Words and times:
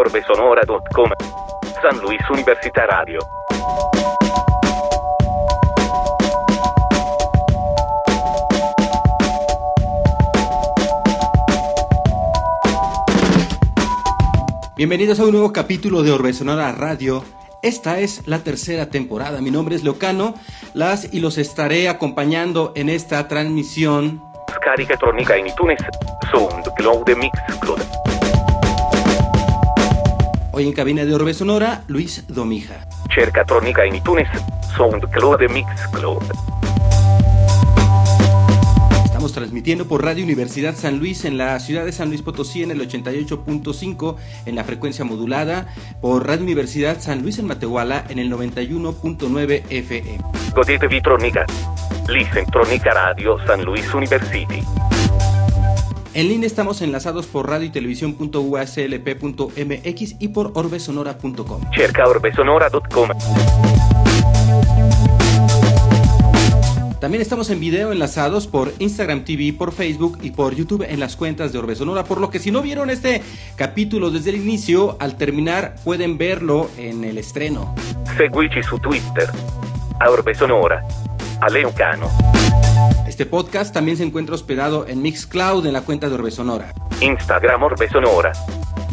orbesonora.com. 0.00 1.10
San 1.82 2.00
Luis 2.00 2.20
Università 2.30 2.86
Radio. 2.86 3.20
Bienvenidos 14.74 15.20
a 15.20 15.24
un 15.24 15.32
nuevo 15.32 15.52
capítulo 15.52 16.02
de 16.02 16.12
Orbe 16.12 16.32
Sonora 16.32 16.72
Radio. 16.72 17.22
Esta 17.60 18.00
es 18.00 18.26
la 18.26 18.38
tercera 18.38 18.86
temporada. 18.86 19.42
Mi 19.42 19.50
nombre 19.50 19.76
es 19.76 19.84
Leocano. 19.84 20.32
Las 20.72 21.12
y 21.12 21.20
los 21.20 21.36
estaré 21.36 21.90
acompañando 21.90 22.72
en 22.74 22.88
esta 22.88 23.28
transmisión. 23.28 24.22
Scarica 24.50 24.94
elettronica 24.94 25.36
in 25.36 25.48
iTunes, 25.48 25.78
SoundCloud 26.32 27.08
e 27.10 27.14
Mixcloud. 27.16 28.09
Hoy 30.60 30.66
en 30.66 30.74
cabina 30.74 31.06
de 31.06 31.14
Orbe 31.14 31.32
Sonora, 31.32 31.84
Luis 31.88 32.26
Domija. 32.28 32.86
Cerca 33.14 33.46
Tronica 33.46 33.86
in 33.86 33.94
iTunes, 33.94 34.28
SoundCloud 34.76 35.40
e 35.40 35.48
Mixcloud. 35.48 36.22
Estamos 39.06 39.32
transmitiendo 39.32 39.88
por 39.88 40.04
Radio 40.04 40.22
Universidad 40.22 40.74
San 40.74 40.98
Luis 40.98 41.24
en 41.24 41.38
la 41.38 41.58
ciudad 41.60 41.86
de 41.86 41.92
San 41.92 42.08
Luis 42.08 42.20
Potosí 42.20 42.62
en 42.62 42.72
el 42.72 42.86
88.5 42.86 44.16
en 44.44 44.54
la 44.54 44.64
frecuencia 44.64 45.02
modulada, 45.02 45.66
por 46.02 46.26
Radio 46.26 46.42
Universidad 46.42 47.00
San 47.00 47.22
Luis 47.22 47.38
en 47.38 47.46
Matehuala 47.46 48.04
en 48.10 48.18
el 48.18 48.30
91.9 48.30 49.62
FM. 49.70 50.18
Godetevi 50.54 51.00
Tronica. 51.00 51.46
Listen 52.06 52.44
Radio 52.52 53.38
San 53.46 53.64
Luis 53.64 53.94
University. 53.94 54.62
En 56.12 56.28
línea 56.28 56.46
estamos 56.46 56.82
enlazados 56.82 57.26
por 57.26 57.48
radio 57.48 57.66
y 57.66 57.70
televisión.uslp.mx 57.70 60.16
y 60.18 60.28
por 60.28 60.52
orbesonora.com. 60.54 61.62
Cerca 61.74 62.06
orbesonora.com. 62.08 63.08
También 67.00 67.22
estamos 67.22 67.48
en 67.48 67.60
video 67.60 67.92
enlazados 67.92 68.46
por 68.46 68.74
Instagram 68.78 69.24
TV, 69.24 69.54
por 69.56 69.72
Facebook 69.72 70.18
y 70.20 70.32
por 70.32 70.54
YouTube 70.54 70.84
en 70.86 71.00
las 71.00 71.16
cuentas 71.16 71.50
de 71.50 71.58
Orbe 71.58 71.74
Sonora, 71.74 72.04
por 72.04 72.20
lo 72.20 72.28
que 72.28 72.38
si 72.38 72.50
no 72.50 72.60
vieron 72.60 72.90
este 72.90 73.22
capítulo 73.56 74.10
desde 74.10 74.28
el 74.30 74.36
inicio, 74.36 74.98
al 75.00 75.16
terminar 75.16 75.76
pueden 75.82 76.18
verlo 76.18 76.68
en 76.76 77.04
el 77.04 77.16
estreno. 77.16 77.74
Seguici 78.18 78.62
su 78.62 78.78
Twitter. 78.80 79.30
A 79.98 80.10
Orbe 80.10 80.34
Sonora. 80.34 80.86
A 81.40 81.48
Leocano. 81.48 82.10
Este 83.10 83.26
podcast 83.26 83.74
también 83.74 83.96
se 83.96 84.04
encuentra 84.04 84.36
hospedado 84.36 84.86
en 84.86 85.02
Mixcloud 85.02 85.66
en 85.66 85.72
la 85.72 85.80
cuenta 85.80 86.08
de 86.08 86.14
Orbe 86.14 86.30
Sonora. 86.30 86.72
Instagram 87.00 87.60
Orbe 87.60 87.90
Sonora. 87.90 88.30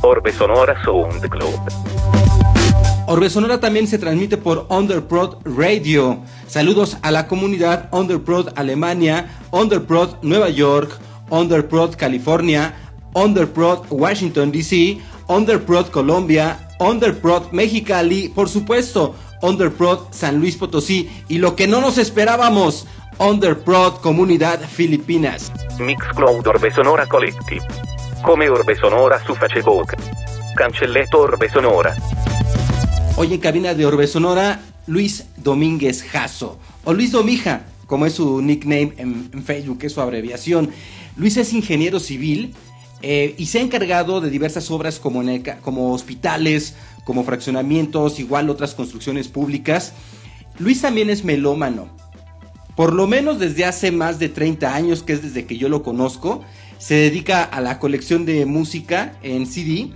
Orbe 0.01 0.33
Sonora 0.33 0.75
SoundCloud. 0.83 1.59
Orbe 3.05 3.29
Sonora 3.29 3.59
también 3.59 3.85
se 3.85 3.99
transmite 3.99 4.37
por 4.37 4.65
Underprod 4.69 5.37
Radio. 5.45 6.17
Saludos 6.47 6.97
a 7.03 7.11
la 7.11 7.27
comunidad 7.27 7.89
Underprod 7.91 8.53
Alemania, 8.55 9.29
Underprod 9.51 10.15
Nueva 10.23 10.49
York, 10.49 10.97
Underprod 11.29 11.95
California, 11.95 12.73
Underprod 13.13 13.85
Washington 13.91 14.51
DC, 14.51 14.97
Underprod 15.27 15.91
Colombia, 15.91 16.67
Underprod 16.79 17.51
Mexicali, 17.51 18.29
por 18.29 18.49
supuesto, 18.49 19.13
Underprod 19.41 20.11
San 20.11 20.39
Luis 20.39 20.55
Potosí 20.55 21.07
y 21.27 21.37
lo 21.37 21.55
que 21.55 21.67
no 21.67 21.81
nos 21.81 21.97
esperábamos, 21.97 22.87
Underprod 23.19 23.99
Comunidad 24.01 24.59
Filipinas. 24.61 25.51
Mixcloud 25.79 26.45
Orbe 26.45 26.71
Sonora 26.71 27.07
Collective. 27.07 27.65
Come 28.21 28.47
Orbe 28.47 28.75
Sonora 28.75 29.19
su 29.25 29.33
Facebook. 29.33 29.93
Cancelletto 30.55 31.21
Orbe 31.21 31.49
Sonora. 31.49 31.95
Hoy 33.15 33.33
en 33.33 33.39
cabina 33.39 33.73
de 33.73 33.87
Orbe 33.87 34.05
Sonora, 34.05 34.61
Luis 34.85 35.25
Domínguez 35.37 36.03
Jasso, 36.03 36.59
o 36.83 36.93
Luis 36.93 37.11
Domija, 37.11 37.65
como 37.87 38.05
es 38.05 38.13
su 38.13 38.39
nickname 38.39 38.93
en, 38.97 39.31
en 39.33 39.43
Facebook, 39.43 39.79
es 39.81 39.93
su 39.93 40.01
abreviación. 40.01 40.69
Luis 41.15 41.37
es 41.37 41.53
ingeniero 41.53 41.99
civil 41.99 42.53
eh, 43.01 43.33
y 43.35 43.47
se 43.47 43.57
ha 43.57 43.61
encargado 43.63 44.21
de 44.21 44.29
diversas 44.29 44.69
obras 44.69 44.99
como, 44.99 45.23
en 45.23 45.29
el 45.29 45.43
como 45.61 45.91
hospitales, 45.91 46.75
como 47.03 47.23
fraccionamientos, 47.23 48.19
igual 48.19 48.51
otras 48.51 48.75
construcciones 48.75 49.27
públicas. 49.27 49.93
Luis 50.59 50.81
también 50.81 51.09
es 51.09 51.23
melómano. 51.23 51.89
Por 52.77 52.93
lo 52.93 53.07
menos 53.07 53.39
desde 53.39 53.65
hace 53.65 53.91
más 53.91 54.19
de 54.19 54.29
30 54.29 54.75
años, 54.75 55.01
que 55.01 55.13
es 55.13 55.23
desde 55.23 55.47
que 55.47 55.57
yo 55.57 55.67
lo 55.67 55.81
conozco, 55.81 56.43
se 56.77 56.93
dedica 56.93 57.43
a 57.43 57.59
la 57.59 57.79
colección 57.79 58.23
de 58.23 58.45
música 58.45 59.17
en 59.23 59.47
CD 59.47 59.89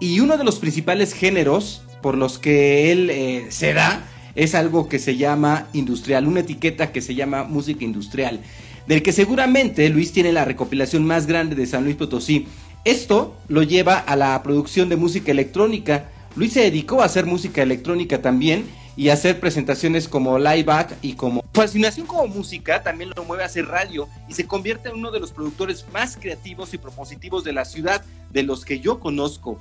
y 0.00 0.20
uno 0.20 0.38
de 0.38 0.44
los 0.44 0.58
principales 0.58 1.12
géneros 1.12 1.82
por 2.00 2.16
los 2.16 2.38
que 2.38 2.90
él 2.92 3.10
eh, 3.10 3.44
se 3.50 3.74
da 3.74 4.06
es 4.36 4.54
algo 4.54 4.88
que 4.88 4.98
se 4.98 5.18
llama 5.18 5.66
industrial, 5.74 6.26
una 6.26 6.40
etiqueta 6.40 6.92
que 6.92 7.02
se 7.02 7.14
llama 7.14 7.44
música 7.44 7.84
industrial, 7.84 8.40
del 8.88 9.02
que 9.02 9.12
seguramente 9.12 9.86
Luis 9.90 10.10
tiene 10.12 10.32
la 10.32 10.46
recopilación 10.46 11.04
más 11.04 11.26
grande 11.26 11.54
de 11.54 11.66
San 11.66 11.84
Luis 11.84 11.96
Potosí. 11.96 12.46
Esto 12.86 13.36
lo 13.48 13.62
lleva 13.62 13.98
a 13.98 14.16
la 14.16 14.42
producción 14.42 14.88
de 14.88 14.96
música 14.96 15.30
electrónica. 15.30 16.08
Luis 16.36 16.54
se 16.54 16.60
dedicó 16.60 17.02
a 17.02 17.04
hacer 17.04 17.26
música 17.26 17.60
electrónica 17.62 18.22
también 18.22 18.64
y 18.96 19.08
hacer 19.08 19.40
presentaciones 19.40 20.08
como 20.08 20.38
live 20.38 20.64
back 20.64 20.96
y 21.02 21.14
como 21.14 21.44
fascinación 21.52 22.06
como 22.06 22.26
música 22.28 22.82
también 22.82 23.10
lo 23.14 23.24
mueve 23.24 23.42
a 23.42 23.46
hacer 23.46 23.66
radio 23.66 24.08
y 24.28 24.34
se 24.34 24.46
convierte 24.46 24.88
en 24.88 24.96
uno 24.96 25.10
de 25.10 25.20
los 25.20 25.32
productores 25.32 25.84
más 25.92 26.16
creativos 26.16 26.74
y 26.74 26.78
propositivos 26.78 27.44
de 27.44 27.52
la 27.52 27.64
ciudad 27.64 28.04
de 28.30 28.42
los 28.42 28.64
que 28.64 28.80
yo 28.80 29.00
conozco. 29.00 29.58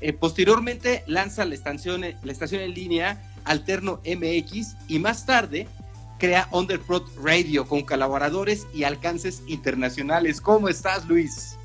Eh, 0.00 0.12
posteriormente 0.12 1.02
lanza 1.06 1.44
la 1.44 1.54
estación, 1.54 2.02
la 2.02 2.32
estación 2.32 2.60
en 2.60 2.74
línea 2.74 3.22
Alterno 3.44 4.00
MX 4.04 4.76
y 4.88 4.98
más 4.98 5.24
tarde 5.24 5.66
crea 6.18 6.48
Underprod 6.50 7.02
Radio 7.22 7.66
con 7.66 7.82
colaboradores 7.82 8.66
y 8.74 8.84
alcances 8.84 9.42
internacionales. 9.46 10.40
¿Cómo 10.40 10.68
estás, 10.68 11.06
Luis? 11.06 11.56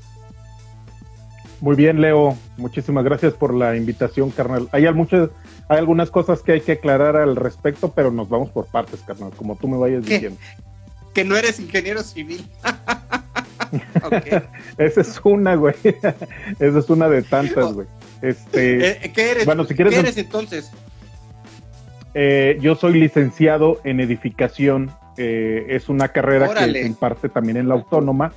Muy 1.60 1.76
bien, 1.76 2.00
Leo. 2.00 2.36
Muchísimas 2.56 3.04
gracias 3.04 3.34
por 3.34 3.54
la 3.54 3.76
invitación, 3.76 4.30
carnal. 4.30 4.68
Hay 4.72 4.92
muchas, 4.92 5.30
hay 5.68 5.78
algunas 5.78 6.10
cosas 6.10 6.42
que 6.42 6.52
hay 6.52 6.60
que 6.60 6.72
aclarar 6.72 7.16
al 7.16 7.36
respecto, 7.36 7.92
pero 7.94 8.10
nos 8.10 8.28
vamos 8.28 8.50
por 8.50 8.66
partes, 8.66 9.00
carnal, 9.00 9.30
como 9.36 9.56
tú 9.56 9.68
me 9.68 9.78
vayas 9.78 10.04
¿Qué? 10.04 10.14
diciendo. 10.14 10.38
Que 11.14 11.24
no 11.24 11.36
eres 11.36 11.58
ingeniero 11.60 12.02
civil. 12.02 12.46
Esa 14.78 15.00
es 15.00 15.20
una, 15.24 15.54
güey. 15.56 15.74
Esa 16.58 16.78
es 16.78 16.90
una 16.90 17.08
de 17.08 17.22
tantas, 17.22 17.72
güey. 17.72 17.86
Este, 18.20 19.06
Eh, 19.06 19.12
¿Qué 19.14 19.30
eres? 19.32 19.44
Bueno, 19.46 19.64
si 19.64 19.74
quieres- 19.74 19.94
¿Qué 19.94 20.00
eres 20.00 20.16
entonces? 20.18 20.70
eh, 22.14 22.58
yo 22.60 22.74
soy 22.74 22.94
licenciado 22.94 23.80
en 23.84 24.00
edificación. 24.00 24.90
eh, 25.18 25.66
es 25.68 25.90
una 25.90 26.08
carrera 26.08 26.48
Órale. 26.48 26.72
que 26.72 26.80
se 26.84 26.88
imparte 26.88 27.28
también 27.28 27.58
en 27.58 27.68
la 27.68 27.74
autónoma, 27.74 28.32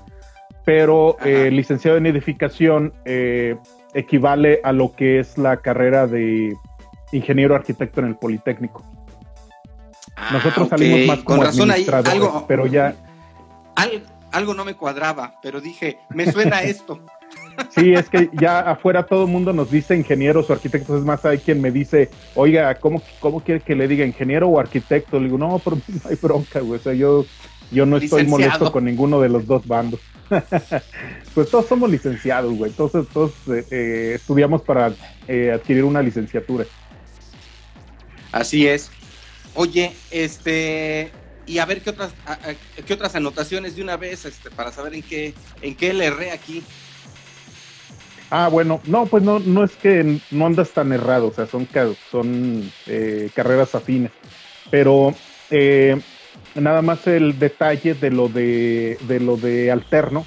pero 0.65 1.15
eh, 1.23 1.49
licenciado 1.49 1.95
en 1.97 2.05
edificación 2.05 2.93
eh, 3.05 3.55
equivale 3.93 4.59
a 4.61 4.73
lo 4.73 4.93
que 4.93 5.19
es 5.19 5.37
la 5.37 5.55
carrera 5.57 6.05
de 6.05 6.53
ingeniero 7.15 7.55
arquitecto 7.55 8.01
en 8.01 8.07
el 8.07 8.15
Politécnico. 8.15 8.83
Nosotros 10.31 10.57
Ah, 10.57 10.63
ok. 10.63 10.69
salimos 10.69 11.07
más 11.07 11.19
como 11.19 11.37
Con 11.37 11.45
razón 11.47 11.71
ahí 11.71 11.85
algo, 12.05 12.45
pero 12.47 12.65
ya 12.67 12.95
al- 13.75 14.03
algo 14.31 14.53
no 14.53 14.65
me 14.65 14.75
cuadraba, 14.75 15.35
pero 15.41 15.61
dije, 15.61 15.97
me 16.09 16.31
suena 16.31 16.61
esto. 16.61 16.99
Sí, 17.69 17.93
es 17.93 18.09
que 18.09 18.29
ya 18.33 18.59
afuera 18.59 19.05
todo 19.05 19.23
el 19.23 19.31
mundo 19.31 19.53
nos 19.53 19.71
dice 19.71 19.95
ingenieros 19.95 20.49
o 20.49 20.53
arquitectos. 20.53 20.99
Es 20.99 21.05
más, 21.05 21.23
hay 21.23 21.37
quien 21.37 21.61
me 21.61 21.71
dice, 21.71 22.09
oiga, 22.35 22.75
¿cómo, 22.75 23.01
cómo 23.21 23.39
quiere 23.39 23.61
que 23.61 23.75
le 23.75 23.87
diga 23.87 24.05
ingeniero 24.05 24.49
o 24.49 24.59
arquitecto? 24.59 25.19
Le 25.19 25.25
digo, 25.27 25.37
no, 25.37 25.57
pero 25.63 25.77
no 25.87 26.09
hay 26.09 26.17
bronca, 26.21 26.59
güey. 26.59 26.79
O 26.79 26.83
sea, 26.83 26.93
yo, 26.93 27.25
yo 27.71 27.85
no 27.85 27.95
estoy 27.95 28.23
Licenciado. 28.23 28.29
molesto 28.49 28.71
con 28.73 28.83
ninguno 28.83 29.21
de 29.21 29.29
los 29.29 29.45
dos 29.47 29.65
bandos. 29.65 30.01
pues 31.33 31.49
todos 31.49 31.65
somos 31.67 31.89
licenciados, 31.89 32.53
güey. 32.57 32.71
Entonces, 32.71 33.07
todos 33.13 33.31
eh, 33.47 33.65
eh, 33.71 34.11
estudiamos 34.15 34.61
para 34.61 34.91
eh, 35.27 35.51
adquirir 35.53 35.85
una 35.85 36.01
licenciatura. 36.01 36.65
Así 38.35 38.67
es. 38.67 38.91
Oye, 39.53 39.93
este, 40.11 41.09
y 41.45 41.59
a 41.59 41.65
ver 41.65 41.81
qué 41.81 41.91
otras, 41.91 42.11
qué 42.85 42.93
otras 42.93 43.15
anotaciones 43.15 43.77
de 43.77 43.81
una 43.81 43.95
vez, 43.95 44.25
este, 44.25 44.51
para 44.51 44.73
saber 44.73 44.93
en 44.93 45.03
qué, 45.03 45.33
en 45.61 45.73
qué 45.73 45.93
le 45.93 46.07
aquí. 46.31 46.61
Ah, 48.29 48.49
bueno, 48.49 48.81
no, 48.87 49.05
pues 49.05 49.23
no, 49.23 49.39
no 49.39 49.63
es 49.63 49.71
que 49.77 50.19
no 50.31 50.45
andas 50.45 50.71
tan 50.71 50.91
errado, 50.91 51.27
o 51.27 51.33
sea, 51.33 51.45
son, 51.45 51.65
son 52.11 52.69
eh, 52.87 53.29
carreras 53.33 53.73
afines, 53.73 54.11
pero 54.69 55.15
eh, 55.49 55.97
nada 56.55 56.81
más 56.81 57.07
el 57.07 57.39
detalle 57.39 57.93
de 57.93 58.11
lo 58.11 58.27
de, 58.27 58.97
de 59.07 59.21
lo 59.21 59.37
de 59.37 59.71
alterno. 59.71 60.25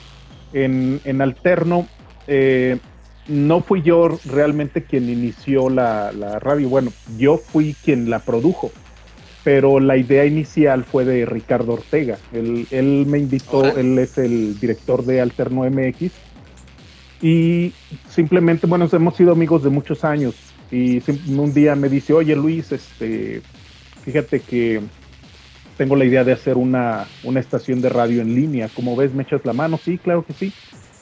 En, 0.54 1.02
en 1.04 1.20
alterno, 1.20 1.86
eh, 2.26 2.78
no 3.28 3.60
fui 3.60 3.82
yo 3.82 4.18
realmente 4.26 4.82
quien 4.82 5.08
inició 5.08 5.68
la, 5.68 6.12
la 6.12 6.38
radio, 6.38 6.68
bueno, 6.68 6.92
yo 7.18 7.36
fui 7.36 7.76
quien 7.84 8.08
la 8.08 8.20
produjo, 8.20 8.72
pero 9.44 9.80
la 9.80 9.96
idea 9.96 10.24
inicial 10.24 10.84
fue 10.84 11.04
de 11.04 11.24
Ricardo 11.26 11.74
Ortega. 11.74 12.18
Él, 12.32 12.66
él 12.70 13.04
me 13.06 13.18
invitó, 13.18 13.76
él 13.76 13.98
es 13.98 14.18
el 14.18 14.58
director 14.58 15.04
de 15.04 15.20
Alterno 15.20 15.62
MX 15.70 16.12
Y 17.22 17.72
simplemente, 18.08 18.66
bueno, 18.66 18.88
hemos 18.90 19.16
sido 19.16 19.32
amigos 19.32 19.62
de 19.62 19.70
muchos 19.70 20.04
años. 20.04 20.34
Y 20.70 21.02
un 21.30 21.54
día 21.54 21.74
me 21.76 21.88
dice, 21.88 22.12
oye 22.12 22.36
Luis, 22.36 22.72
este, 22.72 23.40
fíjate 24.04 24.40
que 24.40 24.82
tengo 25.78 25.96
la 25.96 26.04
idea 26.04 26.24
de 26.24 26.32
hacer 26.32 26.56
una, 26.56 27.06
una 27.22 27.40
estación 27.40 27.80
de 27.80 27.88
radio 27.88 28.20
en 28.20 28.34
línea. 28.34 28.68
Como 28.74 28.96
ves, 28.96 29.14
me 29.14 29.22
echas 29.22 29.44
la 29.44 29.52
mano. 29.52 29.78
Sí, 29.82 29.96
claro 29.96 30.24
que 30.26 30.32
sí. 30.32 30.52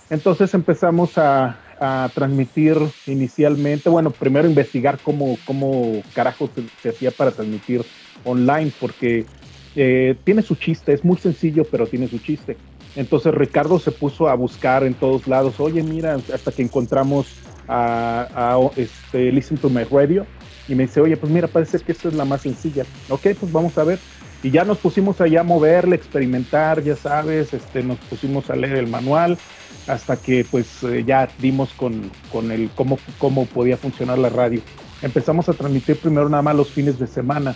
Entonces 0.08 0.54
empezamos 0.54 1.18
a, 1.18 1.58
a 1.80 2.10
transmitir 2.14 2.78
inicialmente, 3.06 3.88
bueno, 3.88 4.10
primero 4.10 4.48
investigar 4.48 4.98
cómo, 5.02 5.36
cómo 5.44 6.02
carajo 6.14 6.48
se, 6.82 6.88
hacía 6.88 7.10
para 7.10 7.30
transmitir 7.30 7.84
online, 8.24 8.72
porque 8.80 9.26
eh, 9.74 10.16
tiene 10.24 10.42
su 10.42 10.54
chiste, 10.54 10.92
es 10.92 11.04
muy 11.04 11.16
sencillo, 11.18 11.64
pero 11.70 11.86
tiene 11.86 12.08
su 12.08 12.18
chiste. 12.18 12.56
Entonces 12.96 13.34
Ricardo 13.34 13.78
se 13.78 13.92
puso 13.92 14.28
a 14.28 14.34
buscar 14.34 14.84
en 14.84 14.94
todos 14.94 15.28
lados, 15.28 15.60
oye, 15.60 15.82
mira, 15.82 16.16
hasta 16.32 16.50
que 16.50 16.62
encontramos 16.62 17.26
a, 17.68 18.58
este, 18.76 19.30
Listen 19.32 19.58
to 19.58 19.68
My 19.68 19.84
Radio, 19.84 20.26
y 20.68 20.74
me 20.74 20.84
dice, 20.84 21.00
oye, 21.00 21.16
pues 21.16 21.30
mira, 21.30 21.46
parece 21.46 21.78
que 21.78 21.92
esta 21.92 22.08
es 22.08 22.14
la 22.14 22.24
más 22.24 22.42
sencilla. 22.42 22.84
Ok, 23.08 23.28
pues 23.38 23.52
vamos 23.52 23.78
a 23.78 23.84
ver. 23.84 23.98
Y 24.42 24.50
ya 24.50 24.64
nos 24.64 24.78
pusimos 24.78 25.20
allá 25.20 25.40
a 25.40 25.44
moverle, 25.44 25.96
experimentar, 25.96 26.82
ya 26.82 26.96
sabes, 26.96 27.54
este, 27.54 27.82
nos 27.82 27.98
pusimos 27.98 28.50
a 28.50 28.56
leer 28.56 28.76
el 28.76 28.86
manual, 28.86 29.38
hasta 29.86 30.16
que 30.16 30.44
pues 30.50 30.82
eh, 30.82 31.04
ya 31.06 31.28
dimos 31.38 31.70
con, 31.74 32.10
con, 32.32 32.50
el 32.50 32.70
cómo, 32.74 32.98
cómo 33.18 33.46
podía 33.46 33.76
funcionar 33.76 34.18
la 34.18 34.28
radio. 34.28 34.60
Empezamos 35.02 35.48
a 35.48 35.52
transmitir 35.52 35.96
primero 35.98 36.28
nada 36.28 36.42
más 36.42 36.56
los 36.56 36.70
fines 36.70 36.98
de 36.98 37.06
semana, 37.06 37.54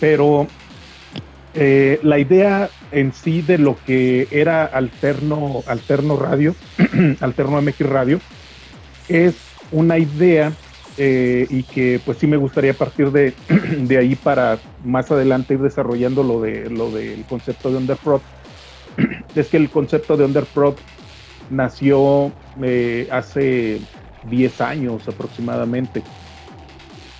pero 0.00 0.46
eh, 1.54 1.98
la 2.02 2.18
idea 2.18 2.68
en 2.92 3.14
sí 3.14 3.40
de 3.40 3.56
lo 3.56 3.78
que 3.86 4.28
era 4.30 4.66
Alterno, 4.66 5.62
Alterno 5.66 6.16
Radio, 6.16 6.54
Alterno 7.20 7.62
MX 7.62 7.80
Radio, 7.80 8.20
es 9.08 9.34
una 9.72 9.98
idea 9.98 10.52
eh, 10.98 11.46
y 11.48 11.62
que 11.62 11.98
pues 12.04 12.18
sí 12.18 12.26
me 12.26 12.36
gustaría 12.36 12.74
partir 12.74 13.10
de, 13.10 13.32
de, 13.78 13.96
ahí 13.96 14.16
para 14.16 14.58
más 14.84 15.10
adelante 15.10 15.54
ir 15.54 15.60
desarrollando 15.60 16.22
lo, 16.22 16.42
de, 16.42 16.68
lo 16.68 16.90
del 16.90 17.24
concepto 17.24 17.70
de 17.70 17.78
Underprod. 17.78 18.20
Es 19.34 19.48
que 19.48 19.56
el 19.56 19.70
concepto 19.70 20.16
de 20.16 20.24
Underprod 20.24 20.74
nació 21.50 22.32
eh, 22.62 23.08
hace 23.10 23.80
10 24.28 24.60
años 24.60 25.06
aproximadamente. 25.08 26.02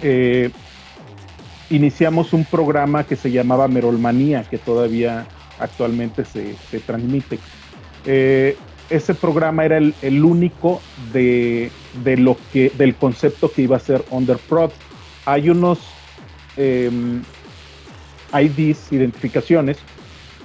Eh, 0.03 0.51
iniciamos 1.71 2.33
un 2.33 2.45
programa 2.45 3.05
que 3.05 3.17
se 3.17 3.31
llamaba 3.31 3.69
Merolmanía, 3.69 4.45
que 4.45 4.59
todavía 4.59 5.27
actualmente 5.59 6.25
se, 6.25 6.55
transmite. 6.81 7.39
Eh, 8.05 8.57
ese 8.89 9.15
programa 9.15 9.65
era 9.65 9.79
el, 9.79 10.25
único 10.25 10.81
de, 11.13 11.71
lo 12.05 12.37
que, 12.53 12.71
del 12.77 12.95
concepto 12.95 13.51
que 13.51 13.63
iba 13.63 13.77
a 13.77 13.81
ser 13.81 14.05
Underprod. 14.11 14.71
Hay 15.25 15.51
unos 15.51 15.81
IDs, 18.33 18.93
identificaciones, 18.93 19.79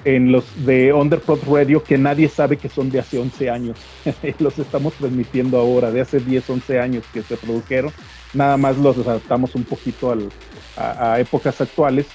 en 0.05 0.31
los 0.31 0.45
de 0.65 0.93
Underprod 0.93 1.43
Radio 1.47 1.83
que 1.83 1.97
nadie 1.97 2.29
sabe 2.29 2.57
que 2.57 2.69
son 2.69 2.89
de 2.89 2.99
hace 2.99 3.19
11 3.19 3.49
años. 3.49 3.77
los 4.39 4.57
estamos 4.59 4.93
transmitiendo 4.93 5.57
ahora, 5.57 5.91
de 5.91 6.01
hace 6.01 6.19
10, 6.19 6.49
11 6.49 6.79
años 6.79 7.03
que 7.13 7.21
se 7.21 7.37
produjeron. 7.37 7.91
Nada 8.33 8.57
más 8.57 8.77
los 8.77 8.97
adaptamos 8.97 9.55
un 9.55 9.63
poquito 9.63 10.15
a, 10.77 11.19
épocas 11.19 11.59
actuales 11.61 12.07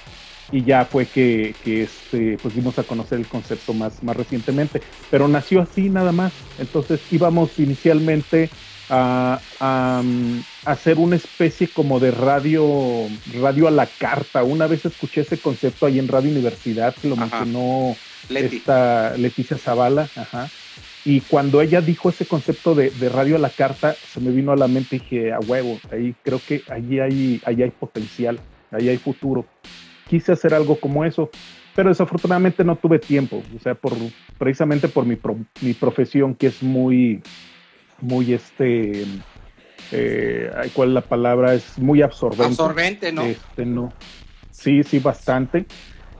y 0.51 0.63
ya 0.63 0.85
fue 0.85 1.05
que, 1.05 1.53
este, 1.65 2.37
pues 2.41 2.55
a 2.77 2.83
conocer 2.83 3.19
el 3.19 3.27
concepto 3.27 3.73
más, 3.73 4.01
más 4.03 4.15
recientemente. 4.15 4.81
Pero 5.11 5.27
nació 5.27 5.61
así 5.61 5.89
nada 5.89 6.11
más. 6.11 6.33
Entonces 6.57 7.01
íbamos 7.11 7.59
inicialmente 7.59 8.49
a, 8.89 10.01
mm, 10.03 10.39
hacer 10.65 10.97
una 10.97 11.15
especie 11.15 11.67
como 11.67 11.99
de 11.99 12.11
radio, 12.11 13.07
radio 13.39 13.67
a 13.67 13.71
la 13.71 13.85
carta. 13.85 14.43
Una 14.43 14.67
vez 14.67 14.85
escuché 14.85 15.21
ese 15.21 15.37
concepto 15.37 15.85
ahí 15.85 15.99
en 15.99 16.07
Radio 16.07 16.31
Universidad, 16.31 16.95
que 16.95 17.09
lo 17.09 17.15
mencionó 17.15 17.95
esta 18.29 19.15
Leticia 19.17 19.57
Zavala, 19.57 20.09
Y 21.05 21.21
cuando 21.21 21.61
ella 21.61 21.79
dijo 21.81 22.09
ese 22.09 22.25
concepto 22.25 22.75
de, 22.75 22.91
radio 23.09 23.37
a 23.37 23.39
la 23.39 23.49
carta, 23.49 23.93
se 23.93 24.19
me 24.19 24.31
vino 24.31 24.51
a 24.51 24.57
la 24.57 24.67
mente 24.67 24.97
y 24.97 24.99
dije, 24.99 25.31
a 25.31 25.39
huevo, 25.39 25.79
ahí 25.91 26.13
creo 26.23 26.41
que 26.45 26.63
allí 26.69 26.99
hay, 26.99 27.41
ahí 27.45 27.63
hay 27.63 27.71
potencial, 27.71 28.39
ahí 28.71 28.89
hay 28.89 28.97
futuro. 28.97 29.45
Quise 30.09 30.31
hacer 30.31 30.53
algo 30.53 30.79
como 30.79 31.05
eso, 31.05 31.29
pero 31.75 31.89
desafortunadamente 31.89 32.63
no 32.63 32.75
tuve 32.75 32.99
tiempo, 32.99 33.43
o 33.55 33.59
sea, 33.59 33.75
por, 33.75 33.93
precisamente 34.37 34.87
por 34.87 35.05
mi, 35.05 35.17
mi 35.61 35.73
profesión 35.73 36.33
que 36.33 36.47
es 36.47 36.63
muy, 36.63 37.21
muy 38.01 38.33
este 38.33 39.05
eh, 39.91 40.51
¿cuál 40.73 40.89
es 40.89 40.93
la 40.95 41.01
palabra? 41.01 41.53
Es 41.53 41.77
muy 41.77 42.01
absorbente. 42.01 42.45
Absorbente, 42.45 43.11
¿no? 43.11 43.23
Este, 43.23 43.65
no. 43.65 43.93
Sí, 44.51 44.83
sí, 44.83 44.99
bastante. 44.99 45.65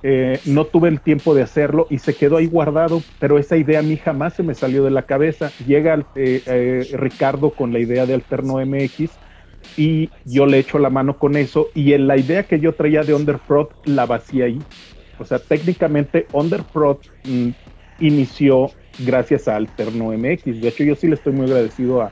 Eh, 0.04 0.40
no 0.46 0.66
tuve 0.66 0.90
el 0.90 1.02
tiempo 1.02 1.34
de 1.34 1.42
hacerlo 1.42 1.88
y 1.90 1.98
se 2.00 2.14
quedó 2.14 2.38
ahí 2.38 2.46
guardado, 2.46 3.02
pero 3.20 3.40
esa 3.40 3.58
idea 3.58 3.80
a 3.80 3.84
mí 3.84 3.98
jamás 3.98 4.36
se 4.36 4.44
me 4.44 4.54
salió 4.54 4.84
de 4.84 4.92
la 4.92 5.04
cabeza. 5.04 5.52
Llega 5.66 6.06
eh, 6.16 6.44
eh, 6.46 6.88
Ricardo 6.94 7.50
con 7.50 7.74
la 7.74 7.80
idea 7.80 8.06
de 8.06 8.14
Alterno 8.14 8.64
MX 8.64 9.10
y 9.76 10.10
yo 10.24 10.46
le 10.46 10.60
echo 10.60 10.78
la 10.78 10.90
mano 10.90 11.18
con 11.18 11.36
eso 11.36 11.68
y 11.74 11.94
en 11.94 12.08
la 12.08 12.18
idea 12.18 12.44
que 12.44 12.60
yo 12.60 12.74
traía 12.74 13.02
de 13.02 13.16
Underprod 13.16 13.70
la 13.86 14.06
vacía 14.06 14.46
ahí. 14.46 14.60
O 15.20 15.26
sea, 15.26 15.40
técnicamente 15.40 16.28
Underprod 16.32 17.00
mm, 17.26 17.50
inició 18.00 18.70
gracias 19.00 19.48
a 19.48 19.56
Alterno 19.56 20.12
MX. 20.12 20.62
De 20.62 20.68
hecho, 20.68 20.84
yo 20.84 20.96
sí 20.96 21.08
le 21.08 21.16
estoy 21.16 21.34
muy 21.34 21.46
agradecido 21.46 22.02
a, 22.02 22.12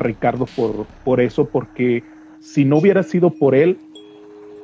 Ricardo 0.00 0.46
por, 0.54 0.84
por 1.02 1.18
eso, 1.18 1.46
porque 1.46 2.04
si 2.40 2.66
no 2.66 2.76
hubiera 2.76 3.02
sido 3.02 3.30
por 3.30 3.54
él, 3.54 3.78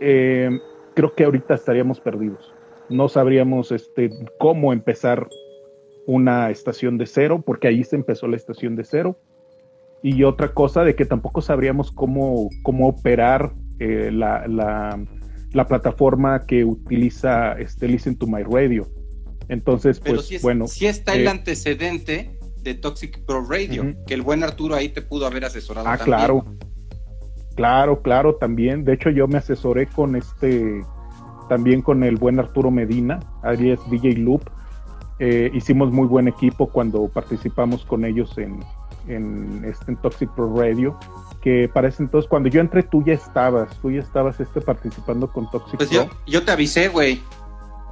eh, 0.00 0.50
creo 0.94 1.14
que 1.14 1.25
ahorita 1.25 1.55
estaríamos 1.55 1.99
perdidos. 2.00 2.52
No 2.90 3.08
sabríamos 3.08 3.72
este, 3.72 4.11
cómo 4.38 4.75
empezar 4.75 5.28
una 6.06 6.50
estación 6.50 6.99
de 6.99 7.06
cero, 7.06 7.43
porque 7.44 7.69
ahí 7.69 7.84
se 7.84 7.96
empezó 7.96 8.28
la 8.28 8.37
estación 8.37 8.76
de 8.76 8.84
cero. 8.84 9.16
Y 10.02 10.25
otra 10.25 10.52
cosa 10.52 10.84
de 10.84 10.94
que 10.94 11.06
tampoco 11.06 11.40
sabríamos 11.40 11.90
cómo, 11.90 12.50
cómo 12.62 12.88
operar 12.88 13.52
eh, 13.78 14.11
la, 14.12 14.46
la, 14.46 15.66
plataforma 15.66 16.44
que 16.46 16.64
utiliza 16.64 17.55
este 17.55 17.88
Listen 17.88 18.16
to 18.19 18.26
My 18.26 18.43
Radio 18.43 18.87
entonces, 19.49 20.00
pues 20.00 20.43
bueno. 20.43 20.67
Sí 20.67 20.87
está 20.87 21.14
el 21.14 21.26
eh, 21.26 21.31
antecedente 21.31 22.38
de 22.62 22.75
Toxic 22.75 23.25
Pro 23.25 23.47
Radio, 23.49 23.95
que 24.07 24.14
el 24.14 24.23
buen 24.23 24.42
Arturo 24.42 24.75
ahí 24.75 24.88
te 24.88 25.02
pudo 25.02 25.26
haber 25.26 25.45
asesorado. 25.45 25.87
Ah, 25.88 25.99
claro. 25.99 26.45
Claro, 27.54 28.02
claro, 28.02 28.35
también. 28.35 28.85
De 28.85 28.95
hecho, 28.95 29.11
yo 29.11 29.28
me 29.28 29.38
asesoré 29.38 29.87
con 29.87 30.16
este, 30.16 30.83
también 31.49 31.83
con 31.83 32.02
el 32.02 32.16
buen 32.16 32.40
Arturo 32.40 32.71
Medina, 32.71 33.21
alias 33.42 33.78
DJ 33.90 34.14
Loop. 34.14 34.42
Eh, 35.21 35.50
hicimos 35.54 35.92
muy 35.92 36.09
buen 36.09 36.26
equipo 36.26 36.66
cuando 36.66 37.07
participamos 37.09 37.85
con 37.85 38.04
ellos 38.04 38.37
en, 38.38 38.59
en, 39.07 39.64
este, 39.64 39.92
en 39.92 39.97
Toxic 39.99 40.28
Pro 40.35 40.52
Radio 40.57 40.99
que 41.45 41.69
para 41.69 41.88
ese 41.88 42.02
entonces, 42.02 42.26
cuando 42.26 42.49
yo 42.49 42.62
entré, 42.62 42.83
tú 42.83 43.04
ya 43.04 43.12
estabas, 43.12 43.69
tú 43.83 43.90
ya 43.90 44.00
estabas 44.00 44.40
este, 44.40 44.62
participando 44.62 45.30
con 45.30 45.50
Toxic 45.50 45.76
pues 45.76 45.90
Pro. 45.90 46.04
Yo, 46.07 46.11
yo 46.26 46.42
te 46.42 46.52
avisé, 46.52 46.88
güey. 46.88 47.21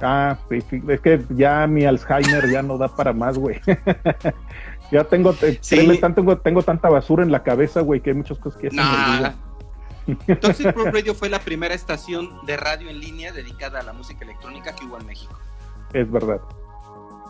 Ah, 0.01 0.37
es 0.49 1.01
que 1.01 1.23
ya 1.29 1.65
mi 1.67 1.85
Alzheimer 1.85 2.49
ya 2.49 2.61
no 2.61 2.77
da 2.77 2.87
para 2.87 3.13
más, 3.13 3.37
güey. 3.37 3.59
ya 4.91 5.03
tengo, 5.05 5.33
tengo, 5.33 6.37
tengo 6.37 6.61
tanta 6.63 6.89
basura 6.89 7.23
en 7.23 7.31
la 7.31 7.43
cabeza, 7.43 7.81
güey, 7.81 8.01
que 8.01 8.09
hay 8.09 8.17
muchas 8.17 8.37
cosas 8.39 8.59
que 8.59 8.67
hacer. 8.67 9.33
Entonces 10.27 10.73
Pro 10.73 10.85
Radio 10.85 11.15
fue 11.15 11.29
la 11.29 11.39
primera 11.39 11.73
estación 11.73 12.45
de 12.45 12.57
radio 12.57 12.89
en 12.89 12.99
línea 12.99 13.31
dedicada 13.31 13.79
a 13.79 13.83
la 13.83 13.93
música 13.93 14.25
electrónica 14.25 14.75
que 14.75 14.85
hubo 14.85 14.99
en 14.99 15.05
México. 15.05 15.39
Es 15.93 16.11
verdad. 16.11 16.41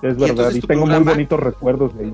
Es 0.02 0.18
verdad. 0.18 0.52
Y, 0.52 0.62
tengo 0.62 0.88
muy 0.88 1.04
bonitos 1.04 1.40
recuerdos 1.40 1.96
de 1.96 2.06
ahí. 2.06 2.14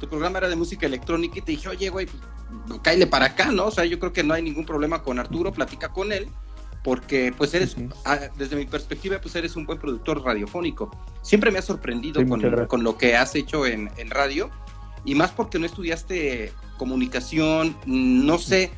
Tu 0.00 0.08
programa 0.08 0.38
era 0.38 0.48
de 0.48 0.56
música 0.56 0.86
electrónica 0.86 1.38
y 1.38 1.42
te 1.42 1.52
dije, 1.52 1.68
oye, 1.68 1.88
güey, 1.90 2.06
pues, 2.06 2.80
cáile 2.82 3.06
para 3.06 3.26
acá, 3.26 3.52
¿no? 3.52 3.66
O 3.66 3.70
sea, 3.70 3.84
yo 3.84 3.98
creo 4.00 4.12
que 4.12 4.24
no 4.24 4.34
hay 4.34 4.42
ningún 4.42 4.66
problema 4.66 5.02
con 5.02 5.18
Arturo, 5.18 5.52
platica 5.52 5.90
con 5.90 6.10
él 6.10 6.28
porque 6.82 7.32
pues 7.36 7.52
eres, 7.54 7.76
ah, 8.04 8.18
desde 8.36 8.56
mi 8.56 8.64
perspectiva, 8.64 9.20
pues 9.20 9.34
eres 9.36 9.56
un 9.56 9.66
buen 9.66 9.78
productor 9.78 10.22
radiofónico. 10.24 10.90
Siempre 11.22 11.50
me 11.50 11.58
ha 11.58 11.62
sorprendido 11.62 12.26
con, 12.26 12.82
lo 12.82 12.96
que 12.96 13.16
has 13.16 13.34
hecho 13.34 13.66
en, 13.66 13.90
radio, 14.08 14.50
y 15.04 15.14
más 15.14 15.30
porque 15.30 15.58
no 15.58 15.66
estudiaste 15.66 16.52
comunicación, 16.78 17.76
no 17.84 18.38
sé, 18.38 18.70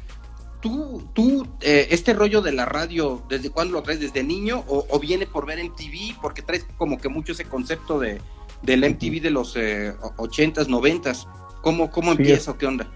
tú, 0.60 1.08
tú 1.12 1.46
eh, 1.60 1.88
este 1.90 2.12
rollo 2.14 2.42
de 2.42 2.52
la 2.52 2.64
radio, 2.64 3.22
¿desde 3.28 3.50
cuándo 3.50 3.74
lo 3.74 3.82
traes? 3.82 4.00
¿Desde 4.00 4.24
niño 4.24 4.64
o, 4.66 4.98
viene 4.98 5.26
por 5.26 5.46
ver 5.46 5.62
MTV? 5.62 6.20
Porque 6.20 6.42
traes 6.42 6.66
como 6.76 6.98
que 6.98 7.08
mucho 7.08 7.32
ese 7.32 7.44
concepto 7.44 8.00
de, 8.00 8.20
del 8.62 8.80
MTV 8.80 9.20
de 9.20 9.30
los 9.30 9.54
eh, 9.56 9.94
80s, 10.16 10.66
90s. 10.66 11.28
¿Cómo, 11.60 11.92
cómo 11.92 12.10
empieza 12.10 12.50
o 12.50 12.58
qué 12.58 12.66
onda? 12.66 12.88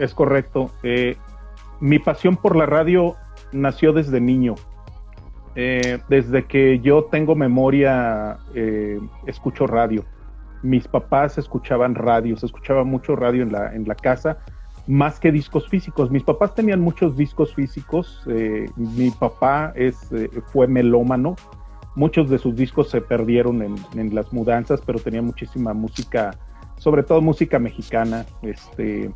Es 0.00 0.14
correcto. 0.14 0.72
Eh, 0.82 1.16
mi 1.80 2.00
pasión 2.00 2.36
por 2.36 2.56
la 2.56 2.66
radio 2.66 3.16
nació 3.52 3.92
desde 3.92 4.20
niño. 4.20 4.54
Eh, 5.56 5.98
desde 6.08 6.44
que 6.46 6.78
yo 6.78 7.04
tengo 7.04 7.34
memoria, 7.34 8.38
eh, 8.54 9.00
escucho 9.26 9.66
radio. 9.66 10.04
mis 10.62 10.86
papás 10.86 11.38
escuchaban 11.38 11.94
radio, 11.94 12.36
se 12.36 12.44
escuchaba 12.44 12.84
mucho 12.84 13.16
radio 13.16 13.42
en 13.42 13.50
la, 13.50 13.74
en 13.74 13.88
la 13.88 13.94
casa, 13.94 14.38
más 14.86 15.18
que 15.18 15.32
discos 15.32 15.66
físicos. 15.70 16.10
Mis 16.10 16.22
papás 16.22 16.54
tenían 16.54 16.80
muchos 16.80 17.16
discos 17.16 17.54
físicos, 17.54 18.22
eh, 18.28 18.66
mi 18.76 19.10
papá 19.10 19.72
es, 19.74 20.10
fue 20.52 20.66
melómano, 20.66 21.34
muchos 21.96 22.28
de 22.28 22.38
sus 22.38 22.54
discos 22.54 22.90
se 22.90 23.00
perdieron 23.00 23.62
en, 23.62 23.74
en, 23.94 24.14
las 24.14 24.32
mudanzas, 24.34 24.82
pero 24.84 24.98
tenía 24.98 25.22
muchísima 25.22 25.72
música, 25.72 26.36
sobre 26.76 27.04
todo 27.04 27.22
música 27.22 27.58
mexicana, 27.58 28.26
este, 28.42 29.10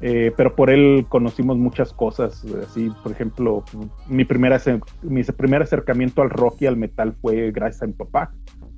eh, 0.00 0.32
pero 0.36 0.56
por 0.56 0.70
él 0.70 1.04
conocimos 1.08 1.58
muchas 1.58 1.92
cosas, 1.92 2.44
así, 2.66 2.90
por 3.02 3.12
ejemplo, 3.12 3.64
mi, 4.08 4.24
primera, 4.24 4.58
mi 5.02 5.22
primer 5.22 5.62
acercamiento 5.62 6.22
al 6.22 6.30
rock 6.30 6.62
y 6.62 6.66
al 6.66 6.78
metal 6.78 7.14
fue 7.20 7.50
gracias 7.52 7.82
a 7.82 7.86
mi 7.86 7.92
papá, 7.92 8.32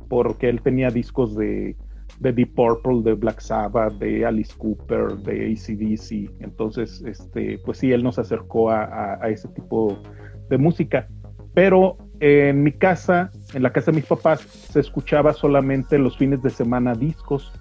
porque 0.08 0.48
él 0.48 0.60
tenía 0.62 0.90
discos 0.90 1.36
de, 1.36 1.76
de 2.18 2.32
Deep 2.32 2.54
Purple, 2.54 3.02
de 3.02 3.14
Black 3.14 3.40
Sabbath, 3.40 3.92
de 3.94 4.26
Alice 4.26 4.52
Cooper, 4.58 5.16
de 5.18 5.52
ACDC, 5.52 6.42
entonces, 6.42 7.02
este, 7.06 7.58
pues 7.64 7.78
sí, 7.78 7.92
él 7.92 8.02
nos 8.02 8.18
acercó 8.18 8.70
a, 8.70 9.18
a 9.22 9.28
ese 9.28 9.46
tipo 9.48 9.96
de 10.50 10.58
música, 10.58 11.06
pero 11.54 11.98
en 12.18 12.64
mi 12.64 12.72
casa, 12.72 13.30
en 13.54 13.62
la 13.62 13.72
casa 13.72 13.92
de 13.92 13.96
mis 13.96 14.06
papás, 14.06 14.40
se 14.40 14.80
escuchaba 14.80 15.32
solamente 15.34 15.98
los 15.98 16.16
fines 16.16 16.42
de 16.42 16.50
semana 16.50 16.94
discos, 16.94 17.52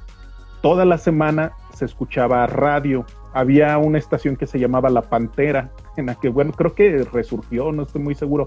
toda 0.63 0.83
la 0.83 0.97
semana 0.97 1.51
se 1.75 1.85
escuchaba 1.85 2.47
radio 2.47 3.05
había 3.33 3.77
una 3.77 3.97
estación 3.97 4.35
que 4.35 4.47
se 4.47 4.59
llamaba 4.59 4.89
La 4.89 5.03
Pantera, 5.03 5.71
en 5.97 6.07
la 6.07 6.15
que, 6.15 6.29
bueno, 6.29 6.51
creo 6.51 6.73
que 6.73 7.03
resurgió, 7.11 7.71
no 7.71 7.83
estoy 7.83 8.01
muy 8.01 8.15
seguro, 8.15 8.45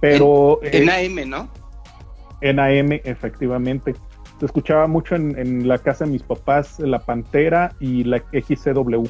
pero... 0.00 0.60
En, 0.62 0.88
AM, 0.88 1.28
¿no? 1.28 1.48
En 2.40 2.60
AM, 2.60 2.92
efectivamente. 3.04 3.94
Se 4.38 4.46
escuchaba 4.46 4.86
mucho 4.86 5.16
en, 5.16 5.66
la 5.66 5.78
casa 5.78 6.04
de 6.04 6.12
mis 6.12 6.22
papás, 6.22 6.78
La 6.78 7.00
Pantera 7.00 7.72
y 7.80 8.04
la 8.04 8.18
XCW. 8.18 9.04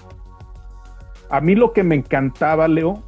A 1.29 1.41
mí 1.43 1.55
lo 1.55 1.75
que 1.75 1.83
me 1.83 1.97
encantaba, 1.97 2.67
Leo, 2.69 3.03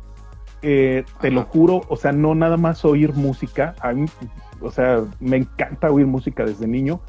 eh, 0.60 1.04
te 1.22 1.30
lo 1.30 1.44
juro, 1.44 1.80
o 1.88 1.96
sea, 1.96 2.12
no 2.12 2.34
nada 2.34 2.58
más 2.58 2.84
oír 2.84 3.14
música, 3.14 3.74
a 3.80 3.94
mí, 3.94 4.04
o 4.60 4.70
sea, 4.70 5.04
me 5.18 5.38
encanta 5.38 5.90
oír 5.90 6.06
música 6.06 6.44
desde 6.44 6.66
niño, 6.66 7.00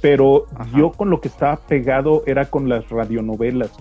pero 0.00 0.46
yo 0.74 0.92
con 0.92 1.10
lo 1.10 1.20
que 1.20 1.28
estaba 1.28 1.56
pegado 1.56 2.22
era 2.26 2.46
con 2.46 2.70
las 2.70 2.88
radionovelas 2.88 3.72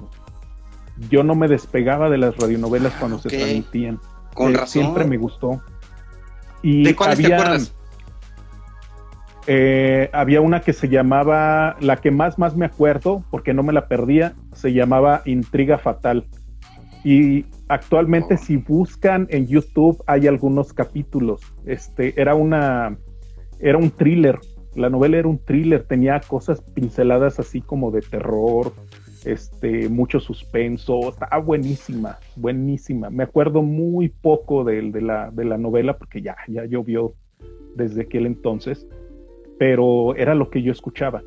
yo 1.09 1.23
no 1.23 1.35
me 1.35 1.47
despegaba 1.47 2.09
de 2.09 2.17
las 2.17 2.37
radionovelas 2.37 2.93
ah, 2.95 2.97
cuando 2.99 3.19
se 3.19 3.29
transmitían. 3.29 3.99
Con 4.33 4.51
eh, 4.51 4.57
razón. 4.57 4.83
Siempre 4.83 5.05
me 5.05 5.17
gustó. 5.17 5.61
Y 6.61 6.83
¿De 6.83 6.95
cuáles 6.95 7.19
te 7.19 7.33
acuerdas? 7.33 7.75
Eh, 9.47 10.09
había 10.11 10.41
una 10.41 10.61
que 10.61 10.73
se 10.73 10.89
llamaba, 10.89 11.77
la 11.79 11.97
que 11.97 12.09
más 12.09 12.39
más 12.39 12.55
me 12.55 12.65
acuerdo, 12.65 13.23
porque 13.29 13.53
no 13.53 13.61
me 13.61 13.73
la 13.73 13.87
perdía, 13.87 14.33
se 14.53 14.73
llamaba 14.73 15.21
Intriga 15.25 15.77
Fatal. 15.77 16.25
Y 17.03 17.45
actualmente 17.67 18.33
oh. 18.33 18.37
si 18.37 18.57
buscan 18.57 19.27
en 19.29 19.45
YouTube 19.45 20.03
hay 20.07 20.25
algunos 20.25 20.73
capítulos. 20.73 21.41
Este 21.65 22.19
era 22.19 22.33
una, 22.33 22.97
era 23.59 23.77
un 23.77 23.91
thriller. 23.91 24.39
La 24.73 24.89
novela 24.89 25.17
era 25.17 25.27
un 25.27 25.37
thriller, 25.37 25.83
tenía 25.83 26.19
cosas 26.19 26.61
pinceladas 26.61 27.39
así 27.39 27.61
como 27.61 27.91
de 27.91 28.01
terror, 28.01 28.73
este, 29.25 29.89
mucho 29.89 30.19
suspenso, 30.19 31.09
está 31.09 31.37
buenísima, 31.39 32.19
buenísima. 32.35 33.09
Me 33.09 33.23
acuerdo 33.23 33.61
muy 33.61 34.09
poco 34.09 34.63
de, 34.63 34.81
la, 35.01 35.31
de 35.31 35.45
la 35.45 35.57
novela 35.57 35.97
porque 35.97 36.21
ya, 36.21 36.35
ya 36.47 36.65
llovió 36.65 37.13
desde 37.75 38.03
aquel 38.03 38.25
entonces, 38.27 38.87
pero 39.57 40.15
era 40.15 40.35
lo 40.35 40.49
que 40.49 40.61
yo 40.61 40.71
escuchaba. 40.71 41.23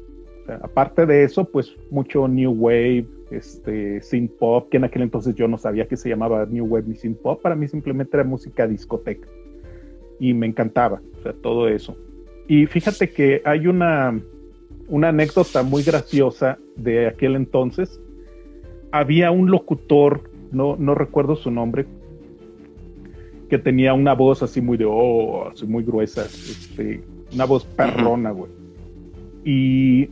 aparte 0.63 1.07
de 1.07 1.25
eso, 1.25 1.45
pues 1.45 1.77
mucho 1.91 2.29
New 2.29 2.53
Wave, 2.53 3.07
este, 3.31 4.01
synth 4.01 4.33
pop, 4.39 4.69
que 4.71 4.79
en 4.79 4.85
aquel 4.85 5.03
entonces 5.03 5.35
yo 5.35 5.49
no 5.49 5.59
sabía 5.59 5.87
que 5.87 5.97
se 5.97 6.09
llamaba 6.09 6.47
New 6.47 6.67
Wave 6.67 6.87
ni 6.89 6.95
synth 6.95 7.21
pop, 7.21 7.43
para 7.43 7.55
mí 7.55 7.69
simplemente 7.69 8.17
era 8.17 8.25
música 8.25 8.67
discoteca 8.67 9.29
y 10.21 10.35
me 10.35 10.47
encantaba, 10.47 11.01
o 11.19 11.23
sea, 11.23 11.33
todo 11.35 11.69
eso. 11.69 11.97
Y 12.47 12.67
fíjate 12.67 13.11
que 13.11 13.43
hay 13.45 13.67
una, 13.67 14.19
una 14.89 15.09
anécdota 15.09 15.63
muy 15.63 15.83
graciosa 15.83 16.59
de 16.77 17.07
aquel 17.07 17.37
entonces. 17.37 18.01
Había 18.91 19.31
un 19.31 19.51
locutor, 19.51 20.31
no, 20.51 20.77
no 20.77 20.95
recuerdo 20.95 21.37
su 21.37 21.51
nombre, 21.51 21.87
que 23.49 23.59
tenía 23.59 23.95
una 23.95 24.15
voz 24.15 24.43
así 24.43 24.61
muy 24.61 24.77
de, 24.77 24.87
oh, 24.87 25.49
así 25.49 25.67
muy 25.67 25.83
gruesa, 25.85 26.25
este, 26.25 27.03
una 27.33 27.45
voz 27.45 27.65
perrona, 27.65 28.31
güey. 28.31 28.51
Y 29.45 30.11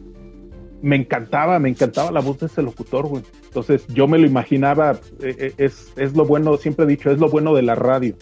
me 0.82 0.96
encantaba, 0.96 1.58
me 1.58 1.68
encantaba 1.68 2.10
la 2.10 2.20
voz 2.20 2.38
de 2.38 2.46
ese 2.46 2.62
locutor, 2.62 3.06
güey. 3.06 3.22
Entonces 3.44 3.86
yo 3.88 4.06
me 4.06 4.18
lo 4.18 4.26
imaginaba, 4.26 5.00
eh, 5.22 5.36
eh, 5.38 5.52
es, 5.58 5.92
es 5.96 6.14
lo 6.14 6.24
bueno, 6.26 6.56
siempre 6.56 6.84
he 6.84 6.88
dicho, 6.88 7.10
es 7.10 7.18
lo 7.18 7.28
bueno 7.28 7.54
de 7.54 7.62
la 7.62 7.74
radio, 7.74 8.14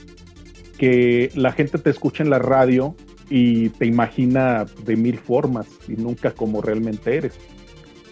que 0.78 1.30
la 1.34 1.52
gente 1.52 1.78
te 1.78 1.90
escucha 1.90 2.22
en 2.22 2.30
la 2.30 2.38
radio 2.38 2.94
y 3.30 3.70
te 3.70 3.86
imagina 3.86 4.64
de 4.84 4.96
mil 4.96 5.18
formas 5.18 5.66
y 5.88 5.92
nunca 5.92 6.32
como 6.32 6.60
realmente 6.60 7.16
eres. 7.16 7.34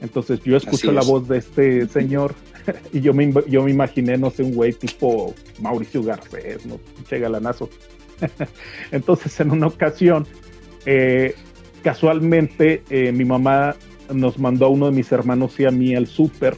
Entonces 0.01 0.41
yo 0.45 0.57
escucho 0.57 0.91
la 0.93 1.03
voz 1.03 1.29
de 1.29 1.39
este 1.39 1.89
señor 1.89 2.35
y 2.93 3.01
yo 3.01 3.15
me, 3.15 3.33
yo 3.49 3.63
me 3.63 3.71
imaginé, 3.71 4.17
no 4.17 4.31
sé, 4.31 4.43
un 4.43 4.55
güey 4.55 4.73
tipo 4.73 5.35
Mauricio 5.61 6.03
Garcés, 6.03 6.65
¿no? 6.67 6.79
Che 7.09 7.19
galanazo. 7.19 7.69
Entonces 8.91 9.39
en 9.41 9.51
una 9.51 9.67
ocasión, 9.67 10.27
eh, 10.87 11.35
casualmente 11.83 12.83
eh, 12.91 13.13
mi 13.13 13.25
mamá 13.25 13.77
nos 14.13 14.39
mandó 14.39 14.67
a 14.67 14.69
uno 14.69 14.87
de 14.87 14.93
mis 14.93 15.11
hermanos 15.13 15.59
y 15.59 15.65
a 15.65 15.71
mí 15.71 15.95
al 15.95 16.07
súper 16.07 16.57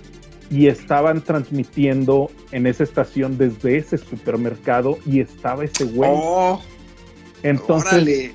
y 0.50 0.66
estaban 0.66 1.22
transmitiendo 1.22 2.30
en 2.52 2.66
esa 2.66 2.84
estación 2.84 3.38
desde 3.38 3.76
ese 3.76 3.98
supermercado 3.98 4.98
y 5.06 5.20
estaba 5.20 5.64
ese 5.64 5.84
güey. 5.84 6.10
Oh. 6.12 6.60
Entonces, 7.44 8.32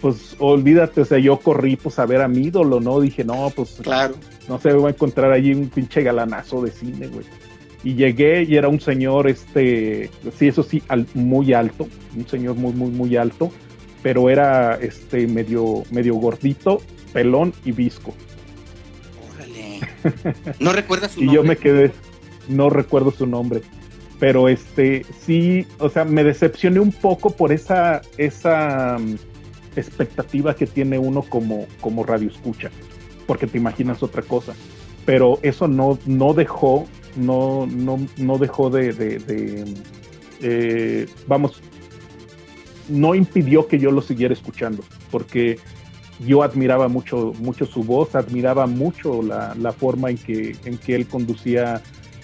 pues 0.00 0.34
olvídate, 0.40 1.02
o 1.02 1.04
sea, 1.04 1.18
yo 1.18 1.38
corrí 1.38 1.76
pues 1.76 1.98
a 2.00 2.06
ver 2.06 2.20
a 2.20 2.28
mi 2.28 2.46
ídolo, 2.46 2.80
¿no? 2.80 3.00
Dije, 3.00 3.24
no, 3.24 3.50
pues 3.54 3.78
claro. 3.80 4.16
no 4.48 4.60
sé, 4.60 4.72
voy 4.72 4.88
a 4.88 4.90
encontrar 4.90 5.30
allí 5.30 5.54
un 5.54 5.68
pinche 5.68 6.02
galanazo 6.02 6.60
de 6.62 6.72
cine, 6.72 7.06
güey. 7.06 7.24
Y 7.84 7.94
llegué 7.94 8.42
y 8.42 8.56
era 8.56 8.68
un 8.68 8.80
señor, 8.80 9.28
este, 9.28 10.10
sí, 10.36 10.48
eso 10.48 10.64
sí, 10.64 10.82
muy 11.14 11.52
alto, 11.52 11.86
un 12.16 12.26
señor 12.26 12.56
muy, 12.56 12.72
muy, 12.72 12.90
muy 12.90 13.16
alto, 13.16 13.52
pero 14.02 14.28
era 14.28 14.74
este 14.74 15.28
medio, 15.28 15.84
medio 15.92 16.16
gordito, 16.16 16.82
pelón 17.12 17.54
y 17.64 17.70
visco. 17.70 18.14
Órale. 19.32 19.80
¿No 20.58 20.72
recuerdas 20.72 21.12
su 21.12 21.20
y 21.20 21.26
nombre? 21.26 21.32
Y 21.32 21.36
yo 21.36 21.44
me 21.44 21.56
quedé, 21.56 21.92
no 22.48 22.68
recuerdo 22.68 23.12
su 23.12 23.26
nombre 23.26 23.62
pero 24.20 24.48
este 24.48 25.04
sí, 25.24 25.66
o 25.78 25.88
sea, 25.88 26.04
me 26.04 26.22
decepcioné 26.22 26.78
un 26.78 26.92
poco 26.92 27.30
por 27.30 27.52
esa, 27.52 28.02
esa 28.18 28.98
mm, 29.00 29.16
expectativa 29.76 30.54
que 30.54 30.66
tiene 30.66 30.98
uno 30.98 31.22
como, 31.22 31.66
como 31.80 32.04
radio 32.04 32.28
escucha, 32.28 32.70
porque 33.26 33.46
te 33.46 33.56
imaginas 33.56 34.02
otra 34.02 34.22
cosa. 34.22 34.52
Pero 35.06 35.38
eso 35.42 35.66
no, 35.66 35.98
no 36.04 36.34
dejó, 36.34 36.86
no, 37.16 37.66
no, 37.66 37.98
no 38.18 38.36
dejó 38.36 38.68
de, 38.68 38.94
eh, 40.42 41.06
vamos, 41.26 41.62
no 42.90 43.14
impidió 43.14 43.66
que 43.66 43.78
yo 43.78 43.90
lo 43.90 44.02
siguiera 44.02 44.34
escuchando, 44.34 44.84
porque 45.10 45.58
yo 46.26 46.42
admiraba 46.42 46.88
mucho, 46.88 47.32
mucho 47.38 47.64
su 47.64 47.84
voz, 47.84 48.14
admiraba 48.14 48.66
mucho 48.66 49.22
la, 49.22 49.54
la 49.58 49.72
forma 49.72 50.10
en 50.10 50.18
que, 50.18 50.54
en 50.66 50.76
que 50.76 50.94
él 50.94 51.06
conducía 51.06 51.80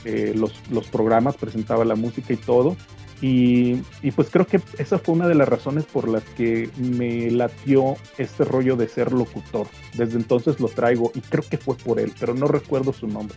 eh, 0.07 0.33
los, 0.37 0.55
los, 0.71 0.87
programas, 0.87 1.37
presentaba 1.37 1.85
la 1.85 1.97
música 1.97 2.33
y 2.33 2.37
todo. 2.37 2.77
Y, 3.21 3.83
y, 4.03 4.13
pues 4.13 4.29
creo 4.31 4.47
que 4.47 4.61
esa 4.79 4.99
fue 4.99 5.15
una 5.15 5.27
de 5.27 5.35
las 5.35 5.49
razones 5.49 5.85
por 5.85 6.07
las 6.07 6.23
que 6.23 6.71
me 6.77 7.29
latió 7.31 7.97
este 8.17 8.45
rollo 8.45 8.77
de 8.77 8.89
ser 8.89 9.13
locutor. 9.13 9.67
Desde 9.95 10.17
entonces 10.17 10.61
lo 10.61 10.69
traigo 10.69 11.11
y 11.15 11.21
creo 11.23 11.43
que 11.49 11.59
fue 11.59 11.77
por 11.77 11.99
él, 11.99 12.13
pero 12.21 12.35
no 12.35 12.47
recuerdo 12.47 12.93
su 12.93 13.09
nombre. 13.09 13.37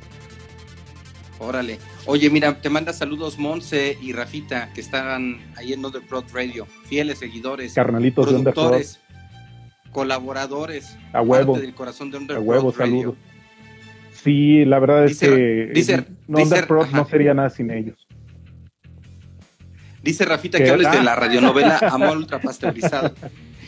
Órale. 1.39 1.79
Oye, 2.05 2.29
mira, 2.29 2.61
te 2.61 2.69
manda 2.69 2.93
saludos 2.93 3.39
Monse 3.39 3.97
y 3.99 4.11
Rafita, 4.11 4.71
que 4.73 4.81
están 4.81 5.39
ahí 5.55 5.73
en 5.73 5.83
Underprod 5.83 6.25
Radio, 6.33 6.67
fieles 6.85 7.17
seguidores, 7.19 7.73
carnalitos 7.73 8.27
productores, 8.27 8.99
de 9.85 9.91
colaboradores, 9.91 10.97
a 11.13 11.21
huevo, 11.21 11.57
del 11.57 11.73
corazón 11.73 12.11
de 12.11 12.35
a 12.35 12.39
huevo, 12.39 12.71
saludos. 12.73 13.15
Sí, 14.23 14.65
la 14.65 14.79
verdad 14.79 15.05
es 15.05 15.19
que 15.19 15.71
dice, 15.73 16.05
no, 16.27 16.39
no 16.91 17.05
sería 17.05 17.33
nada 17.33 17.49
sin 17.49 17.71
ellos. 17.71 17.95
Dice 20.03 20.25
Rafita 20.25 20.57
que 20.57 20.69
hables 20.69 20.91
de 20.91 21.03
la 21.03 21.15
radionovela 21.15 21.77
Amor 21.91 22.17
Ultrapasteurizado. 22.17 23.13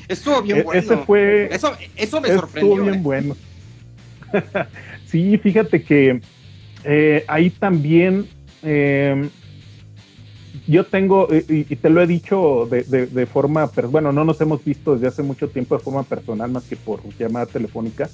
Estuvo 0.07 0.41
bien 0.41 0.59
e-, 0.59 0.63
bueno. 0.63 1.03
fue, 1.05 1.53
eso, 1.53 1.73
eso 1.95 2.21
me 2.21 2.29
sorprendió. 2.29 2.73
Estuvo 2.73 2.83
bien 2.83 2.95
¿eh? 2.95 3.01
bueno. 3.01 3.35
sí, 5.05 5.37
fíjate 5.37 5.83
que 5.83 6.21
eh, 6.83 7.23
ahí 7.27 7.49
también 7.49 8.27
em, 8.63 9.29
yo 10.67 10.85
tengo, 10.85 11.27
y, 11.31 11.63
te 11.63 11.89
lo 11.89 12.01
he 12.01 12.07
dicho 12.07 12.67
de, 12.69 12.83
de, 12.83 13.25
forma, 13.25 13.69
pero 13.71 13.89
bueno, 13.89 14.11
no 14.11 14.23
nos 14.23 14.39
hemos 14.41 14.63
visto 14.63 14.95
desde 14.95 15.07
hace 15.07 15.23
mucho 15.23 15.49
tiempo 15.49 15.77
de 15.77 15.83
forma 15.83 16.03
personal 16.03 16.51
más 16.51 16.63
que 16.63 16.75
por 16.75 17.01
llamada 17.17 17.45
telefónica 17.45 18.09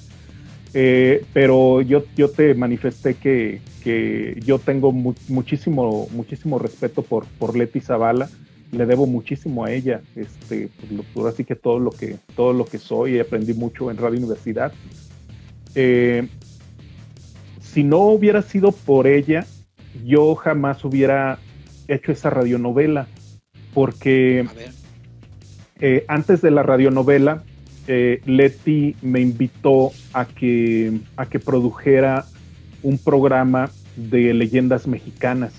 Eh, 0.74 1.24
pero 1.32 1.80
yo, 1.80 2.04
yo 2.16 2.30
te 2.30 2.54
manifesté 2.54 3.14
que, 3.14 3.60
que 3.82 4.38
yo 4.44 4.58
tengo 4.58 4.92
muchísimo, 4.92 6.08
muchísimo 6.12 6.58
respeto 6.58 7.02
por, 7.02 7.26
por 7.38 7.56
Leti 7.56 7.80
Zavala. 7.80 8.28
Le 8.70 8.84
debo 8.84 9.06
muchísimo 9.06 9.64
a 9.64 9.72
ella. 9.72 10.02
Este, 10.14 10.68
pues, 11.14 11.26
así 11.34 11.44
que 11.44 11.54
todo 11.54 11.78
lo 11.78 11.90
que, 11.90 12.16
todo 12.36 12.52
lo 12.52 12.66
que 12.66 12.78
soy, 12.78 13.18
aprendí 13.18 13.54
mucho 13.54 13.90
en 13.90 13.96
Radio 13.96 14.18
Universidad. 14.18 14.72
Eh, 15.74 16.28
si 17.60 17.84
no 17.84 18.00
hubiera 18.00 18.42
sido 18.42 18.72
por 18.72 19.06
ella, 19.06 19.46
yo 20.04 20.34
jamás 20.34 20.84
hubiera 20.84 21.38
hecho 21.86 22.12
esa 22.12 22.30
radionovela, 22.30 23.06
porque 23.74 24.46
eh, 25.80 26.04
antes 26.08 26.42
de 26.42 26.50
la 26.50 26.62
radionovela, 26.62 27.42
eh, 27.88 28.20
Leti 28.26 28.94
me 29.00 29.20
invitó 29.20 29.92
a 30.12 30.26
que, 30.26 31.00
a 31.16 31.24
que 31.24 31.40
produjera 31.40 32.26
un 32.82 32.98
programa 32.98 33.70
de 33.96 34.34
leyendas 34.34 34.86
mexicanas. 34.86 35.54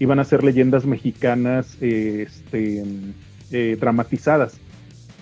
Iban 0.00 0.18
a 0.18 0.24
ser 0.24 0.42
leyendas 0.42 0.84
mexicanas 0.84 1.80
este, 1.80 2.82
eh, 3.52 3.76
dramatizadas. 3.80 4.58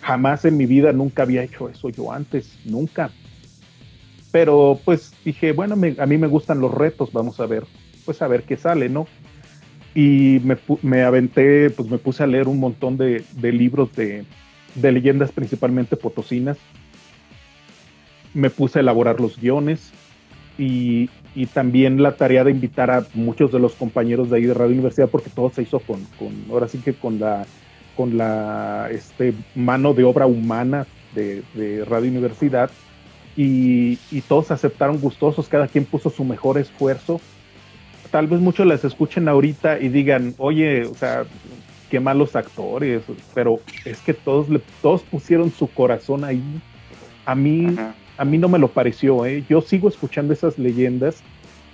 Jamás 0.00 0.46
en 0.46 0.56
mi 0.56 0.64
vida 0.64 0.92
nunca 0.92 1.24
había 1.24 1.42
hecho 1.42 1.68
eso 1.68 1.90
yo 1.90 2.10
antes, 2.10 2.58
nunca. 2.64 3.10
Pero 4.32 4.80
pues 4.82 5.12
dije, 5.22 5.52
bueno, 5.52 5.74
a 5.98 6.06
mí 6.06 6.16
me 6.16 6.26
gustan 6.26 6.60
los 6.60 6.72
retos, 6.72 7.12
vamos 7.12 7.38
a 7.38 7.46
ver, 7.46 7.64
pues 8.06 8.22
a 8.22 8.28
ver 8.28 8.44
qué 8.44 8.56
sale, 8.56 8.88
¿no? 8.88 9.06
Y 9.94 10.40
me, 10.42 10.56
me 10.82 11.02
aventé, 11.02 11.68
pues 11.68 11.90
me 11.90 11.98
puse 11.98 12.22
a 12.22 12.26
leer 12.26 12.48
un 12.48 12.58
montón 12.58 12.96
de, 12.96 13.24
de 13.32 13.52
libros 13.52 13.94
de, 13.94 14.24
de 14.74 14.92
leyendas 14.92 15.32
principalmente 15.32 15.96
potosinas. 15.96 16.58
Me 18.34 18.50
puse 18.50 18.78
a 18.78 18.82
elaborar 18.82 19.20
los 19.20 19.40
guiones 19.40 19.92
y, 20.58 21.08
también 21.54 22.02
la 22.02 22.16
tarea 22.16 22.44
de 22.44 22.50
invitar 22.50 22.90
a 22.90 23.06
muchos 23.14 23.50
de 23.52 23.58
los 23.58 23.74
compañeros 23.74 24.30
de 24.30 24.36
ahí 24.36 24.44
de 24.44 24.54
Radio 24.54 24.72
Universidad, 24.72 25.08
porque 25.08 25.30
todo 25.30 25.50
se 25.50 25.62
hizo 25.62 25.80
con, 25.80 26.06
ahora 26.50 26.68
sí 26.68 26.78
que 26.78 26.92
con 26.92 27.18
la, 27.18 27.46
con 27.96 28.18
la 28.18 28.88
este, 28.90 29.32
mano 29.54 29.94
de 29.94 30.04
obra 30.04 30.26
humana 30.26 30.86
de, 31.14 31.42
Radio 31.88 32.10
Universidad. 32.10 32.70
Y, 33.36 33.98
y, 34.10 34.20
todos 34.22 34.50
aceptaron 34.50 34.98
gustosos, 34.98 35.48
cada 35.48 35.68
quien 35.68 35.84
puso 35.84 36.10
su 36.10 36.24
mejor 36.24 36.58
esfuerzo. 36.58 37.20
Tal 38.10 38.26
vez 38.26 38.40
muchos 38.40 38.66
les 38.66 38.84
escuchen 38.84 39.28
ahorita 39.28 39.78
y 39.78 39.88
digan, 39.88 40.34
oye, 40.36 40.84
o 40.84 40.94
sea, 40.94 41.24
qué 41.90 42.00
malos 42.00 42.36
actores, 42.36 43.02
pero 43.34 43.60
es 43.84 43.98
que 44.00 44.14
todos, 44.14 44.48
le, 44.48 44.60
todos 44.80 45.02
pusieron 45.02 45.50
su 45.50 45.66
corazón 45.66 46.24
ahí. 46.24 46.42
A 47.26 47.34
mí, 47.34 47.76
a 48.16 48.24
mí 48.24 48.38
no 48.38 48.48
me 48.48 48.58
lo 48.58 48.68
pareció, 48.68 49.26
¿eh? 49.26 49.44
Yo 49.48 49.60
sigo 49.60 49.88
escuchando 49.88 50.32
esas 50.32 50.58
leyendas 50.58 51.22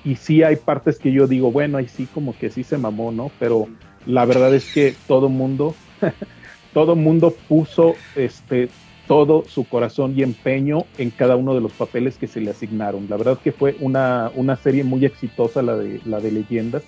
y 0.05 0.17
sí 0.17 0.43
hay 0.43 0.57
partes 0.57 0.99
que 0.99 1.13
yo 1.13 1.27
digo, 1.27 1.53
bueno, 1.53 1.79
ahí 1.79 1.89
sí 1.89 2.09
como 2.13 2.37
que 2.37 2.51
sí 2.51 2.65
se 2.65 2.79
mamó, 2.79 3.13
¿no? 3.13 3.31
Pero 3.39 3.69
la 4.07 4.25
verdad 4.25 4.55
es 4.55 4.73
que 4.73 4.95
todo 5.07 5.29
mundo, 5.29 5.75
todo 6.73 6.97
mundo 6.97 7.35
puso 7.49 7.95
este 8.17 8.69
todo 9.07 9.45
su 9.47 9.65
corazón 9.65 10.15
y 10.17 10.23
empeño 10.23 10.85
en 10.99 11.11
cada 11.11 11.37
uno 11.37 11.55
de 11.55 11.61
los 11.61 11.73
papeles 11.73 12.17
que 12.17 12.27
se 12.27 12.41
le 12.41 12.51
asignaron. 12.51 13.07
La 13.09 13.17
verdad 13.17 13.39
que 13.39 13.53
fue 13.53 13.77
una, 13.81 14.33
una 14.35 14.57
serie 14.57 14.83
muy 14.83 15.05
exitosa 15.05 15.63
la 15.63 15.77
de, 15.77 16.01
la 16.05 16.21
de 16.21 16.33
leyendas. 16.33 16.83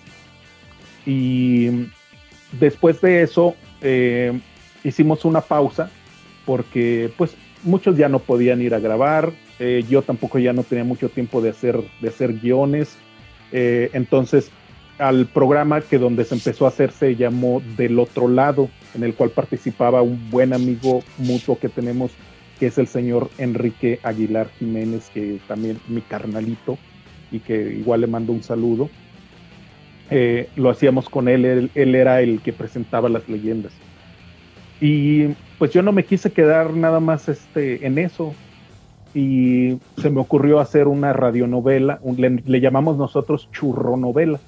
Y 1.07 1.89
después 2.53 3.01
de 3.01 3.23
eso 3.23 3.55
eh, 3.81 4.39
hicimos 4.85 5.25
una 5.25 5.41
pausa 5.41 5.91
porque 6.45 7.11
pues 7.17 7.35
muchos 7.63 7.97
ya 7.97 8.09
no 8.09 8.21
podían 8.21 8.63
ir 8.63 8.75
a 8.75 8.79
grabar, 8.79 9.33
eh, 9.59 9.85
yo 9.89 10.03
tampoco 10.03 10.39
ya 10.39 10.53
no 10.53 10.63
tenía 10.63 10.85
mucho 10.85 11.09
tiempo 11.09 11.41
de 11.41 11.51
hacer, 11.51 11.81
de 12.01 12.09
hacer 12.09 12.35
guiones, 12.35 12.97
eh, 13.53 13.91
entonces 13.93 14.51
al 14.99 15.27
programa 15.27 15.81
que 15.81 15.99
donde 15.99 16.25
se 16.25 16.35
empezó 16.35 16.65
a 16.65 16.69
hacer 16.69 16.91
se 16.91 17.17
llamó 17.17 17.63
Del 17.77 17.99
Otro 17.99 18.29
Lado, 18.29 18.69
en 18.95 19.05
el 19.05 19.15
cual 19.15 19.31
participaba 19.31 20.03
un 20.03 20.31
buen 20.31 20.53
amigo 20.53 21.03
mutuo 21.19 21.59
que 21.59 21.69
tenemos, 21.69 22.11
que 22.59 22.67
es 22.67 22.79
el 22.79 22.89
señor 22.89 23.31
Enrique 23.39 24.01
Aguilar 24.03 24.49
Jiménez, 24.59 25.11
que 25.15 25.39
también 25.47 25.79
mi 25.87 26.01
carnalito, 26.01 26.79
y 27.31 27.41
que 27.41 27.75
igual 27.75 28.01
le 28.01 28.07
mando 28.07 28.33
un 28.33 28.43
saludo. 28.43 28.91
Eh, 30.11 30.49
lo 30.57 30.71
hacíamos 30.71 31.09
con 31.09 31.29
él, 31.29 31.71
él, 31.75 31.95
era 31.95 32.21
el 32.23 32.41
que 32.41 32.53
presentaba 32.53 33.09
las 33.09 33.29
leyendas. 33.29 33.73
Y 34.81 35.29
pues 35.59 35.73
yo 35.73 35.83
no 35.83 35.93
me 35.93 36.05
quise 36.05 36.33
quedar 36.33 36.73
nada 36.73 37.01
más 37.01 37.29
este, 37.29 37.87
en 37.87 37.99
eso. 37.99 38.35
Y 39.15 39.79
se 40.01 40.11
me 40.11 40.21
ocurrió 40.21 40.61
hacer 40.61 40.87
una 40.87 41.13
radionovela, 41.13 42.01
le, 42.17 42.61
llamamos 42.61 42.97
nosotros 42.97 43.49
churronovela. 43.53 44.39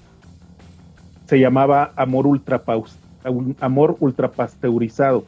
Se 1.27 1.39
llamaba 1.39 1.93
Amor 1.97 2.27
Ultrapaus, 2.27 2.97
Amor 3.61 3.97
Ultrapasteurizado. 4.01 5.25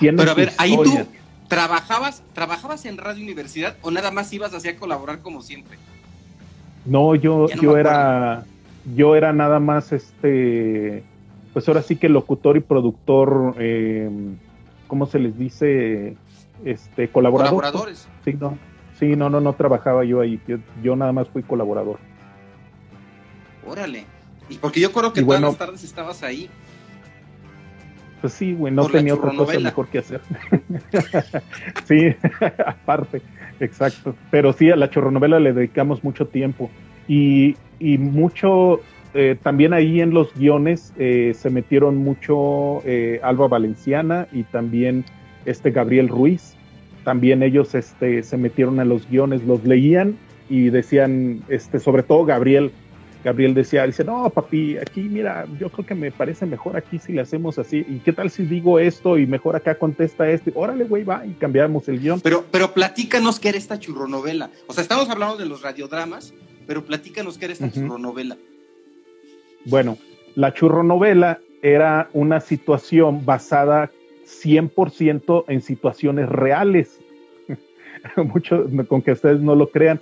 Pero 0.00 0.30
a 0.30 0.34
ver, 0.34 0.52
ahí 0.58 0.76
tú 0.76 0.98
trabajabas, 1.48 2.22
trabajabas 2.32 2.84
en 2.86 2.96
Radio 2.96 3.22
Universidad 3.22 3.76
o 3.82 3.90
nada 3.90 4.10
más 4.10 4.32
ibas 4.32 4.54
así 4.54 4.68
a 4.68 4.76
colaborar 4.76 5.20
como 5.20 5.42
siempre. 5.42 5.78
No, 6.84 7.14
yo, 7.14 7.48
yo 7.60 7.76
era 7.76 8.44
yo 8.94 9.16
era 9.16 9.32
nada 9.32 9.60
más 9.60 9.92
este, 9.92 11.04
pues 11.52 11.68
ahora 11.68 11.82
sí 11.82 11.96
que 11.96 12.08
locutor 12.08 12.56
y 12.56 12.60
productor, 12.60 13.54
eh, 13.58 14.10
¿cómo 14.86 15.06
se 15.06 15.18
les 15.18 15.38
dice? 15.38 16.16
Este, 16.64 17.08
colaborador. 17.08 17.56
Colaboradores. 17.56 18.08
Sí, 18.24 18.34
no, 18.38 18.58
sí, 18.98 19.16
no, 19.16 19.30
no, 19.30 19.40
no 19.40 19.52
trabajaba 19.54 20.04
yo 20.04 20.20
ahí, 20.20 20.40
yo, 20.82 20.96
nada 20.96 21.12
más 21.12 21.28
fui 21.28 21.42
colaborador. 21.42 21.98
Órale, 23.66 24.04
y 24.48 24.58
porque 24.58 24.80
yo 24.80 24.92
creo 24.92 25.12
que 25.12 25.22
todas 25.22 25.40
las 25.40 25.56
tardes 25.56 25.84
estabas 25.84 26.22
ahí. 26.22 26.50
Pues 28.20 28.34
sí, 28.34 28.54
güey, 28.54 28.72
no 28.72 28.86
tenía 28.86 29.14
otra 29.14 29.34
cosa 29.34 29.58
mejor 29.58 29.88
que 29.88 29.98
hacer. 29.98 30.20
sí, 31.84 32.14
aparte, 32.66 33.20
exacto. 33.58 34.14
Pero 34.30 34.52
sí, 34.52 34.70
a 34.70 34.76
la 34.76 34.88
chorronovela 34.88 35.40
le 35.40 35.52
dedicamos 35.52 36.04
mucho 36.04 36.28
tiempo. 36.28 36.70
Y, 37.08 37.56
y 37.82 37.98
mucho, 37.98 38.80
eh, 39.12 39.36
también 39.42 39.72
ahí 39.72 40.00
en 40.00 40.10
los 40.14 40.32
guiones 40.34 40.92
eh, 40.98 41.34
se 41.36 41.50
metieron 41.50 41.96
mucho 41.96 42.80
eh, 42.84 43.20
Alba 43.22 43.48
Valenciana 43.48 44.28
y 44.32 44.44
también 44.44 45.04
este 45.44 45.72
Gabriel 45.72 46.08
Ruiz. 46.08 46.54
También 47.04 47.42
ellos 47.42 47.74
este, 47.74 48.22
se 48.22 48.36
metieron 48.36 48.78
a 48.78 48.84
los 48.84 49.08
guiones, 49.10 49.42
los 49.42 49.64
leían 49.64 50.16
y 50.48 50.70
decían, 50.70 51.42
este, 51.48 51.80
sobre 51.80 52.04
todo 52.04 52.24
Gabriel, 52.24 52.70
Gabriel 53.24 53.54
decía, 53.54 53.84
dice, 53.84 54.04
no, 54.04 54.30
papi, 54.30 54.78
aquí 54.78 55.00
mira, 55.00 55.46
yo 55.58 55.68
creo 55.70 55.84
que 55.84 55.94
me 55.96 56.12
parece 56.12 56.46
mejor 56.46 56.76
aquí 56.76 57.00
si 57.00 57.12
le 57.12 57.20
hacemos 57.20 57.58
así. 57.58 57.84
¿Y 57.88 57.98
qué 57.98 58.12
tal 58.12 58.30
si 58.30 58.44
digo 58.44 58.78
esto 58.78 59.18
y 59.18 59.26
mejor 59.26 59.56
acá 59.56 59.76
contesta 59.76 60.30
esto? 60.30 60.52
Órale, 60.54 60.84
güey, 60.84 61.02
va, 61.02 61.26
y 61.26 61.32
cambiamos 61.32 61.88
el 61.88 61.98
guion. 61.98 62.20
Pero, 62.20 62.44
pero 62.52 62.72
platícanos 62.72 63.40
qué 63.40 63.48
era 63.48 63.58
esta 63.58 63.80
churronovela. 63.80 64.50
O 64.68 64.72
sea, 64.72 64.82
estamos 64.82 65.10
hablando 65.10 65.36
de 65.36 65.46
los 65.46 65.62
radiodramas, 65.62 66.32
pero 66.66 66.84
platícanos 66.84 67.38
qué 67.38 67.46
era 67.46 67.54
esta 67.54 67.70
churronovela. 67.70 68.36
Bueno, 69.66 69.98
la 70.34 70.52
churronovela 70.52 71.40
era 71.62 72.08
una 72.12 72.40
situación 72.40 73.24
basada 73.24 73.90
100% 74.26 75.44
en 75.48 75.62
situaciones 75.62 76.28
reales. 76.28 77.00
Mucho, 78.16 78.66
con 78.88 79.02
que 79.02 79.12
ustedes 79.12 79.40
no 79.40 79.54
lo 79.54 79.68
crean. 79.68 80.00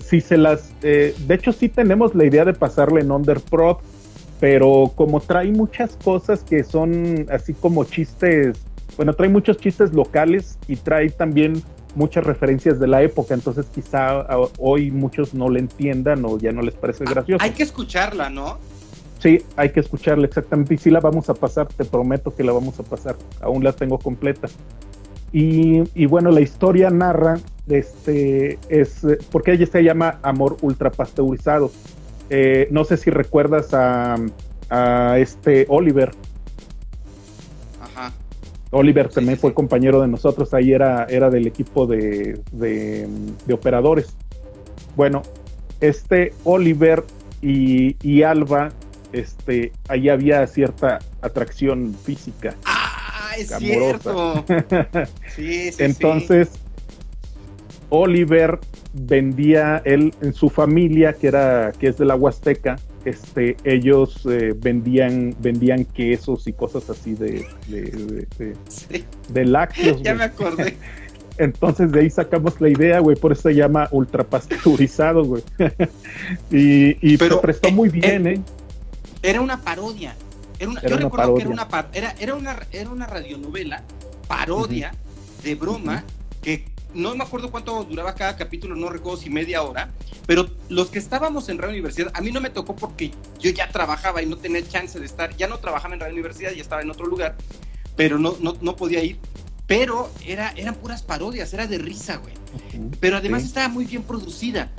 Si 0.00 0.20
se 0.20 0.36
las, 0.36 0.74
eh, 0.82 1.14
de 1.26 1.34
hecho 1.34 1.52
sí 1.52 1.68
tenemos 1.68 2.14
la 2.14 2.24
idea 2.24 2.44
de 2.44 2.54
pasarle 2.54 3.02
en 3.02 3.12
Underprod, 3.12 3.76
pero 4.40 4.92
como 4.96 5.20
trae 5.20 5.50
muchas 5.52 5.96
cosas 5.96 6.42
que 6.42 6.64
son 6.64 7.26
así 7.30 7.54
como 7.54 7.84
chistes, 7.84 8.58
bueno, 8.96 9.14
trae 9.14 9.28
muchos 9.28 9.58
chistes 9.58 9.92
locales 9.92 10.58
y 10.66 10.76
trae 10.76 11.10
también 11.10 11.62
muchas 11.96 12.24
referencias 12.24 12.78
de 12.78 12.86
la 12.86 13.02
época, 13.02 13.34
entonces 13.34 13.66
quizá 13.74 14.26
hoy 14.58 14.90
muchos 14.90 15.34
no 15.34 15.48
la 15.48 15.58
entiendan 15.58 16.24
o 16.24 16.38
ya 16.38 16.52
no 16.52 16.62
les 16.62 16.74
parece 16.74 17.04
ah, 17.06 17.10
gracioso. 17.10 17.42
Hay 17.42 17.50
que 17.50 17.64
escucharla, 17.64 18.30
¿no? 18.30 18.58
Sí, 19.18 19.42
hay 19.56 19.70
que 19.70 19.80
escucharla 19.80 20.26
exactamente 20.26 20.74
y 20.74 20.78
sí 20.78 20.90
la 20.90 21.00
vamos 21.00 21.28
a 21.30 21.34
pasar, 21.34 21.66
te 21.66 21.84
prometo 21.84 22.34
que 22.34 22.44
la 22.44 22.52
vamos 22.52 22.78
a 22.78 22.82
pasar, 22.82 23.16
aún 23.40 23.64
la 23.64 23.72
tengo 23.72 23.98
completa. 23.98 24.48
Y, 25.32 26.06
bueno, 26.06 26.30
la 26.30 26.40
historia 26.40 26.88
narra, 26.88 27.38
este, 27.68 28.58
es, 28.68 29.02
porque 29.30 29.52
ella 29.52 29.66
se 29.66 29.82
llama 29.82 30.18
Amor 30.22 30.56
Ultrapasteurizado. 30.62 31.70
Eh, 32.30 32.68
no 32.70 32.84
sé 32.84 32.96
si 32.96 33.10
recuerdas 33.10 33.74
a, 33.74 34.16
a 34.70 35.18
este 35.18 35.66
Oliver, 35.68 36.12
Oliver 38.70 39.08
también 39.08 39.38
fue 39.38 39.54
compañero 39.54 40.00
de 40.00 40.08
nosotros, 40.08 40.52
ahí 40.54 40.72
era, 40.72 41.04
era 41.04 41.30
del 41.30 41.46
equipo 41.46 41.86
de, 41.86 42.40
operadores. 43.50 44.16
Bueno, 44.96 45.22
este 45.80 46.32
Oliver 46.44 47.04
y, 47.42 48.22
Alba, 48.22 48.70
este, 49.12 49.72
ahí 49.88 50.08
había 50.08 50.46
cierta 50.46 50.98
atracción 51.22 51.94
física. 51.94 52.54
Ah, 52.64 53.34
es 53.38 53.48
cierto. 53.50 54.44
sí, 55.34 55.70
sí, 55.70 55.82
Entonces, 55.82 56.50
Oliver 57.90 58.58
vendía 58.92 59.82
él 59.84 60.12
en 60.22 60.32
su 60.32 60.48
familia 60.48 61.12
que 61.12 61.28
era 61.28 61.72
que 61.78 61.88
es 61.88 61.98
de 61.98 62.04
la 62.04 62.16
Huasteca 62.16 62.76
este 63.06 63.56
ellos 63.64 64.26
eh, 64.26 64.52
vendían 64.56 65.34
vendían 65.38 65.84
quesos 65.84 66.46
y 66.46 66.52
cosas 66.52 66.90
así 66.90 67.14
de 67.14 67.46
de, 67.68 68.56
de, 69.28 69.44
lácteos 69.44 70.02
ya 70.02 70.14
me 70.14 70.24
acordé. 70.24 70.76
Entonces 71.38 71.92
de 71.92 72.00
ahí 72.00 72.10
sacamos 72.10 72.60
la 72.60 72.68
idea 72.68 72.98
güey 73.00 73.16
por 73.16 73.32
eso 73.32 73.42
se 73.42 73.54
llama 73.54 73.88
ultrapasteurizado 73.92 75.24
güey. 75.24 75.42
Y, 76.50 76.96
y 77.06 77.16
se 77.16 77.36
prestó 77.36 77.70
muy 77.70 77.88
bien 77.88 78.26
eh, 78.26 78.40
era 79.22 79.40
una 79.40 79.60
parodia. 79.60 80.14
Era 80.58 80.70
una, 80.70 80.82
yo 80.82 80.96
recuerdo 80.96 81.34
que 81.34 81.42
era 81.42 81.50
una 81.50 81.68
era, 81.92 82.14
era 82.18 82.34
una 82.34 82.58
era 82.72 82.90
una 82.90 83.06
radionovela 83.06 83.82
parodia 84.26 84.92
de 85.42 85.54
broma 85.54 86.04
que 86.42 86.64
no 86.96 87.14
me 87.14 87.24
acuerdo 87.24 87.50
cuánto 87.50 87.84
duraba 87.84 88.14
cada 88.14 88.36
capítulo, 88.36 88.74
no 88.74 88.88
recuerdo 88.88 89.20
si 89.20 89.30
media 89.30 89.62
hora, 89.62 89.90
pero 90.26 90.48
los 90.68 90.88
que 90.88 90.98
estábamos 90.98 91.48
en 91.48 91.58
Radio 91.58 91.74
Universidad, 91.74 92.10
a 92.14 92.20
mí 92.20 92.32
no 92.32 92.40
me 92.40 92.50
tocó 92.50 92.74
porque 92.74 93.12
yo 93.38 93.50
ya 93.50 93.68
trabajaba 93.68 94.22
y 94.22 94.26
no 94.26 94.36
tenía 94.36 94.66
chance 94.66 94.98
de 94.98 95.06
estar, 95.06 95.36
ya 95.36 95.46
no 95.46 95.58
trabajaba 95.58 95.94
en 95.94 96.00
Radio 96.00 96.14
Universidad, 96.14 96.52
ya 96.52 96.62
estaba 96.62 96.82
en 96.82 96.90
otro 96.90 97.06
lugar, 97.06 97.36
pero 97.96 98.18
no, 98.18 98.36
no, 98.40 98.76
podía 98.76 99.02
ir. 99.04 99.18
Pero 99.66 100.10
era, 100.24 100.52
eran 100.56 100.76
puras 100.76 101.02
parodias, 101.02 101.52
era 101.52 101.66
de 101.66 101.78
risa, 101.78 102.16
güey. 102.16 102.34
pero 103.00 103.16
además 103.16 103.44
estaba 103.44 103.68
muy 103.68 103.84
bien 103.84 104.02
producida. 104.02 104.70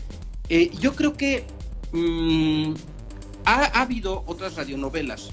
Eh, 0.49 0.71
yo 0.79 0.95
creo 0.95 1.15
que 1.15 1.45
mm, 1.91 2.73
ha, 3.45 3.81
habido 3.81 4.23
otras 4.27 4.55
radionovelas 4.55 5.29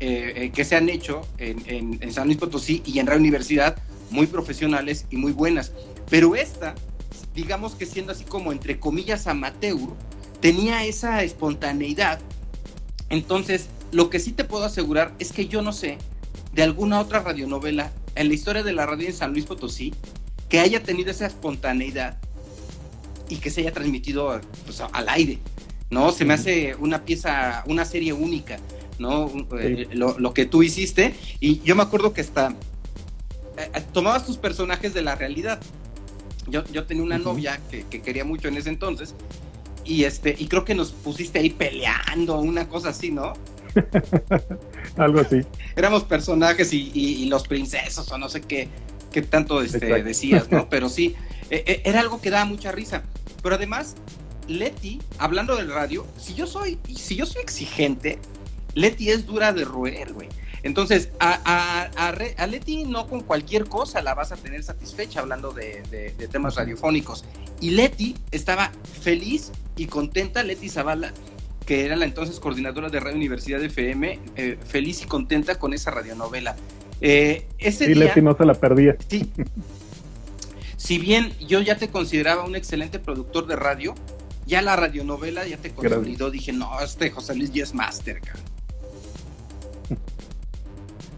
eh, 0.00 0.32
eh, 0.36 0.50
que 0.50 0.64
se 0.64 0.76
han 0.76 0.88
hecho 0.88 1.26
en, 1.38 1.62
en, 1.66 1.98
en 2.00 2.12
San 2.12 2.26
Luis 2.26 2.38
Potosí 2.38 2.82
y 2.86 2.98
en 2.98 3.06
Radio 3.06 3.20
Universidad 3.20 3.76
muy 4.10 4.26
profesionales 4.26 5.06
y 5.10 5.16
muy 5.16 5.32
buenas. 5.32 5.72
Pero 6.10 6.34
esta, 6.34 6.74
digamos 7.34 7.74
que 7.74 7.86
siendo 7.86 8.12
así 8.12 8.24
como 8.24 8.52
entre 8.52 8.78
comillas 8.78 9.26
amateur, 9.26 9.88
tenía 10.40 10.84
esa 10.84 11.22
espontaneidad. 11.22 12.20
Entonces, 13.08 13.68
lo 13.92 14.10
que 14.10 14.20
sí 14.20 14.32
te 14.32 14.44
puedo 14.44 14.64
asegurar 14.64 15.14
es 15.18 15.32
que 15.32 15.46
yo 15.46 15.62
no 15.62 15.72
sé 15.72 15.98
de 16.52 16.62
alguna 16.62 17.00
otra 17.00 17.20
radionovela 17.20 17.92
en 18.14 18.28
la 18.28 18.34
historia 18.34 18.62
de 18.62 18.72
la 18.72 18.86
radio 18.86 19.06
en 19.06 19.14
San 19.14 19.32
Luis 19.32 19.44
Potosí 19.44 19.94
que 20.48 20.60
haya 20.60 20.82
tenido 20.82 21.10
esa 21.10 21.26
espontaneidad 21.26 22.18
y 23.28 23.36
que 23.36 23.50
se 23.50 23.62
haya 23.62 23.72
transmitido 23.72 24.40
pues, 24.64 24.80
al 24.80 25.08
aire. 25.08 25.40
¿no? 25.90 26.12
Se 26.12 26.24
me 26.24 26.34
hace 26.34 26.74
una 26.76 27.04
pieza, 27.04 27.64
una 27.66 27.84
serie 27.84 28.12
única, 28.12 28.58
¿no? 28.98 29.30
Eh, 29.58 29.88
lo, 29.92 30.18
lo, 30.18 30.34
que 30.34 30.46
tú 30.46 30.62
hiciste. 30.62 31.14
Y 31.40 31.60
yo 31.60 31.76
me 31.76 31.82
acuerdo 31.82 32.12
que 32.12 32.20
hasta 32.20 32.50
eh, 33.56 33.70
eh, 33.74 33.82
tomabas 33.92 34.26
tus 34.26 34.36
personajes 34.36 34.94
de 34.94 35.02
la 35.02 35.14
realidad. 35.14 35.60
Yo, 36.48 36.64
yo 36.72 36.84
tenía 36.84 37.02
una 37.02 37.18
novia 37.18 37.60
que, 37.70 37.84
quería 37.84 38.24
mucho 38.24 38.48
en 38.48 38.56
ese 38.56 38.68
entonces 38.68 39.14
y, 39.84 40.04
este, 40.04 40.34
y 40.38 40.46
creo 40.46 40.64
que 40.64 40.74
nos 40.74 40.92
pusiste 40.92 41.38
ahí 41.38 41.50
peleando, 41.50 42.38
una 42.40 42.68
cosa 42.68 42.90
así, 42.90 43.10
¿no? 43.10 43.34
Algo 44.96 45.20
así. 45.20 45.42
Éramos 45.76 46.04
personajes 46.04 46.72
y, 46.72 47.26
los 47.26 47.46
princesos 47.46 48.10
o 48.10 48.18
no 48.18 48.28
sé 48.28 48.40
qué, 48.40 48.68
qué 49.12 49.22
tanto 49.22 49.62
este, 49.62 50.02
decías, 50.02 50.50
¿no? 50.50 50.68
Pero 50.70 50.88
sí, 50.88 51.14
eh, 51.50 51.82
era 51.84 52.00
algo 52.00 52.20
que 52.20 52.30
daba 52.30 52.44
mucha 52.44 52.72
risa. 52.72 53.02
Pero 53.42 53.54
además, 53.54 53.96
Leti, 54.48 55.00
hablando 55.18 55.56
del 55.56 55.70
radio, 55.70 56.06
si 56.18 56.34
yo 56.34 56.46
soy, 56.46 56.78
si 56.94 57.16
yo 57.16 57.26
soy 57.26 57.42
exigente, 57.42 58.18
Leti 58.74 59.10
es 59.10 59.26
dura 59.26 59.52
de 59.52 59.64
roer, 59.64 60.12
güey. 60.12 60.28
Entonces, 60.66 61.10
a, 61.20 61.88
a, 61.96 62.46
Leti 62.48 62.84
no 62.84 63.06
con 63.06 63.20
cualquier 63.20 63.66
cosa 63.66 64.02
la 64.02 64.14
vas 64.14 64.32
a 64.32 64.36
tener 64.36 64.64
satisfecha 64.64 65.20
hablando 65.20 65.52
de, 65.52 66.12
temas 66.32 66.56
radiofónicos. 66.56 67.24
Y 67.60 67.70
Leti 67.70 68.16
estaba 68.32 68.72
feliz 69.00 69.52
y 69.76 69.86
contenta, 69.86 70.42
Leti 70.42 70.68
Zavala, 70.68 71.12
que 71.64 71.84
era 71.84 71.94
la 71.94 72.04
entonces 72.04 72.40
coordinadora 72.40 72.88
de 72.88 72.98
Radio 72.98 73.16
Universidad 73.16 73.60
de 73.60 73.66
FM, 73.66 74.18
eh, 74.34 74.58
feliz 74.66 75.02
y 75.02 75.04
contenta 75.04 75.56
con 75.56 75.72
esa 75.72 75.92
radionovela. 75.92 76.56
Eh, 77.00 77.46
ese 77.58 77.86
sí, 77.86 77.94
Leti 77.94 78.20
no 78.20 78.36
se 78.36 78.44
la 78.44 78.54
perdía. 78.54 78.96
Sí. 79.08 79.30
si 80.76 80.98
bien 80.98 81.32
yo 81.46 81.60
ya 81.60 81.76
te 81.76 81.88
consideraba 81.88 82.44
un 82.44 82.56
excelente 82.56 82.98
productor 82.98 83.46
de 83.46 83.54
radio, 83.54 83.94
ya 84.46 84.62
la 84.62 84.74
radionovela 84.74 85.46
ya 85.46 85.58
te 85.58 85.70
consolidó. 85.70 86.32
Dije, 86.32 86.52
no, 86.52 86.80
este 86.80 87.12
José 87.12 87.36
Luis 87.36 87.52
ya 87.52 87.62
es 87.62 87.72
máster, 87.72 88.20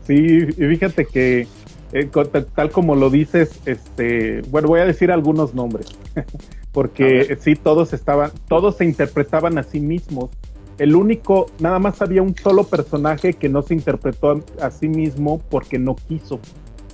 Sí, 0.09 0.47
fíjate 0.47 1.05
que 1.05 1.47
eh, 1.93 2.11
tal 2.55 2.71
como 2.71 2.97
lo 2.97 3.11
dices, 3.11 3.61
este, 3.67 4.41
bueno, 4.49 4.69
voy 4.69 4.81
a 4.81 4.87
decir 4.87 5.13
algunos 5.13 5.55
nombres, 5.55 5.87
porque 6.73 7.37
sí, 7.43 7.57
todos 7.57 7.93
estaban, 7.93 8.31
todos 8.49 8.79
se 8.79 8.87
interpretaban 8.87 9.59
a 9.59 9.63
sí 9.65 9.81
mismos. 9.81 10.31
El 10.79 10.97
único, 10.97 11.51
nada 11.59 11.79
más 11.79 12.01
había 12.01 12.23
un 12.23 12.35
solo 12.35 12.65
personaje 12.65 13.35
que 13.35 13.51
no 13.51 13.61
se 13.61 13.75
interpretó 13.75 14.43
a, 14.63 14.71
sí 14.71 14.89
mismo 14.89 15.43
porque 15.51 15.79
no 15.79 15.95
quiso, 15.95 16.41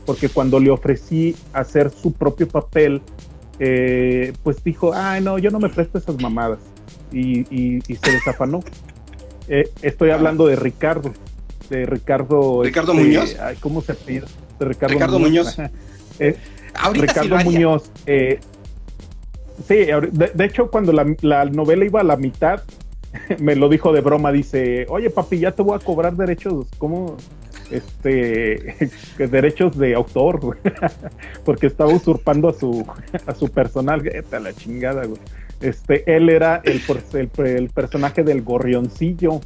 porque 0.07 0.29
cuando 0.29 0.59
le 0.59 0.71
ofrecí 0.71 1.37
hacer 1.53 1.91
su 1.91 2.13
propio 2.15 2.49
papel, 2.49 3.01
eh, 3.61 4.33
pues 4.43 4.65
dijo, 4.65 4.93
ay 4.93 5.23
no, 5.23 5.39
yo 5.39 5.53
no 5.53 5.61
me 5.61 5.69
presto 5.69 5.99
esas 5.99 6.21
mamadas 6.21 6.59
y, 7.13 7.45
se 7.81 8.11
desafanó. 8.11 8.61
Eh, 9.47 9.69
estoy 9.83 10.09
hablando 10.09 10.47
de 10.47 10.57
Ricardo 10.57 11.13
de 11.69 11.87
Ricardo. 11.87 12.63
Ricardo 12.63 12.93
este, 12.93 13.05
Muñoz. 13.05 13.37
¿Cómo 13.61 13.81
se 13.81 13.95
pide? 13.95 14.27
De 14.59 14.67
Ricardo, 14.67 15.19
Muñoz. 15.19 15.57
Eh, 16.21 16.37
Ricardo 16.93 17.37
Muñoz. 17.39 17.91
Eh, 18.07 18.39
sí, 19.67 19.75
de, 19.75 20.45
hecho, 20.45 20.71
cuando 20.71 20.93
la, 20.93 21.45
novela 21.47 21.85
iba 21.85 22.03
a 22.03 22.05
la 22.05 22.17
mitad, 22.17 22.63
me 23.41 23.57
lo 23.57 23.69
dijo 23.69 23.93
de 23.93 24.01
broma. 24.01 24.31
Dice: 24.31 24.87
Oye, 24.89 25.11
papi, 25.11 25.41
ya 25.41 25.51
te 25.51 25.63
voy 25.63 25.75
a 25.75 25.81
cobrar 25.81 26.15
derechos. 26.15 26.69
¿Cómo? 26.79 27.17
Este, 27.69 28.77
derechos 29.19 29.77
de 29.77 29.95
autor, 29.97 30.57
porque 31.45 31.67
estaba 31.67 31.93
usurpando 31.93 32.49
a 32.49 32.53
su, 32.53 32.87
a 33.27 33.35
su 33.35 33.49
personal. 33.49 34.03
La 34.31 34.53
chingada, 34.53 35.05
güey. 35.07 35.19
Este, 35.61 36.05
él 36.15 36.29
era 36.29 36.61
el, 36.63 36.81
el, 37.15 37.47
el 37.47 37.71
personaje 37.71 38.23
del 38.23 38.43
gorrioncillo 38.43 39.41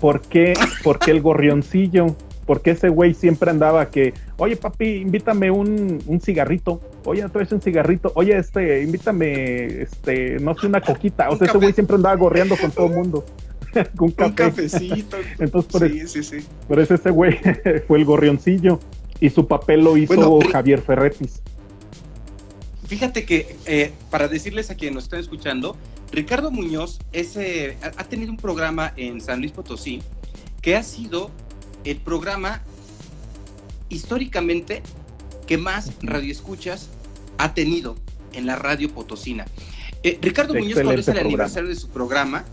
¿por 0.00 0.20
qué, 0.22 0.54
por 0.82 0.98
qué 0.98 1.10
el 1.10 1.20
gorrioncillo? 1.20 2.16
Porque 2.46 2.72
ese 2.72 2.88
güey 2.88 3.14
siempre 3.14 3.50
andaba 3.50 3.90
que, 3.90 4.12
oye 4.36 4.56
papi, 4.56 4.96
invítame 4.96 5.50
un, 5.50 6.02
un 6.06 6.20
cigarrito, 6.20 6.80
oye, 7.04 7.26
traes 7.28 7.52
un 7.52 7.60
cigarrito, 7.60 8.10
oye, 8.14 8.36
este, 8.36 8.82
invítame, 8.82 9.82
este, 9.82 10.38
no 10.40 10.56
sé, 10.56 10.66
una 10.66 10.80
coquita. 10.80 11.30
O 11.30 11.36
sea, 11.36 11.46
ese 11.46 11.58
güey 11.58 11.72
siempre 11.72 11.96
andaba 11.96 12.16
gorreando 12.16 12.56
con 12.56 12.70
todo 12.70 12.86
el 12.86 12.92
mundo. 12.92 13.24
con 13.96 14.14
un 14.18 14.32
cafecito. 14.32 15.16
Entonces, 15.38 15.70
por, 15.70 15.88
sí, 15.88 16.06
sí, 16.06 16.22
sí. 16.22 16.46
por 16.68 16.80
eso 16.80 16.94
ese 16.94 17.10
güey 17.10 17.38
fue 17.86 17.98
el 17.98 18.04
gorrioncillo 18.04 18.80
y 19.20 19.30
su 19.30 19.46
papel 19.46 19.84
lo 19.84 19.96
hizo 19.96 20.40
Javier 20.50 20.80
Ferretis. 20.80 21.42
Fíjate 22.86 23.24
que, 23.24 23.56
eh, 23.66 23.92
para 24.10 24.26
decirles 24.26 24.70
a 24.70 24.74
quienes 24.74 24.94
nos 24.96 25.04
están 25.04 25.20
escuchando, 25.20 25.76
Ricardo 26.12 26.50
Muñoz 26.50 26.98
ha 27.96 28.04
tenido 28.04 28.30
un 28.30 28.36
programa 28.36 28.92
en 28.96 29.20
San 29.20 29.40
Luis 29.40 29.52
Potosí 29.52 30.02
que 30.60 30.76
ha 30.76 30.82
sido 30.82 31.30
el 31.84 31.98
programa 31.98 32.62
históricamente 33.88 34.82
que 35.46 35.56
más 35.56 35.92
radioescuchas 36.02 36.88
ha 37.38 37.54
tenido 37.54 37.96
en 38.32 38.46
la 38.46 38.56
radio 38.56 38.92
potosina. 38.92 39.46
Eh, 40.02 40.18
Ricardo 40.20 40.54
Muñoz, 40.54 40.74
cuando 40.74 41.00
es 41.00 41.08
el 41.08 41.18
aniversario 41.18 41.68
de 41.68 41.74
su 41.74 41.88
programa, 41.88 42.44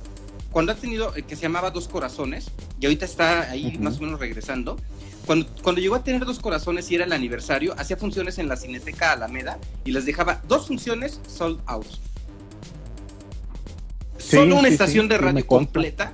cuando 0.51 0.71
ha 0.71 0.75
tenido, 0.75 1.15
eh, 1.15 1.23
que 1.23 1.35
se 1.35 1.43
llamaba 1.43 1.69
Dos 1.69 1.87
Corazones, 1.87 2.51
y 2.79 2.85
ahorita 2.85 3.05
está 3.05 3.51
ahí 3.51 3.77
más 3.79 3.99
o 3.99 4.01
menos 4.01 4.19
regresando, 4.19 4.77
cuando, 5.25 5.47
cuando 5.61 5.81
llegó 5.81 5.95
a 5.95 6.03
tener 6.03 6.25
Dos 6.25 6.39
Corazones 6.39 6.89
y 6.89 6.95
era 6.95 7.05
el 7.05 7.11
aniversario, 7.11 7.75
hacía 7.77 7.97
funciones 7.97 8.37
en 8.39 8.47
la 8.47 8.55
Cineteca 8.55 9.11
Alameda 9.11 9.59
y 9.85 9.91
les 9.91 10.05
dejaba 10.05 10.41
dos 10.47 10.67
funciones 10.67 11.19
sold 11.27 11.59
out 11.67 11.85
solo 14.29 14.57
una 14.57 14.67
estación 14.67 15.07
de 15.07 15.17
radio 15.17 15.45
completa, 15.45 16.11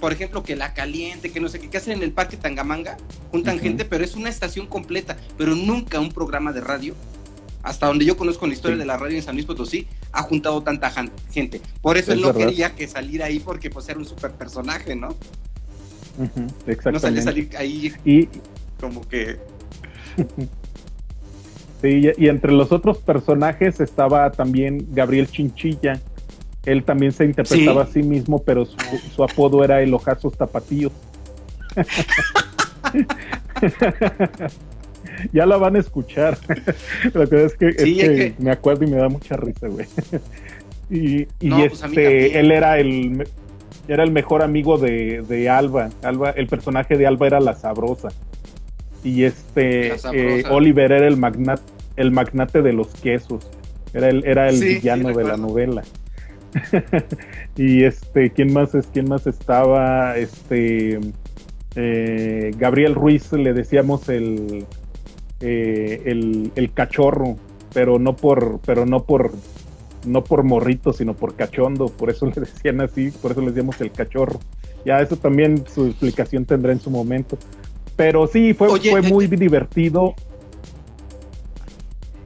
por 0.00 0.12
ejemplo, 0.12 0.42
que 0.42 0.56
La 0.56 0.74
Caliente, 0.74 1.32
que 1.32 1.40
no 1.40 1.48
sé 1.48 1.58
qué, 1.58 1.68
que 1.68 1.78
hacen 1.78 1.94
en 1.94 2.02
el 2.02 2.12
Parque 2.12 2.36
Tangamanga, 2.36 2.96
juntan 3.30 3.58
gente, 3.58 3.84
pero 3.84 4.04
es 4.04 4.14
una 4.14 4.28
estación 4.28 4.66
completa, 4.66 5.16
pero 5.36 5.54
nunca 5.54 6.00
un 6.00 6.12
programa 6.12 6.52
de 6.52 6.60
radio, 6.60 6.94
hasta 7.62 7.86
donde 7.86 8.04
yo 8.04 8.16
conozco 8.16 8.46
la 8.46 8.54
historia 8.54 8.76
de 8.76 8.84
la 8.84 8.96
radio 8.96 9.16
en 9.16 9.22
San 9.22 9.34
Luis 9.34 9.46
Potosí, 9.46 9.86
ha 10.12 10.22
juntado 10.22 10.62
tanta 10.62 10.92
gente. 11.30 11.60
Por 11.82 11.96
eso 11.96 12.12
él 12.12 12.20
no 12.20 12.32
quería 12.32 12.74
que 12.74 12.86
saliera 12.86 13.26
ahí 13.26 13.40
porque 13.40 13.70
pues 13.70 13.88
era 13.88 13.98
un 13.98 14.04
super 14.04 14.32
personaje, 14.32 14.94
¿no? 14.94 15.16
exactamente. 16.66 16.92
No 16.92 16.98
salía 16.98 17.22
salir 17.22 17.50
ahí 17.56 17.92
y... 18.04 18.28
como 18.80 19.06
que... 19.06 19.38
Sí, 21.82 22.10
y 22.16 22.28
entre 22.28 22.52
los 22.52 22.72
otros 22.72 22.98
personajes 22.98 23.80
estaba 23.80 24.32
también 24.32 24.88
Gabriel 24.92 25.28
Chinchilla, 25.30 26.00
él 26.66 26.84
también 26.84 27.12
se 27.12 27.24
interpretaba 27.24 27.84
a 27.84 27.86
sí 27.86 28.02
mismo, 28.02 28.42
pero 28.42 28.66
su, 28.66 29.24
apodo 29.24 29.64
era 29.64 29.82
el 29.82 29.94
ojazos 29.94 30.36
tapatíos. 30.36 30.92
ya 35.32 35.46
la 35.46 35.56
van 35.56 35.76
a 35.76 35.78
escuchar. 35.78 36.36
Lo 37.14 37.26
que 37.28 37.44
es 37.44 37.54
que, 37.54 37.68
es 37.68 37.76
que, 37.76 38.34
me 38.38 38.50
acuerdo 38.50 38.84
y 38.84 38.88
me 38.88 38.96
da 38.96 39.08
mucha 39.08 39.36
risa, 39.36 39.68
güey. 39.68 39.86
y, 40.90 41.22
y 41.40 41.50
pues 41.50 41.82
este, 41.82 42.38
él 42.38 42.52
era 42.52 42.78
el 42.78 43.26
era 43.88 44.02
el 44.02 44.10
mejor 44.10 44.42
amigo 44.42 44.78
de, 44.78 45.48
Alba. 45.48 45.90
Alba. 46.02 46.30
El 46.30 46.46
personaje 46.46 46.96
de 46.96 47.06
Alba 47.06 47.26
era 47.26 47.40
la 47.40 47.54
sabrosa. 47.54 48.08
Y 49.04 49.24
este 49.24 49.94
eh, 50.12 50.44
Oliver 50.50 50.90
era 50.90 51.06
el 51.06 51.16
magnate, 51.16 51.62
el 51.96 52.10
magnate 52.10 52.62
de 52.62 52.72
los 52.72 52.88
quesos. 52.88 53.48
Era 53.94 54.08
el, 54.08 54.26
era 54.26 54.48
el 54.48 54.60
villano 54.60 55.12
de 55.12 55.24
la 55.24 55.36
novela. 55.36 55.82
y 57.56 57.84
este, 57.84 58.30
¿quién 58.30 58.52
más 58.52 58.74
es? 58.74 58.86
¿Quién 58.92 59.08
más 59.08 59.26
estaba? 59.26 60.16
Este 60.16 61.00
eh, 61.74 62.52
Gabriel 62.56 62.94
Ruiz 62.94 63.32
le 63.32 63.52
decíamos 63.52 64.08
el, 64.08 64.66
eh, 65.40 66.02
el, 66.06 66.52
el 66.54 66.72
cachorro, 66.72 67.36
pero 67.72 67.98
no 67.98 68.16
por, 68.16 68.60
pero 68.64 68.86
no 68.86 69.04
por 69.04 69.32
no 70.06 70.24
por 70.24 70.44
morrito, 70.44 70.92
sino 70.92 71.14
por 71.14 71.34
cachondo, 71.34 71.88
por 71.88 72.10
eso 72.10 72.26
le 72.34 72.40
decían 72.40 72.80
así, 72.80 73.10
por 73.10 73.32
eso 73.32 73.40
le 73.40 73.48
decíamos 73.48 73.80
el 73.80 73.92
cachorro. 73.92 74.40
Ya 74.84 75.00
eso 75.00 75.16
también 75.16 75.64
su 75.66 75.86
explicación 75.86 76.44
tendrá 76.44 76.72
en 76.72 76.80
su 76.80 76.90
momento. 76.90 77.36
Pero 77.96 78.26
sí, 78.26 78.54
fue, 78.54 78.68
fue 78.68 79.02
muy 79.02 79.24
eh, 79.24 79.28
divertido. 79.28 80.14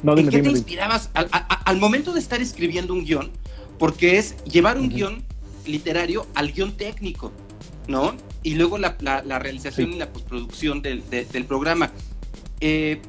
No, 0.03 0.17
¿En 0.17 0.29
qué 0.29 0.43
te 0.43 0.51
inspirabas 0.51 1.11
al, 1.15 1.79
momento 1.79 2.13
de 2.13 2.21
estar 2.21 2.41
escribiendo 2.41 2.93
un 2.93 3.05
guion? 3.05 3.31
Porque 3.81 4.19
es 4.19 4.37
llevar 4.45 4.79
un 4.79 4.91
guion 4.91 5.25
literario 5.67 6.29
al 6.37 6.53
guion 6.53 6.77
técnico, 6.77 7.33
¿no? 7.89 8.15
Y 8.45 8.55
luego 8.55 8.79
la, 8.79 8.95
realización 9.41 9.95
y 9.95 9.99
la 9.99 10.13
postproducción 10.13 10.83
del, 10.83 11.03
del 11.11 11.45
programa. 11.47 11.91
Eh, 12.61 13.01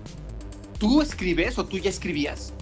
¿Tú 0.79 1.03
escribes 1.03 1.60
o 1.60 1.65
tú 1.65 1.77
ya 1.77 1.91
escribías? 1.91 2.53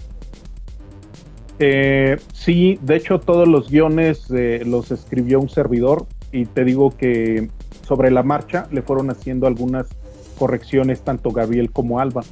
Eh, 1.62 2.18
sí, 2.32 2.78
de 2.82 2.96
hecho 2.96 3.20
todos 3.20 3.46
los 3.46 3.70
guiones 3.70 4.24
eh, 4.30 4.62
los 4.64 4.90
escribió 4.90 5.40
un 5.40 5.50
servidor 5.50 6.06
y 6.32 6.46
te 6.46 6.64
digo 6.64 6.96
que 6.96 7.50
sobre 7.86 8.10
la 8.10 8.22
marcha 8.22 8.66
le 8.72 8.80
fueron 8.80 9.10
haciendo 9.10 9.46
algunas 9.46 9.86
correcciones 10.38 11.02
tanto 11.02 11.30
Gabriel 11.32 11.70
como 11.70 12.00
Alba, 12.00 12.22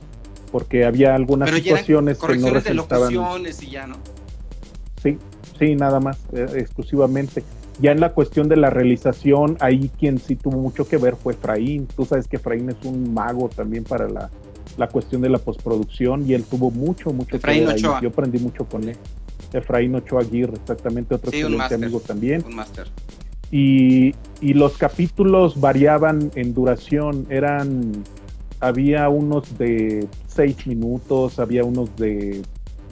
porque 0.51 0.87
había 0.87 1.15
algunas 1.15 1.51
situaciones 1.51 2.19
que 2.19 2.39
no 2.39 2.51
resultaban. 2.51 3.13
De 3.43 3.51
y 3.51 3.71
ya, 3.71 3.87
¿no? 3.87 3.97
Sí, 5.03 5.19
sí, 5.59 5.75
nada 5.75 6.01
más, 6.01 6.19
eh, 6.33 6.47
exclusivamente. 6.57 7.43
Ya 7.81 7.93
en 7.93 8.01
la 8.01 8.13
cuestión 8.13 8.49
de 8.49 8.57
la 8.57 8.71
realización, 8.71 9.57
ahí 9.61 9.91
quien 9.99 10.19
sí 10.19 10.35
tuvo 10.37 10.59
mucho 10.59 10.89
que 10.89 10.97
ver 10.97 11.17
fue 11.17 11.35
Efraín. 11.35 11.87
Tú 11.87 12.05
sabes 12.05 12.27
que 12.27 12.37
Efraín 12.37 12.69
es 12.71 12.85
un 12.85 13.15
mago 13.15 13.49
también 13.49 13.85
para 13.85 14.09
la, 14.09 14.31
la 14.77 14.89
cuestión 14.89 15.23
de 15.23 15.29
la 15.29 15.39
postproducción 15.39 16.29
y 16.29 16.35
él 16.35 16.45
tuvo 16.45 16.71
mucho, 16.71 17.13
mucho 17.13 17.39
que 17.39 17.65
ver 17.65 17.77
Yo 17.77 18.09
aprendí 18.09 18.39
mucho 18.39 18.65
con 18.65 18.89
él. 18.89 18.97
Efraín 19.53 19.95
Ochoa 19.95 20.23
Aguirre, 20.23 20.55
exactamente 20.55 21.15
otro 21.15 21.31
excelente 21.31 21.75
amigo 21.75 22.01
también. 22.01 22.45
Un 22.47 22.57
máster. 22.57 22.87
Y, 23.51 24.15
y, 24.43 24.53
los 24.53 24.77
capítulos 24.77 25.59
variaban 25.59 26.31
en 26.35 26.53
duración, 26.53 27.27
eran, 27.31 28.05
había 28.61 29.09
unos 29.09 29.57
de 29.57 30.07
6 30.27 30.67
minutos, 30.67 31.39
había 31.39 31.65
unos 31.65 31.97
de 31.97 32.43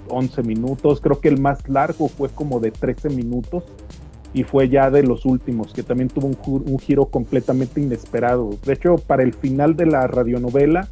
11 0.09 0.43
minutos, 0.43 1.01
creo 1.01 1.21
que 1.21 1.29
el 1.29 1.41
más 1.41 1.69
largo 1.69 2.09
fue 2.09 2.29
como 2.29 2.61
de 2.61 2.71
13 2.71 3.11
minutos 3.11 3.65
y 4.33 4.45
fue 4.45 4.69
ya 4.69 4.91
de 4.91 5.03
los 5.03 5.25
últimos, 5.25 5.73
que 5.73 5.83
también 5.83 6.09
tuvo 6.09 6.27
un, 6.27 6.37
un 6.67 6.79
giro 6.79 7.07
completamente 7.07 7.81
inesperado. 7.81 8.51
De 8.65 8.75
hecho, 8.75 8.97
para 8.97 9.23
el 9.23 9.33
final 9.33 9.77
de 9.77 9.87
la 9.87 10.07
radionovela, 10.07 10.89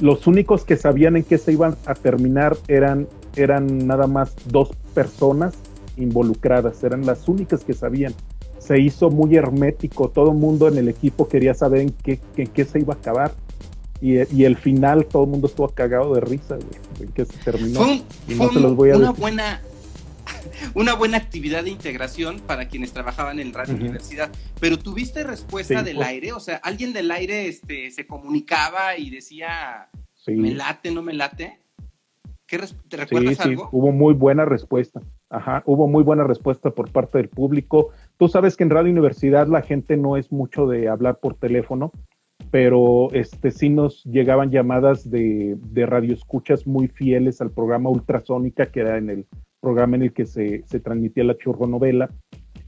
los 0.00 0.26
únicos 0.26 0.64
que 0.64 0.76
sabían 0.76 1.16
en 1.16 1.22
qué 1.22 1.38
se 1.38 1.52
iban 1.52 1.76
a 1.86 1.94
terminar 1.94 2.56
eran, 2.66 3.06
eran 3.36 3.86
nada 3.86 4.06
más 4.06 4.34
dos 4.46 4.70
personas 4.94 5.54
involucradas, 5.96 6.82
eran 6.82 7.06
las 7.06 7.28
únicas 7.28 7.64
que 7.64 7.72
sabían. 7.72 8.12
Se 8.58 8.80
hizo 8.80 9.10
muy 9.10 9.36
hermético, 9.36 10.08
todo 10.08 10.30
el 10.30 10.38
mundo 10.38 10.66
en 10.68 10.78
el 10.78 10.88
equipo 10.88 11.28
quería 11.28 11.54
saber 11.54 11.82
en 11.82 11.90
qué, 11.90 12.20
en 12.36 12.48
qué 12.48 12.64
se 12.64 12.80
iba 12.80 12.94
a 12.94 12.96
acabar. 12.96 13.32
Y, 14.02 14.16
y, 14.36 14.44
el 14.44 14.56
final 14.56 15.06
todo 15.06 15.24
el 15.24 15.30
mundo 15.30 15.46
estuvo 15.46 15.68
cagado 15.68 16.12
de 16.14 16.20
risa, 16.20 16.56
güey, 16.56 17.08
qué 17.14 17.24
se 17.24 17.38
terminó. 17.38 17.86
y 18.26 18.34
no 18.34 18.52
se 18.52 18.58
los 18.58 18.74
voy 18.74 18.90
a 18.90 18.96
una 18.96 19.12
buena 19.12 19.62
una 20.74 20.94
buena 20.94 21.16
actividad 21.16 21.64
de 21.64 21.70
integración 21.70 22.40
para 22.40 22.68
quienes 22.68 22.92
trabajaban 22.92 23.38
en 23.38 23.52
Radio 23.52 23.74
Universidad. 23.74 24.30
Pero 24.60 24.78
tuviste 24.78 25.24
respuesta 25.24 25.82
del 25.82 26.02
aire, 26.02 26.32
o 26.32 26.40
sea, 26.40 26.56
alguien 26.56 26.92
del 26.92 27.10
aire 27.10 27.48
este, 27.48 27.90
se 27.90 28.06
comunicaba 28.06 28.96
y 28.96 29.10
decía, 29.10 29.88
¿me 30.26 30.52
late, 30.52 30.90
no 30.90 31.02
me 31.02 31.12
late? 31.12 31.58
¿Qué 32.46 32.60
¿Te 32.88 32.98
recuerdas 32.98 33.40
algo? 33.40 33.68
Hubo 33.72 33.92
muy 33.92 34.12
buena 34.12 34.44
respuesta. 34.44 35.00
Ajá, 35.30 35.62
hubo 35.64 35.88
muy 35.88 36.02
buena 36.02 36.24
respuesta 36.24 36.70
por 36.70 36.90
parte 36.90 37.16
del 37.16 37.30
público. 37.30 37.90
Tú 38.18 38.28
sabes 38.28 38.56
que 38.56 38.64
en 38.64 38.70
Radio 38.70 38.92
Universidad 38.92 39.46
la 39.46 39.62
gente 39.62 39.96
no 39.96 40.18
es 40.18 40.30
mucho 40.30 40.66
de 40.66 40.88
hablar 40.88 41.18
por 41.18 41.34
teléfono, 41.34 41.92
pero 42.52 43.10
este 43.12 43.50
sí 43.50 43.70
nos 43.70 44.04
llegaban 44.04 44.50
llamadas 44.50 45.10
de, 45.10 45.56
de 45.58 45.86
radioescuchas 45.86 46.66
muy 46.66 46.86
fieles 46.86 47.40
al 47.40 47.50
programa 47.50 47.88
Ultrasónica 47.88 48.66
que 48.66 48.80
era 48.80 48.98
en 48.98 49.08
el 49.08 49.26
programa 49.62 49.96
en 49.96 50.02
el 50.02 50.12
que 50.12 50.26
se, 50.26 50.62
transmitía 50.84 51.24
la 51.24 51.38
churronovela 51.38 52.10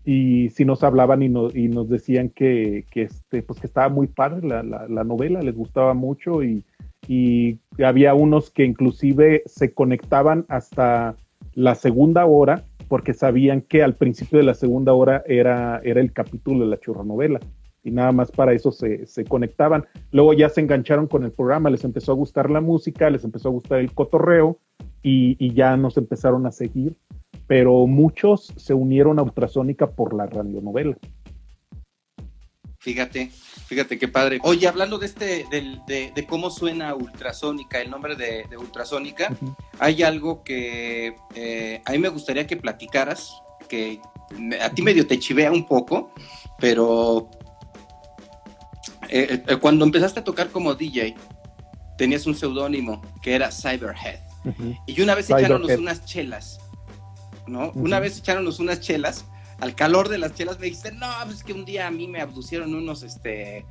y 0.06 0.48
si 0.50 0.64
nos 0.64 0.82
hablaban 0.84 1.22
y, 1.22 1.28
nos 1.28 1.88
decían 1.88 2.32
este, 2.34 3.42
pues 3.42 3.60
que 3.60 3.66
estaba 3.66 3.90
muy 3.90 4.06
padre 4.06 4.46
la, 4.48 4.62
la, 4.62 5.04
novela, 5.04 5.42
les 5.42 5.54
gustaba 5.54 5.92
mucho 5.92 6.42
y, 6.42 6.64
había 7.84 8.14
unos 8.14 8.50
que 8.50 8.64
inclusive 8.64 9.42
se 9.44 9.74
conectaban 9.74 10.46
hasta 10.48 11.14
la 11.52 11.74
segunda 11.74 12.24
hora 12.24 12.64
porque 12.88 13.12
sabían 13.12 13.60
que 13.60 13.82
al 13.82 13.96
principio 13.96 14.38
de 14.38 14.44
la 14.44 14.54
segunda 14.54 14.94
hora 14.94 15.22
era, 15.26 15.82
el 15.84 16.12
capítulo 16.12 16.60
de 16.60 16.70
la 16.70 16.80
churronovela 16.80 17.40
y 17.84 17.90
nada 17.90 18.12
más 18.12 18.32
para 18.32 18.54
eso 18.54 18.72
se, 18.72 19.06
se, 19.06 19.24
conectaban. 19.24 19.84
Luego 20.10 20.32
ya 20.32 20.48
se 20.48 20.62
engancharon 20.62 21.06
con 21.06 21.22
el 21.22 21.32
programa, 21.32 21.70
les 21.70 21.84
empezó 21.84 22.12
a 22.12 22.16
gustar 22.16 22.50
la 22.50 22.62
música, 22.62 23.10
les 23.10 23.24
empezó 23.24 23.50
a 23.50 23.52
gustar 23.52 23.78
el 23.78 23.92
cotorreo 23.92 24.58
y, 25.02 25.54
ya 25.54 25.76
nos 25.76 25.98
empezaron 25.98 26.46
a 26.46 26.50
seguir, 26.50 26.96
pero 27.46 27.86
muchos 27.86 28.52
se 28.56 28.72
unieron 28.72 29.18
a 29.18 29.22
Ultrasónica 29.22 29.90
por 29.90 30.14
la 30.14 30.26
radionovela. 30.26 30.96
Fíjate, 32.78 33.30
fíjate 33.66 33.98
qué 33.98 34.08
padre. 34.08 34.40
Oye, 34.42 34.66
hablando 34.66 34.98
de 34.98 35.06
este, 35.06 35.46
de, 35.50 36.26
cómo 36.26 36.50
suena 36.50 36.94
Ultrasónica, 36.94 37.80
el 37.80 37.90
nombre 37.90 38.16
de, 38.16 38.44
Ultrasónica, 38.56 39.34
hay 39.78 40.02
algo 40.02 40.42
que 40.42 41.14
eh, 41.34 41.82
a 41.84 41.92
mí 41.92 41.98
me 41.98 42.08
gustaría 42.08 42.46
que 42.46 42.56
platicaras, 42.56 43.34
que 43.68 44.00
a 44.60 44.70
ti 44.70 44.82
medio 44.82 45.06
te 45.06 45.18
chivea 45.18 45.52
un 45.52 45.66
poco, 45.66 46.12
pero 46.58 47.30
eh, 49.16 49.42
eh, 49.46 49.56
cuando 49.58 49.84
empezaste 49.84 50.18
a 50.18 50.24
tocar 50.24 50.50
como 50.50 50.74
DJ, 50.74 51.14
tenías 51.96 52.26
un 52.26 52.34
seudónimo 52.34 53.00
que 53.22 53.36
era 53.36 53.52
Cyberhead. 53.52 54.18
Y 54.86 55.00
una 55.00 55.14
vez 55.14 55.30
echaronnos 55.30 55.70
unas 55.78 56.04
chelas, 56.04 56.58
¿no? 57.46 57.70
Una 57.76 58.00
vez 58.00 58.18
echaronnos 58.18 58.58
unas 58.58 58.80
chelas, 58.80 59.24
al 59.60 59.76
calor 59.76 60.08
de 60.08 60.18
las 60.18 60.34
chelas 60.34 60.58
me 60.58 60.66
dijiste, 60.66 60.90
no, 60.90 61.06
pues 61.24 61.36
es 61.36 61.44
que 61.44 61.52
un 61.52 61.64
día 61.64 61.86
a 61.86 61.92
mí 61.92 62.08
me 62.08 62.20
abducieron 62.20 62.74
unos, 62.74 63.04
este, 63.04 63.64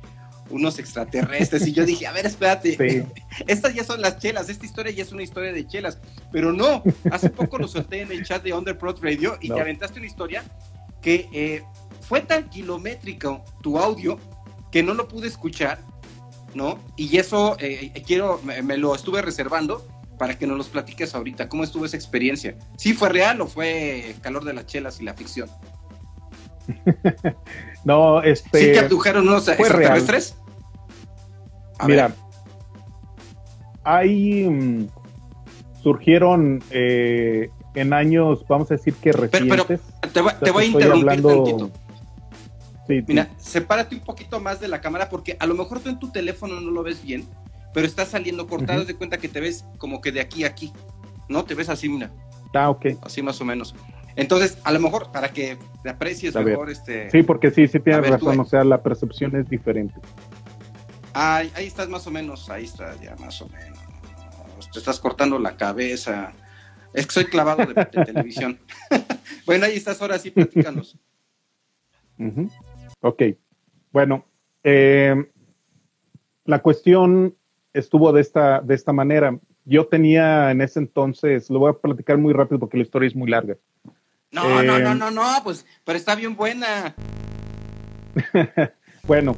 unos 0.48 0.78
extraterrestres. 0.78 1.66
y 1.66 1.72
yo 1.72 1.84
dije, 1.86 2.06
a 2.06 2.12
ver, 2.12 2.24
espérate, 2.24 3.06
estas 3.46 3.74
ya 3.74 3.84
son 3.84 4.00
las 4.00 4.18
chelas, 4.18 4.48
esta 4.48 4.64
historia 4.64 4.92
ya 4.92 5.02
es 5.02 5.12
una 5.12 5.22
historia 5.22 5.52
de 5.52 5.66
chelas. 5.66 5.98
Pero 6.32 6.54
no, 6.54 6.82
hace 7.10 7.28
poco 7.28 7.58
lo 7.58 7.68
solté 7.68 8.00
en 8.00 8.10
el 8.10 8.24
chat 8.24 8.42
de 8.42 8.54
Underprod 8.54 8.98
Radio 9.02 9.36
y 9.42 9.48
te 9.48 9.60
aventaste 9.60 9.98
una 9.98 10.06
historia 10.06 10.42
que 11.02 11.28
eh, 11.34 11.62
fue 12.00 12.22
tan 12.22 12.48
kilométrico 12.48 13.44
tu 13.62 13.78
audio 13.78 14.18
que 14.74 14.82
no 14.82 14.94
lo 14.94 15.06
pude 15.06 15.28
escuchar, 15.28 15.78
¿no? 16.52 16.80
Y 16.96 17.16
eso 17.18 17.56
eh, 17.60 17.92
quiero, 18.04 18.40
me, 18.42 18.76
lo 18.76 18.92
estuve 18.92 19.22
reservando 19.22 19.86
para 20.18 20.36
que 20.36 20.48
nos 20.48 20.58
los 20.58 20.68
platiques 20.68 21.14
ahorita. 21.14 21.48
¿Cómo 21.48 21.62
estuvo 21.62 21.84
esa 21.84 21.96
experiencia? 21.96 22.56
¿Sí 22.76 22.92
fue 22.92 23.08
real 23.08 23.40
o 23.40 23.46
fue 23.46 24.16
calor 24.20 24.44
de 24.44 24.52
las 24.52 24.66
chelas 24.66 25.00
y 25.00 25.04
la 25.04 25.14
ficción? 25.14 25.48
no, 27.84 28.20
este. 28.24 28.58
¿Sí 28.58 28.72
te 28.72 28.80
abdujeron 28.80 29.28
unos 29.28 29.46
extraterrestres? 29.46 30.34
Mira, 31.86 32.12
hay. 33.84 34.48
Mm, 34.48 34.88
surgieron 35.84 36.64
eh, 36.70 37.48
en 37.76 37.92
años, 37.92 38.44
vamos 38.48 38.72
a 38.72 38.74
decir 38.74 38.94
que 38.94 39.12
recientes. 39.12 39.80
Pero, 40.10 40.36
te, 40.40 40.50
voy 40.50 40.64
a 40.64 40.66
interrumpir 40.66 41.22
tantito. 41.22 41.83
Mira, 42.88 43.30
sepárate 43.38 43.94
un 43.94 44.02
poquito 44.02 44.40
más 44.40 44.60
de 44.60 44.68
la 44.68 44.80
cámara 44.80 45.08
porque 45.08 45.36
a 45.38 45.46
lo 45.46 45.54
mejor 45.54 45.80
tú 45.80 45.88
en 45.88 45.98
tu 45.98 46.10
teléfono 46.10 46.60
no 46.60 46.70
lo 46.70 46.82
ves 46.82 47.02
bien, 47.02 47.26
pero 47.72 47.86
está 47.86 48.04
saliendo 48.04 48.46
cortado, 48.46 48.84
de 48.84 48.94
cuenta 48.94 49.18
que 49.18 49.28
te 49.28 49.40
ves 49.40 49.64
como 49.78 50.00
que 50.00 50.12
de 50.12 50.20
aquí 50.20 50.44
a 50.44 50.48
aquí, 50.48 50.72
¿no? 51.28 51.44
Te 51.44 51.54
ves 51.54 51.68
así, 51.68 51.88
mira. 51.88 52.10
Ah, 52.54 52.70
ok. 52.70 52.86
Así 53.02 53.22
más 53.22 53.40
o 53.40 53.44
menos. 53.44 53.74
Entonces, 54.16 54.58
a 54.62 54.72
lo 54.72 54.80
mejor 54.80 55.10
para 55.10 55.30
que 55.30 55.58
te 55.82 55.90
aprecies 55.90 56.34
mejor 56.34 56.70
este... 56.70 57.10
Sí, 57.10 57.22
porque 57.22 57.50
sí, 57.50 57.66
sí 57.66 57.80
tienes 57.80 58.08
razón, 58.08 58.38
o 58.38 58.44
sea, 58.44 58.62
la 58.62 58.82
percepción 58.82 59.34
es 59.34 59.48
diferente. 59.48 59.94
Ay, 61.12 61.50
ahí 61.56 61.66
estás 61.66 61.88
más 61.88 62.06
o 62.06 62.10
menos, 62.10 62.48
ahí 62.48 62.64
estás 62.64 63.00
ya 63.00 63.16
más 63.16 63.40
o 63.42 63.48
menos. 63.48 63.78
Te 64.72 64.78
estás 64.78 64.98
cortando 64.98 65.38
la 65.38 65.56
cabeza. 65.56 66.32
Es 66.92 67.06
que 67.06 67.12
soy 67.12 67.24
clavado 67.26 67.64
de, 67.66 67.84
televisión. 68.04 68.58
bueno, 69.46 69.66
ahí 69.66 69.76
estás, 69.76 70.00
ahora 70.00 70.18
sí, 70.18 70.30
platícanos. 70.30 70.98
Ok, 73.04 73.22
bueno, 73.92 74.24
eh, 74.62 75.14
la 76.46 76.62
cuestión 76.62 77.36
estuvo 77.74 78.14
de 78.14 78.22
esta, 78.22 78.62
de 78.62 78.74
esta 78.74 78.94
manera. 78.94 79.38
Yo 79.66 79.86
tenía 79.88 80.50
en 80.50 80.62
ese 80.62 80.78
entonces, 80.78 81.50
lo 81.50 81.58
voy 81.58 81.70
a 81.70 81.74
platicar 81.74 82.16
muy 82.16 82.32
rápido 82.32 82.58
porque 82.58 82.78
la 82.78 82.84
historia 82.84 83.06
es 83.06 83.14
muy 83.14 83.28
larga. 83.28 83.58
No, 84.32 84.62
no, 84.62 84.78
no, 84.78 84.92
eh, 84.92 84.94
no, 84.94 85.10
no, 85.10 85.22
pues, 85.44 85.66
pero 85.84 85.98
está 85.98 86.14
bien 86.14 86.34
buena. 86.34 86.94
bueno, 89.06 89.36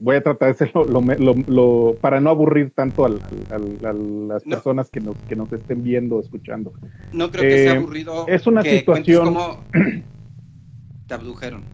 voy 0.00 0.16
a 0.16 0.22
tratar 0.24 0.48
de 0.48 0.52
hacerlo 0.54 0.84
lo, 0.84 1.94
para 2.00 2.20
no 2.20 2.30
aburrir 2.30 2.72
tanto 2.72 3.04
a 3.04 3.08
las 3.08 4.42
personas 4.42 4.90
que 4.90 4.98
nos, 4.98 5.16
que 5.28 5.36
nos 5.36 5.52
estén 5.52 5.84
viendo, 5.84 6.18
escuchando. 6.18 6.72
No 7.12 7.30
creo 7.30 7.42
que 7.44 7.62
sea 7.62 7.74
eh, 7.74 7.76
aburrido. 7.76 8.26
Es 8.26 8.48
una 8.48 8.62
situación. 8.62 9.38
te 11.06 11.14
abdujeron. 11.14 11.73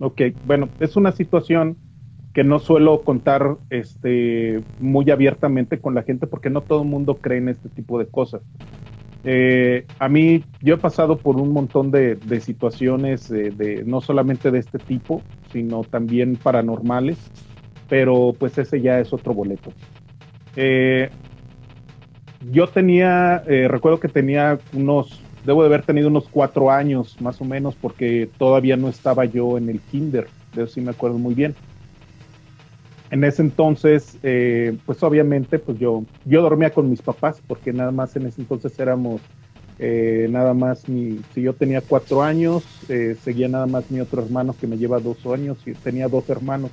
Ok, 0.00 0.22
bueno, 0.46 0.68
es 0.80 0.96
una 0.96 1.12
situación 1.12 1.76
que 2.32 2.42
no 2.42 2.58
suelo 2.58 3.02
contar 3.02 3.56
este, 3.70 4.62
muy 4.78 5.10
abiertamente 5.10 5.78
con 5.78 5.94
la 5.94 6.02
gente 6.02 6.26
porque 6.26 6.48
no 6.50 6.62
todo 6.62 6.82
el 6.82 6.88
mundo 6.88 7.16
cree 7.16 7.38
en 7.38 7.50
este 7.50 7.68
tipo 7.68 7.98
de 7.98 8.06
cosas. 8.06 8.40
Eh, 9.24 9.84
a 9.98 10.08
mí, 10.08 10.44
yo 10.62 10.74
he 10.74 10.78
pasado 10.78 11.18
por 11.18 11.36
un 11.36 11.52
montón 11.52 11.90
de, 11.90 12.18
situaciones, 12.40 13.28
de, 13.28 13.82
no 13.86 14.00
solamente 14.00 14.50
de 14.50 14.58
este 14.58 14.78
tipo, 14.78 15.22
sino 15.52 15.82
también 15.84 16.36
paranormales, 16.36 17.18
pero 17.88 18.34
pues 18.38 18.56
ese 18.56 18.80
ya 18.80 19.00
es 19.00 19.12
otro 19.12 19.34
boleto. 19.34 19.72
Eh, 20.56 21.10
yo 22.50 22.68
tenía, 22.68 23.42
eh, 23.46 23.68
recuerdo 23.68 24.00
que 24.00 24.08
tenía 24.08 24.58
unos, 24.72 25.22
debo 25.44 25.62
de 25.62 25.68
haber 25.68 25.82
tenido 25.82 26.08
unos 26.08 26.28
cuatro 26.28 26.70
años 26.70 27.16
más 27.20 27.40
o 27.40 27.44
menos, 27.44 27.74
porque 27.74 28.28
todavía 28.38 28.76
no 28.76 28.88
estaba 28.88 29.24
yo 29.24 29.58
en 29.58 29.68
el 29.68 29.80
kinder, 29.80 30.28
de 30.54 30.64
eso 30.64 30.74
sí 30.74 30.80
me 30.80 30.90
acuerdo 30.90 31.18
muy 31.18 31.34
bien 31.34 31.54
en 33.10 33.24
ese 33.24 33.42
entonces, 33.42 34.16
eh, 34.22 34.76
pues 34.86 35.02
obviamente, 35.02 35.58
pues 35.58 35.78
yo, 35.78 36.04
yo 36.24 36.42
dormía 36.42 36.70
con 36.70 36.88
mis 36.88 37.02
papás, 37.02 37.40
porque 37.46 37.72
nada 37.72 37.90
más 37.90 38.14
en 38.14 38.26
ese 38.26 38.40
entonces 38.40 38.78
éramos, 38.78 39.20
eh, 39.80 40.28
nada 40.30 40.54
más 40.54 40.88
mi, 40.88 41.18
si 41.34 41.42
yo 41.42 41.52
tenía 41.52 41.80
cuatro 41.80 42.22
años, 42.22 42.62
eh, 42.88 43.16
seguía 43.24 43.48
nada 43.48 43.66
más 43.66 43.90
mi 43.90 44.00
otro 44.00 44.22
hermano 44.22 44.54
que 44.58 44.68
me 44.68 44.78
lleva 44.78 45.00
dos 45.00 45.26
años, 45.26 45.58
y 45.66 45.72
tenía 45.72 46.06
dos 46.06 46.28
hermanos. 46.30 46.70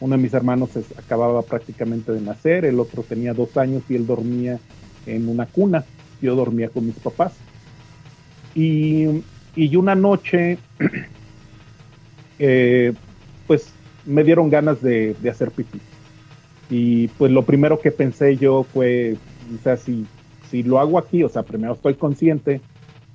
Uno 0.00 0.16
de 0.16 0.22
mis 0.22 0.34
hermanos 0.34 0.70
acababa 0.96 1.40
prácticamente 1.42 2.12
de 2.12 2.20
nacer, 2.20 2.64
el 2.64 2.80
otro 2.80 3.02
tenía 3.02 3.32
dos 3.32 3.56
años 3.56 3.82
y 3.88 3.94
él 3.94 4.06
dormía 4.06 4.58
en 5.06 5.28
una 5.28 5.46
cuna. 5.46 5.84
Yo 6.20 6.34
dormía 6.34 6.68
con 6.68 6.84
mis 6.84 6.96
papás. 6.96 7.34
Y, 8.56 9.22
y 9.54 9.76
una 9.76 9.94
noche, 9.94 10.58
pues 13.46 13.72
me 14.06 14.24
dieron 14.24 14.48
ganas 14.48 14.80
de, 14.80 15.14
hacer 15.30 15.50
pipí. 15.50 15.80
Y 16.70 17.08
pues 17.08 17.30
lo 17.30 17.42
primero 17.42 17.80
que 17.80 17.90
pensé 17.90 18.36
yo 18.36 18.64
fue, 18.64 19.16
o 19.54 19.62
sea, 19.62 19.76
si, 19.76 20.06
si 20.50 20.62
lo 20.62 20.80
hago 20.80 20.98
aquí, 20.98 21.22
o 21.22 21.28
sea, 21.28 21.42
primero 21.42 21.74
estoy 21.74 21.94
consciente, 21.94 22.60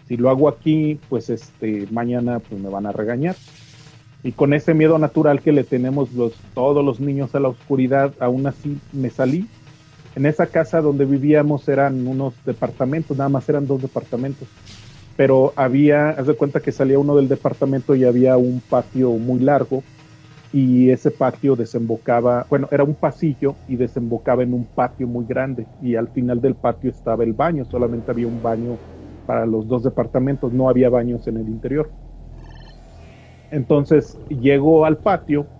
si 0.07 0.17
lo 0.17 0.29
hago 0.29 0.47
aquí, 0.47 0.99
pues 1.09 1.29
este, 1.29 1.87
mañana 1.91 2.39
pues 2.39 2.61
me 2.61 2.69
van 2.69 2.85
a 2.85 2.91
regañar. 2.91 3.35
Y 4.23 4.33
con 4.33 4.53
ese 4.53 4.73
miedo 4.73 4.99
natural 4.99 5.41
que 5.41 5.51
le 5.51 5.63
tenemos 5.63 6.13
los, 6.13 6.33
todos 6.53 6.85
los 6.85 6.99
niños 6.99 7.33
a 7.33 7.39
la 7.39 7.47
oscuridad, 7.47 8.13
aún 8.19 8.45
así 8.45 8.77
me 8.93 9.09
salí. 9.09 9.47
En 10.15 10.25
esa 10.25 10.47
casa 10.47 10.81
donde 10.81 11.05
vivíamos 11.05 11.67
eran 11.67 12.05
unos 12.05 12.33
departamentos, 12.45 13.17
nada 13.17 13.29
más 13.29 13.47
eran 13.49 13.65
dos 13.65 13.81
departamentos. 13.81 14.47
Pero 15.15 15.53
había, 15.55 16.09
haz 16.11 16.27
de 16.27 16.35
cuenta 16.35 16.61
que 16.61 16.71
salía 16.71 16.99
uno 16.99 17.15
del 17.15 17.27
departamento 17.27 17.95
y 17.95 18.03
había 18.05 18.37
un 18.37 18.61
patio 18.61 19.11
muy 19.11 19.39
largo 19.39 19.83
y 20.51 20.89
ese 20.89 21.11
patio 21.11 21.55
desembocaba, 21.55 22.45
bueno, 22.49 22.67
era 22.71 22.83
un 22.83 22.95
pasillo 22.95 23.61
y 23.67 23.77
desembocaba 23.77 24.43
en 24.43 24.53
un 24.53 24.67
patio 24.67 25.07
muy 25.07 25.25
grande 25.25 25.69
y 25.79 25.95
al 25.95 26.09
final 26.09 26.41
del 26.41 26.55
patio 26.55 26.89
estaba 26.89 27.23
el 27.23 27.33
baño, 27.33 27.65
solamente 27.65 28.11
había 28.11 28.27
un 28.27 28.41
baño 28.41 28.81
para 29.25 29.45
los 29.45 29.67
dos 29.67 29.83
departamentos, 29.83 30.51
no 30.53 30.69
había 30.69 30.89
baños 30.89 31.27
en 31.27 31.37
el 31.37 31.47
interior. 31.49 31.93
Entonces 33.49 34.17
llego 34.29 34.85
al 34.85 34.97
patio 34.97 35.51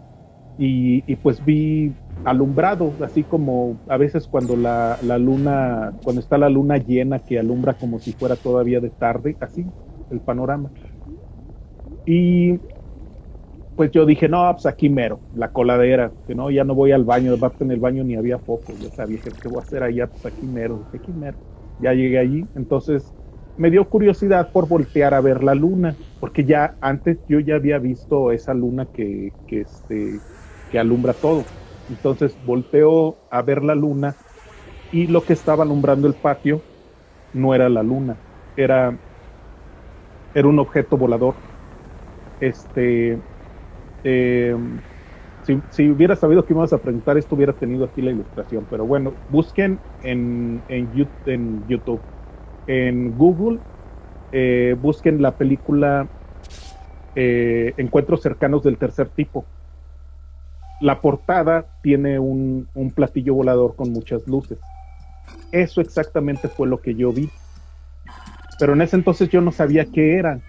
y, 0.57 1.15
pues 1.17 1.43
vi 1.43 2.00
alumbrado, 2.23 2.93
así 3.01 3.23
como 3.23 3.77
a 3.87 3.97
veces 3.97 4.27
cuando 4.27 4.55
la, 4.55 4.97
la, 5.03 5.17
luna, 5.17 5.93
cuando 6.03 6.21
está 6.21 6.37
la 6.37 6.49
luna 6.49 6.77
llena 6.77 7.19
que 7.19 7.39
alumbra 7.39 7.73
como 7.73 7.99
si 7.99 8.11
fuera 8.13 8.35
todavía 8.35 8.79
de 8.79 8.89
tarde, 8.89 9.35
así 9.39 9.65
el 10.09 10.19
panorama. 10.19 10.69
Y 12.05 12.59
pues 13.75 13.91
yo 13.91 14.05
dije, 14.05 14.27
no, 14.27 14.51
pues 14.51 14.65
aquí 14.65 14.89
mero, 14.89 15.19
la 15.35 15.51
coladera, 15.51 16.11
que 16.27 16.35
no, 16.35 16.51
ya 16.51 16.63
no 16.63 16.75
voy 16.75 16.91
al 16.91 17.03
baño, 17.03 17.33
aparte 17.33 17.63
en 17.63 17.71
el 17.71 17.79
baño 17.79 18.03
ni 18.03 18.15
había 18.15 18.37
foco, 18.37 18.73
yo 18.79 18.89
sabía 18.89 19.19
que 19.19 19.31
qué 19.31 19.47
voy 19.47 19.59
a 19.59 19.61
hacer 19.61 19.81
allá, 19.81 20.07
pues 20.07 20.25
aquí 20.25 20.45
mero, 20.45 20.85
aquí 20.93 21.11
mero. 21.11 21.37
Ya 21.79 21.93
llegué 21.93 22.19
allí, 22.19 22.45
entonces 22.55 23.11
me 23.57 23.71
dio 23.71 23.89
curiosidad 23.89 24.51
por 24.51 24.67
voltear 24.67 25.13
a 25.13 25.21
ver 25.21 25.43
la 25.43 25.55
luna, 25.55 25.95
porque 26.19 26.45
ya 26.45 26.75
antes 26.79 27.17
yo 27.27 27.39
ya 27.39 27.55
había 27.55 27.79
visto 27.79 28.31
esa 28.31 28.53
luna 28.53 28.85
que, 28.85 29.33
que, 29.47 29.61
este, 29.61 30.19
que 30.69 30.79
alumbra 30.79 31.13
todo. 31.13 31.43
Entonces 31.91 32.37
volteo 32.45 33.17
a 33.29 33.41
ver 33.41 33.63
la 33.63 33.75
luna 33.75 34.15
y 34.93 35.07
lo 35.07 35.23
que 35.23 35.33
estaba 35.33 35.63
alumbrando 35.63 36.07
el 36.07 36.13
patio 36.13 36.61
no 37.33 37.53
era 37.53 37.67
la 37.69 37.83
luna, 37.83 38.15
era, 38.55 38.97
era 40.33 40.47
un 40.47 40.59
objeto 40.59 40.97
volador. 40.97 41.35
Este, 42.39 43.19
eh, 44.03 44.55
si, 45.71 45.89
hubiera 45.89 46.15
sabido 46.15 46.45
que 46.45 46.53
íbamos 46.53 46.71
a 46.71 46.77
preguntar 46.77 47.17
esto, 47.17 47.35
hubiera 47.35 47.53
tenido 47.53 47.85
aquí 47.85 48.01
la 48.01 48.11
ilustración. 48.11 48.65
Pero 48.69 48.85
bueno, 48.85 49.13
busquen 49.29 49.79
en, 50.01 50.61
en, 50.69 50.91
YouTube, 51.67 52.01
en 52.67 53.17
Google, 53.17 53.59
eh, 54.31 54.75
busquen 54.79 55.21
la 55.21 55.31
película 55.31 56.07
eh, 57.15 57.73
Encuentros 57.77 58.21
cercanos 58.21 58.63
del 58.63 58.77
tercer 58.77 59.09
tipo. 59.09 59.45
La 60.81 60.99
portada 60.99 61.65
tiene 61.81 62.19
un, 62.19 62.67
un 62.73 62.91
platillo 62.91 63.35
volador 63.35 63.75
con 63.75 63.91
muchas 63.91 64.27
luces. 64.27 64.57
Eso 65.51 65.81
exactamente 65.81 66.47
fue 66.47 66.67
lo 66.67 66.81
que 66.81 66.95
yo 66.95 67.11
vi. 67.11 67.29
Pero 68.59 68.73
en 68.73 68.81
ese 68.81 68.95
entonces 68.95 69.29
yo 69.29 69.41
no 69.41 69.51
sabía 69.51 69.85
qué 69.85 70.15
eran 70.15 70.41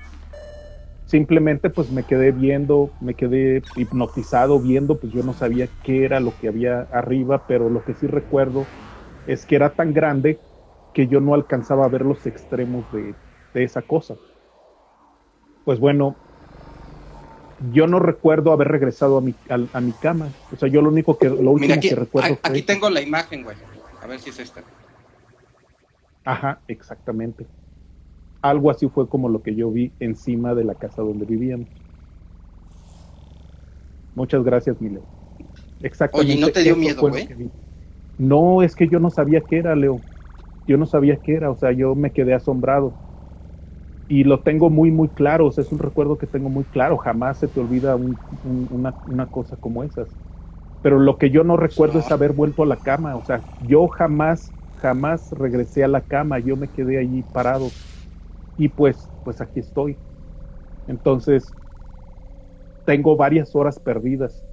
simplemente 1.12 1.68
pues 1.68 1.90
me 1.92 2.04
quedé 2.04 2.32
viendo, 2.32 2.88
me 3.02 3.12
quedé 3.12 3.62
hipnotizado 3.76 4.58
viendo, 4.58 4.98
pues 4.98 5.12
yo 5.12 5.22
no 5.22 5.34
sabía 5.34 5.68
qué 5.84 6.06
era 6.06 6.20
lo 6.20 6.32
que 6.40 6.48
había 6.48 6.88
arriba, 6.90 7.42
pero 7.46 7.68
lo 7.68 7.84
que 7.84 7.92
sí 7.92 8.06
recuerdo 8.06 8.64
es 9.26 9.44
que 9.44 9.56
era 9.56 9.68
tan 9.74 9.92
grande 9.92 10.38
que 10.94 11.06
yo 11.08 11.20
no 11.20 11.34
alcanzaba 11.34 11.84
a 11.84 11.90
ver 11.90 12.00
los 12.00 12.26
extremos 12.26 12.82
de, 12.94 13.14
esa 13.62 13.82
cosa. 13.82 14.16
Pues 15.66 15.78
bueno, 15.78 16.16
yo 17.70 17.86
no 17.86 17.98
recuerdo 17.98 18.52
haber 18.52 18.68
regresado 18.68 19.18
a 19.18 19.20
mi, 19.20 19.34
a, 19.48 19.80
mi 19.80 19.92
cama. 19.92 20.32
O 20.50 20.56
sea, 20.56 20.68
yo 20.68 20.82
lo 20.82 20.88
único 20.88 21.18
que, 21.18 21.28
lo 21.28 21.52
último 21.52 21.74
que 21.80 21.94
recuerdo 21.94 22.38
Aquí 22.42 22.62
tengo 22.62 22.90
la 22.90 23.00
imagen, 23.00 23.44
güey. 23.44 23.56
A 24.02 24.06
ver 24.06 24.18
si 24.20 24.30
es 24.30 24.38
esta. 24.40 24.62
Ajá, 26.24 26.60
exactamente. 26.68 27.46
Algo 28.40 28.70
así 28.70 28.88
fue 28.88 29.08
como 29.08 29.28
lo 29.28 29.42
que 29.42 29.54
yo 29.54 29.70
vi 29.70 29.92
encima 30.00 30.54
de 30.54 30.64
la 30.64 30.74
casa 30.74 31.02
donde 31.02 31.24
vivíamos. 31.24 31.68
Muchas 34.14 34.42
gracias, 34.42 34.80
Milo. 34.80 35.02
Exactamente. 35.80 36.32
Oye, 36.32 36.40
¿no 36.40 36.48
te 36.50 36.62
dio 36.62 36.76
miedo, 36.76 37.00
güey? 37.00 37.28
No, 38.18 38.62
es 38.62 38.74
que 38.74 38.88
yo 38.88 38.98
no 38.98 39.10
sabía 39.10 39.40
qué 39.40 39.58
era, 39.58 39.74
Leo. 39.74 40.00
Yo 40.66 40.76
no 40.76 40.86
sabía 40.86 41.16
qué 41.16 41.34
era, 41.34 41.50
o 41.50 41.56
sea, 41.56 41.72
yo 41.72 41.94
me 41.94 42.12
quedé 42.12 42.34
asombrado. 42.34 42.94
Y 44.12 44.24
lo 44.24 44.42
tengo 44.42 44.68
muy, 44.68 44.90
muy 44.90 45.08
claro, 45.08 45.46
o 45.46 45.52
sea, 45.52 45.62
es 45.62 45.72
un 45.72 45.78
recuerdo 45.78 46.18
que 46.18 46.26
tengo 46.26 46.50
muy 46.50 46.66
claro. 46.66 46.98
Jamás 46.98 47.38
se 47.38 47.48
te 47.48 47.60
olvida 47.60 47.96
una, 47.96 48.94
una, 49.06 49.26
cosa 49.30 49.56
como 49.56 49.84
esas. 49.84 50.18
Pero 50.82 51.00
lo 51.00 51.16
que 51.16 51.30
yo 51.30 51.44
no 51.44 51.56
recuerdo 51.56 51.98
es 51.98 52.10
haber 52.10 52.34
vuelto 52.34 52.62
a 52.62 52.66
la 52.66 52.76
cama, 52.76 53.16
o 53.16 53.24
sea, 53.24 53.42
yo 53.58 53.88
jamás, 53.88 54.52
jamás 54.74 55.32
regresé 55.32 55.82
a 55.82 55.88
la 55.88 56.02
cama, 56.02 56.40
yo 56.40 56.58
me 56.58 56.68
quedé 56.68 56.98
allí 56.98 57.22
parado 57.22 57.70
y 58.58 58.68
pues, 58.68 59.10
pues 59.22 59.40
aquí 59.40 59.60
estoy. 59.60 59.98
Entonces, 60.86 61.56
tengo 62.84 63.16
varias 63.16 63.56
horas 63.56 63.78
perdidas. 63.78 64.44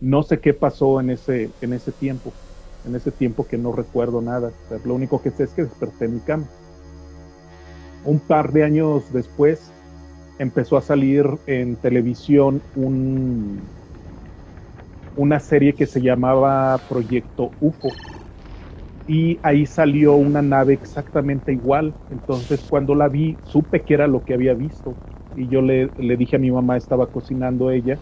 No 0.00 0.24
sé 0.24 0.40
qué 0.40 0.54
pasó 0.54 0.98
en 0.98 1.10
ese, 1.10 1.52
en 1.60 1.72
ese 1.72 1.92
tiempo, 1.92 2.34
en 2.82 2.96
ese 2.96 3.12
tiempo 3.12 3.46
que 3.46 3.58
no 3.58 3.70
recuerdo 3.70 4.20
nada. 4.22 4.52
lo 4.82 4.96
único 4.96 5.22
que 5.22 5.30
sé 5.30 5.44
es 5.44 5.54
que 5.54 5.62
desperté 5.62 6.06
en 6.06 6.14
mi 6.14 6.20
cama. 6.20 6.48
Un 8.04 8.18
par 8.18 8.52
de 8.52 8.64
años 8.64 9.12
después 9.12 9.72
empezó 10.38 10.76
a 10.76 10.82
salir 10.82 11.26
en 11.46 11.76
televisión 11.76 12.60
un, 12.74 13.62
una 15.16 15.40
serie 15.40 15.74
que 15.74 15.86
se 15.86 16.02
llamaba 16.02 16.78
Proyecto 16.88 17.52
UFO. 17.60 17.90
Y 19.06 19.38
ahí 19.42 19.66
salió 19.66 20.14
una 20.14 20.42
nave 20.42 20.74
exactamente 20.74 21.52
igual. 21.52 21.94
Entonces 22.10 22.66
cuando 22.68 22.94
la 22.94 23.08
vi, 23.08 23.38
supe 23.44 23.82
que 23.82 23.94
era 23.94 24.06
lo 24.06 24.24
que 24.24 24.34
había 24.34 24.54
visto. 24.54 24.96
Y 25.34 25.48
yo 25.48 25.62
le, 25.62 25.90
le 25.98 26.16
dije 26.16 26.36
a 26.36 26.38
mi 26.38 26.50
mamá, 26.50 26.76
estaba 26.76 27.06
cocinando 27.06 27.70
ella, 27.70 27.98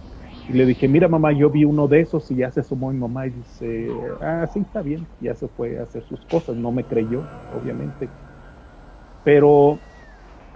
y 0.48 0.52
le 0.52 0.66
dije, 0.66 0.88
mira 0.88 1.08
mamá, 1.08 1.32
yo 1.32 1.50
vi 1.50 1.64
uno 1.64 1.86
de 1.86 2.00
esos 2.00 2.30
y 2.30 2.36
ya 2.36 2.50
se 2.50 2.60
asomó 2.60 2.90
mi 2.90 2.98
mamá 2.98 3.26
y 3.26 3.30
dice, 3.30 3.88
ah, 4.20 4.46
sí, 4.52 4.60
está 4.60 4.82
bien, 4.82 5.06
ya 5.20 5.34
se 5.34 5.48
fue 5.48 5.78
a 5.78 5.84
hacer 5.84 6.02
sus 6.04 6.20
cosas, 6.26 6.56
no 6.56 6.72
me 6.72 6.84
creyó, 6.84 7.22
obviamente. 7.58 8.08
Pero 9.24 9.78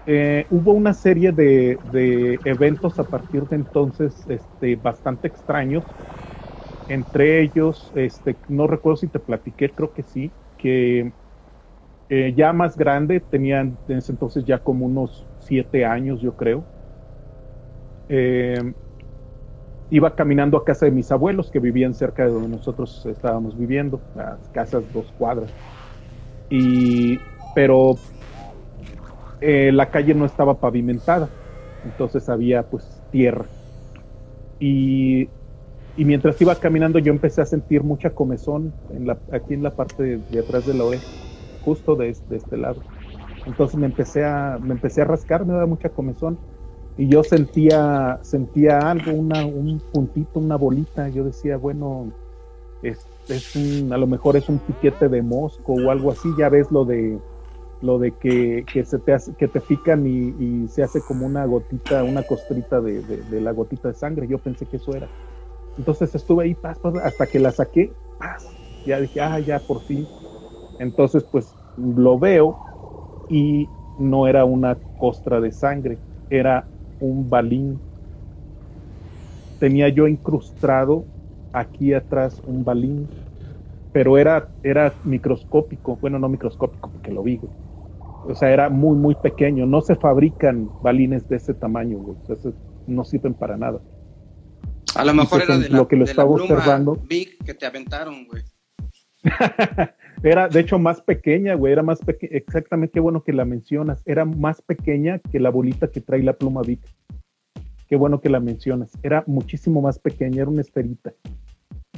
eh, 0.07 0.47
hubo 0.51 0.73
una 0.73 0.95
serie 0.95 1.33
de, 1.33 1.81
de, 1.83 2.41
eventos 2.45 2.99
a 3.01 3.05
partir 3.05 3.43
de 3.49 3.57
entonces 3.57 4.25
este, 4.29 4.77
bastante 4.77 5.27
extraños. 5.29 5.83
Entre 6.89 7.43
ellos, 7.43 7.91
este, 7.97 8.37
no 8.49 8.69
recuerdo 8.69 8.99
si 8.99 9.09
te 9.09 9.19
platiqué, 9.19 9.71
creo 9.75 9.93
que 9.93 10.05
sí, 10.05 10.31
que 10.57 11.13
eh, 12.09 12.33
ya 12.37 12.53
más 12.53 12.77
grande, 12.77 13.19
tenían 13.19 13.77
en 13.89 13.99
ese 13.99 14.13
entonces 14.13 14.45
ya 14.45 14.59
como 14.59 14.87
unos 14.87 15.27
siete 15.41 15.85
años, 15.85 16.21
yo 16.21 16.37
creo. 16.37 16.65
Eh, 18.09 18.75
iba 19.91 20.15
caminando 20.15 20.57
a 20.57 20.65
casa 20.65 20.87
de 20.87 20.93
mis 20.93 21.11
abuelos 21.11 21.51
que 21.51 21.59
vivían 21.59 21.95
cerca 21.95 22.25
de 22.25 22.31
donde 22.31 22.49
nosotros 22.49 23.05
estábamos 23.07 23.57
viviendo, 23.59 24.01
las 24.15 24.49
casas 24.51 24.93
dos 24.93 25.13
cuadras. 25.19 25.51
Y, 26.49 27.19
pero 27.55 27.97
eh, 29.49 29.71
la 29.71 29.91
calle 29.91 30.13
no 30.13 30.25
estaba 30.25 30.55
pavimentada, 30.55 31.29
entonces 31.85 32.29
había 32.29 32.65
pues 32.65 32.85
tierra. 33.13 33.47
Y, 34.59 35.29
y, 35.97 36.05
mientras 36.05 36.41
iba 36.41 36.55
caminando 36.57 36.99
yo 36.99 37.13
empecé 37.13 37.43
a 37.43 37.45
sentir 37.45 37.85
mucha 37.85 38.11
comezón 38.11 38.73
aquí 39.31 39.55
en 39.55 39.63
la 39.63 39.71
parte 39.71 40.03
de, 40.03 40.41
atrás 40.41 40.67
de 40.67 40.75
la 40.75 40.83
oreja, 40.83 41.07
justo 41.65 41.95
de, 41.95 42.17
de, 42.29 42.37
este 42.37 42.57
lado. 42.57 42.83
Entonces 43.47 43.79
me 43.79 43.87
empecé 43.87 44.25
a, 44.25 44.59
me 44.61 44.75
empecé 44.75 45.03
a 45.03 45.05
rascar, 45.05 45.47
me 45.47 45.53
daba 45.53 45.67
mucha 45.67 45.91
comezón 45.91 46.39
y 46.99 47.07
yo 47.07 47.23
sentía, 47.23 48.19
sentía 48.23 48.79
algo, 48.91 49.13
una, 49.13 49.47
un 49.47 49.81
puntito, 49.93 50.41
una 50.41 50.57
bolita. 50.57 51.09
Yo 51.09 51.23
decía, 51.23 51.57
bueno, 51.57 52.11
es, 52.83 53.07
es 53.29 53.55
un, 53.55 53.93
a 53.93 53.97
lo 53.97 54.09
mejor 54.09 54.37
es 54.37 54.49
un 54.49 54.59
piquete 54.59 55.09
de 55.09 55.23
mosco 55.23 55.75
o 55.75 55.91
algo 55.91 56.11
así. 56.11 56.31
Ya 56.37 56.49
ves 56.49 56.73
lo 56.73 56.85
de 56.85 57.19
lo 57.81 57.99
de 57.99 58.17
que, 58.17 58.65
que 58.73 58.85
se 58.85 58.99
te 58.99 59.13
hace, 59.13 59.35
que 59.35 59.49
te 59.49 59.61
pican 59.61 60.07
y, 60.07 60.69
se 60.69 60.83
hace 60.83 61.03
como 61.03 61.27
una 61.27 61.45
gotita, 61.45 62.05
una 62.05 62.23
costrita 62.23 62.81
de, 62.81 63.03
de, 63.03 63.41
la 63.41 63.53
gotita 63.53 63.89
de 63.89 63.95
sangre. 63.95 64.27
Yo 64.29 64.39
pensé 64.39 64.67
que 64.67 64.77
eso 64.77 64.95
era. 64.95 65.11
Entonces 65.77 66.15
estuve 66.15 66.45
ahí 66.45 66.59
hasta 67.03 67.27
que 67.27 67.39
la 67.39 67.53
saqué, 67.53 67.95
paz. 68.19 68.57
Ya 68.85 69.01
dije, 69.01 69.21
ah, 69.21 69.41
ya 69.41 69.61
por 69.61 69.83
fin. 69.83 70.09
Entonces, 70.79 71.25
pues 71.25 71.57
lo 71.77 72.19
veo 72.19 72.59
y 73.29 73.71
no 73.97 74.27
era 74.27 74.45
una 74.45 74.79
costra 74.99 75.41
de 75.41 75.53
sangre, 75.53 75.99
era 76.31 76.69
un 76.99 77.29
balín. 77.29 77.81
Tenía 79.59 79.89
yo 79.89 80.07
incrustado 80.07 81.07
aquí 81.53 81.95
atrás 81.95 82.41
un 82.45 82.65
balín, 82.65 83.11
pero 83.93 84.19
era, 84.19 84.51
era 84.63 84.95
microscópico, 85.03 85.97
bueno, 85.97 86.19
no 86.19 86.29
microscópico 86.29 86.91
porque 86.91 87.11
lo 87.11 87.23
vi, 87.23 87.41
o 88.29 88.35
sea, 88.35 88.51
era 88.51 88.69
muy, 88.69 88.97
muy 88.97 89.15
pequeño. 89.15 89.67
No 89.67 89.81
se 89.81 89.95
fabrican 89.95 90.69
balines 90.83 91.29
de 91.29 91.37
ese 91.37 91.55
tamaño, 91.55 91.99
güey. 91.99 92.17
no 92.87 93.05
sirven 93.05 93.35
para 93.35 93.57
nada. 93.57 93.81
A 94.95 95.05
lo 95.05 95.15
mejor 95.15 95.43
era 95.43 95.59
de 95.59 95.69
lo 95.69 95.89
que 95.89 95.97
lo 95.97 96.05
estaba 96.05 96.31
observando. 96.31 96.97
Big 97.09 97.37
que 97.45 97.55
te 97.55 97.67
aventaron, 97.67 98.27
güey. 98.27 98.43
era, 100.23 100.49
de 100.49 100.61
hecho, 100.61 100.79
más 100.79 101.01
pequeña, 101.01 101.55
güey. 101.55 101.73
Era 101.73 101.83
más 101.83 102.01
pequeña. 102.01 102.37
Exactamente, 102.37 102.95
qué 102.95 103.01
bueno 103.01 103.23
que 103.23 103.33
la 103.33 103.45
mencionas. 103.45 104.03
Era 104.07 104.25
más 104.25 104.63
pequeña 104.63 105.19
que 105.19 105.41
la 105.41 105.51
bolita 105.51 105.89
que 105.89 106.01
trae 106.01 106.23
la 106.23 106.33
pluma 106.33 106.63
Big. 106.63 106.81
Qué 107.89 107.97
bueno 107.97 108.21
que 108.21 108.31
la 108.31 108.41
mencionas. 108.41 108.93
Era 109.03 109.23
muchísimo 109.27 109.81
más 109.81 109.99
pequeña, 109.99 110.43
era 110.43 110.51
una 110.51 110.63
esferita. 110.63 111.13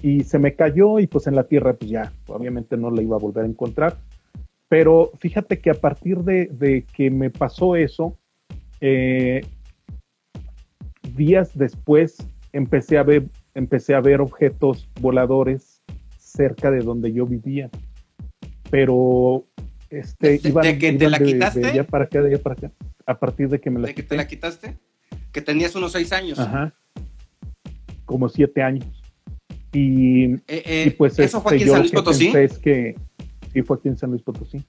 Y 0.02 0.24
se 0.24 0.38
me 0.38 0.54
cayó 0.54 0.98
y 0.98 1.06
pues 1.06 1.26
en 1.26 1.34
la 1.34 1.44
tierra, 1.44 1.74
pues 1.74 1.90
ya, 1.90 2.12
obviamente 2.26 2.76
no 2.76 2.90
la 2.90 3.02
iba 3.02 3.16
a 3.16 3.20
volver 3.20 3.44
a 3.44 3.48
encontrar 3.48 3.96
pero 4.68 5.12
fíjate 5.18 5.60
que 5.60 5.70
a 5.70 5.74
partir 5.74 6.18
de, 6.18 6.84
que 6.92 7.10
me 7.10 7.30
pasó 7.30 7.74
eso, 7.74 8.16
eh, 8.80 9.40
días 11.16 11.56
después 11.56 12.18
empecé 12.52 12.98
a 12.98 13.02
ver, 13.02 13.24
empecé 13.54 13.94
a 13.94 14.00
ver 14.00 14.20
objetos 14.20 14.88
voladores 15.00 15.82
cerca 16.18 16.70
de 16.70 16.80
donde 16.80 17.12
yo 17.12 17.26
vivía. 17.26 17.70
Pero 18.70 19.46
este 19.88 20.38
¿De, 20.38 20.48
iban, 20.48 20.62
de 20.64 20.78
que 20.78 20.92
te 20.92 21.08
la 21.08 21.18
quitaste? 21.18 21.60
De 21.60 21.68
allá 21.68 21.84
para 21.84 22.04
acá, 22.04 22.20
de 22.20 22.34
allá 22.34 22.42
para 22.42 22.54
acá. 22.54 22.72
A 23.06 23.18
partir 23.18 23.48
de 23.48 23.58
que 23.58 23.70
me 23.70 23.80
la 23.80 23.88
¿De 23.88 23.94
que 23.94 24.02
te 24.02 24.16
la 24.16 24.28
quitaste? 24.28 24.76
Que 25.32 25.40
tenías 25.40 25.74
unos 25.74 25.92
seis 25.92 26.12
años. 26.12 26.38
Ajá. 26.38 26.74
Como 28.04 28.28
siete 28.28 28.62
años. 28.62 28.86
Y, 29.72 30.34
eh, 30.34 30.40
eh, 30.46 30.94
pues 30.96 31.18
¿Eso 31.18 31.40
fue 31.40 31.54
aquí 31.54 31.62
en 31.62 31.68
este, 31.68 31.72
San 31.72 31.80
Luis 31.80 31.92
Potosí? 31.92 32.32
Que 32.62 32.96
sí 33.48 33.62
fue 33.62 33.76
aquí 33.76 33.88
en 33.88 33.96
San 33.96 34.10
Luis 34.10 34.22
Potosí. 34.22 34.64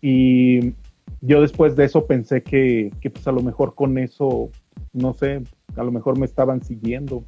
Y 0.00 0.74
yo 1.20 1.40
después 1.40 1.76
de 1.76 1.84
eso 1.84 2.06
pensé 2.06 2.42
que, 2.42 2.92
que, 3.00 3.10
pues 3.10 3.26
a 3.28 3.32
lo 3.32 3.42
mejor 3.42 3.74
con 3.74 3.98
eso, 3.98 4.50
no 4.92 5.12
sé, 5.12 5.42
a 5.76 5.84
lo 5.84 5.92
mejor 5.92 6.18
me 6.18 6.26
estaban 6.26 6.62
siguiendo. 6.62 7.24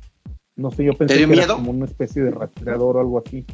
No 0.57 0.71
sé, 0.71 0.85
yo 0.85 0.95
pensé 0.95 1.27
que 1.27 1.33
era 1.33 1.47
como 1.47 1.71
una 1.71 1.85
especie 1.85 2.23
de 2.23 2.31
rastreador 2.31 2.97
o 2.97 3.01
algo 3.01 3.23
así. 3.25 3.45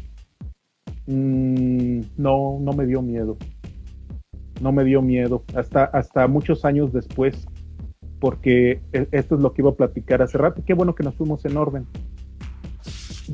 Mm, 1.06 2.00
no, 2.16 2.58
no 2.60 2.72
me 2.72 2.86
dio 2.86 3.02
miedo. 3.02 3.36
No 4.60 4.72
me 4.72 4.84
dio 4.84 5.02
miedo. 5.02 5.44
Hasta, 5.54 5.84
hasta 5.84 6.26
muchos 6.26 6.64
años 6.64 6.92
después, 6.92 7.46
porque 8.20 8.80
e, 8.92 9.08
esto 9.12 9.36
es 9.36 9.40
lo 9.40 9.52
que 9.52 9.62
iba 9.62 9.70
a 9.70 9.76
platicar 9.76 10.22
hace 10.22 10.38
rato. 10.38 10.62
Qué 10.64 10.74
bueno 10.74 10.94
que 10.94 11.04
nos 11.04 11.14
fuimos 11.14 11.44
en 11.44 11.56
orden. 11.56 11.86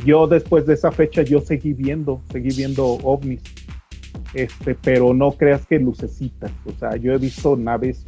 Yo 0.05 0.27
después 0.27 0.67
de 0.67 0.75
esa 0.75 0.91
fecha, 0.91 1.23
yo 1.23 1.41
seguí 1.41 1.73
viendo, 1.73 2.21
seguí 2.33 2.55
viendo 2.55 2.85
ovnis 2.85 3.43
este, 4.35 4.75
pero 4.75 5.15
no 5.15 5.33
creas 5.33 5.65
que 5.67 5.79
lucecitas, 5.79 6.51
o 6.67 6.73
sea, 6.73 6.97
yo 6.97 7.13
he 7.13 7.19
visto 7.19 7.57
naves 7.57 8.05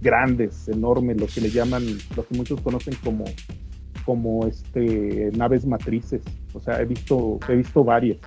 grandes, 0.00 0.68
enormes, 0.68 1.20
lo 1.20 1.26
que 1.26 1.40
le 1.40 1.50
llaman, 1.50 1.84
lo 2.16 2.26
que 2.26 2.36
muchos 2.36 2.60
conocen 2.60 2.94
como, 3.02 3.24
como 4.04 4.46
este, 4.46 5.30
naves 5.36 5.66
matrices, 5.66 6.22
o 6.52 6.60
sea, 6.60 6.80
he 6.80 6.84
visto, 6.84 7.38
he 7.48 7.56
visto 7.56 7.84
varias, 7.84 8.18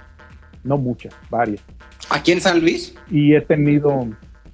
no 0.64 0.78
muchas, 0.78 1.14
varias. 1.30 1.62
¿Aquí 2.10 2.32
en 2.32 2.42
San 2.42 2.60
Luis? 2.60 2.96
Y 3.10 3.36
he 3.36 3.42
tenido 3.42 4.08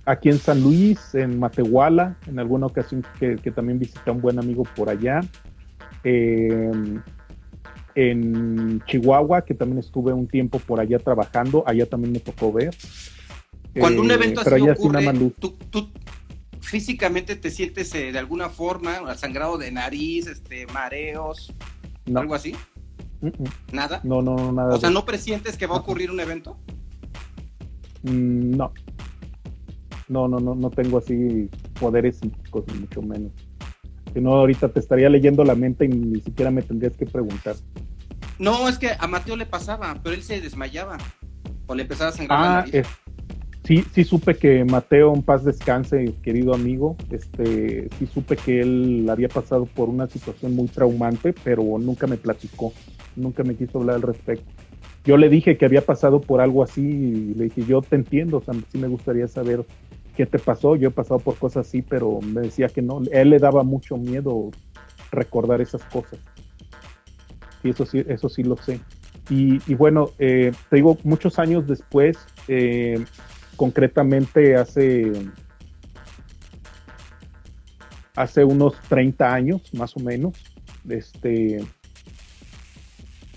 aquí 0.05 0.30
en 0.30 0.38
San 0.38 0.62
Luis, 0.62 1.16
en 1.16 1.39
Matehuala, 1.39 2.18
en 2.28 2.39
alguna 2.39 2.68
ocasión 2.68 3.03
que, 3.20 3.36
que 3.36 3.51
también 3.51 3.80
visité 3.80 4.10
a 4.10 4.14
un 4.14 4.22
buen 4.22 4.39
amigo 4.39 4.64
por 4.76 4.89
allá. 4.89 5.22
Eh, 6.03 6.72
en 7.97 8.83
Chihuahua, 8.85 9.43
que 9.43 9.55
también 9.55 9.79
estuve 9.79 10.13
un 10.13 10.27
tiempo 10.27 10.59
por 10.59 10.79
allá 10.79 10.99
trabajando, 10.99 11.63
allá 11.65 11.87
también 11.87 12.13
me 12.13 12.19
tocó 12.19 12.53
ver. 12.53 12.75
Cuando 13.73 14.03
un 14.03 14.11
evento 14.11 14.41
eh, 14.41 14.43
así 14.45 14.69
ocurre, 14.69 15.31
¿tú, 15.39 15.89
físicamente 16.61 17.35
te 17.35 17.49
sientes 17.49 17.93
eh, 17.95 18.11
de 18.11 18.19
alguna 18.19 18.49
forma, 18.49 19.15
sangrado 19.15 19.57
de 19.57 19.71
nariz, 19.71 20.27
este, 20.27 20.67
mareos, 20.67 21.51
algo 22.13 22.35
así? 22.35 22.55
¿Nada? 23.71 23.99
No, 24.03 24.21
no, 24.21 24.51
nada. 24.51 24.75
O 24.75 24.79
sea, 24.79 24.91
¿no 24.91 25.03
presientes 25.03 25.57
que 25.57 25.65
va 25.65 25.77
a 25.77 25.79
ocurrir 25.79 26.11
un 26.11 26.19
evento? 26.19 26.55
Mm, 28.03 28.57
no. 28.57 28.73
No, 30.07 30.27
no, 30.27 30.39
no, 30.39 30.53
no 30.53 30.69
tengo 30.69 30.99
así 30.99 31.49
poderes 31.79 32.17
psíquicos, 32.17 32.63
ni 32.67 32.81
mucho 32.81 33.01
menos. 33.01 33.31
Si 34.18 34.24
no, 34.24 34.34
ahorita 34.34 34.70
te 34.70 34.80
estaría 34.80 35.11
leyendo 35.11 35.43
la 35.43 35.53
mente 35.53 35.86
y 35.86 35.89
ni 35.89 36.20
siquiera 36.22 36.49
me 36.49 36.63
tendrías 36.63 36.97
que 36.97 37.05
preguntar. 37.05 37.55
No, 38.39 38.68
es 38.68 38.80
que 38.80 38.89
a 38.97 39.05
Mateo 39.05 39.36
le 39.36 39.45
pasaba, 39.45 39.95
pero 40.01 40.15
él 40.15 40.24
se 40.24 40.41
desmayaba 40.41 40.97
o 41.68 41.76
le 41.76 41.84
empezaba 41.84 42.09
a 42.09 42.13
sangrar. 42.13 42.65
Ah, 42.65 42.84
sí, 43.63 43.86
sí 43.93 44.03
supe 44.03 44.34
que 44.34 44.65
Mateo, 44.65 45.13
en 45.13 45.22
paz 45.22 45.43
descanse, 45.43 46.15
querido 46.24 46.55
amigo, 46.55 46.97
este, 47.11 47.89
sí 47.99 48.07
supe 48.11 48.38
que 48.38 48.61
él 48.61 49.07
había 49.07 49.30
pasado 49.30 49.68
por 49.68 49.88
una 49.88 50.07
situación 50.07 50.55
muy 50.55 50.68
traumante, 50.68 51.36
pero 51.43 51.61
nunca 51.78 52.07
me 52.07 52.18
platicó, 52.18 52.74
nunca 53.15 53.43
me 53.43 53.53
quiso 53.53 53.78
hablar 53.78 53.97
al 53.97 54.01
respecto. 54.01 54.51
Yo 55.05 55.18
le 55.18 55.30
dije 55.30 55.59
que 55.59 55.65
había 55.65 55.86
pasado 55.86 56.22
por 56.22 56.41
algo 56.41 56.63
así 56.63 56.82
y 56.82 57.34
le 57.36 57.43
dije, 57.43 57.65
yo 57.68 57.84
te 57.84 57.97
entiendo, 57.97 58.38
o 58.38 58.41
sea, 58.41 58.55
sí 58.72 58.80
me 58.80 58.88
gustaría 58.88 59.28
saber 59.28 59.63
qué 60.18 60.26
te 60.26 60.39
pasó, 60.39 60.76
yo 60.76 60.89
he 60.89 60.91
pasado 60.91 61.20
por 61.20 61.38
cosas 61.38 61.68
así, 61.68 61.84
pero 61.84 62.20
me 62.22 62.41
decía 62.41 62.68
que 62.68 62.82
no, 62.82 63.01
él 63.11 63.30
le 63.30 63.38
daba 63.38 63.61
mucho 63.61 63.97
miedo 63.97 64.49
recordar 65.11 65.61
esas 65.61 65.84
cosas 65.84 66.20
y 67.63 67.70
eso 67.70 67.86
sí, 67.86 68.03
eso 68.07 68.28
sí 68.28 68.43
lo 68.43 68.57
sé. 68.57 68.80
Y, 69.30 69.76
bueno, 69.76 70.11
eh, 70.20 70.53
te 70.70 70.78
digo, 70.78 70.97
muchos 71.03 71.38
años 71.38 71.68
después, 71.68 72.18
eh, 72.47 73.03
concretamente 73.57 74.55
hace, 74.55 75.11
hace 78.15 78.45
unos 78.45 78.80
30 78.88 79.34
años, 79.34 79.74
más 79.74 79.97
o 79.97 79.99
menos, 79.99 80.34
este, 80.88 81.59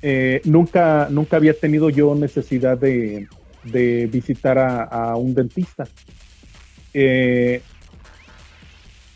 eh, 0.00 0.40
nunca, 0.44 1.08
nunca 1.10 1.36
había 1.36 1.54
tenido 1.54 1.90
yo 1.90 2.14
necesidad 2.14 2.78
de, 2.78 3.26
de 3.64 4.06
visitar 4.06 4.58
a, 4.58 5.16
un 5.16 5.34
dentista. 5.34 5.88
Eh, 6.94 7.62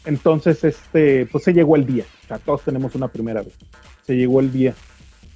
entonces, 0.05 0.63
este, 0.65 1.27
pues 1.27 1.45
se 1.45 1.53
llegó 1.53 1.77
el 1.77 1.87
día. 1.87 2.05
O 2.25 2.27
sea, 2.29 2.39
todos 2.39 2.63
tenemos 2.63 2.95
una 2.95 3.09
primera 3.09 3.43
vez. 3.43 3.55
Se 4.07 4.17
llegó 4.17 4.41
el 4.41 4.53
día. 4.53 4.75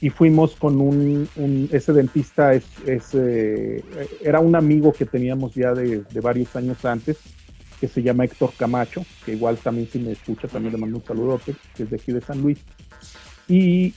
Y 0.00 0.10
fuimos 0.10 0.54
con 0.54 0.80
un, 0.80 1.28
ese 1.72 1.92
dentista, 1.92 2.54
es, 2.54 2.64
eh, 3.14 3.82
era 4.22 4.38
un 4.38 4.54
amigo 4.54 4.92
que 4.92 5.04
teníamos 5.04 5.54
ya 5.54 5.74
de, 5.74 6.04
varios 6.20 6.54
años 6.54 6.84
antes, 6.84 7.16
que 7.80 7.88
se 7.88 8.02
llama 8.02 8.24
Héctor 8.24 8.52
Camacho, 8.56 9.04
que 9.24 9.32
igual 9.32 9.56
también 9.56 9.88
si 9.90 9.98
me 9.98 10.12
escucha, 10.12 10.46
también 10.46 10.74
le 10.74 10.78
mando 10.78 10.98
un 10.98 11.04
saludote, 11.04 11.56
que 11.74 11.82
es 11.82 11.90
de 11.90 11.96
aquí 11.96 12.12
de 12.12 12.20
San 12.20 12.40
Luis. 12.40 12.60
Y 13.48 13.92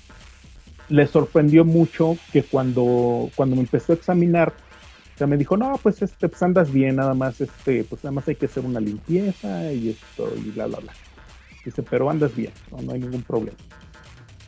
le 0.90 1.06
sorprendió 1.06 1.66
mucho 1.66 2.18
que 2.34 2.42
cuando, 2.42 3.30
cuando 3.36 3.56
me 3.56 3.62
empezó 3.62 3.94
a 3.94 3.96
examinar, 3.96 4.54
me 5.28 5.38
dijo, 5.38 5.58
no, 5.58 5.80
pues 5.82 6.02
este, 6.02 6.28
pues 6.30 6.42
andas 6.44 6.72
bien, 6.72 6.96
nada 6.96 7.14
más, 7.14 7.42
este, 7.42 7.84
pues 7.84 8.04
nada 8.04 8.14
más 8.14 8.28
hay 8.28 8.36
que 8.36 8.46
hacer 8.46 8.66
una 8.66 8.80
limpieza 8.80 9.72
y 9.72 9.90
esto, 9.90 10.34
y 10.38 10.52
bla, 10.52 10.68
bla, 10.68 10.80
bla. 10.80 10.94
Dice, 11.64 11.84
pero 11.84 12.10
andas 12.10 12.36
bien, 12.36 12.52
no, 12.72 12.92
hay 12.92 13.00
ningún 13.00 13.22
problema. 13.22 13.58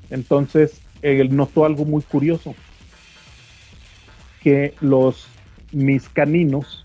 Entonces, 0.09 0.81
él 1.01 1.35
notó 1.35 1.65
algo 1.65 1.85
muy 1.85 2.01
curioso, 2.01 2.55
que 4.41 4.73
los, 4.81 5.27
mis 5.71 6.09
caninos 6.09 6.83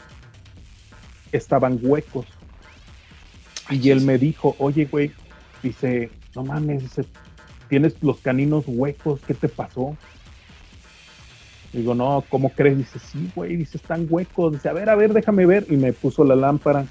estaban 1.32 1.78
huecos. 1.82 2.26
Y 3.70 3.90
él 3.90 4.02
me 4.02 4.18
dijo, 4.18 4.56
oye, 4.58 4.86
güey, 4.86 5.12
dice, 5.62 6.10
no 6.34 6.44
mames, 6.44 6.82
dice, 6.82 7.04
tienes 7.68 8.02
los 8.02 8.18
caninos 8.20 8.64
huecos, 8.66 9.20
¿qué 9.26 9.34
te 9.34 9.48
pasó? 9.48 9.96
Digo, 11.72 11.94
no, 11.94 12.24
¿cómo 12.28 12.50
crees? 12.50 12.78
Dice, 12.78 12.98
sí, 12.98 13.30
güey, 13.34 13.56
dice, 13.56 13.76
están 13.76 14.06
huecos. 14.08 14.54
Dice, 14.54 14.68
a 14.68 14.72
ver, 14.72 14.88
a 14.88 14.94
ver, 14.94 15.12
déjame 15.12 15.44
ver. 15.46 15.66
Y 15.68 15.76
me 15.76 15.92
puso 15.92 16.24
la 16.24 16.34
lámpara 16.34 16.86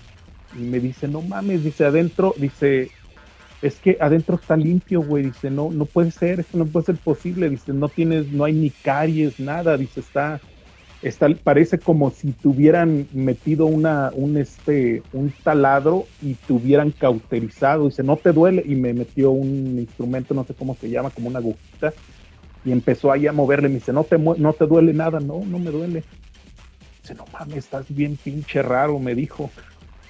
y 0.56 0.60
me 0.60 0.80
dice, 0.80 1.08
no 1.08 1.22
mames, 1.22 1.64
dice, 1.64 1.86
adentro, 1.86 2.34
dice, 2.38 2.90
es 3.62 3.80
que 3.80 3.98
adentro 4.00 4.36
está 4.36 4.56
limpio, 4.56 5.02
güey. 5.02 5.26
Dice, 5.26 5.50
no, 5.50 5.72
no 5.72 5.86
puede 5.86 6.12
ser, 6.12 6.40
esto 6.40 6.58
no 6.58 6.66
puede 6.66 6.86
ser 6.86 6.98
posible. 6.98 7.50
Dice, 7.50 7.74
no 7.74 7.90
tienes, 7.90 8.32
no 8.32 8.44
hay 8.44 8.54
ni 8.54 8.70
caries, 8.70 9.40
nada. 9.40 9.78
Dice, 9.78 10.00
está, 10.02 10.40
está, 11.02 11.28
parece 11.44 11.80
como 11.80 12.12
si 12.12 12.34
tuvieran 12.34 13.08
metido 13.12 13.66
una, 13.66 14.12
un, 14.14 14.38
este, 14.38 15.02
un 15.12 15.34
taladro 15.44 16.06
y 16.22 16.36
te 16.36 16.54
hubieran 16.54 16.92
cauterizado. 16.92 17.86
Dice, 17.86 18.04
no 18.04 18.18
te 18.18 18.32
duele. 18.32 18.62
Y 18.64 18.76
me 18.76 18.94
metió 18.94 19.32
un 19.32 19.80
instrumento, 19.80 20.36
no 20.36 20.44
sé 20.44 20.54
cómo 20.54 20.76
se 20.76 20.92
llama, 20.92 21.10
como 21.10 21.30
una 21.30 21.40
agujita 21.40 21.94
y 22.66 22.72
empezó 22.72 23.12
ahí 23.12 23.28
a 23.28 23.32
moverle, 23.32 23.70
me 23.70 23.76
dice, 23.76 23.94
no 23.94 24.04
te, 24.04 24.18
no 24.18 24.54
te 24.54 24.66
duele 24.66 24.94
nada, 24.94 25.20
no, 25.20 25.42
no 25.46 25.60
me 25.60 25.72
duele. 25.72 26.04
Dice, 27.02 27.16
no 27.16 27.26
mames, 27.32 27.58
estás 27.58 27.86
bien 27.90 28.18
pinche 28.18 28.62
raro, 28.62 29.00
me 29.00 29.16
dijo. 29.16 29.50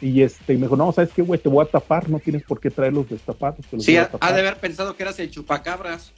Y 0.01 0.21
este, 0.21 0.53
me 0.53 0.61
dijo, 0.61 0.75
no, 0.75 0.91
¿sabes 0.91 1.11
qué, 1.13 1.21
güey? 1.21 1.39
Te 1.39 1.49
voy 1.49 1.65
a 1.65 1.69
tapar, 1.69 2.09
no 2.09 2.19
tienes 2.19 2.43
por 2.43 2.59
qué 2.59 2.69
traerlos 2.69 3.09
destapados. 3.09 3.65
sí, 3.79 3.97
ha, 3.97 4.07
de 4.07 4.39
haber 4.39 4.57
pensado 4.57 4.95
que 4.95 5.03
eras 5.03 5.19
el 5.19 5.31
chupacabras. 5.31 6.13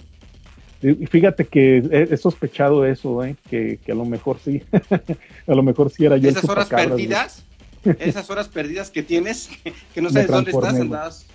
Y 0.81 1.05
fíjate 1.07 1.45
que 1.45 2.07
he, 2.09 2.15
sospechado 2.15 2.85
eso, 2.85 3.23
¿eh? 3.23 3.35
que, 3.49 3.79
a 3.89 3.93
lo 3.93 4.05
mejor 4.05 4.39
sí, 4.39 4.63
a 5.47 5.53
lo 5.53 5.61
mejor 5.61 5.91
sí 5.91 6.05
era 6.05 6.15
yo. 6.15 6.29
Esas 6.29 6.47
horas 6.47 6.69
perdidas, 6.69 7.43
esas 7.99 8.29
horas 8.29 8.47
perdidas 8.47 8.89
que 8.89 9.03
tienes, 9.03 9.49
que 9.93 10.01
no 10.01 10.09
sabes 10.09 10.27
dónde 10.27 10.51
estás, 10.51 10.75
andadas. 10.75 11.25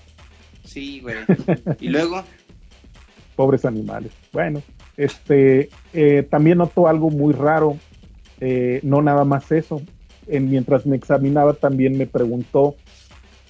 Sí, 0.65 1.01
güey. 1.01 1.17
Y 1.79 1.89
luego. 1.89 2.25
Pobres 3.37 3.67
animales. 3.67 4.13
Bueno, 4.33 4.63
este, 4.97 5.69
eh, 5.93 6.27
también 6.29 6.59
notó 6.59 6.89
algo 6.89 7.11
muy 7.11 7.33
raro, 7.33 7.77
eh, 8.41 8.81
no 8.83 9.03
nada 9.03 9.25
más 9.25 9.51
eso. 9.53 9.83
mientras 10.29 10.87
me 10.87 10.97
examinaba 10.97 11.55
también 11.55 11.99
me 11.99 12.07
preguntó, 12.07 12.77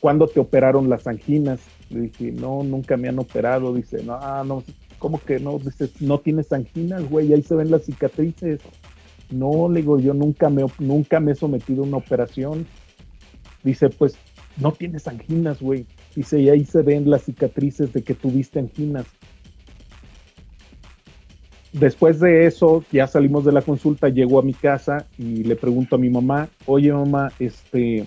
¿cuándo 0.01 0.26
te 0.26 0.40
operaron 0.40 0.88
las 0.88 1.07
anginas? 1.07 1.61
Le 1.90 2.01
dije, 2.03 2.32
no, 2.32 2.62
nunca 2.62 2.97
me 2.97 3.09
han 3.09 3.18
operado. 3.18 3.74
Dice, 3.74 4.03
no, 4.03 4.14
ah, 4.14 4.42
no, 4.45 4.64
¿cómo 4.99 5.18
que 5.18 5.38
no? 5.38 5.59
Dice, 5.59 5.90
no 6.01 6.18
tienes 6.18 6.53
anginas, 6.53 7.09
güey, 7.09 7.32
ahí 7.32 7.42
se 7.42 7.55
ven 7.55 7.70
las 7.70 7.84
cicatrices. 7.84 8.61
No, 9.30 9.68
le 9.68 9.80
digo, 9.80 9.99
yo 9.99 10.14
nunca 10.14 10.51
me, 10.51 10.64
nunca 10.78 11.20
me 11.20 11.32
he 11.32 11.34
sometido 11.34 11.82
a 11.82 11.86
una 11.86 11.97
operación. 11.99 12.66
Dice, 13.62 13.88
pues, 13.88 14.16
no 14.59 14.72
tienes 14.72 15.09
anginas, 15.09 15.61
güey. 15.61 15.86
Dice, 16.14 16.40
y 16.40 16.49
ahí 16.51 16.64
se 16.64 16.82
ven 16.82 17.09
las 17.09 17.22
cicatrices 17.22 17.92
de 17.92 18.03
que 18.03 18.14
tuviste 18.14 18.59
anginas 18.59 19.07
después 21.74 22.20
de 22.20 22.46
eso, 22.46 22.84
ya 22.90 23.06
salimos 23.06 23.44
de 23.44 23.52
la 23.52 23.62
consulta, 23.62 24.08
llego 24.08 24.38
a 24.38 24.42
mi 24.42 24.54
casa 24.54 25.06
y 25.18 25.44
le 25.44 25.56
pregunto 25.56 25.96
a 25.96 25.98
mi 25.98 26.08
mamá, 26.08 26.48
oye 26.66 26.92
mamá, 26.92 27.32
este, 27.38 28.06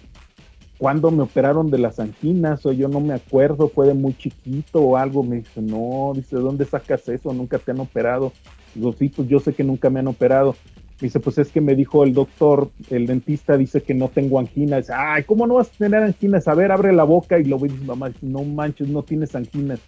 ¿cuándo 0.78 1.12
me 1.12 1.24
operaron 1.24 1.70
de 1.70 1.78
las 1.78 2.00
anginas? 2.00 2.66
O 2.66 2.72
yo 2.72 2.88
no 2.88 3.00
me 3.00 3.14
acuerdo, 3.14 3.70
fue 3.70 3.88
de 3.88 3.94
muy 3.94 4.14
chiquito 4.16 4.82
o 4.82 4.98
algo. 4.98 5.24
Me 5.24 5.38
dice, 5.38 5.62
no, 5.62 6.14
dice, 6.16 6.38
¿dónde 6.38 6.66
sacas 6.66 7.08
eso? 7.10 7.34
Nunca 7.34 7.60
te 7.60 7.72
han 7.72 7.80
operado. 7.80 8.32
Digo, 8.74 8.94
sí, 8.94 9.10
pues 9.10 9.28
yo 9.28 9.40
sé 9.40 9.54
que 9.54 9.64
nunca 9.64 9.90
me 9.90 10.00
han 10.00 10.08
operado. 10.08 10.56
Dice, 11.00 11.20
pues 11.20 11.38
es 11.38 11.52
que 11.52 11.62
me 11.62 11.76
dijo 11.76 12.04
el 12.04 12.14
doctor, 12.14 12.72
el 12.90 13.06
dentista 13.06 13.56
dice 13.56 13.82
que 13.82 13.94
no 13.94 14.08
tengo 14.08 14.40
anginas. 14.40 14.90
Ay, 14.90 15.24
¿cómo 15.24 15.46
no 15.46 15.56
vas 15.56 15.68
a 15.68 15.78
tener 15.78 16.02
anginas? 16.02 16.48
A 16.48 16.56
ver, 16.56 16.72
abre 16.72 16.92
la 16.92 17.04
boca 17.04 17.38
y 17.38 17.44
lo 17.44 17.60
ve 17.60 17.68
y 17.68 17.72
dice, 17.74 17.86
mamá, 17.86 18.12
no 18.22 18.44
manches, 18.44 18.88
no 18.88 19.04
tienes 19.04 19.36
anginas. 19.36 19.80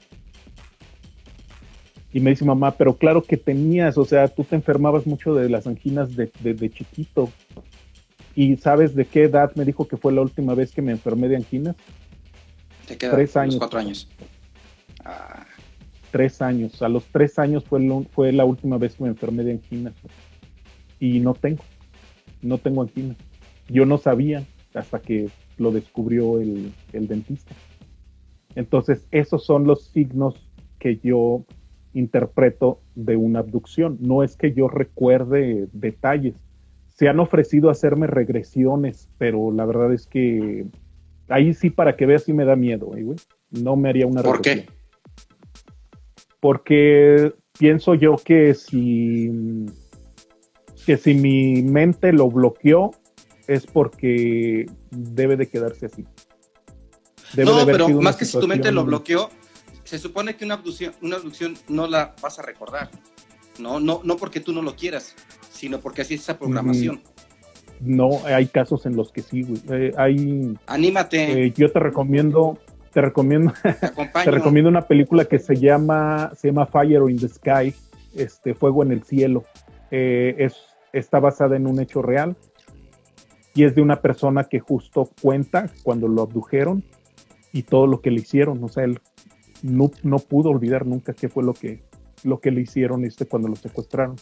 Y 2.11 2.19
me 2.19 2.31
dice 2.31 2.43
mamá, 2.43 2.71
pero 2.71 2.95
claro 2.97 3.21
que 3.21 3.37
tenías, 3.37 3.97
o 3.97 4.05
sea, 4.05 4.27
tú 4.27 4.43
te 4.43 4.55
enfermabas 4.55 5.05
mucho 5.05 5.35
de 5.35 5.47
las 5.47 5.67
anginas 5.67 6.15
de, 6.15 6.71
chiquito. 6.71 7.29
¿Y 8.35 8.57
sabes 8.57 8.95
de 8.95 9.05
qué 9.05 9.23
edad 9.23 9.53
me 9.55 9.65
dijo 9.65 9.87
que 9.87 9.97
fue 9.97 10.11
la 10.11 10.21
última 10.21 10.55
vez 10.55 10.71
que 10.71 10.81
me 10.81 10.91
enfermé 10.91 11.27
de 11.27 11.35
anginas? 11.35 11.75
Te 12.87 12.97
quedan 12.97 13.15
tres 13.15 13.37
años. 13.37 13.57
cuatro 13.57 13.79
años. 13.79 14.07
Ah. 15.05 15.45
Tres 16.11 16.41
años. 16.41 16.81
A 16.81 16.89
los 16.89 17.05
tres 17.05 17.37
años 17.37 17.63
fue, 17.65 17.79
fue 18.11 18.31
la 18.31 18.45
última 18.45 18.79
vez 18.79 18.95
que 18.95 19.03
me 19.03 19.09
enfermé 19.09 19.43
de 19.43 19.51
anginas. 19.51 19.93
Y 20.99 21.19
no 21.19 21.35
tengo. 21.35 21.63
No 22.41 22.57
tengo 22.57 22.81
anginas. 22.81 23.17
Yo 23.67 23.85
no 23.85 23.99
sabía 23.99 24.45
hasta 24.73 24.99
que 24.99 25.29
lo 25.57 25.71
descubrió 25.71 26.39
el, 26.39 26.71
el 26.93 27.07
dentista. 27.07 27.53
Entonces, 28.55 29.05
esos 29.11 29.45
son 29.45 29.65
los 29.65 29.85
signos 29.85 30.35
que 30.79 30.97
yo 31.03 31.45
interpreto 31.93 32.81
de 32.95 33.15
una 33.15 33.39
abducción. 33.39 33.97
No 33.99 34.23
es 34.23 34.35
que 34.35 34.53
yo 34.53 34.67
recuerde 34.67 35.67
detalles. 35.73 36.35
Se 36.87 37.07
han 37.07 37.19
ofrecido 37.19 37.69
hacerme 37.69 38.07
regresiones, 38.07 39.09
pero 39.17 39.51
la 39.51 39.65
verdad 39.65 39.93
es 39.93 40.05
que 40.05 40.65
ahí 41.29 41.53
sí 41.53 41.69
para 41.69 41.95
que 41.95 42.05
veas 42.05 42.23
sí 42.23 42.33
me 42.33 42.45
da 42.45 42.55
miedo, 42.55 42.95
¿eh, 42.95 43.05
No 43.51 43.75
me 43.75 43.89
haría 43.89 44.07
una 44.07 44.21
¿Por 44.21 44.41
qué? 44.41 44.65
Porque 46.39 47.33
pienso 47.57 47.95
yo 47.95 48.15
que 48.17 48.53
si 48.53 49.31
que 50.85 50.97
si 50.97 51.13
mi 51.13 51.61
mente 51.61 52.11
lo 52.11 52.29
bloqueó 52.29 52.91
es 53.47 53.65
porque 53.65 54.65
debe 54.91 55.37
de 55.37 55.47
quedarse 55.47 55.87
así. 55.87 56.05
no, 57.37 57.65
pero 57.65 57.89
más 58.01 58.15
que 58.15 58.25
si 58.25 58.39
tu 58.39 58.47
mente 58.47 58.71
lo 58.71 58.85
bloqueó, 58.85 59.29
se 59.89 59.97
supone 59.97 60.35
que 60.35 60.45
una 60.45 60.53
abducción, 60.53 60.93
una 61.01 61.15
abducción 61.15 61.57
no 61.67 61.87
la 61.87 62.13
vas 62.21 62.37
a 62.37 62.43
recordar. 62.43 62.91
No, 63.57 63.79
no, 63.79 64.01
no 64.03 64.17
porque 64.17 64.39
tú 64.39 64.53
no 64.53 64.61
lo 64.61 64.75
quieras, 64.75 65.15
sino 65.51 65.79
porque 65.79 66.03
así 66.03 66.13
es 66.13 66.21
esa 66.21 66.37
programación. 66.37 67.01
Mm, 67.79 67.95
no, 67.95 68.23
hay 68.23 68.45
casos 68.45 68.85
en 68.85 68.95
los 68.95 69.11
que 69.11 69.23
sí, 69.23 69.41
güey. 69.41 69.59
Eh, 69.71 69.91
hay. 69.97 70.55
Anímate. 70.67 71.45
Eh, 71.45 71.53
yo 71.57 71.71
te 71.71 71.79
recomiendo, 71.79 72.59
te 72.93 73.01
recomiendo, 73.01 73.51
te, 73.63 74.31
recomiendo 74.31 74.69
una 74.69 74.83
película 74.83 75.25
que 75.25 75.39
se 75.39 75.55
llama, 75.55 76.33
se 76.37 76.49
llama 76.49 76.67
Fire 76.67 77.09
in 77.09 77.17
the 77.17 77.27
Sky, 77.27 77.73
este, 78.13 78.53
Fuego 78.53 78.83
en 78.83 78.91
el 78.91 79.01
cielo. 79.01 79.43
Eh, 79.89 80.35
es, 80.37 80.55
está 80.93 81.19
basada 81.19 81.55
en 81.55 81.65
un 81.65 81.79
hecho 81.79 82.03
real 82.03 82.37
y 83.55 83.63
es 83.63 83.73
de 83.73 83.81
una 83.81 84.01
persona 84.03 84.43
que 84.43 84.59
justo 84.59 85.09
cuenta 85.19 85.71
cuando 85.81 86.07
lo 86.07 86.21
abdujeron 86.21 86.83
y 87.51 87.63
todo 87.63 87.87
lo 87.87 88.01
que 88.01 88.11
le 88.11 88.21
hicieron. 88.21 88.63
O 88.63 88.67
sea, 88.67 88.83
él 88.83 88.99
no, 89.61 89.91
no 90.03 90.19
pudo 90.19 90.49
olvidar 90.49 90.85
nunca 90.85 91.13
qué 91.13 91.29
fue 91.29 91.43
lo 91.43 91.53
que, 91.53 91.83
lo 92.23 92.39
que 92.39 92.51
le 92.51 92.61
hicieron 92.61 93.05
este 93.05 93.25
cuando 93.25 93.47
lo 93.47 93.55
secuestraron. 93.55 94.15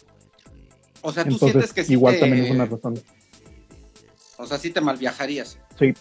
O 1.02 1.12
sea, 1.12 1.26
tú 1.26 1.38
sientes 1.38 1.74
que 1.74 1.84
sí 1.84 1.94
igual 1.94 2.20
también 2.20 2.46
es 2.46 2.52
una 2.52 2.66
razón. 2.66 3.00
O 4.38 4.46
sea, 4.46 4.58
sí 4.58 4.72
te 4.72 4.82
malviajarías. 4.82 5.60
Sí. 5.78 5.94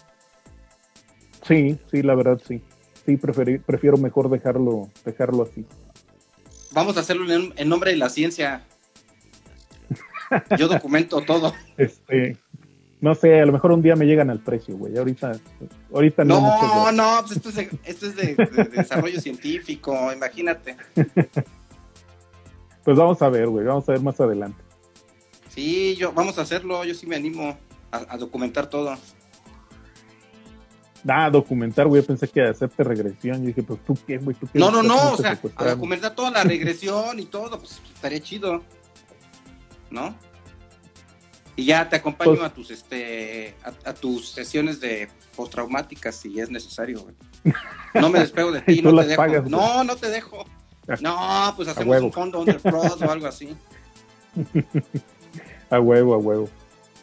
Sí, 1.47 1.79
sí, 1.89 2.01
la 2.01 2.15
verdad 2.15 2.41
sí. 2.45 2.61
Sí, 3.05 3.15
prefiero 3.15 3.97
mejor 3.97 4.29
dejarlo, 4.29 4.89
dejarlo 5.05 5.43
así. 5.43 5.65
Vamos 6.71 6.97
a 6.97 6.99
hacerlo 6.99 7.31
en, 7.31 7.53
en 7.55 7.69
nombre 7.69 7.91
de 7.91 7.97
la 7.97 8.09
ciencia. 8.09 8.65
Yo 10.57 10.67
documento 10.67 11.21
todo. 11.21 11.53
Este, 11.77 12.37
no 12.99 13.13
sé, 13.13 13.39
a 13.39 13.45
lo 13.45 13.53
mejor 13.53 13.71
un 13.71 13.81
día 13.81 13.95
me 13.95 14.05
llegan 14.05 14.29
al 14.29 14.39
precio, 14.39 14.75
güey. 14.75 14.97
Ahorita, 14.97 15.33
ahorita 15.93 16.23
no. 16.23 16.39
No, 16.41 16.91
no, 16.91 17.19
pues 17.21 17.37
esto 17.37 17.49
es, 18.07 18.15
de, 18.15 18.35
desarrollo 18.71 19.19
científico, 19.21 20.11
imagínate. 20.11 20.77
Pues 22.83 22.97
vamos 22.97 23.21
a 23.21 23.27
ver, 23.27 23.49
güey, 23.49 23.65
vamos 23.65 23.89
a 23.89 23.91
ver 23.91 24.01
más 24.01 24.17
adelante. 24.21 24.63
Sí, 25.49 25.97
yo, 25.97 26.13
vamos 26.13 26.37
a 26.37 26.43
hacerlo, 26.43 26.85
yo 26.85 26.93
sí 26.93 27.05
me 27.05 27.17
animo 27.17 27.57
a, 27.91 28.15
documentar 28.15 28.69
todo. 28.69 28.97
Ah, 31.05 31.29
documentar, 31.29 31.85
güey, 31.87 32.01
pensé 32.01 32.29
que 32.29 32.43
hacerte 32.43 32.85
regresión. 32.85 33.41
Yo 33.41 33.47
dije, 33.47 33.61
pues 33.61 33.83
tú 33.83 33.97
qué, 34.07 34.17
güey, 34.19 34.37
tú 34.37 34.47
qué. 34.47 34.57
No, 34.57 34.71
no, 34.71 34.81
no, 34.81 35.11
o 35.11 35.17
sea, 35.17 35.37
a 35.57 35.65
documentar 35.65 36.15
toda 36.15 36.31
la 36.31 36.45
regresión 36.45 37.19
y 37.19 37.25
todo, 37.25 37.59
pues 37.59 37.81
estaría 37.93 38.21
chido. 38.21 38.63
¿No? 39.91 40.15
Y 41.57 41.65
ya 41.65 41.89
te 41.89 41.95
acompaño 41.95 42.35
pues 42.35 42.43
a 42.43 42.53
tus 42.53 42.69
este 42.69 43.55
a, 43.63 43.93
tus 43.93 44.29
sesiones 44.29 44.79
de 44.79 45.09
postraumáticas 45.35 46.15
si 46.15 46.39
es 46.39 46.51
necesario, 46.51 47.01
güey. 47.01 47.15
No 47.95 48.09
me 48.09 48.19
despego 48.19 48.51
de 48.51 48.61
ti, 48.65 48.81
no 48.83 48.95
te 48.95 49.07
dejo. 49.07 49.49
no, 49.49 49.83
no 49.83 49.95
te 49.95 50.09
dejo. 50.09 50.45
No, 51.01 51.53
pues 51.55 51.67
hacemos 51.67 51.99
un 51.99 52.13
fondo 52.13 52.39
underprod 52.39 53.01
o 53.01 53.11
algo 53.11 53.25
así. 53.25 53.57
a 55.71 55.79
huevo, 55.79 56.13
a 56.13 56.17
huevo. 56.17 56.47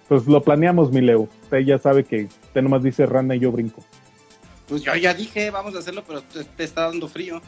Pues 0.09 0.27
lo 0.27 0.41
planeamos, 0.41 0.93
mi 0.93 1.01
Leo. 1.01 1.29
Usted 1.43 1.59
ya 1.59 1.79
sabe 1.79 2.05
que 2.05 2.25
usted 2.25 2.63
nomás 2.63 2.85
dice 2.85 3.07
rana 3.07 3.35
y 3.35 3.41
yo 3.41 3.51
brinco. 3.51 3.83
Pues 4.69 4.83
yo 4.83 4.95
ya 4.95 5.13
dije, 5.15 5.51
vamos 5.51 5.75
a 5.75 5.81
hacerlo, 5.81 6.05
pero 6.07 6.23
te, 6.23 6.65
está 6.65 6.83
dando 6.83 7.09
frío. 7.09 7.43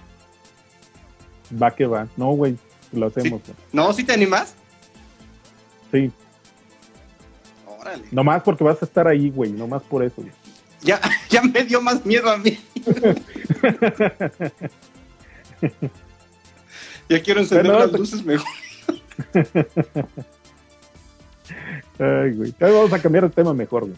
Va 1.62 1.70
que 1.70 1.86
va. 1.86 2.08
No, 2.16 2.32
güey, 2.32 2.58
lo 2.92 3.06
hacemos. 3.06 3.40
¿No? 3.72 3.92
¿Sí 3.92 4.02
te 4.02 4.12
animas? 4.12 4.56
Sí. 5.92 6.10
Nomás 8.10 8.42
porque 8.42 8.64
vas 8.64 8.82
a 8.82 8.84
estar 8.84 9.06
ahí, 9.06 9.30
güey, 9.30 9.52
nomás 9.52 9.82
por 9.82 10.02
eso. 10.02 10.22
Ya, 10.82 11.00
ya 11.30 11.42
me 11.42 11.62
dio 11.64 11.80
más 11.80 12.04
miedo 12.04 12.28
a 12.30 12.36
mí. 12.36 12.58
ya 17.08 17.22
quiero 17.22 17.40
encender 17.40 17.74
las 17.74 17.92
luces 17.92 18.22
mejor. 18.24 18.46
Ay, 21.98 22.32
güey. 22.32 22.54
Vamos 22.58 22.92
a 22.92 23.00
cambiar 23.00 23.24
de 23.24 23.30
tema 23.30 23.54
mejor, 23.54 23.86
güey. 23.86 23.96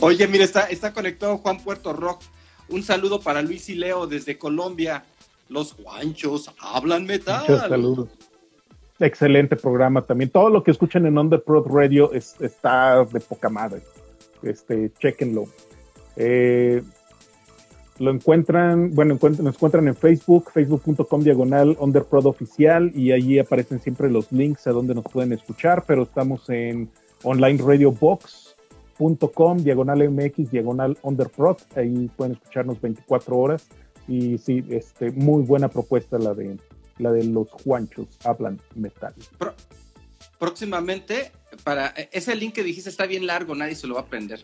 Oye, 0.00 0.26
mira, 0.28 0.44
está, 0.44 0.62
está 0.62 0.92
conectado 0.92 1.38
Juan 1.38 1.58
Puerto 1.58 1.92
Rock. 1.92 2.22
Un 2.68 2.82
saludo 2.82 3.20
para 3.20 3.42
Luis 3.42 3.68
y 3.68 3.74
Leo 3.74 4.06
desde 4.06 4.38
Colombia. 4.38 5.04
Los 5.48 5.72
Juanchos 5.72 6.50
hablan 6.60 7.04
metal. 7.04 7.44
Muchos 7.48 7.68
saludos 7.68 8.08
excelente 9.06 9.56
programa 9.56 10.02
también. 10.02 10.30
Todo 10.30 10.50
lo 10.50 10.62
que 10.62 10.70
escuchan 10.70 11.06
en 11.06 11.18
On 11.18 11.30
The 11.30 11.38
Prod 11.38 11.66
Radio 11.68 12.12
está 12.12 13.04
de 13.04 13.20
poca 13.20 13.48
madre. 13.48 13.80
Este, 14.42 14.92
chequenlo. 14.98 15.46
Eh, 16.16 16.82
lo 17.98 18.10
encuentran, 18.10 18.94
bueno, 18.94 19.18
nos 19.22 19.54
encuentran 19.54 19.86
en 19.86 19.94
Facebook, 19.94 20.50
facebook.com 20.50 21.22
diagonal 21.22 21.76
underprod 21.78 22.24
oficial 22.26 22.90
y 22.94 23.12
allí 23.12 23.38
aparecen 23.38 23.80
siempre 23.80 24.10
los 24.10 24.32
links 24.32 24.66
a 24.66 24.72
donde 24.72 24.94
nos 24.94 25.04
pueden 25.04 25.32
escuchar, 25.32 25.84
pero 25.86 26.02
estamos 26.02 26.50
en 26.50 26.90
onlineradiobox.com 27.22 29.58
diagonal 29.58 30.10
mx 30.10 30.50
diagonal 30.50 30.98
underprod, 31.02 31.58
ahí 31.76 32.10
pueden 32.16 32.32
escucharnos 32.32 32.80
24 32.80 33.38
horas 33.38 33.68
y 34.08 34.38
sí, 34.38 34.64
este, 34.70 35.12
muy 35.12 35.44
buena 35.44 35.68
propuesta 35.68 36.18
la 36.18 36.34
de 36.34 36.56
la 37.02 37.12
de 37.12 37.24
los 37.24 37.50
Juanchos 37.50 38.06
hablan 38.24 38.60
metal. 38.74 39.14
próximamente, 40.38 41.32
para 41.64 41.88
e, 41.96 42.08
ese 42.12 42.34
link 42.34 42.54
que 42.54 42.62
dijiste 42.62 42.90
está 42.90 43.06
bien 43.06 43.26
largo, 43.26 43.54
nadie 43.54 43.74
se 43.74 43.86
lo 43.86 43.94
va 43.94 44.00
a 44.00 44.04
aprender. 44.04 44.42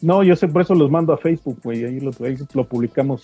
No, 0.00 0.22
yo 0.22 0.36
sé, 0.36 0.46
por 0.48 0.62
eso 0.62 0.74
los 0.74 0.90
mando 0.90 1.12
a 1.12 1.18
Facebook, 1.18 1.60
güey, 1.62 1.84
ahí 1.84 2.00
lo, 2.00 2.10
lo 2.54 2.68
publicamos. 2.68 3.22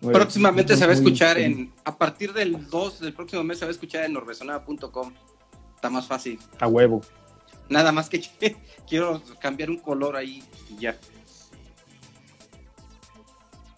Próximamente 0.00 0.76
se 0.76 0.84
va 0.84 0.92
a 0.92 0.94
escuchar 0.94 1.38
en, 1.38 1.72
a 1.84 1.96
partir 1.96 2.32
del 2.32 2.68
2 2.68 3.00
del 3.00 3.12
próximo 3.12 3.42
mes 3.44 3.58
se 3.58 3.64
va 3.64 3.70
a 3.70 3.72
escuchar 3.72 4.04
en 4.04 4.12
norbesonada.com. 4.12 5.12
Está 5.74 5.90
más 5.90 6.06
fácil. 6.06 6.38
A 6.60 6.66
huevo. 6.66 7.02
Nada 7.68 7.92
más 7.92 8.08
que 8.08 8.22
quiero 8.88 9.22
cambiar 9.40 9.70
un 9.70 9.78
color 9.78 10.16
ahí 10.16 10.42
y 10.70 10.80
ya. 10.80 10.96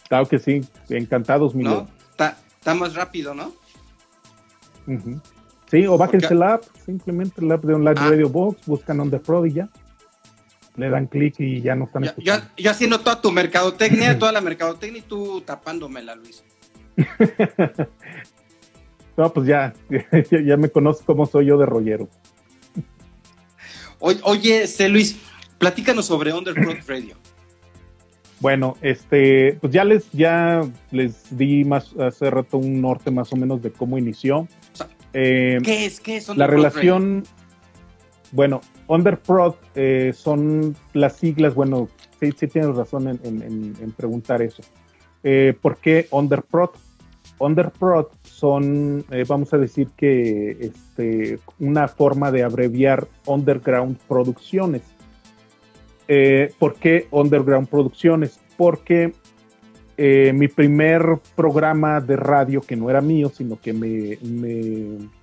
Claro 0.09 0.27
que 0.27 0.39
sí, 0.39 0.61
encantados, 0.89 1.55
mi 1.55 1.65
¿No? 1.65 1.89
Está 2.67 2.75
más 2.75 2.95
rápido, 2.95 3.33
¿no? 3.33 3.53
Sí, 5.71 5.87
o 5.87 5.99
bájense 5.99 6.35
la 6.35 6.55
app, 6.55 6.65
simplemente 6.85 7.43
la 7.43 7.57
app 7.57 7.65
de 7.65 7.75
Online 7.75 8.01
ah. 8.01 8.11
Radio 8.11 8.29
Box, 8.29 8.67
buscan 8.67 9.01
On 9.01 9.11
The 9.11 9.21
y 9.47 9.53
ya. 9.53 9.69
Le 10.77 10.91
dan 10.91 11.07
clic 11.07 11.37
y 11.39 11.63
ya 11.63 11.75
no 11.75 11.87
están 11.87 12.05
yo, 12.19 12.35
yo, 12.57 12.71
haciendo 12.71 13.01
toda 13.01 13.23
tu 13.23 13.33
mercadotecnia, 13.33 14.19
toda 14.19 14.31
la 14.31 14.43
mercadotecnia 14.43 14.99
y 14.99 15.03
tú 15.03 15.41
tapándomela, 15.41 16.15
Luis. 16.15 16.45
no, 19.17 19.33
pues 19.33 19.47
ya, 19.49 19.73
ya, 20.31 20.57
me 20.57 20.69
conoces 20.69 21.03
cómo 21.07 21.27
soy 21.27 21.47
yo 21.47 21.59
de 21.59 21.67
rollero. 21.67 22.09
Oye. 23.99 24.67
Luis, 24.91 25.17
platícanos 25.59 26.07
sobre 26.07 26.33
Underground 26.33 26.87
Radio. 26.87 27.17
Bueno, 28.41 28.77
este, 28.83 29.57
pues 29.61 29.73
ya 29.73 29.85
les, 29.85 30.11
ya 30.13 30.63
les 30.91 31.37
di 31.37 31.65
más 31.65 31.95
hace 31.99 32.31
rato 32.31 32.59
un 32.59 32.81
norte 32.81 33.11
más 33.11 33.33
o 33.33 33.37
menos 33.37 33.63
de 33.63 33.71
cómo 33.73 33.97
inició. 33.97 34.47
Eh, 35.15 35.59
¿Qué 35.63 35.87
es? 35.87 36.01
¿Qué 36.01 36.19
es 36.19 36.37
La 36.37 36.47
relación, 36.47 37.25
bueno, 38.33 38.61
Underprod 38.89 39.55
eh, 39.75 40.13
son 40.15 40.77
las 40.93 41.17
siglas, 41.17 41.55
bueno, 41.55 41.89
sí, 42.21 42.33
sí 42.37 42.47
tienes 42.47 42.77
razón 42.77 43.09
en, 43.09 43.95
preguntar 43.97 44.43
eso. 44.43 44.63
Eh, 45.23 45.55
¿Por 45.61 45.79
qué 45.79 46.07
Underprod? 46.11 46.71
Underprod 47.39 48.07
son, 48.23 49.05
eh, 49.11 49.25
vamos 49.27 49.53
a 49.53 49.59
decir 49.59 49.89
que 49.97 50.51
este, 50.61 51.39
una 51.59 51.89
forma 51.89 52.31
de 52.31 52.43
abreviar 52.43 53.09
Underground 53.27 53.99
Producciones. 54.09 54.83
¿Por 56.59 56.75
qué 56.77 57.09
Underground 57.11 57.69
Producciones? 57.69 58.41
Porque 58.57 59.13
eh, 59.99 60.33
mi 60.35 60.49
primer 60.49 61.21
programa 61.35 62.03
de 62.03 62.17
radio, 62.17 62.61
que 62.61 62.77
no 62.77 62.91
era 62.91 63.01
mío, 63.01 63.31
sino 63.31 63.59
que 63.59 63.73
me, 63.73 64.19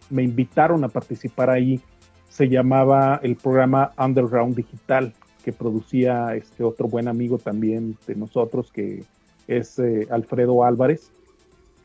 me, 0.10 0.24
invitaron 0.24 0.84
a 0.84 0.90
participar 0.90 1.52
ahí, 1.52 1.80
se 2.28 2.50
llamaba 2.50 3.20
el 3.22 3.36
programa 3.36 3.92
Underground 4.00 4.56
Digital, 4.56 5.14
que 5.46 5.54
producía 5.54 6.36
este 6.36 6.64
otro 6.64 6.88
buen 6.88 7.08
amigo 7.08 7.38
también 7.38 7.98
de 8.08 8.16
nosotros, 8.16 8.72
que 8.72 9.04
es 9.48 9.78
eh, 9.78 10.08
Alfredo 10.10 10.64
Álvarez. 10.64 11.12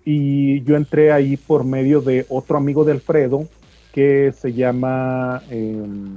Y 0.06 0.62
yo 0.62 0.76
entré 0.76 1.12
ahí 1.12 1.36
por 1.36 1.64
medio 1.64 2.00
de 2.00 2.24
otro 2.30 2.56
amigo 2.56 2.84
de 2.84 2.92
Alfredo, 2.92 3.46
que 3.92 4.32
se 4.32 4.54
llama 4.54 5.42
em, 5.50 6.14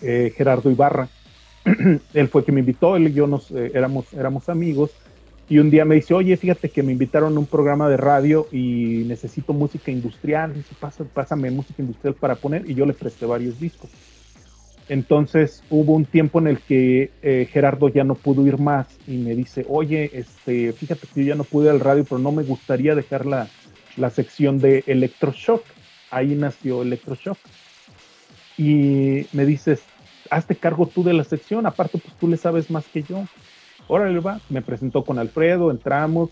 eh, 0.00 0.32
Gerardo 0.34 0.70
Ibarra. 0.70 1.08
él 2.14 2.28
fue 2.28 2.44
que 2.44 2.52
me 2.52 2.60
invitó, 2.60 2.96
él 2.96 3.08
y 3.08 3.12
yo 3.12 3.26
nos 3.26 3.50
éramos, 3.50 4.12
éramos 4.12 4.48
amigos 4.48 4.90
y 5.48 5.58
un 5.58 5.70
día 5.70 5.84
me 5.84 5.96
dice, 5.96 6.14
oye, 6.14 6.36
fíjate 6.36 6.70
que 6.70 6.82
me 6.82 6.92
invitaron 6.92 7.36
a 7.36 7.38
un 7.38 7.46
programa 7.46 7.88
de 7.88 7.98
radio 7.98 8.48
y 8.50 9.04
necesito 9.06 9.52
música 9.52 9.90
industrial. 9.90 10.54
Dice, 10.54 10.74
pásame 11.12 11.50
música 11.50 11.82
industrial 11.82 12.14
para 12.14 12.34
poner. 12.34 12.68
Y 12.68 12.74
yo 12.74 12.86
le 12.86 12.94
presté 12.94 13.26
varios 13.26 13.60
discos. 13.60 13.90
Entonces 14.88 15.62
hubo 15.70 15.94
un 15.94 16.06
tiempo 16.06 16.38
en 16.38 16.46
el 16.46 16.58
que 16.58 17.10
eh, 17.22 17.48
Gerardo 17.50 17.88
ya 17.88 18.04
no 18.04 18.14
pudo 18.14 18.46
ir 18.46 18.58
más 18.58 18.86
y 19.06 19.16
me 19.16 19.34
dice, 19.34 19.64
oye, 19.68 20.10
este, 20.12 20.72
fíjate 20.72 21.06
que 21.06 21.24
yo 21.24 21.28
ya 21.28 21.34
no 21.34 21.44
pude 21.44 21.66
ir 21.66 21.70
al 21.70 21.80
radio, 21.80 22.04
pero 22.04 22.18
no 22.18 22.32
me 22.32 22.42
gustaría 22.42 22.94
dejar 22.94 23.24
la, 23.24 23.48
la 23.96 24.10
sección 24.10 24.58
de 24.58 24.82
Electroshock. 24.86 25.64
Ahí 26.10 26.34
nació 26.34 26.82
Electroshock. 26.82 27.38
Y 28.56 29.26
me 29.32 29.44
dices, 29.44 29.82
hazte 30.30 30.56
cargo 30.56 30.86
tú 30.86 31.02
de 31.02 31.12
la 31.12 31.24
sección, 31.24 31.66
aparte 31.66 31.98
pues 31.98 32.14
tú 32.14 32.28
le 32.28 32.36
sabes 32.36 32.70
más 32.70 32.86
que 32.86 33.02
yo 33.02 33.24
órale, 33.88 34.18
va, 34.20 34.40
me 34.48 34.62
presentó 34.62 35.04
con 35.04 35.18
Alfredo, 35.18 35.70
entramos, 35.70 36.30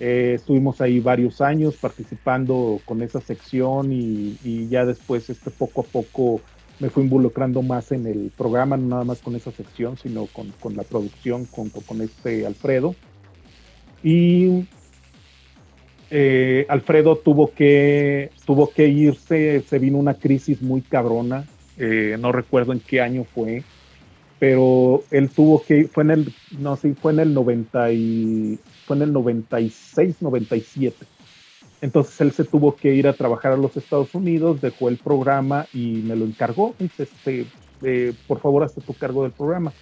eh, 0.00 0.34
estuvimos 0.36 0.80
ahí 0.80 1.00
varios 1.00 1.40
años 1.40 1.76
participando 1.76 2.80
con 2.84 3.02
esa 3.02 3.20
sección 3.20 3.92
y, 3.92 4.68
ya 4.68 4.84
después 4.84 5.28
este, 5.30 5.50
poco 5.50 5.82
a 5.82 5.84
poco 5.84 6.40
me 6.80 6.90
fui 6.90 7.04
involucrando 7.04 7.62
más 7.62 7.92
en 7.92 8.06
el 8.06 8.32
programa, 8.36 8.76
no 8.76 8.88
nada 8.88 9.04
más 9.04 9.20
con 9.20 9.36
esa 9.36 9.52
sección, 9.52 9.96
sino 9.96 10.26
con, 10.26 10.76
la 10.76 10.82
producción 10.82 11.46
junto 11.46 11.80
con 11.80 12.00
este 12.00 12.44
Alfredo. 12.44 12.96
Y 14.02 14.64
eh, 16.10 16.66
Alfredo 16.68 17.16
tuvo 17.16 17.52
que, 17.52 18.30
tuvo 18.44 18.70
que 18.70 18.88
irse, 18.88 19.60
se 19.60 19.78
vino 19.78 19.98
una 19.98 20.14
crisis 20.14 20.60
muy 20.60 20.80
cabrona, 20.80 21.46
eh, 21.78 22.16
no 22.20 22.32
recuerdo 22.32 22.72
en 22.72 22.80
qué 22.80 23.00
año 23.00 23.24
fue, 23.24 23.62
pero 24.38 25.04
él 25.10 25.30
tuvo 25.30 25.62
que, 25.62 25.84
fue 25.84 26.04
en 26.04 26.10
el, 26.10 26.34
no 26.58 26.76
sé, 26.76 26.94
fue 26.94 27.12
en 27.12 27.20
el 27.20 27.34
90 27.34 27.92
y, 27.92 28.58
fue 28.86 28.96
en 28.96 29.02
el 29.02 29.12
96, 29.12 30.16
97. 30.20 31.06
Entonces 31.80 32.20
él 32.20 32.32
se 32.32 32.44
tuvo 32.44 32.76
que 32.76 32.94
ir 32.94 33.08
a 33.08 33.12
trabajar 33.12 33.52
a 33.52 33.56
los 33.56 33.76
Estados 33.76 34.14
Unidos, 34.14 34.60
dejó 34.60 34.88
el 34.88 34.98
programa 34.98 35.66
y 35.72 36.02
me 36.06 36.14
lo 36.14 36.24
encargó. 36.24 36.74
Dice, 36.78 37.04
este, 37.04 37.46
eh, 37.82 38.12
por 38.26 38.40
favor, 38.40 38.62
hazte 38.62 38.80
tu 38.80 38.94
cargo 38.94 39.24
del 39.24 39.32
programa. 39.32 39.72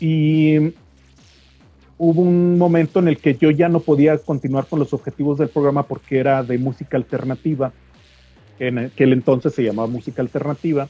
Y 0.00 0.74
hubo 1.98 2.22
un 2.22 2.58
momento 2.58 2.98
en 2.98 3.08
el 3.08 3.18
que 3.18 3.36
yo 3.36 3.50
ya 3.52 3.68
no 3.68 3.78
podía 3.78 4.18
continuar 4.18 4.66
con 4.66 4.80
los 4.80 4.92
objetivos 4.92 5.38
del 5.38 5.48
programa 5.48 5.84
porque 5.84 6.18
era 6.18 6.42
de 6.42 6.58
música 6.58 6.96
alternativa, 6.96 7.72
en 8.68 8.78
aquel 8.78 9.12
entonces 9.12 9.54
se 9.54 9.64
llamaba 9.64 9.88
música 9.88 10.22
alternativa, 10.22 10.88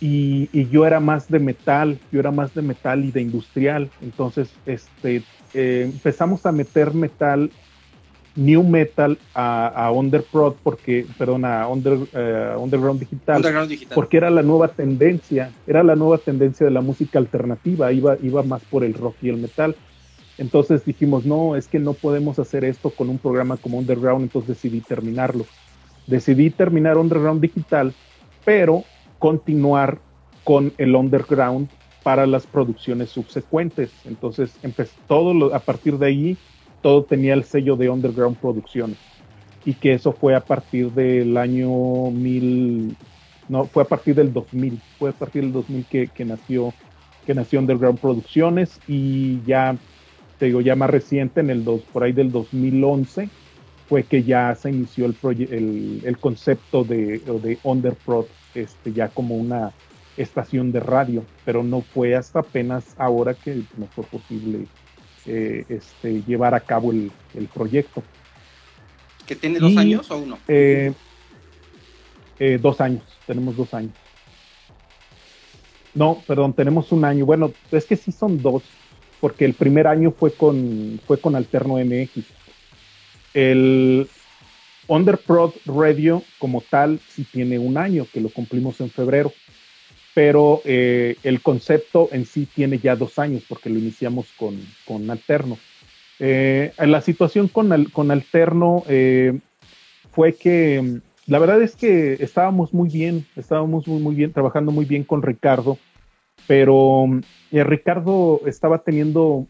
y, 0.00 0.48
yo 0.70 0.86
era 0.86 0.98
más 0.98 1.28
de 1.28 1.38
metal, 1.38 1.98
yo 2.10 2.20
era 2.20 2.30
más 2.30 2.54
de 2.54 2.62
metal 2.62 3.04
y 3.04 3.10
de 3.10 3.20
industrial, 3.20 3.90
entonces 4.00 4.48
este, 4.64 5.22
eh, 5.52 5.90
empezamos 5.92 6.46
a 6.46 6.52
meter 6.52 6.94
metal, 6.94 7.50
new 8.34 8.62
metal 8.62 9.18
a, 9.34 9.66
a 9.66 9.92
Underprod, 9.92 10.54
porque, 10.62 11.06
perdón, 11.18 11.44
a 11.44 11.66
eh, 11.68 12.54
Underground, 12.58 12.98
Digital, 12.98 13.44
porque 13.94 14.16
era 14.16 14.30
la 14.30 14.42
nueva 14.42 14.68
tendencia, 14.68 15.50
era 15.66 15.82
la 15.82 15.96
nueva 15.96 16.16
tendencia 16.16 16.64
de 16.64 16.72
la 16.72 16.80
música 16.80 17.18
alternativa, 17.18 17.92
iba, 17.92 18.16
iba 18.22 18.42
más 18.42 18.62
por 18.70 18.84
el 18.84 18.94
rock 18.94 19.16
y 19.20 19.28
el 19.28 19.36
metal. 19.36 19.76
Entonces 20.38 20.86
dijimos, 20.86 21.26
no, 21.26 21.54
es 21.54 21.68
que 21.68 21.78
no 21.78 21.92
podemos 21.92 22.38
hacer 22.38 22.64
esto 22.64 22.88
con 22.88 23.10
un 23.10 23.18
programa 23.18 23.58
como 23.58 23.76
Underground, 23.76 24.22
entonces 24.22 24.56
decidí 24.56 24.80
terminarlo. 24.80 25.44
Decidí 26.10 26.50
terminar 26.50 26.98
Underground 26.98 27.40
Digital, 27.40 27.94
pero 28.44 28.84
continuar 29.18 29.98
con 30.44 30.72
el 30.76 30.94
Underground 30.96 31.68
para 32.02 32.26
las 32.26 32.46
producciones 32.46 33.10
subsecuentes. 33.10 33.92
Entonces, 34.04 34.52
empezó 34.62 34.94
todo 35.06 35.54
a 35.54 35.60
partir 35.60 35.98
de 35.98 36.06
ahí, 36.06 36.36
todo 36.82 37.04
tenía 37.04 37.34
el 37.34 37.44
sello 37.44 37.76
de 37.76 37.88
Underground 37.88 38.36
Producciones. 38.38 38.98
Y 39.64 39.74
que 39.74 39.92
eso 39.92 40.12
fue 40.12 40.34
a 40.34 40.40
partir 40.40 40.90
del 40.90 41.36
año 41.36 42.10
mil, 42.10 42.96
no, 43.48 43.64
fue 43.64 43.84
a 43.84 43.86
partir 43.86 44.14
del 44.14 44.32
2000, 44.32 44.80
fue 44.98 45.10
a 45.10 45.12
partir 45.12 45.42
del 45.42 45.52
2000 45.52 45.84
que, 45.84 46.08
que 46.08 46.24
nació, 46.24 46.72
que 47.26 47.34
nació 47.34 47.60
Underground 47.60 48.00
Producciones 48.00 48.80
y 48.88 49.42
ya 49.46 49.76
te 50.40 50.46
digo, 50.46 50.62
ya 50.62 50.74
más 50.74 50.88
reciente, 50.88 51.40
en 51.40 51.50
el 51.50 51.64
dos, 51.64 51.82
por 51.92 52.02
ahí 52.02 52.12
del 52.12 52.32
2011, 52.32 53.28
fue 53.90 54.04
que 54.04 54.22
ya 54.22 54.54
se 54.54 54.70
inició 54.70 55.04
el, 55.04 55.16
el, 55.50 56.02
el 56.04 56.18
concepto 56.18 56.84
de, 56.84 57.18
de 57.18 57.58
Underprod, 57.64 58.26
este, 58.54 58.92
ya 58.92 59.08
como 59.08 59.34
una 59.34 59.72
estación 60.16 60.70
de 60.70 60.78
radio, 60.78 61.24
pero 61.44 61.64
no 61.64 61.80
fue 61.80 62.14
hasta 62.14 62.38
apenas 62.38 62.94
ahora 62.98 63.34
que 63.34 63.64
no 63.76 63.86
fue 63.86 64.04
posible 64.04 64.68
eh, 65.26 65.64
este, 65.68 66.22
llevar 66.22 66.54
a 66.54 66.60
cabo 66.60 66.92
el, 66.92 67.10
el 67.34 67.48
proyecto. 67.48 68.04
¿Que 69.26 69.34
tiene 69.34 69.58
dos 69.58 69.76
años 69.76 70.08
o 70.12 70.18
uno? 70.18 70.38
Eh, 70.46 70.92
eh, 72.38 72.60
dos 72.62 72.80
años, 72.80 73.02
tenemos 73.26 73.56
dos 73.56 73.74
años. 73.74 73.92
No, 75.94 76.22
perdón, 76.28 76.52
tenemos 76.52 76.92
un 76.92 77.04
año. 77.04 77.26
Bueno, 77.26 77.52
es 77.72 77.86
que 77.86 77.96
sí 77.96 78.12
son 78.12 78.40
dos, 78.40 78.62
porque 79.20 79.44
el 79.44 79.54
primer 79.54 79.88
año 79.88 80.12
fue 80.12 80.32
con, 80.32 81.00
fue 81.08 81.18
con 81.18 81.34
Alterno 81.34 81.74
MX. 81.74 82.24
El 83.34 84.08
Underprod 84.88 85.52
Radio 85.66 86.22
como 86.38 86.62
tal 86.62 86.98
sí 87.08 87.24
tiene 87.24 87.58
un 87.58 87.76
año, 87.76 88.06
que 88.12 88.20
lo 88.20 88.28
cumplimos 88.28 88.80
en 88.80 88.90
febrero, 88.90 89.32
pero 90.14 90.62
eh, 90.64 91.16
el 91.22 91.40
concepto 91.40 92.08
en 92.12 92.26
sí 92.26 92.46
tiene 92.46 92.78
ya 92.78 92.96
dos 92.96 93.18
años, 93.18 93.44
porque 93.48 93.70
lo 93.70 93.78
iniciamos 93.78 94.26
con, 94.36 94.58
con 94.84 95.10
Alterno. 95.10 95.58
Eh, 96.18 96.72
la 96.78 97.00
situación 97.00 97.48
con, 97.48 97.84
con 97.86 98.10
Alterno 98.10 98.84
eh, 98.88 99.38
fue 100.12 100.34
que 100.34 101.00
la 101.26 101.38
verdad 101.38 101.62
es 101.62 101.76
que 101.76 102.14
estábamos 102.14 102.74
muy 102.74 102.88
bien, 102.88 103.26
estábamos 103.36 103.86
muy, 103.86 104.02
muy 104.02 104.14
bien, 104.14 104.32
trabajando 104.32 104.72
muy 104.72 104.84
bien 104.84 105.04
con 105.04 105.22
Ricardo 105.22 105.78
pero 106.46 107.06
Ricardo 107.52 108.40
estaba 108.46 108.78
teniendo 108.78 109.46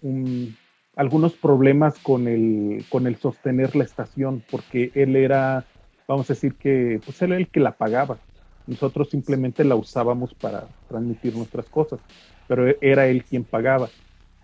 algunos 1.01 1.33
problemas 1.33 1.99
con 1.99 2.29
el, 2.29 2.85
con 2.91 3.07
el 3.07 3.17
sostener 3.17 3.75
la 3.75 3.85
estación, 3.85 4.45
porque 4.51 4.93
él 4.95 5.17
era, 5.17 5.65
vamos 6.07 6.29
a 6.29 6.35
decir 6.35 6.57
que, 6.57 7.01
pues 7.03 7.23
él 7.23 7.33
era 7.33 7.41
el 7.41 7.49
que 7.49 7.59
la 7.59 7.73
pagaba. 7.73 8.19
Nosotros 8.67 9.09
simplemente 9.09 9.65
la 9.65 9.77
usábamos 9.77 10.35
para 10.35 10.67
transmitir 10.91 11.35
nuestras 11.35 11.65
cosas, 11.71 12.01
pero 12.47 12.67
era 12.83 13.07
él 13.07 13.25
quien 13.25 13.45
pagaba. 13.45 13.89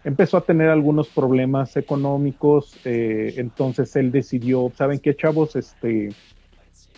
Empezó 0.02 0.38
a 0.38 0.46
tener 0.46 0.70
algunos 0.70 1.08
problemas 1.08 1.76
económicos, 1.76 2.74
eh, 2.86 3.34
entonces 3.36 3.94
él 3.94 4.10
decidió, 4.10 4.72
¿saben 4.74 4.98
qué, 4.98 5.14
chavos? 5.14 5.56
Este, 5.56 6.08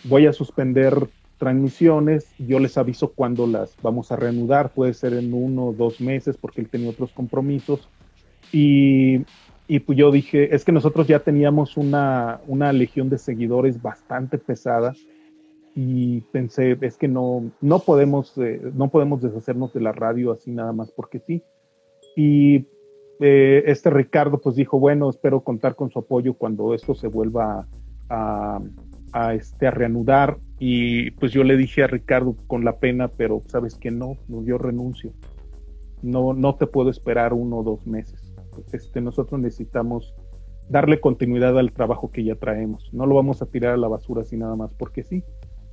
voy 0.05 0.25
a 0.25 0.31
suspender 0.31 1.09
transmisiones, 1.37 2.29
yo 2.37 2.59
les 2.59 2.77
aviso 2.77 3.11
cuándo 3.11 3.45
las 3.45 3.75
vamos 3.81 4.13
a 4.13 4.15
reanudar, 4.15 4.71
puede 4.71 4.93
ser 4.93 5.15
en 5.15 5.33
uno 5.33 5.65
o 5.65 5.73
dos 5.73 5.99
meses 5.99 6.37
porque 6.37 6.61
él 6.61 6.69
tenía 6.69 6.91
otros 6.91 7.11
compromisos. 7.11 7.89
Y, 8.51 9.19
y 9.71 9.81
pues 9.81 9.99
yo 9.99 10.11
dije, 10.11 10.55
es 10.55 10.65
que 10.65 10.71
nosotros 10.71 11.07
ya 11.07 11.19
teníamos 11.19 11.77
una, 11.77 12.41
una 12.47 12.73
legión 12.73 13.07
de 13.07 13.19
seguidores 13.19 13.79
bastante 13.79 14.39
pesada 14.39 14.95
y 15.75 16.21
pensé, 16.31 16.75
es 16.81 16.97
que 16.97 17.07
no, 17.07 17.51
no, 17.61 17.77
podemos, 17.77 18.35
eh, 18.39 18.59
no 18.73 18.89
podemos 18.89 19.21
deshacernos 19.21 19.71
de 19.71 19.81
la 19.81 19.91
radio 19.91 20.31
así 20.31 20.49
nada 20.49 20.73
más 20.73 20.89
porque 20.89 21.19
sí. 21.19 21.43
Y 22.15 22.65
eh, 23.19 23.63
este 23.67 23.91
Ricardo 23.91 24.41
pues 24.41 24.55
dijo, 24.55 24.79
bueno, 24.79 25.07
espero 25.07 25.41
contar 25.41 25.75
con 25.75 25.91
su 25.91 25.99
apoyo 25.99 26.33
cuando 26.33 26.73
esto 26.73 26.95
se 26.95 27.07
vuelva 27.07 27.67
a, 28.09 28.59
a, 29.13 29.33
este, 29.35 29.67
a 29.67 29.71
reanudar 29.71 30.39
y 30.57 31.11
pues 31.11 31.31
yo 31.31 31.43
le 31.43 31.55
dije 31.57 31.83
a 31.83 31.87
Ricardo 31.87 32.35
con 32.47 32.65
la 32.65 32.79
pena, 32.79 33.07
pero 33.07 33.43
sabes 33.45 33.75
que 33.75 33.91
no, 33.91 34.17
yo 34.27 34.57
renuncio. 34.57 35.13
No, 36.01 36.33
no 36.33 36.55
te 36.55 36.65
puedo 36.65 36.89
esperar 36.89 37.33
uno 37.33 37.57
o 37.57 37.63
dos 37.63 37.85
meses. 37.85 38.28
Este, 38.71 39.01
nosotros 39.01 39.39
necesitamos 39.39 40.13
darle 40.69 40.99
continuidad 40.99 41.57
al 41.57 41.71
trabajo 41.71 42.11
que 42.11 42.23
ya 42.23 42.35
traemos. 42.35 42.89
No 42.93 43.05
lo 43.05 43.15
vamos 43.15 43.41
a 43.41 43.47
tirar 43.47 43.73
a 43.73 43.77
la 43.77 43.87
basura 43.87 44.21
así 44.21 44.37
nada 44.37 44.55
más, 44.55 44.73
porque 44.73 45.03
sí. 45.03 45.23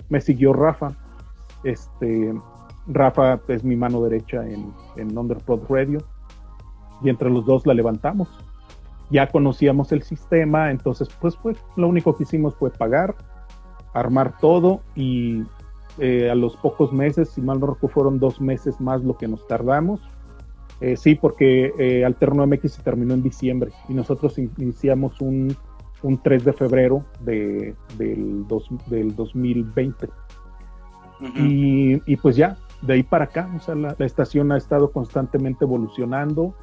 Me 0.09 0.21
siguió 0.21 0.53
Rafa. 0.53 0.97
Este, 1.65 2.35
Rafa 2.87 3.41
es 3.49 3.65
mi 3.65 3.77
mano 3.77 4.03
derecha 4.03 4.47
en, 4.47 4.73
en 4.97 5.17
Underprod 5.17 5.63
Radio. 5.69 5.99
Y 7.03 7.11
entre 7.11 7.31
los 7.31 7.45
dos 7.45 7.67
la 7.67 7.75
levantamos. 7.75 8.29
Ya 9.11 9.29
conocíamos 9.29 9.93
el 9.93 10.03
sistema, 10.03 10.71
entonces 10.71 11.09
pues, 11.21 11.37
pues 11.37 11.57
lo 11.77 11.89
único 11.89 12.17
que 12.17 12.25
hicimos 12.25 12.57
fue 12.57 12.71
pagar 12.71 13.15
armar 13.97 14.37
todo 14.39 14.81
y 14.95 15.43
eh, 15.99 16.31
a 16.31 16.35
los 16.35 16.57
pocos 16.57 16.93
meses, 16.93 17.31
si 17.31 17.41
mal 17.41 17.59
no 17.59 17.69
recuerdo, 17.69 17.95
fueron 17.95 18.19
dos 18.19 18.41
meses 18.41 18.81
más 18.81 19.03
lo 19.03 19.17
que 19.17 19.27
nos 19.27 19.47
tardamos. 19.47 20.01
Eh, 20.81 20.97
sí, 20.97 21.15
porque 21.15 21.73
eh, 21.79 22.05
Alterno 22.05 22.47
MX 22.47 22.73
se 22.73 22.83
terminó 22.83 23.15
en 23.15 23.23
diciembre 23.23 23.73
y 23.89 23.95
nosotros 23.95 24.39
iniciamos 24.39 25.21
un, 25.21 25.57
un 26.03 26.23
3 26.23 26.45
de 26.45 26.53
febrero 26.53 27.05
de, 27.21 27.75
del, 27.97 28.47
dos, 28.47 28.69
del 28.87 29.15
2020. 29.15 30.09
y, 31.37 32.03
y, 32.05 32.17
pues 32.17 32.37
ya, 32.37 32.59
de 32.83 32.95
ahí 32.95 33.03
para 33.03 33.25
acá, 33.25 33.51
o 33.57 33.61
sea, 33.61 33.75
la, 33.75 33.97
la 33.99 34.07
estación 34.07 34.53
ha 34.53 34.59
estado 34.59 34.93
constantemente 34.93 35.65
evolucionando. 35.65 36.55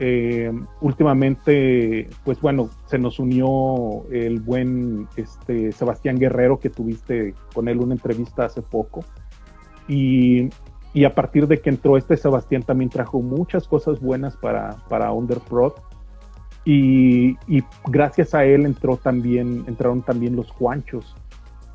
Eh, 0.00 0.52
últimamente, 0.80 2.08
pues 2.24 2.40
bueno, 2.40 2.70
se 2.86 2.98
nos 2.98 3.18
unió 3.18 4.04
el 4.12 4.38
buen 4.38 5.08
este, 5.16 5.72
Sebastián 5.72 6.18
Guerrero, 6.18 6.60
que 6.60 6.70
tuviste 6.70 7.34
con 7.52 7.66
él 7.66 7.78
una 7.78 7.94
entrevista 7.94 8.44
hace 8.44 8.62
poco. 8.62 9.04
Y, 9.88 10.50
y, 10.92 11.04
a 11.04 11.14
partir 11.14 11.46
de 11.46 11.60
que 11.60 11.70
entró 11.70 11.96
este 11.96 12.16
Sebastián 12.16 12.62
también 12.62 12.90
trajo 12.90 13.20
muchas 13.20 13.66
cosas 13.68 14.00
buenas 14.00 14.36
para, 14.36 14.76
para 14.88 15.12
Underprod. 15.12 15.72
Y, 16.64 17.36
y, 17.46 17.62
gracias 17.86 18.34
a 18.34 18.44
él 18.44 18.66
entró 18.66 18.96
también, 18.96 19.64
entraron 19.66 20.02
también 20.02 20.36
los 20.36 20.50
Juanchos, 20.50 21.14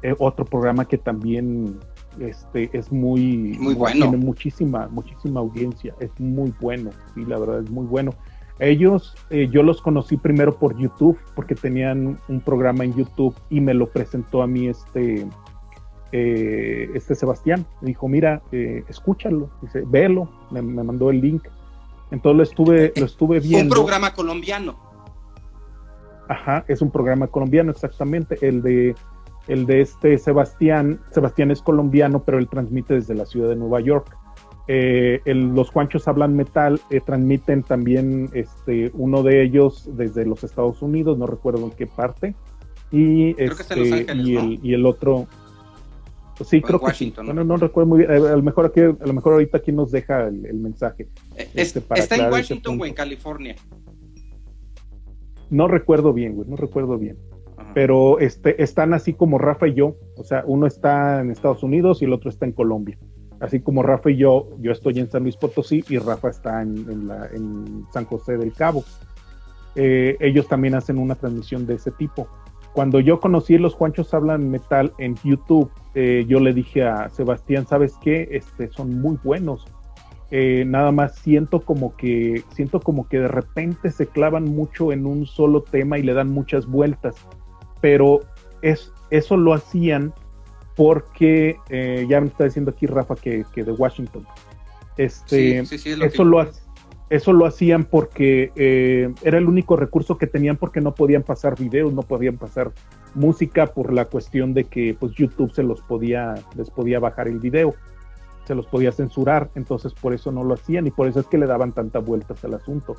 eh, 0.03 0.13
otro 0.19 0.45
programa 0.45 0.85
que 0.85 0.97
también 0.97 1.79
este, 2.19 2.69
es 2.73 2.91
muy, 2.91 3.57
muy 3.59 3.73
bueno. 3.73 4.09
Tiene 4.09 4.17
muchísima, 4.17 4.87
muchísima 4.89 5.39
audiencia, 5.39 5.95
es 5.99 6.11
muy 6.19 6.53
bueno, 6.59 6.91
sí, 7.13 7.25
la 7.25 7.39
verdad 7.39 7.63
es 7.63 7.69
muy 7.69 7.85
bueno. 7.85 8.11
Ellos, 8.59 9.15
eh, 9.29 9.49
yo 9.51 9.63
los 9.63 9.81
conocí 9.81 10.17
primero 10.17 10.57
por 10.57 10.77
YouTube, 10.77 11.17
porque 11.35 11.55
tenían 11.55 12.19
un 12.27 12.39
programa 12.39 12.83
en 12.83 12.93
YouTube 12.93 13.35
y 13.49 13.59
me 13.61 13.73
lo 13.73 13.87
presentó 13.87 14.43
a 14.43 14.47
mí 14.47 14.67
este, 14.67 15.25
eh, 16.13 16.91
este 16.93 17.15
Sebastián. 17.15 17.65
Me 17.81 17.87
dijo, 17.87 18.07
mira, 18.07 18.43
eh, 18.51 18.83
escúchalo, 18.87 19.49
dice, 19.63 19.83
véelo, 19.85 20.29
me, 20.51 20.61
mandó 20.61 21.09
el 21.09 21.19
link. 21.19 21.43
Entonces 22.11 22.37
lo 22.37 22.43
estuve, 22.43 22.93
lo 22.95 23.05
estuve 23.05 23.39
viendo. 23.39 23.73
Un 23.75 23.81
programa 23.81 24.13
colombiano. 24.13 24.77
Ajá, 26.29 26.63
es 26.67 26.83
un 26.83 26.91
programa 26.91 27.27
colombiano, 27.27 27.71
exactamente. 27.71 28.37
El 28.41 28.61
de 28.61 28.95
el 29.47 29.65
de 29.65 29.81
este 29.81 30.17
Sebastián, 30.19 31.01
Sebastián 31.11 31.49
es 31.49 31.61
colombiano, 31.61 32.23
pero 32.23 32.37
él 32.37 32.47
transmite 32.47 32.93
desde 32.93 33.15
la 33.15 33.25
ciudad 33.25 33.49
de 33.49 33.55
Nueva 33.55 33.81
York. 33.81 34.15
Eh, 34.67 35.19
los 35.25 35.71
Juanchos 35.71 36.07
hablan 36.07 36.35
metal, 36.35 36.79
eh, 36.91 37.01
transmiten 37.01 37.63
también 37.63 38.29
este, 38.33 38.91
uno 38.93 39.23
de 39.23 39.43
ellos 39.43 39.89
desde 39.93 40.25
los 40.25 40.43
Estados 40.43 40.81
Unidos, 40.81 41.17
no 41.17 41.25
recuerdo 41.25 41.65
en 41.65 41.71
qué 41.71 41.87
parte. 41.87 42.35
Y, 42.91 43.31
este, 43.41 43.79
y, 44.15 44.37
el, 44.37 44.59
y 44.61 44.73
el 44.75 44.85
otro, 44.85 45.27
sí, 46.43 46.61
creo 46.61 46.79
que 46.79 46.93
sí. 46.93 47.13
No 47.23 47.57
recuerdo 47.57 47.89
muy 47.89 47.99
bien. 47.99 48.11
A, 48.11 48.35
lo 48.35 48.43
mejor 48.43 48.65
aquí, 48.65 48.81
a 48.81 49.05
lo 49.05 49.13
mejor 49.13 49.33
ahorita 49.33 49.57
aquí 49.57 49.71
nos 49.71 49.91
deja 49.91 50.27
el, 50.27 50.55
mensaje. 50.55 51.07
Eh, 51.35 51.49
este, 51.53 51.83
¿Está 51.95 52.15
en 52.15 52.31
Washington 52.31 52.79
o 52.79 52.85
en 52.85 52.93
California? 52.93 53.55
No 55.49 55.67
recuerdo 55.67 56.13
bien, 56.13 56.35
güey, 56.35 56.49
no 56.49 56.55
recuerdo 56.55 56.97
bien. 56.97 57.17
Pero 57.73 58.19
este, 58.19 58.61
están 58.61 58.93
así 58.93 59.13
como 59.13 59.37
Rafa 59.37 59.67
y 59.67 59.73
yo. 59.73 59.95
O 60.17 60.23
sea, 60.23 60.43
uno 60.45 60.67
está 60.67 61.21
en 61.21 61.31
Estados 61.31 61.63
Unidos 61.63 62.01
y 62.01 62.05
el 62.05 62.13
otro 62.13 62.29
está 62.29 62.45
en 62.45 62.51
Colombia. 62.51 62.97
Así 63.39 63.59
como 63.59 63.83
Rafa 63.83 64.11
y 64.11 64.17
yo, 64.17 64.49
yo 64.59 64.71
estoy 64.71 64.99
en 64.99 65.09
San 65.09 65.23
Luis 65.23 65.35
Potosí 65.35 65.83
y 65.89 65.97
Rafa 65.97 66.29
está 66.29 66.61
en, 66.61 67.85
San 67.91 68.05
José 68.05 68.37
del 68.37 68.53
Cabo. 68.53 68.83
Eh, 69.75 70.15
ellos 70.19 70.47
también 70.47 70.75
hacen 70.75 70.97
una 70.97 71.15
transmisión 71.15 71.65
de 71.65 71.75
ese 71.75 71.91
tipo. 71.91 72.27
Cuando 72.73 72.99
yo 72.99 73.19
conocí 73.19 73.57
Los 73.57 73.75
Juanchos 73.75 74.13
Hablan 74.13 74.49
Metal 74.49 74.93
en 74.97 75.15
YouTube, 75.23 75.71
eh, 75.93 76.25
yo 76.27 76.39
le 76.39 76.53
dije 76.53 76.83
a 76.83 77.09
Sebastián, 77.09 77.67
¿sabes 77.67 77.93
qué? 78.01 78.27
Este, 78.31 78.69
son 78.69 78.99
muy 78.99 79.17
buenos. 79.23 79.65
Eh, 80.35 80.65
nada 80.65 80.91
más 80.91 81.15
siento 81.19 81.59
como 81.61 81.95
que 81.95 82.43
siento 82.55 82.79
como 82.79 83.07
que 83.07 83.19
de 83.19 83.27
repente 83.27 83.91
se 83.91 84.07
clavan 84.07 84.45
mucho 84.45 84.91
en 84.91 85.05
un 85.05 85.27
solo 85.27 85.61
tema 85.61 85.99
y 85.99 86.01
le 86.01 86.15
dan 86.15 86.29
muchas 86.29 86.65
vueltas 86.65 87.15
pero 87.81 88.21
es, 88.63 88.91
eso 89.11 89.37
lo 89.37 89.53
hacían 89.53 90.11
porque 90.75 91.57
eh, 91.69 92.07
ya 92.09 92.19
me 92.19 92.29
está 92.29 92.45
diciendo 92.45 92.71
aquí 92.71 92.87
Rafa 92.87 93.15
que, 93.15 93.45
de 93.55 93.71
Washington 93.73 94.25
este 94.97 95.59
eso 95.59 96.23
lo 96.23 96.39
eso 97.09 97.33
lo 97.33 97.45
hacían 97.45 97.83
porque 97.83 98.51
eh, 98.55 99.13
era 99.23 99.37
el 99.37 99.47
único 99.47 99.75
recurso 99.75 100.17
que 100.17 100.27
tenían 100.27 100.57
porque 100.57 100.81
no 100.81 100.95
podían 100.95 101.23
pasar 101.23 101.57
videos, 101.57 101.93
no 101.93 102.01
podían 102.01 102.37
pasar 102.37 102.71
música 103.13 103.67
por 103.67 103.93
la 103.93 104.05
cuestión 104.05 104.53
de 104.53 104.63
que 104.65 104.95
pues 104.99 105.13
YouTube 105.13 105.53
se 105.53 105.63
los 105.63 105.81
podía, 105.81 106.35
les 106.55 106.69
podía 106.69 106.99
bajar 106.99 107.27
el 107.27 107.39
video 107.39 107.75
se 108.45 108.55
los 108.55 108.67
podía 108.67 108.91
censurar, 108.91 109.49
entonces 109.55 109.93
por 109.93 110.13
eso 110.13 110.31
no 110.31 110.43
lo 110.43 110.53
hacían 110.53 110.87
y 110.87 110.91
por 110.91 111.07
eso 111.07 111.19
es 111.19 111.27
que 111.27 111.37
le 111.37 111.47
daban 111.47 111.71
tantas 111.71 112.05
vueltas 112.05 112.43
al 112.43 112.53
asunto. 112.53 112.95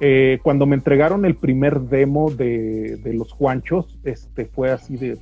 Eh, 0.00 0.40
cuando 0.42 0.66
me 0.66 0.74
entregaron 0.74 1.24
el 1.24 1.36
primer 1.36 1.80
demo 1.82 2.30
de, 2.30 3.00
los 3.14 3.32
Juanchos, 3.32 3.98
este 4.02 4.46
fue 4.46 4.72
así 4.72 4.96
de. 4.96 5.18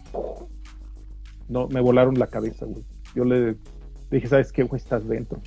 No, 1.48 1.68
me 1.68 1.80
volaron 1.80 2.18
la 2.18 2.28
cabeza, 2.28 2.64
güey. 2.64 2.84
Yo 3.14 3.24
le 3.24 3.56
dije, 4.10 4.28
¿sabes 4.28 4.52
qué, 4.52 4.62
güey? 4.62 4.80
Estás 4.80 5.06
dentro. 5.06 5.40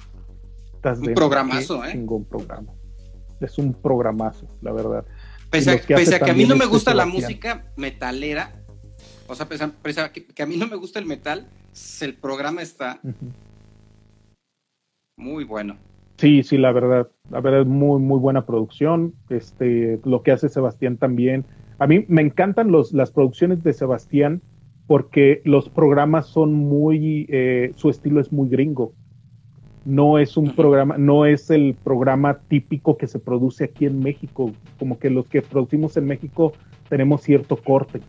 Estás 0.85 0.99
un 0.99 1.15
programazo, 1.15 1.83
¿eh? 1.83 1.97
Un 1.97 2.25
programa. 2.25 2.71
Es 3.41 3.57
un 3.57 3.73
programazo, 3.73 4.47
la 4.61 4.71
verdad. 4.71 5.03
Pese, 5.49 5.71
a, 5.71 5.79
que 5.79 6.29
a 6.29 6.33
mí 6.35 6.45
no 6.45 6.55
me 6.55 6.67
gusta 6.67 6.93
la 6.93 7.07
música 7.07 7.71
metalera, 7.75 8.51
o 9.27 9.33
sea, 9.33 9.47
pese 9.47 10.01
a, 10.01 10.11
que, 10.11 10.43
a 10.43 10.45
mí 10.45 10.57
no 10.57 10.67
me 10.67 10.75
gusta 10.75 10.99
el 10.99 11.07
metal, 11.07 11.47
el 12.01 12.13
programa 12.13 12.61
está 12.61 12.99
muy 15.17 15.43
bueno. 15.43 15.75
Sí, 16.17 16.43
sí, 16.43 16.55
la 16.59 16.71
verdad, 16.71 17.09
la 17.31 17.41
verdad 17.41 17.61
es 17.61 17.67
muy, 17.67 17.99
muy 17.99 18.19
buena 18.19 18.45
producción. 18.45 19.15
Este, 19.29 19.99
lo 20.03 20.21
que 20.21 20.33
hace 20.33 20.49
Sebastián 20.49 20.97
también. 20.97 21.45
A 21.79 21.87
mí 21.87 22.05
me 22.09 22.21
encantan 22.21 22.71
los, 22.71 22.93
las 22.93 23.09
producciones 23.09 23.63
de 23.63 23.73
Sebastián 23.73 24.43
porque 24.85 25.41
los 25.45 25.67
programas 25.67 26.27
son 26.27 26.53
muy, 26.53 27.25
eh, 27.29 27.73
su 27.75 27.89
estilo 27.89 28.21
es 28.21 28.31
muy 28.31 28.49
gringo. 28.49 28.93
No 29.85 30.17
es 30.17 30.35
un 30.35 30.55
programa, 30.55 30.97
no 30.97 31.25
es 31.25 31.49
el 31.51 31.75
programa 31.83 32.39
típico 32.47 32.97
que 32.97 33.07
se 33.07 33.19
produce 33.19 33.65
aquí 33.65 33.85
en 33.85 33.99
México. 33.99 34.51
Como 34.79 34.99
que 34.99 35.09
los 35.09 35.27
que 35.27 35.41
producimos 35.41 35.95
en 35.95 36.05
México 36.07 36.53
tenemos 36.89 37.21
cierto 37.21 37.55
corte. 37.55 38.01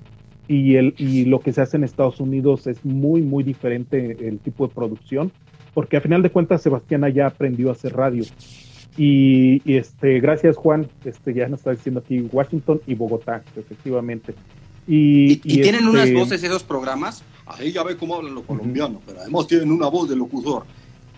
Y, 0.48 0.76
el, 0.76 0.94
y 0.96 1.24
lo 1.24 1.40
que 1.40 1.52
se 1.52 1.60
hace 1.60 1.76
en 1.76 1.84
Estados 1.84 2.20
Unidos 2.20 2.66
es 2.66 2.84
muy, 2.84 3.20
muy 3.20 3.44
diferente 3.44 4.16
el 4.26 4.38
tipo 4.38 4.66
de 4.66 4.74
producción 4.74 5.32
porque 5.76 5.98
a 5.98 6.00
final 6.00 6.22
de 6.22 6.30
cuentas 6.30 6.62
Sebastián 6.62 7.04
ya 7.12 7.26
aprendió 7.26 7.68
a 7.68 7.72
hacer 7.72 7.94
radio. 7.94 8.24
Y, 8.96 9.60
este, 9.70 10.20
gracias 10.20 10.56
Juan, 10.56 10.88
este, 11.04 11.34
ya 11.34 11.48
nos 11.48 11.60
está 11.60 11.72
diciendo 11.72 12.00
aquí 12.02 12.18
Washington 12.32 12.80
y 12.86 12.94
Bogotá, 12.94 13.44
efectivamente. 13.54 14.34
Y, 14.88 15.36
tienen 15.36 15.86
unas 15.86 16.06
este, 16.06 16.18
voces 16.18 16.42
esos 16.42 16.62
programas, 16.62 17.22
ahí 17.44 17.72
ya 17.72 17.82
ve 17.82 17.94
cómo 17.98 18.14
hablan 18.14 18.34
los 18.34 18.44
colombianos, 18.44 19.02
pero 19.04 19.20
además 19.20 19.46
tienen 19.48 19.70
una 19.70 19.88
voz 19.88 20.08
de 20.08 20.16
locutor. 20.16 20.64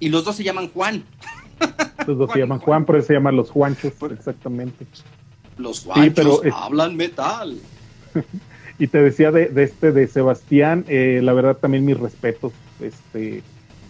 Y 0.00 0.08
los 0.08 0.24
dos 0.24 0.36
se 0.36 0.44
llaman 0.44 0.68
Juan. 0.68 1.04
Los 2.06 2.16
dos 2.16 2.30
se 2.32 2.38
llaman 2.38 2.60
Juan, 2.60 2.86
pero 2.86 3.02
se 3.02 3.12
llaman 3.12 3.36
los 3.36 3.50
Juanchos, 3.50 3.92
exactamente. 4.10 4.86
Los 5.58 5.80
Juanchos 5.80 6.40
hablan 6.54 6.96
metal. 6.96 7.58
y 8.78 8.86
te 8.86 9.02
decía 9.02 9.30
de, 9.30 9.50
este 9.62 9.92
de 9.92 10.06
Sebastián, 10.06 10.86
eh, 10.88 11.20
la 11.22 11.34
verdad 11.34 11.56
también 11.56 11.84
mis 11.84 11.98
respetos, 11.98 12.52
este 12.80 13.42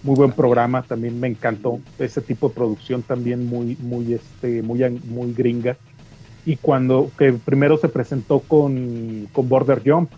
muy 0.03 0.17
buen 0.17 0.33
programa, 0.33 0.83
también 0.83 1.19
me 1.21 1.29
encantó 1.29 1.81
ese 1.99 2.21
tipo 2.21 2.49
de 2.49 2.55
producción 2.55 3.03
también 3.03 3.47
muy, 3.47 3.77
muy, 3.81 4.15
este, 4.15 4.63
muy, 4.63 4.89
muy 5.05 5.33
gringa. 5.33 5.77
Y 6.47 6.57
cuando 6.57 7.11
que 7.19 7.33
primero 7.33 7.77
se 7.77 7.89
presentó 7.89 8.41
con, 8.41 9.29
con 9.33 9.49
Border 9.49 9.83
Jump, 9.85 10.11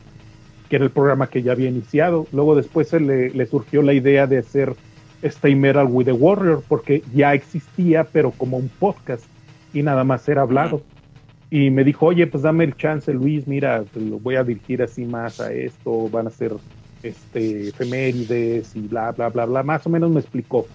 que 0.69 0.77
era 0.77 0.85
el 0.85 0.91
programa 0.91 1.29
que 1.29 1.43
ya 1.43 1.53
había 1.53 1.69
iniciado, 1.69 2.27
luego 2.33 2.55
después 2.55 2.89
se 2.89 3.01
le, 3.01 3.47
surgió 3.47 3.83
la 3.83 3.93
idea 3.93 4.27
de 4.27 4.39
hacer 4.39 4.77
Stay 5.23 5.55
Metal 5.55 5.87
with 5.87 6.07
the 6.07 6.13
Warrior, 6.13 6.63
porque 6.67 7.03
ya 7.15 7.35
existía, 7.35 8.05
pero 8.05 8.31
como 8.31 8.57
un 8.57 8.69
podcast, 8.69 9.25
y 9.73 9.83
nada 9.83 10.05
más 10.05 10.29
era 10.29 10.43
hablado. 10.43 10.83
Y 11.51 11.71
me 11.71 11.85
dijo, 11.85 12.07
oye, 12.07 12.27
pues 12.27 12.43
dame 12.45 12.65
el 12.65 12.77
chance, 12.77 13.13
Luis, 13.13 13.47
mira, 13.47 13.85
lo 13.95 14.19
voy 14.21 14.37
a 14.37 14.45
dirigir 14.45 14.83
así 14.83 15.05
más 15.05 15.41
a 15.41 15.53
esto, 15.53 16.09
van 16.09 16.29
a 16.29 16.31
ser 16.31 16.53
este, 17.03 17.69
efemérides 17.69 18.77
y 18.77 18.81
bla, 18.83 19.11
bla, 19.13 19.29
bla, 19.31 19.47
bla, 19.47 19.63
más 19.63 19.87
o 19.87 19.91
menos 19.91 20.11
me 20.11 20.21
explicó. 20.21 20.67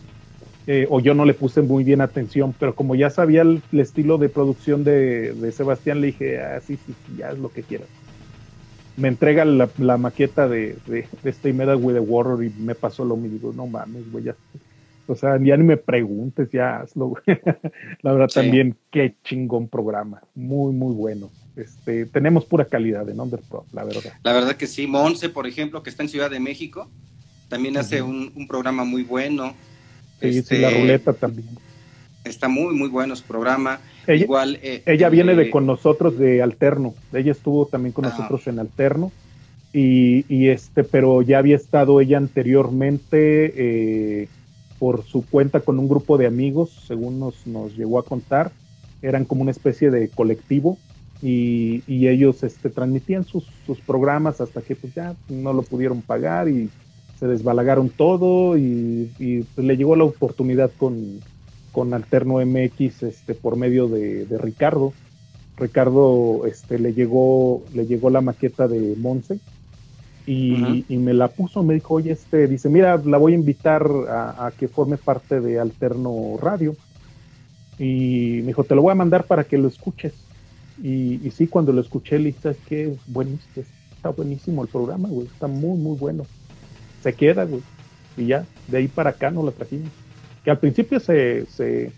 Eh, 0.67 0.87
o 0.89 0.99
yo 0.99 1.13
no 1.13 1.25
le 1.25 1.35
puse 1.35 1.61
muy 1.61 1.83
bien 1.83 2.01
atención, 2.01 2.53
pero 2.59 2.73
como 2.73 2.95
ya 2.95 3.11
sabía 3.11 3.43
el, 3.43 3.61
estilo 3.71 4.17
de 4.17 4.29
producción 4.29 4.83
de, 4.83 5.51
Sebastián, 5.55 6.01
le 6.01 6.07
dije, 6.07 6.41
ah, 6.41 6.59
sí, 6.59 6.77
sí, 6.85 6.93
ya 7.17 7.29
es 7.29 7.37
lo 7.37 7.49
que 7.49 7.61
quieras. 7.61 7.87
Me 8.97 9.07
entrega 9.09 9.43
la, 9.45 9.97
maqueta 9.97 10.47
de, 10.47 10.77
de, 10.87 11.07
de 11.21 11.29
Stay 11.29 11.53
Metal 11.53 11.75
with 11.75 11.95
the 11.95 11.99
Warrior 11.99 12.43
y 12.43 12.49
me 12.61 12.75
pasó 12.75 13.03
lo 13.03 13.17
mismo. 13.17 13.51
No 13.53 13.67
mames, 13.67 14.09
güey, 14.11 14.25
ya. 14.25 14.35
O 15.07 15.15
sea, 15.15 15.37
ya 15.41 15.55
ni 15.55 15.63
me 15.63 15.77
preguntes, 15.77 16.49
ya 16.51 16.77
hazlo, 16.77 17.13
La 18.01 18.13
verdad, 18.13 18.29
también, 18.33 18.75
qué 18.91 19.15
chingón 19.23 19.67
programa. 19.67 20.21
Muy, 20.33 20.73
muy 20.73 20.93
bueno. 20.95 21.29
Este, 21.55 22.05
tenemos 22.07 22.45
pura 22.45 22.65
calidad 22.65 23.07
en 23.07 23.19
Underpro, 23.19 23.65
la 23.71 23.83
verdad. 23.83 24.13
La 24.23 24.33
verdad 24.33 24.55
que 24.55 24.67
sí. 24.67 24.87
Monse, 24.87 25.29
por 25.29 25.47
ejemplo, 25.47 25.83
que 25.83 25.89
está 25.89 26.03
en 26.03 26.09
Ciudad 26.09 26.29
de 26.29 26.39
México, 26.39 26.89
también 27.49 27.77
hace 27.77 28.01
un, 28.01 28.47
programa 28.47 28.83
muy 28.83 29.03
bueno. 29.03 29.53
Sí, 30.19 30.41
sí, 30.41 30.57
la 30.57 30.69
este, 30.69 30.81
ruleta 30.81 31.13
también. 31.13 31.47
Está 32.26 32.47
muy, 32.47 32.73
muy 32.76 32.89
bueno 32.89 33.15
su 33.15 33.23
programa. 33.23 33.80
Ella, 34.07 34.23
Igual, 34.23 34.59
eh, 34.61 34.82
ella 34.86 35.09
viene 35.09 35.36
de 35.36 35.43
eh, 35.43 35.49
con 35.51 35.65
nosotros 35.65 36.17
de 36.17 36.41
Alterno. 36.41 36.95
Ella 37.13 37.32
estuvo 37.32 37.67
también 37.67 37.93
con 37.93 38.05
nosotros 38.05 38.47
en 38.47 38.59
Alterno. 38.59 39.11
Y, 39.71 40.47
este, 40.47 40.86
pero 40.86 41.21
ya 41.21 41.38
había 41.39 41.57
estado 41.57 41.99
ella 41.99 42.17
anteriormente 42.17 43.53
eh, 44.21 44.30
por 44.80 45.03
su 45.03 45.26
cuenta 45.26 45.59
con 45.59 45.80
un 45.80 45.89
grupo 45.89 46.17
de 46.17 46.28
amigos, 46.28 46.86
según 46.88 47.19
nos, 47.19 47.45
nos 47.45 47.76
llegó 47.76 47.99
a 47.99 48.05
contar. 48.05 48.51
Eran 49.01 49.26
como 49.26 49.41
una 49.41 49.51
especie 49.51 49.91
de 49.91 50.07
colectivo 50.07 50.78
y, 51.21 51.84
ellos 52.07 52.43
este, 52.43 52.69
transmitían 52.69 53.26
sus, 53.26 53.45
programas 53.86 54.41
hasta 54.41 54.61
que 54.61 54.76
pues 54.76 54.93
ya 54.93 55.15
no 55.30 55.53
lo 55.53 55.61
pudieron 55.63 56.01
pagar 56.01 56.47
y 56.47 56.69
se 57.19 57.28
desbalagaron 57.28 57.89
todo 57.89 58.57
y, 58.57 59.45
pues, 59.55 59.65
le 59.65 59.78
llegó 59.78 59.95
la 59.95 60.03
oportunidad 60.05 60.71
con, 60.78 61.19
con 61.76 61.93
Alterno 61.93 62.36
MX 62.36 63.03
este, 63.03 63.34
por 63.34 63.57
medio 63.57 63.89
de, 63.89 64.26
Ricardo. 64.41 64.93
Ricardo 65.57 66.43
este, 66.47 66.80
le, 66.80 66.93
llegó, 66.93 67.63
le 67.73 67.86
llegó 67.86 68.09
la 68.09 68.21
maqueta 68.21 68.69
de 68.69 68.95
Monse 68.95 69.39
y, 70.26 70.86
me 70.88 71.13
la 71.13 71.28
puso, 71.28 71.63
me 71.63 71.73
dijo, 71.73 71.95
oye, 71.95 72.13
este, 72.13 72.47
dice, 72.47 72.69
mira, 72.69 72.95
la 73.03 73.17
voy 73.17 73.34
a 73.34 73.36
invitar 73.36 73.86
a, 74.07 74.45
a 74.45 74.51
que 74.51 74.69
forme 74.69 74.95
parte 74.95 75.41
de 75.41 75.59
Alterno 75.59 76.38
Radio. 76.41 76.78
Y 77.78 78.39
me 78.39 78.47
dijo, 78.47 78.63
te 78.63 78.73
lo 78.73 78.82
voy 78.82 78.93
a 78.93 78.95
mandar 78.95 79.26
para 79.26 79.43
que 79.43 79.57
lo 79.57 79.67
escuches. 79.67 80.13
Y, 80.82 81.30
sí, 81.32 81.45
cuando 81.47 81.73
lo 81.73 81.82
escuché, 81.82 82.19
le 82.19 82.28
dije, 82.28 82.55
que 82.69 82.91
es 82.93 82.99
buenísimo, 83.05 83.65
está 83.93 84.11
buenísimo 84.11 84.63
el 84.63 84.69
programa, 84.69 85.09
güey, 85.09 85.28
está 85.28 85.47
muy, 85.47 85.78
muy 85.78 85.97
bueno. 85.97 86.26
Se 87.03 87.11
queda, 87.11 87.43
güey. 87.43 87.61
Y 88.15 88.28
ya, 88.28 88.45
de 88.69 88.78
ahí 88.78 88.88
para 88.88 89.09
acá 89.09 89.30
no 89.30 89.43
lo 89.43 89.51
trajimos. 89.51 89.91
Que 90.45 90.51
al 90.51 90.59
principio 90.59 90.99
se, 90.99 91.45
se, 91.47 91.91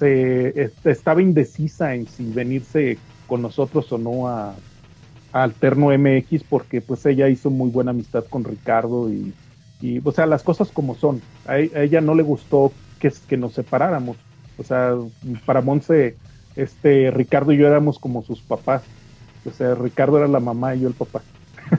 este, 0.00 0.90
estaba 0.90 1.22
indecisa 1.22 1.94
en 1.94 2.08
si 2.08 2.24
venirse 2.32 2.98
con 3.26 3.42
nosotros 3.42 3.92
o 3.92 3.98
no 3.98 4.28
a, 4.28 4.54
Alterno 5.32 5.88
MX, 5.88 6.44
porque 6.48 6.80
pues 6.80 7.04
ella 7.04 7.28
hizo 7.28 7.50
muy 7.50 7.68
buena 7.68 7.90
amistad 7.90 8.24
con 8.24 8.42
Ricardo 8.42 9.12
y, 9.12 9.34
y 9.82 10.00
o 10.02 10.10
sea, 10.10 10.24
las 10.24 10.42
cosas 10.42 10.70
como 10.70 10.94
son. 10.94 11.20
A, 11.46 11.58
ella 11.58 12.00
no 12.00 12.14
le 12.14 12.22
gustó 12.22 12.72
que, 12.98 13.12
que 13.28 13.36
nos 13.36 13.52
separáramos. 13.52 14.16
O 14.56 14.64
sea, 14.64 14.94
para 15.44 15.60
Monse 15.60 16.16
este, 16.54 17.10
Ricardo 17.10 17.52
y 17.52 17.58
yo 17.58 17.66
éramos 17.66 17.98
como 17.98 18.22
sus 18.22 18.40
papás. 18.40 18.82
O 19.44 19.50
sea, 19.50 19.74
Ricardo 19.74 20.16
era 20.16 20.26
la 20.26 20.40
mamá 20.40 20.74
y 20.74 20.80
yo 20.80 20.88
el 20.88 20.94
papá. 20.94 21.20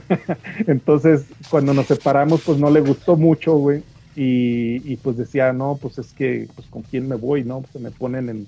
Entonces, 0.68 1.26
cuando 1.50 1.74
nos 1.74 1.88
separamos, 1.88 2.42
pues 2.42 2.60
no 2.60 2.70
le 2.70 2.82
gustó 2.82 3.18
mucho, 3.18 3.56
güey. 3.56 3.82
Y, 4.20 4.96
pues 4.98 5.16
decía, 5.16 5.54
no, 5.54 5.78
pues 5.80 6.00
es 6.00 6.12
que, 6.12 6.48
pues 6.56 6.68
con 6.70 6.82
quién 6.82 7.08
me 7.08 7.16
voy, 7.16 7.44
¿no? 7.44 7.62
Pues 7.62 7.82
me 7.84 7.92
ponen 7.92 8.30
en, 8.30 8.48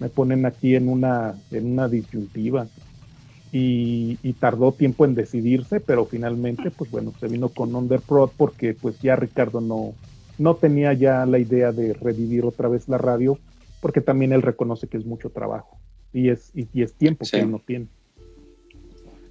me 0.00 0.08
ponen 0.08 0.44
aquí 0.44 0.74
en 0.74 0.88
una, 0.88 1.36
en 1.52 1.72
una 1.72 1.88
disyuntiva. 1.88 2.66
y, 3.52 4.16
tardó 4.40 4.72
tiempo 4.72 5.04
en 5.04 5.14
decidirse, 5.14 5.80
pero 5.80 6.04
finalmente, 6.04 6.70
pues 6.70 6.90
bueno, 6.90 7.12
se 7.18 7.28
vino 7.28 7.48
con 7.48 7.74
Underprod 7.74 8.30
porque 8.36 8.74
pues 8.74 9.00
ya 9.00 9.16
Ricardo 9.16 9.60
no, 9.60 9.94
no 10.38 10.54
tenía 10.56 10.92
ya 10.92 11.26
la 11.26 11.38
idea 11.38 11.72
de 11.72 11.92
revivir 11.92 12.44
otra 12.44 12.68
vez 12.68 12.88
la 12.88 12.98
radio, 12.98 13.38
porque 13.80 14.00
también 14.00 14.32
él 14.32 14.42
reconoce 14.42 14.88
que 14.88 14.96
es 14.96 15.06
mucho 15.06 15.30
trabajo 15.30 15.78
y 16.12 16.30
es, 16.30 16.52
y, 16.54 16.82
es 16.82 16.94
tiempo 16.94 17.26
que 17.30 17.40
él 17.40 17.50
no 17.50 17.58
tiene. 17.58 17.86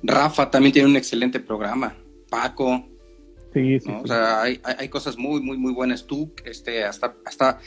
Rafa 0.03 0.49
también 0.49 0.74
tiene 0.74 0.89
un 0.89 0.95
excelente 0.95 1.39
programa, 1.39 1.95
Paco. 2.30 2.86
Sí, 3.57 3.79
sí, 3.79 3.91
O 3.91 4.05
sea, 4.05 4.43
hay, 4.43 4.59
hay, 4.63 4.89
cosas 4.89 5.17
muy, 5.17 5.41
muy, 5.41 5.57
muy 5.57 5.73
buenas. 5.73 6.05
Tú, 6.05 6.31
este, 6.45 6.83
hasta, 6.83 7.15
hasta 7.25 7.59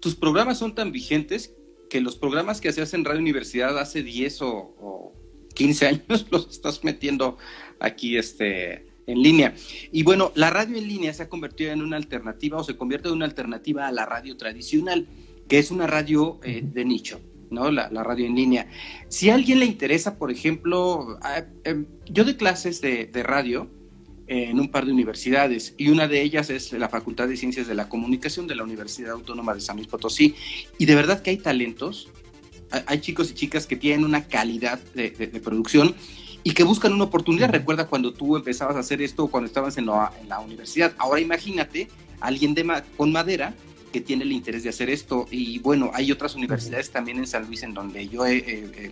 tus 0.00 0.16
programas 0.16 0.58
son 0.58 0.74
tan 0.74 0.90
vigentes 0.90 1.54
que 1.88 2.00
los 2.00 2.16
programas 2.16 2.60
que 2.60 2.70
hacías 2.70 2.92
en 2.94 3.04
Radio 3.04 3.20
Universidad 3.20 3.78
hace 3.78 4.02
10 4.02 4.42
o 4.42 5.12
15 5.54 5.86
años 5.86 6.26
los 6.30 6.48
estás 6.50 6.82
metiendo 6.82 7.36
aquí 7.78 8.16
este, 8.16 8.86
en 9.06 9.22
línea. 9.22 9.54
Y 9.92 10.02
bueno, 10.02 10.32
la 10.34 10.50
radio 10.50 10.76
en 10.76 10.88
línea 10.88 11.12
se 11.14 11.22
ha 11.24 11.28
convertido 11.28 11.72
en 11.72 11.82
una 11.82 11.96
alternativa 11.96 12.58
o 12.58 12.64
se 12.64 12.76
convierte 12.76 13.08
en 13.08 13.14
una 13.14 13.26
alternativa 13.26 13.86
a 13.86 13.92
la 13.92 14.06
radio 14.06 14.36
tradicional, 14.36 15.06
que 15.48 15.58
es 15.58 15.70
una 15.70 15.86
radio 15.86 16.40
eh, 16.42 16.62
de 16.64 16.84
nicho. 16.84 17.20
¿no? 17.50 17.70
La, 17.70 17.88
radio 17.88 18.26
en 18.26 18.34
línea. 18.34 18.66
Si 19.08 19.28
a 19.30 19.34
alguien 19.34 19.60
le 19.60 19.66
interesa, 19.66 20.18
por 20.18 20.30
ejemplo, 20.30 21.18
em, 21.64 21.86
yo 22.06 22.24
doy 22.24 22.34
clases 22.34 22.80
de, 22.80 23.10
radio 23.22 23.68
en 24.26 24.58
un 24.60 24.70
par 24.70 24.86
de 24.86 24.92
universidades 24.92 25.74
y 25.76 25.88
una 25.88 26.08
de 26.08 26.22
ellas 26.22 26.50
es 26.50 26.72
la 26.72 26.88
Facultad 26.88 27.28
de 27.28 27.36
Ciencias 27.36 27.66
de 27.66 27.74
la 27.74 27.88
Comunicación 27.88 28.46
de 28.46 28.54
la 28.54 28.62
Universidad 28.62 29.12
Autónoma 29.12 29.54
de 29.54 29.60
San 29.60 29.76
Luis 29.76 29.88
Potosí. 29.88 30.34
Y 30.78 30.86
de 30.86 30.94
verdad 30.94 31.22
que 31.22 31.30
hay 31.30 31.38
talentos 31.38 32.08
hay 32.86 33.00
chicos 33.00 33.30
y 33.30 33.34
chicas 33.34 33.66
que 33.66 33.76
tienen 33.76 34.04
una 34.04 34.26
calidad 34.26 34.80
de, 34.94 35.10
producción 35.42 35.94
y 36.42 36.52
que 36.52 36.64
buscan 36.64 36.92
una 36.92 37.04
oportunidad. 37.04 37.50
Recuerda 37.50 37.86
cuando 37.86 38.12
tú 38.12 38.36
empezabas 38.36 38.76
a 38.76 38.80
hacer 38.80 39.02
esto 39.02 39.28
cuando 39.28 39.46
estabas 39.46 39.76
en 39.78 39.86
la, 39.86 40.40
universidad. 40.44 40.94
Ahora 40.98 41.20
imagínate 41.20 41.88
alguien 42.20 42.54
de 42.54 42.82
con 42.96 43.12
madera 43.12 43.54
que 43.92 44.00
tiene 44.00 44.24
el 44.24 44.32
interés 44.32 44.62
de 44.62 44.70
hacer 44.70 44.88
esto. 44.90 45.26
Y 45.30 45.58
bueno, 45.58 45.90
hay 45.94 46.10
otras 46.10 46.34
universidades 46.34 46.90
también 46.90 47.18
en 47.18 47.26
San 47.26 47.46
Luis 47.46 47.62
en 47.62 47.74
donde 47.74 48.08
yo 48.08 48.26
he, 48.26 48.90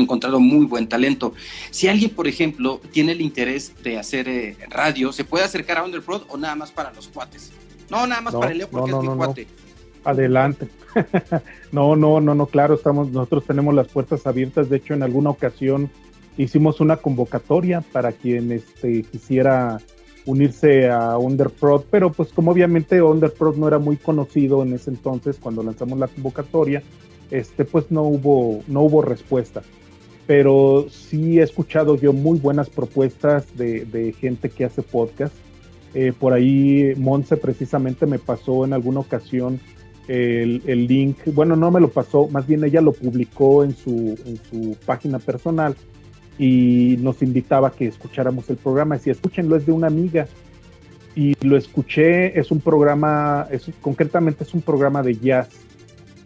encontrado 0.00 0.40
muy 0.40 0.66
buen 0.66 0.88
talento. 0.88 1.34
Si 1.70 1.88
alguien, 1.88 2.10
por 2.10 2.26
ejemplo, 2.28 2.80
tiene 2.92 3.12
el 3.12 3.20
interés 3.20 3.72
de 3.82 3.98
hacer 3.98 4.28
eh, 4.28 4.56
radio, 4.68 5.12
¿se 5.12 5.24
puede 5.24 5.44
acercar 5.44 5.78
a 5.78 5.84
Underprod 5.84 6.22
o 6.28 6.36
nada 6.36 6.54
más 6.54 6.70
para 6.70 6.92
los 6.92 7.08
cuates? 7.08 7.52
No, 7.90 8.06
nada 8.06 8.20
más 8.20 8.34
para 8.34 8.52
el 8.52 8.58
Leo 8.58 8.68
porque 8.68 8.90
es 8.90 8.96
mi 8.96 9.08
cuate. 9.08 9.46
Adelante. 10.04 10.68
no, 11.72 11.96
no, 11.96 12.20
no, 12.20 12.34
no, 12.34 12.46
claro, 12.46 12.74
estamos, 12.74 13.10
nosotros 13.10 13.44
tenemos 13.44 13.74
las 13.74 13.88
puertas 13.88 14.26
abiertas. 14.26 14.68
De 14.68 14.76
hecho, 14.76 14.94
en 14.94 15.02
alguna 15.02 15.30
ocasión 15.30 15.90
hicimos 16.36 16.80
una 16.80 16.96
convocatoria 16.96 17.80
para 17.80 18.12
quien 18.12 18.52
este, 18.52 19.02
quisiera 19.02 19.78
unirse 20.26 20.90
a 20.90 21.16
Underprod, 21.18 21.84
pero 21.90 22.12
pues 22.12 22.32
como 22.32 22.50
obviamente 22.50 23.00
Underprod 23.00 23.56
no 23.56 23.68
era 23.68 23.78
muy 23.78 23.96
conocido 23.96 24.62
en 24.62 24.74
ese 24.74 24.90
entonces 24.90 25.38
cuando 25.40 25.62
lanzamos 25.62 25.98
la 25.98 26.08
convocatoria, 26.08 26.82
este, 27.30 27.64
pues 27.64 27.90
no 27.90 28.02
hubo, 28.02 28.62
no 28.66 28.82
hubo 28.82 29.02
respuesta. 29.02 29.62
Pero 30.26 30.86
sí 30.90 31.38
he 31.38 31.42
escuchado 31.42 31.96
yo 31.96 32.12
muy 32.12 32.38
buenas 32.38 32.68
propuestas 32.68 33.46
de, 33.56 34.14
gente 34.18 34.50
que 34.50 34.64
hace 34.64 34.82
podcast. 34.82 35.34
Eh, 35.94 36.12
por 36.18 36.32
ahí 36.32 36.94
Monse 36.96 37.36
precisamente 37.36 38.06
me 38.06 38.18
pasó 38.18 38.64
en 38.64 38.72
alguna 38.72 39.00
ocasión 39.00 39.60
el, 40.08 40.86
link, 40.86 41.16
bueno, 41.26 41.56
no 41.56 41.70
me 41.70 41.80
lo 41.80 41.88
pasó, 41.88 42.28
más 42.28 42.46
bien 42.46 42.62
ella 42.62 42.80
lo 42.80 42.92
publicó 42.92 43.64
en 43.64 43.74
su, 43.74 44.16
en 44.24 44.38
su 44.50 44.76
página 44.84 45.18
personal 45.18 45.74
y 46.38 46.96
nos 47.00 47.22
invitaba 47.22 47.68
a 47.68 47.72
que 47.72 47.86
escucháramos 47.86 48.48
el 48.50 48.56
programa. 48.56 48.96
Decía, 48.96 49.12
escúchenlo, 49.12 49.56
es 49.56 49.66
de 49.66 49.72
una 49.72 49.86
amiga. 49.86 50.26
Y 51.14 51.34
lo 51.42 51.56
escuché, 51.56 52.38
es 52.38 52.50
un 52.50 52.60
programa, 52.60 53.46
es, 53.50 53.70
concretamente 53.80 54.44
es 54.44 54.52
un 54.52 54.60
programa 54.60 55.02
de 55.02 55.14
jazz. 55.14 55.48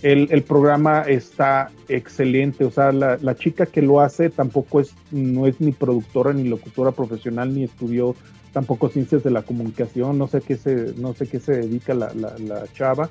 El, 0.02 0.28
el 0.30 0.42
programa 0.42 1.02
está 1.02 1.70
excelente, 1.88 2.64
o 2.64 2.70
sea, 2.70 2.90
la, 2.90 3.18
la, 3.20 3.34
chica 3.34 3.66
que 3.66 3.82
lo 3.82 4.00
hace 4.00 4.30
tampoco 4.30 4.80
es, 4.80 4.94
no 5.10 5.46
es 5.46 5.60
ni 5.60 5.72
productora 5.72 6.32
ni 6.32 6.44
locutora 6.44 6.92
profesional, 6.92 7.54
ni 7.54 7.64
estudió 7.64 8.14
tampoco 8.52 8.88
ciencias 8.88 9.22
de 9.22 9.30
la 9.30 9.42
comunicación, 9.42 10.18
no 10.18 10.26
sé 10.26 10.40
qué 10.40 10.56
se, 10.56 10.94
no 10.96 11.14
sé 11.14 11.26
qué 11.26 11.40
se 11.40 11.52
dedica 11.52 11.94
la, 11.94 12.12
la, 12.14 12.66
chava, 12.72 13.10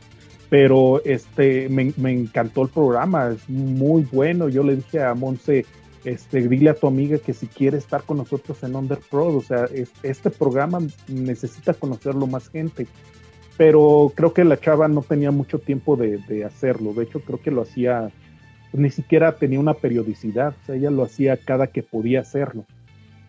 pero 0.50 1.02
este, 1.06 1.70
me, 1.70 1.94
encantó 2.12 2.64
el 2.64 2.70
programa, 2.70 3.30
es 3.30 3.48
muy 3.50 4.08
bueno. 4.12 4.50
Yo 4.50 4.64
le 4.64 4.78
dije 4.78 5.04
a 5.04 5.14
Monse, 5.14 5.66
este, 6.04 6.48
dile 6.48 6.72
a 6.72 6.74
tu 6.74 6.88
amiga 6.88 7.20
que 7.20 7.34
si 7.34 7.48
quiere 7.48 7.78
estar 7.78 8.04
con 8.04 8.18
nosotros 8.18 8.62
en 8.64 8.76
Underprod, 8.76 9.36
o 9.36 9.42
sea, 9.42 9.68
este 10.04 10.30
programa 10.30 10.80
necesita 11.08 11.74
conocerlo 11.74 12.26
más 12.28 12.50
gente. 12.50 12.88
Pero 13.60 14.14
creo 14.16 14.34
que 14.34 14.46
la 14.46 14.58
chava 14.58 14.88
no 14.88 15.02
tenía 15.02 15.32
mucho 15.32 15.60
tiempo 15.60 15.98
de, 15.98 16.46
hacerlo. 16.46 16.94
De 16.94 17.04
hecho, 17.04 17.20
creo 17.20 17.42
que 17.42 17.52
lo 17.52 17.64
hacía, 17.64 18.10
ni 18.72 18.90
siquiera 18.90 19.36
tenía 19.36 19.60
una 19.60 19.74
periodicidad. 19.74 20.56
O 20.62 20.66
sea, 20.66 20.76
ella 20.76 20.90
lo 20.90 21.04
hacía 21.04 21.36
cada 21.36 21.68
que 21.68 21.84
podía 21.84 22.22
hacerlo. 22.22 22.64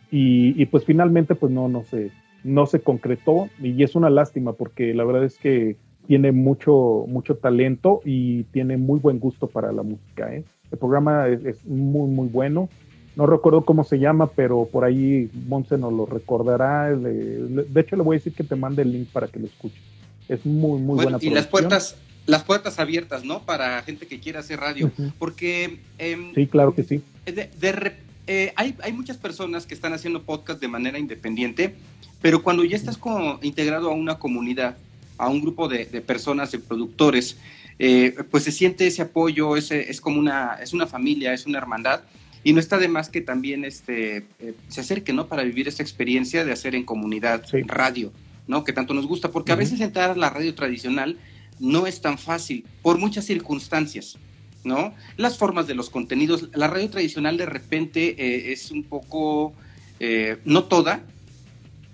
Y, 0.08 0.64
pues 0.66 0.84
finalmente, 0.84 1.34
pues 1.34 1.50
no, 1.50 1.66
no 1.66 1.82
se, 1.82 2.12
no 2.44 2.66
se 2.66 2.78
concretó. 2.78 3.48
Y 3.60 3.82
es 3.82 3.96
una 3.96 4.08
lástima 4.08 4.52
porque 4.52 4.94
la 4.94 5.02
verdad 5.02 5.24
es 5.24 5.36
que 5.36 5.76
tiene 6.06 6.30
mucho, 6.30 7.06
mucho 7.08 7.34
talento 7.34 8.00
y 8.04 8.44
tiene 8.52 8.76
muy 8.76 9.00
buen 9.00 9.18
gusto 9.18 9.48
para 9.48 9.72
la 9.72 9.82
música. 9.82 10.32
¿eh? 10.32 10.44
El 10.70 10.78
programa 10.78 11.26
es, 11.26 11.66
muy, 11.66 12.08
muy 12.08 12.28
bueno. 12.28 12.68
No 13.16 13.26
recuerdo 13.26 13.64
cómo 13.64 13.82
se 13.82 13.98
llama, 13.98 14.28
pero 14.28 14.68
por 14.70 14.84
ahí 14.84 15.28
Monse 15.48 15.76
nos 15.76 15.92
lo 15.92 16.06
recordará. 16.06 16.96
de 16.96 17.80
hecho, 17.80 17.96
le 17.96 18.02
voy 18.04 18.14
a 18.14 18.18
decir 18.18 18.32
que 18.32 18.44
te 18.44 18.54
mande 18.54 18.82
el 18.82 18.92
link 18.92 19.08
para 19.08 19.26
que 19.26 19.40
lo 19.40 19.46
escuche. 19.46 19.89
Es 20.30 20.46
muy, 20.46 20.80
muy 20.80 20.94
buena. 20.94 21.18
Y 21.20 21.30
las 21.30 21.48
puertas, 21.48 21.96
las 22.26 22.44
puertas 22.44 22.78
abiertas, 22.78 23.24
¿no? 23.24 23.42
Para 23.42 23.82
gente 23.82 24.06
que 24.06 24.20
quiera 24.20 24.40
hacer 24.40 24.60
radio. 24.60 24.90
Porque. 25.18 25.80
Em, 25.98 26.32
sí, 26.34 26.46
claro 26.46 26.74
que 26.74 26.84
sí. 26.84 27.02
Eh, 28.26 28.52
hay, 28.54 28.76
hay, 28.84 28.92
muchas 28.92 29.16
personas 29.16 29.66
que 29.66 29.74
están 29.74 29.92
haciendo 29.92 30.22
podcast 30.22 30.60
de 30.60 30.68
manera 30.68 31.00
independiente, 31.00 31.74
pero 32.22 32.44
cuando 32.44 32.64
ya 32.64 32.76
estás 32.76 32.96
como 32.96 33.40
integrado 33.42 33.90
a 33.90 33.94
una 33.94 34.20
comunidad, 34.20 34.76
a 35.18 35.28
un 35.28 35.40
grupo 35.40 35.66
de, 35.66 35.84
personas, 36.00 36.52
de 36.52 36.60
productores, 36.60 37.38
eh, 37.80 38.14
pues 38.30 38.44
se 38.44 38.52
siente 38.52 38.86
ese 38.86 39.02
apoyo, 39.02 39.56
es, 39.56 39.72
es 39.72 40.00
como 40.00 40.20
una, 40.20 40.58
es 40.62 40.72
una 40.72 40.86
familia, 40.86 41.34
es 41.34 41.46
una 41.46 41.58
hermandad. 41.58 42.02
Y 42.44 42.52
no 42.52 42.60
está 42.60 42.78
de 42.78 42.86
más 42.86 43.08
que 43.08 43.20
también 43.20 43.64
este, 43.64 44.18
eh, 44.38 44.54
se 44.68 44.80
acerque, 44.80 45.12
¿no? 45.12 45.26
Para 45.26 45.42
vivir 45.42 45.66
esta 45.66 45.82
experiencia 45.82 46.44
de 46.44 46.52
hacer 46.52 46.76
en 46.76 46.84
comunidad 46.84 47.44
radio, 47.66 48.12
¿no? 48.51 48.64
Que 48.64 48.72
tanto 48.72 48.92
nos 48.92 49.07
gusta, 49.07 49.30
porque 49.30 49.53
a 49.53 49.57
veces 49.57 49.80
entrar 49.80 50.11
a 50.11 50.14
la 50.14 50.28
radio 50.28 50.55
tradicional 50.55 51.18
no 51.59 51.86
es 51.86 52.01
tan 52.01 52.18
fácil, 52.18 52.66
por 52.82 52.98
muchas 52.98 53.24
circunstancias, 53.24 54.18
¿no? 54.64 54.94
Las 55.16 55.38
formas 55.38 55.66
de 55.66 55.74
los 55.74 55.88
contenidos, 55.88 56.51
la 56.55 56.68
radio 56.68 56.90
tradicional 56.90 57.36
de 57.36 57.46
repente 57.46 58.16
eh, 58.18 58.53
es 58.53 58.70
un 58.70 58.84
poco, 58.84 59.55
no 60.44 60.64
toda, 60.64 61.03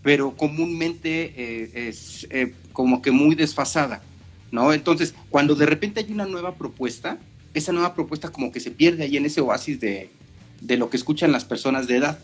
pero 0.02 0.36
comúnmente 0.36 1.88
es 1.88 2.28
como 2.72 3.02
que 3.02 3.10
muy 3.10 3.34
desfasada, 3.34 4.02
¿no? 4.52 4.72
Entonces, 4.72 5.14
cuando 5.30 5.54
de 5.54 5.66
repente 5.66 6.00
hay 6.00 6.12
una 6.12 6.26
nueva 6.26 6.54
propuesta, 6.54 7.18
esa 7.56 7.72
nueva 7.72 7.94
propuesta 7.94 8.30
como 8.30 8.52
que 8.52 8.60
se 8.60 8.70
pierde 8.70 9.04
ahí 9.04 9.16
en 9.16 9.24
ese 9.24 9.40
oasis 9.40 9.80
de, 9.80 10.10
lo 10.60 10.90
que 10.90 10.96
escuchan 10.96 11.32
las 11.32 11.44
personas 11.44 11.86
de 11.86 11.96
edad. 11.96 12.18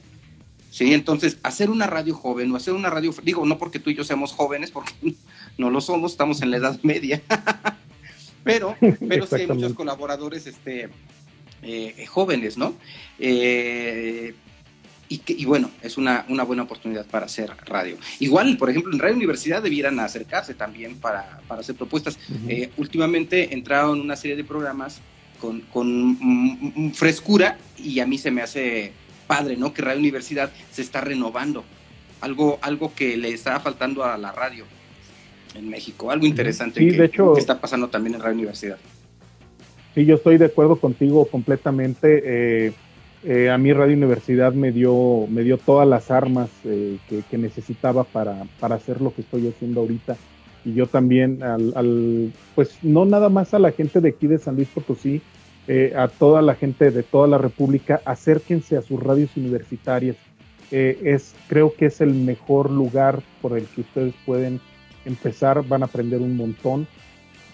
Sí, 0.73 0.95
entonces 0.95 1.37
hacer 1.43 1.69
una 1.69 1.87
radio 1.87 2.15
joven 2.15 2.51
o 2.51 2.57
hacer 2.57 2.73
una 2.73 2.89
radio, 2.89 3.15
digo, 3.23 3.45
no 3.45 3.59
porque 3.59 3.79
tú 3.79 3.91
y 3.91 3.95
yo 3.95 4.05
seamos 4.05 4.33
jóvenes, 4.33 4.71
porque 4.71 4.95
no 5.59 5.69
lo 5.69 5.83
somos, 5.83 6.13
estamos 6.13 6.41
en 6.41 6.51
la 6.51 6.57
edad 6.57 6.81
media, 6.83 7.21
pero, 8.43 8.75
pero 9.07 9.27
sí 9.27 9.35
hay 9.35 9.47
muchos 9.47 9.75
colaboradores 9.75 10.47
este, 10.47 10.89
eh, 11.61 12.07
jóvenes, 12.07 12.57
¿no? 12.57 12.75
Eh, 13.19 14.35
y, 15.11 15.45
bueno, 15.45 15.71
es 15.83 15.99
una, 15.99 16.25
una, 16.31 16.43
buena 16.43 16.63
oportunidad 16.63 17.05
para 17.05 17.27
hacer 17.27 17.51
radio. 17.67 17.99
Igual, 18.19 18.57
por 18.57 18.71
ejemplo, 18.71 18.95
en 18.95 18.99
Radio 18.99 19.17
Universidad 19.17 19.63
debieran 19.63 20.01
acercarse 20.01 20.55
también 20.55 20.97
para, 20.97 21.43
para 21.47 21.61
hacer 21.61 21.75
propuestas. 21.75 22.19
Eh, 22.49 22.71
últimamente 22.79 23.53
entraron 23.53 24.01
una 24.01 24.17
serie 24.17 24.39
de 24.39 24.45
programas 24.45 25.03
con, 25.39 25.61
con 25.71 26.95
frescura 26.95 27.59
y 27.77 28.01
a 28.01 28.07
mí 28.07 28.17
se 28.17 28.31
me 28.31 28.41
hace 28.41 28.95
padre, 29.27 29.57
¿no? 29.57 29.73
Que 29.73 29.83
Radio 29.83 30.01
Universidad 30.01 30.51
se 30.71 30.83
está 30.83 31.01
renovando. 31.01 31.65
Algo, 32.21 32.59
algo 32.63 32.93
que 32.95 33.17
le 33.17 33.31
está 33.31 33.59
faltando 33.61 34.05
a 34.05 34.17
la 34.17 34.31
radio 34.33 34.65
en 35.55 35.69
México. 35.69 36.11
Algo 36.11 36.27
interesante 36.27 36.81
que, 36.81 36.93
de 36.93 37.05
hecho, 37.07 37.35
que 37.35 37.41
está 37.41 37.61
pasando 37.61 37.89
también 37.89 38.15
en 38.15 38.21
Radio 38.21 38.35
Universidad. 38.35 38.79
Sí, 39.95 40.05
yo 40.05 40.15
estoy 40.15 40.39
de 40.39 40.47
acuerdo 40.47 40.77
contigo 40.77 41.27
completamente. 41.27 42.23
Eh, 42.25 42.73
eh, 43.25 43.51
a 43.51 43.59
mí 43.59 43.73
Radio 43.73 43.97
Universidad 43.97 44.53
me 44.53 44.73
dio, 44.73 45.27
me 45.29 45.43
dio 45.43 45.59
todas 45.59 45.87
las 45.87 46.11
armas 46.11 46.49
eh, 46.65 46.99
que, 47.31 47.39
necesitaba 47.39 48.05
para, 48.05 48.45
para, 48.59 48.77
hacer 48.77 49.01
lo 49.01 49.15
que 49.15 49.21
estoy 49.21 49.49
haciendo 49.49 49.81
ahorita. 49.81 50.17
Y 50.65 50.75
yo 50.75 50.87
también, 50.87 51.43
al, 51.43 52.33
pues 52.55 52.79
no 52.83 53.05
nada 53.05 53.29
más 53.29 53.53
a 53.53 53.59
la 53.59 53.73
gente 53.73 54.01
de 54.01 54.11
aquí 54.11 54.27
de 54.27 54.39
San 54.39 54.57
Luis 54.57 54.69
Potosí, 54.69 55.21
eh, 55.69 55.93
a 55.97 56.09
toda 56.09 56.43
la 56.43 56.55
gente 56.55 56.91
de 56.91 57.03
toda 57.03 57.29
la 57.29 57.39
República, 57.39 58.01
acérquense 58.05 58.77
a 58.77 58.83
sus 58.83 59.01
radios 59.03 59.37
universitarias. 59.37 60.17
Eh, 60.71 60.99
es, 61.05 61.35
creo 61.49 61.75
que 61.75 61.87
es 61.87 62.01
el 62.01 62.15
mejor 62.15 62.71
lugar 62.71 63.23
por 63.41 63.57
el 63.57 63.67
que 63.67 63.83
ustedes 63.83 64.15
pueden 64.25 64.61
empezar, 65.05 65.67
van 65.67 65.83
a 65.83 65.87
aprender 65.87 66.21
un 66.21 66.37
montón, 66.37 66.87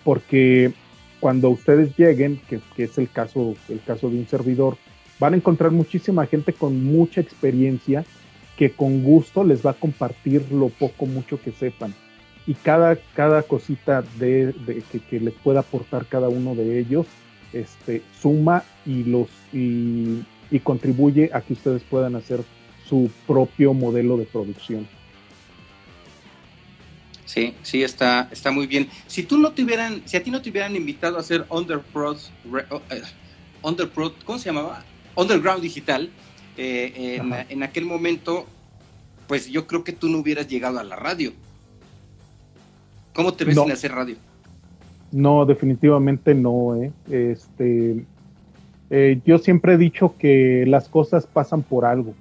porque 0.05 0.73
cuando 1.21 1.51
ustedes 1.51 1.97
lleguen, 1.97 2.41
que, 2.49 2.61
que, 2.77 2.85
es 2.85 2.97
el 2.99 3.11
caso, 3.11 3.57
el 3.69 3.83
caso 3.83 4.09
de 4.09 4.19
un 4.19 4.29
servidor, 4.29 4.77
van 5.19 5.35
a 5.35 5.37
encontrar 5.37 5.73
muchísima 5.73 6.27
gente 6.27 6.53
con 6.53 6.85
mucha 6.85 7.21
experiencia 7.21 8.05
que 8.59 8.71
con 8.71 9.05
gusto 9.05 9.45
les 9.45 9.65
va 9.65 9.71
a 9.71 9.75
compartir 9.75 10.51
lo 10.51 10.69
poco, 10.69 11.07
mucho 11.07 11.41
que 11.41 11.53
sepan. 11.53 11.95
Y 12.47 12.55
cada, 12.55 12.97
cada 13.15 13.43
cosita 13.43 14.03
de, 14.19 14.55
que, 15.09 15.21
les 15.21 15.35
pueda 15.35 15.61
aportar 15.61 16.07
cada 16.07 16.29
uno 16.29 16.55
de 16.55 16.79
ellos 16.81 17.07
este, 17.53 18.03
suma 18.21 18.65
y, 18.85 19.05
los, 19.05 19.29
y, 19.53 20.25
contribuye 20.63 21.31
a 21.33 21.41
que 21.41 21.53
ustedes 21.53 21.83
puedan 21.83 22.17
hacer 22.17 22.43
su 22.89 23.11
propio 23.27 23.75
modelo 23.75 24.17
de 24.17 24.25
producción. 24.25 24.89
Sí, 27.25 27.55
sí, 27.63 27.83
está, 27.83 28.29
está 28.33 28.51
muy 28.51 28.67
bien. 28.67 28.89
Si 29.07 29.23
tú 29.23 29.37
no 29.39 29.53
te 29.53 29.63
hubieran, 29.63 30.03
si 30.07 30.17
a 30.17 30.23
ti 30.23 30.31
no 30.31 30.41
te 30.41 30.51
hubieran 30.51 30.75
invitado 30.75 31.19
a 31.19 31.21
hacer 31.21 31.45
Underprod, 31.51 32.19
eh, 32.91 33.03
Underprod 33.63 34.13
¿cómo 34.25 34.39
se 34.39 34.47
llamaba? 34.47 34.83
Underground 35.15 35.63
Digital, 35.63 36.11
eh, 36.57 37.21
en, 37.49 37.63
aquel 37.63 37.85
momento, 37.85 38.47
pues 39.27 39.49
yo 39.49 39.67
creo 39.67 39.85
que 39.85 39.93
tú 39.93 40.09
no 40.09 40.19
hubieras 40.19 40.49
llegado 40.49 40.79
a 40.79 40.85
la 40.85 40.97
radio. 40.97 41.33
¿Cómo 43.13 43.35
te 43.35 43.45
ves 43.45 43.57
en 43.57 43.71
hacer 43.71 43.93
radio? 43.93 44.17
No, 45.13 45.47
definitivamente 45.47 46.35
no. 46.35 46.77
¿eh? 46.77 46.93
Este, 47.11 48.05
eh, 48.91 49.21
yo 49.25 49.39
siempre 49.39 49.75
he 49.75 49.79
dicho 49.79 50.15
que 50.19 50.65
las 50.67 50.89
cosas 50.89 51.27
pasan 51.27 51.63
por 51.63 51.85
algo. 51.85 52.15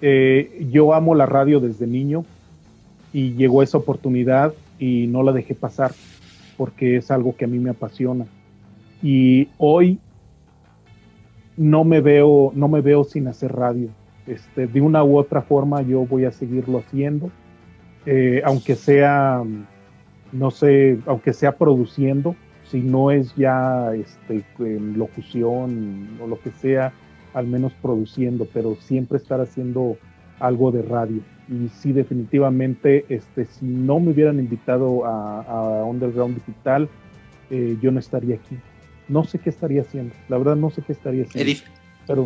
Eh, 0.00 0.66
yo 0.70 0.94
amo 0.94 1.14
la 1.14 1.26
radio 1.26 1.60
desde 1.60 1.86
niño 1.86 2.24
y 3.12 3.34
llegó 3.34 3.62
esa 3.62 3.78
oportunidad 3.78 4.52
y 4.78 5.06
no 5.06 5.22
la 5.22 5.32
dejé 5.32 5.54
pasar 5.54 5.92
porque 6.56 6.96
es 6.96 7.10
algo 7.10 7.36
que 7.36 7.44
a 7.44 7.48
mí 7.48 7.58
me 7.58 7.70
apasiona. 7.70 8.26
Y 9.02 9.48
hoy 9.58 9.98
no 11.56 11.84
me 11.84 12.00
veo, 12.00 12.52
no 12.54 12.68
me 12.68 12.80
veo 12.80 13.04
sin 13.04 13.28
hacer 13.28 13.52
radio. 13.52 13.88
Este, 14.26 14.66
de 14.66 14.80
una 14.80 15.02
u 15.02 15.18
otra 15.18 15.42
forma 15.42 15.82
yo 15.82 16.06
voy 16.06 16.24
a 16.24 16.30
seguirlo 16.30 16.78
haciendo, 16.78 17.30
eh, 18.06 18.40
aunque 18.44 18.76
sea, 18.76 19.42
no 20.32 20.50
sé, 20.50 20.98
aunque 21.06 21.32
sea 21.32 21.56
produciendo, 21.56 22.34
si 22.70 22.80
no 22.80 23.10
es 23.10 23.34
ya 23.36 23.94
este, 23.94 24.44
en 24.58 24.98
locución 24.98 26.18
o 26.20 26.26
lo 26.26 26.40
que 26.40 26.50
sea, 26.50 26.92
al 27.34 27.46
menos 27.46 27.72
produciendo, 27.80 28.46
pero 28.52 28.76
siempre 28.76 29.18
estar 29.18 29.40
haciendo 29.40 29.96
algo 30.40 30.72
de 30.72 30.82
radio. 30.82 31.20
Y 31.48 31.68
sí, 31.68 31.92
definitivamente, 31.92 33.04
este, 33.08 33.44
si 33.44 33.66
no 33.66 34.00
me 34.00 34.12
hubieran 34.12 34.38
invitado 34.38 35.04
a, 35.04 35.84
Underground 35.84 36.36
Digital, 36.36 36.88
eh, 37.50 37.76
yo 37.82 37.90
no 37.90 38.00
estaría 38.00 38.36
aquí 38.36 38.56
no 39.08 39.24
sé 39.24 39.38
qué 39.38 39.50
estaría 39.50 39.82
haciendo. 39.82 40.14
La 40.28 40.38
verdad 40.38 40.56
no 40.56 40.70
sé 40.70 40.82
qué 40.82 40.92
estaría 40.92 41.24
haciendo. 41.24 41.62
pero 42.06 42.24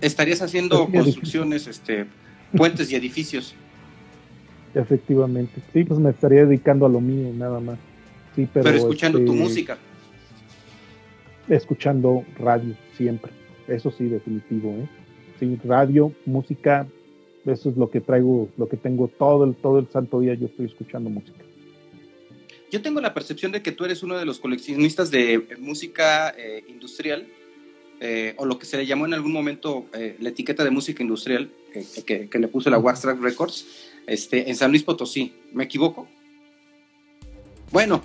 estarías 0.00 0.42
haciendo 0.42 0.88
construcciones, 0.88 1.66
este, 1.66 2.06
puentes 2.56 2.90
y 2.92 2.96
edificios. 2.96 3.54
Efectivamente. 4.76 5.62
Sí, 5.72 5.84
pues 5.84 5.98
me 5.98 6.10
estaría 6.10 6.44
dedicando 6.44 6.84
a 6.84 6.88
lo 6.90 7.00
mío 7.00 7.32
nada 7.34 7.60
más. 7.60 7.78
Sí, 8.34 8.46
pero, 8.52 8.68
escuchando 8.68 9.18
tu 9.18 9.32
este, 9.32 9.42
música. 9.42 9.78
Escuchando 11.48 12.24
radio 12.38 12.74
siempre. 12.94 13.32
Eso 13.66 13.90
sí, 13.90 14.04
definitivo, 14.04 14.70
¿eh? 14.72 14.88
Sí, 15.40 15.58
radio, 15.64 16.12
música, 16.26 16.86
eso 17.46 17.70
es 17.70 17.76
lo 17.76 17.90
que 17.90 18.00
traigo, 18.00 18.50
lo 18.58 18.68
que 18.68 18.76
tengo 18.76 19.08
todo 19.08 19.44
el 19.44 19.54
todo 19.54 19.78
el 19.78 19.88
santo 19.88 20.20
día 20.20 20.34
yo 20.34 20.46
estoy 20.46 20.66
escuchando 20.66 21.08
música. 21.08 21.42
Yo 22.70 22.82
tengo 22.82 23.00
la 23.00 23.14
percepción 23.14 23.52
de 23.52 23.62
que 23.62 23.72
tú 23.72 23.84
eres 23.84 24.02
uno 24.02 24.18
de 24.18 24.26
los 24.26 24.40
coleccionistas 24.40 25.10
de 25.10 25.56
música 25.58 26.34
eh, 26.36 26.64
industrial, 26.68 27.26
eh, 28.00 28.34
o 28.36 28.44
lo 28.44 28.58
que 28.58 28.66
se 28.66 28.76
le 28.76 28.84
llamó 28.84 29.06
en 29.06 29.14
algún 29.14 29.32
momento 29.32 29.86
eh, 29.94 30.16
la 30.20 30.28
etiqueta 30.28 30.64
de 30.64 30.70
música 30.70 31.02
industrial, 31.02 31.50
que, 32.04 32.28
le 32.30 32.48
puso 32.48 32.68
la 32.68 32.78
Waxtrack 32.78 33.20
Records, 33.20 33.85
este, 34.06 34.48
en 34.48 34.56
San 34.56 34.70
Luis 34.70 34.82
Potosí. 34.82 35.34
¿Me 35.52 35.64
equivoco? 35.64 36.08
Bueno, 37.72 38.02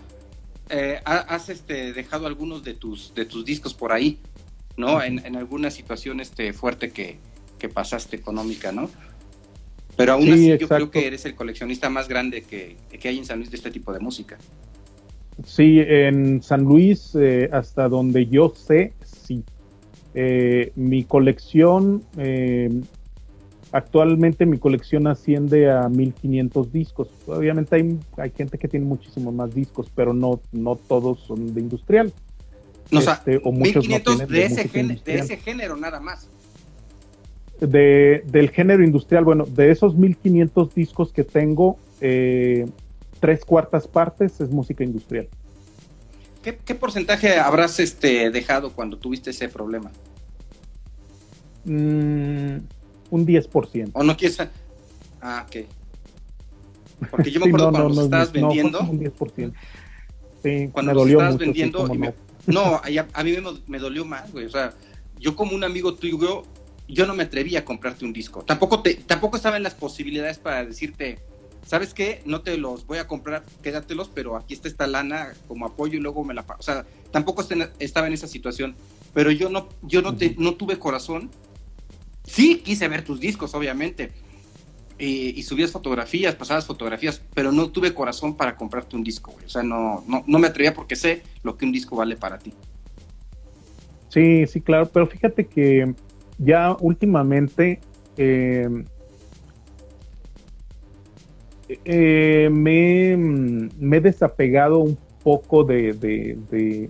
has 1.06 1.50
este, 1.50 1.94
dejado 1.94 2.28
algunos 2.28 2.64
de 2.64 2.74
tus, 2.74 3.14
de 3.14 3.26
tus 3.26 3.46
discos 3.46 3.74
por 3.74 3.92
ahí, 3.92 4.18
¿no? 4.78 5.04
En, 5.04 5.36
alguna 5.36 5.70
situación 5.70 6.20
este, 6.20 6.54
fuerte 6.54 6.92
que, 6.92 7.20
que 7.60 7.70
pasaste 7.70 8.16
económica, 8.16 8.72
¿no? 8.72 8.90
Pero 9.96 10.14
aún 10.14 10.32
así 10.32 10.58
yo 10.58 10.68
creo 10.68 10.90
que 10.90 11.06
eres 11.06 11.26
el 11.26 11.36
coleccionista 11.36 11.90
más 11.90 12.08
grande 12.08 12.44
que, 12.44 12.78
hay 13.04 13.18
en 13.18 13.26
San 13.26 13.38
Luis 13.38 13.52
de 13.52 13.58
este 13.58 13.72
tipo 13.72 13.94
de 13.94 14.00
música. 14.00 14.38
Sí, 15.46 15.80
en 15.80 16.42
San 16.42 16.64
Luis, 16.64 17.16
eh, 17.16 17.50
hasta 17.52 17.88
donde 17.88 18.28
yo 18.28 18.54
sé, 18.56 18.94
sí. 19.04 19.44
Eh, 20.14 20.72
mi 20.76 21.04
colección, 21.04 22.04
eh, 22.18 22.70
actualmente 23.72 24.46
mi 24.46 24.58
colección 24.58 25.08
asciende 25.08 25.72
a 25.72 25.88
1500 25.90 26.72
discos. 26.72 27.10
Obviamente 27.28 27.76
hay, 27.76 28.00
hay 28.18 28.32
gente 28.32 28.58
que 28.58 28.68
tiene 28.68 28.86
muchísimos 28.86 29.34
más 29.34 29.54
discos, 29.54 29.92
pero 29.94 30.14
no, 30.14 30.42
no 30.52 30.76
todos 30.76 31.20
son 31.22 31.54
de 31.54 31.62
industrial. 31.62 32.14
No, 32.92 33.00
o, 33.00 33.02
sea, 33.02 33.24
1500 33.26 34.22
este, 34.22 34.34
de, 34.34 34.46
ese 34.46 34.70
de 35.06 35.16
ese 35.20 35.38
género 35.38 35.78
nada 35.78 36.02
más 36.02 36.28
de, 37.62 38.24
del 38.26 38.50
género 38.50 38.84
industrial, 38.84 39.24
bueno, 39.24 39.46
de 39.46 39.72
esos 39.72 39.96
1500 39.96 40.74
discos 40.74 41.14
que 41.14 41.24
tengo, 41.24 41.78
eh, 42.02 42.68
tres 43.20 43.46
cuartas 43.46 43.88
partes 43.88 44.42
es 44.42 44.50
música 44.50 44.84
industrial. 44.84 45.30
¿Qué, 46.44 46.74
porcentaje 46.74 47.38
habrás 47.38 47.80
este, 47.80 48.32
dejado 48.32 48.74
cuando 48.74 48.98
tuviste 48.98 49.30
ese 49.30 49.48
problema? 49.48 49.92
Mm, 51.66 52.58
un 53.12 53.28
10%. 53.28 53.92
¿O 53.94 54.04
no 54.04 54.18
quieres? 54.18 54.40
Ah, 55.22 55.46
ok. 55.48 55.66
Porque 57.12 57.30
yo 57.30 57.40
me 57.40 57.46
acuerdo 57.50 57.72
cuando 57.72 57.90
los 57.90 58.06
estabas 58.06 58.32
vendiendo. 58.32 58.80
un 58.82 59.00
10%. 59.00 59.54
Sí, 60.44 60.70
cuando 60.74 60.92
me 60.92 60.98
dolió 60.98 61.18
estabas 61.20 61.38
vendiendo. 61.38 61.88
no, 62.48 62.82
a, 63.14 63.24
mí 63.24 63.32
me, 63.34 63.42
me, 63.68 63.78
dolió 63.80 64.04
más, 64.04 64.32
güey. 64.32 64.46
O 64.46 64.50
sea, 64.50 64.74
yo 65.20 65.36
como 65.36 65.56
un 65.56 65.64
amigo 65.64 65.94
tuyo 65.94 66.44
yo 66.92 67.06
no 67.06 67.16
me 67.16 67.24
atreví 67.24 67.56
a 67.56 67.66
comprarte 67.66 68.06
un 68.06 68.14
disco. 68.14 68.44
Tampoco, 68.44 68.82
te, 68.82 68.96
tampoco 68.96 69.38
estaba 69.38 69.58
en 69.58 69.64
las 69.64 69.76
posibilidades 69.76 70.40
para 70.40 70.66
decirte, 70.66 71.20
¿sabes 71.66 71.94
qué? 71.94 72.22
No 72.26 72.42
te 72.42 72.58
los 72.58 72.86
voy 72.86 72.98
a 72.98 73.08
comprar, 73.08 73.46
quédatelos, 73.64 74.10
pero 74.14 74.36
aquí 74.36 74.54
está 74.54 74.68
esta 74.68 74.88
lana 74.88 75.34
como 75.48 75.66
apoyo 75.66 75.98
y 75.98 76.02
luego 76.02 76.24
me 76.24 76.34
la 76.34 76.44
pago. 76.44 76.60
O 76.60 76.64
sea, 76.64 76.86
tampoco 77.12 77.46
estaba 77.80 78.08
en 78.08 78.14
esa 78.14 78.28
situación. 78.28 78.76
Pero 79.14 79.32
yo 79.32 79.50
no, 79.50 79.70
yo 79.82 80.02
no, 80.02 80.16
te, 80.16 80.36
no 80.38 80.56
tuve 80.56 80.80
corazón. 80.80 81.30
Sí, 82.24 82.62
quise 82.64 82.88
ver 82.88 83.04
tus 83.04 83.20
discos, 83.20 83.54
obviamente. 83.54 84.12
Y, 84.98 85.42
subías 85.42 85.72
fotografías, 85.72 86.36
pasabas 86.36 86.68
fotografías, 86.68 87.24
pero 87.34 87.52
no 87.52 87.72
tuve 87.72 87.92
corazón 87.92 88.36
para 88.36 88.56
comprarte 88.56 88.96
un 88.96 89.04
disco, 89.04 89.34
O 89.44 89.50
sea, 89.50 89.64
no, 89.64 90.04
no, 90.08 90.24
no 90.28 90.40
me 90.40 90.48
atrevía 90.48 90.76
porque 90.76 90.96
sé 90.96 91.24
lo 91.42 91.58
que 91.58 91.66
un 91.66 91.72
disco 91.72 91.96
vale 91.96 92.16
para 92.16 92.38
ti. 92.38 92.54
Sí, 94.10 94.46
sí, 94.46 94.62
claro, 94.62 94.88
pero 94.90 95.08
fíjate 95.08 95.48
que 95.48 95.96
ya 96.38 96.76
últimamente 96.80 97.80
eh, 98.18 98.68
eh, 101.86 102.50
me, 102.52 103.14
he 103.14 104.02
desapegado 104.02 104.80
un 104.80 104.98
poco 105.24 105.64
de, 105.64 106.38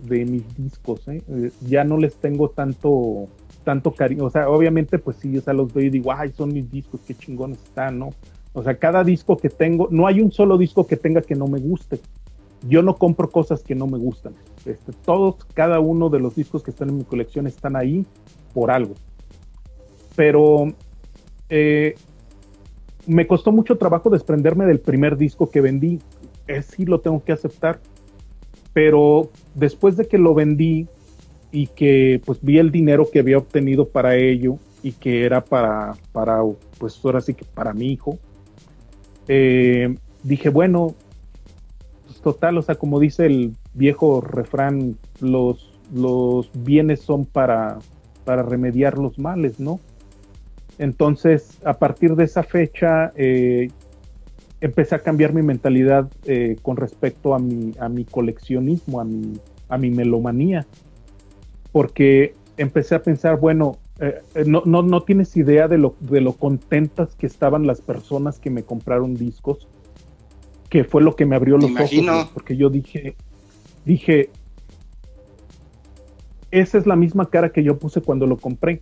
mis 0.10 0.58
discos, 0.58 1.08
¿eh? 1.08 1.22
ya 1.68 1.84
no 1.84 1.98
les 1.98 2.16
tengo 2.16 2.50
tanto 2.50 3.28
tanto 3.64 3.94
cariño, 3.94 4.26
o 4.26 4.30
sea, 4.30 4.50
obviamente 4.50 4.98
pues 4.98 5.18
sí, 5.18 5.38
o 5.38 5.42
sea, 5.42 5.54
los 5.54 5.74
veo 5.74 5.86
y 5.86 5.90
digo, 5.90 6.12
ay, 6.12 6.32
son 6.32 6.54
mis 6.54 6.70
discos, 6.72 7.02
qué 7.06 7.14
chingones 7.14 7.60
están, 7.64 8.00
¿no? 8.00 8.10
O 8.54 8.64
sea, 8.64 8.76
cada 8.76 9.04
disco 9.04 9.38
que 9.38 9.50
tengo, 9.50 9.88
no 9.92 10.08
hay 10.08 10.22
un 10.22 10.32
solo 10.32 10.58
disco 10.58 10.86
que 10.86 10.98
tenga 10.98 11.22
que 11.22 11.36
no 11.36 11.48
me 11.48 11.60
guste. 11.60 12.00
Yo 12.68 12.84
no 12.84 12.96
compro 12.96 13.30
cosas 13.30 13.64
que 13.64 13.76
no 13.76 13.88
me 13.88 13.98
gustan. 13.98 14.34
Este, 14.66 14.92
todos, 15.06 15.36
cada 15.54 15.80
uno 15.80 16.10
de 16.10 16.20
los 16.20 16.36
discos 16.36 16.62
que 16.62 16.72
están 16.72 16.90
en 16.90 16.98
mi 16.98 17.04
colección 17.04 17.48
están 17.48 17.76
ahí 17.76 18.06
por 18.54 18.70
algo 18.70 18.94
pero 20.16 20.74
eh, 21.50 21.96
me 23.08 23.28
costó 23.28 23.52
mucho 23.52 23.78
trabajo 23.78 24.10
desprenderme 24.10 24.66
del 24.66 24.80
primer 24.80 25.18
disco 25.18 25.50
que 25.50 25.62
vendí. 25.62 26.00
Es 26.48 26.68
sí 26.68 26.86
lo 26.86 27.00
tengo 27.00 27.24
que 27.24 27.32
aceptar. 27.32 27.80
Pero 28.74 29.30
después 29.56 29.98
de 29.98 30.08
que 30.08 30.18
lo 30.18 30.34
vendí 30.34 30.88
y 31.52 31.68
que 31.68 32.22
pues 32.26 32.40
vi 32.42 32.58
el 32.58 32.72
dinero 32.72 33.10
que 33.12 33.20
había 33.20 33.38
obtenido 33.38 33.88
para 33.88 34.16
ello 34.16 34.58
y 34.84 34.94
que 34.94 35.26
era 35.26 35.44
para, 35.44 35.94
para 36.12 36.42
pues 36.78 37.00
ahora 37.04 37.22
sí 37.22 37.34
que 37.34 37.46
para 37.46 37.74
mi 37.74 37.92
hijo, 37.92 38.18
eh, 39.28 39.96
dije, 40.24 40.50
bueno, 40.50 40.96
pues 42.08 42.22
total, 42.22 42.58
o 42.58 42.62
sea, 42.62 42.76
como 42.76 43.00
dice 43.00 43.26
el 43.26 43.56
viejo 43.74 44.22
refrán, 44.22 44.98
los, 45.20 45.72
los 45.94 46.50
bienes 46.54 47.02
son 47.02 47.26
para, 47.26 47.80
para 48.26 48.44
remediar 48.44 48.98
los 48.98 49.20
males, 49.20 49.60
¿no? 49.60 49.80
Entonces, 50.80 51.60
a 51.64 51.74
partir 51.74 52.16
de 52.16 52.24
esa 52.24 52.44
fecha, 52.44 53.12
eh, 53.16 53.70
empecé 54.62 54.96
a 54.96 55.00
cambiar 55.00 55.34
mi 55.34 55.44
mentalidad 55.44 56.10
eh, 56.26 56.56
con 56.62 56.78
respecto 56.78 57.36
a 57.36 57.40
mi, 57.40 57.74
a 57.80 57.90
mi 57.90 58.06
coleccionismo, 58.06 59.00
a 59.00 59.04
mi, 59.04 59.34
a 59.70 59.78
mi 59.78 59.92
melomanía, 59.92 60.66
porque 61.72 62.36
empecé 62.58 62.96
a 62.96 63.04
pensar, 63.04 63.40
bueno, 63.40 63.78
eh, 64.00 64.22
no, 64.46 64.64
no, 64.66 64.82
no, 64.82 65.04
tienes 65.04 65.36
idea 65.38 65.68
de 65.68 65.78
lo, 65.78 65.96
de 66.00 66.22
lo 66.22 66.34
contentas 66.34 67.16
que 67.16 67.28
estaban 67.28 67.68
las 67.68 67.82
personas 67.82 68.40
que 68.40 68.50
me 68.50 68.64
compraron 68.64 69.16
discos, 69.16 69.68
que 70.70 70.84
fue 70.84 71.02
lo 71.02 71.16
que 71.16 71.26
me 71.26 71.36
abrió 71.36 71.58
los 71.58 71.72
ojos, 71.72 72.30
porque 72.34 72.58
yo 72.58 72.70
dije, 72.70 73.16
dije, 73.86 74.30
esa 76.50 76.78
es 76.78 76.86
la 76.86 76.96
misma 76.96 77.30
cara 77.30 77.52
que 77.52 77.64
yo 77.64 77.78
puse 77.78 78.02
cuando 78.02 78.26
lo 78.26 78.38
compré. 78.38 78.82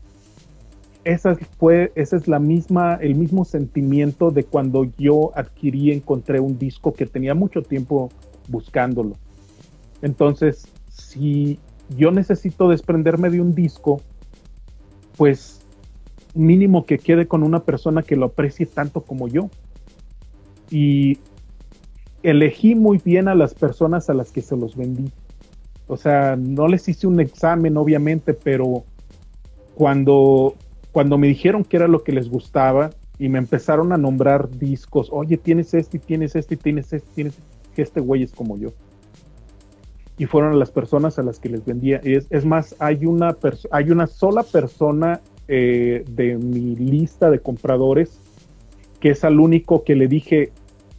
Esa 1.04 1.36
fue, 1.58 1.92
esa 1.96 2.18
es 2.18 2.28
la 2.28 2.40
misma, 2.40 2.96
el 2.96 3.16
mismo 3.16 3.46
sentimiento 3.46 4.32
de 4.32 4.44
cuando 4.44 4.86
yo 4.98 5.32
adquirí, 5.36 5.92
encontré 5.92 6.40
un 6.40 6.60
disco 6.60 6.94
que 6.94 7.06
tenía 7.06 7.34
mucho 7.34 7.62
tiempo 7.62 8.10
buscándolo. 8.48 9.16
Entonces, 10.02 10.68
si 10.90 11.60
yo 11.98 12.12
necesito 12.12 12.70
desprenderme 12.70 13.30
de 13.30 13.42
un 13.42 13.56
disco, 13.56 14.02
pues 15.18 15.62
mínimo 16.34 16.86
que 16.86 17.00
quede 17.00 17.28
con 17.28 17.44
una 17.44 17.62
persona 17.62 18.04
que 18.04 18.16
lo 18.16 18.28
aprecie 18.28 18.66
tanto 18.66 19.02
como 19.02 19.28
yo. 19.28 19.50
Y 20.70 21.18
elegí 22.24 22.76
muy 22.76 23.00
bien 23.04 23.28
a 23.28 23.36
las 23.36 23.54
personas 23.54 24.10
a 24.10 24.14
las 24.14 24.32
que 24.32 24.42
se 24.42 24.56
los 24.56 24.76
vendí. 24.76 25.12
O 25.88 25.98
sea, 25.98 26.36
no 26.36 26.68
les 26.68 26.88
hice 26.88 27.08
un 27.08 27.20
examen, 27.20 27.76
obviamente, 27.78 28.34
pero 28.34 28.84
cuando, 29.74 30.56
cuando 30.92 31.18
me 31.18 31.28
dijeron 31.28 31.64
que 31.64 31.78
era 31.78 31.88
lo 31.88 32.04
que 32.04 32.12
les 32.12 32.30
gustaba 32.30 32.92
y 33.18 33.28
me 33.30 33.40
empezaron 33.40 33.92
a 33.92 33.98
nombrar 33.98 34.50
discos, 34.52 35.10
oye, 35.12 35.38
tienes 35.38 35.74
este, 35.74 35.98
tienes 35.98 36.36
este, 36.36 36.58
tienes 36.58 36.94
este, 36.94 37.10
tienes 37.16 37.34
que 37.76 37.82
este 37.82 38.00
güey 38.00 38.24
es 38.24 38.32
como 38.32 38.56
yo. 38.58 38.72
Y 40.20 40.28
fueron 40.28 40.60
las 40.60 40.70
personas 40.70 41.18
a 41.18 41.24
las 41.24 41.40
que 41.40 41.50
les 41.50 41.66
vendía. 41.66 42.00
Es, 42.04 42.28
es 42.30 42.46
más, 42.46 42.76
hay 42.78 43.08
una, 43.08 43.36
hay 43.72 43.90
una 43.90 44.06
sola 44.06 44.44
persona 44.44 45.22
eh, 45.48 46.06
de 46.08 46.38
mi 46.38 46.76
lista 46.76 47.32
de 47.32 47.40
compradores 47.40 48.20
que 49.00 49.10
es 49.10 49.24
al 49.24 49.40
único 49.40 49.84
que 49.84 49.96
le 49.96 50.08
dije, 50.08 50.52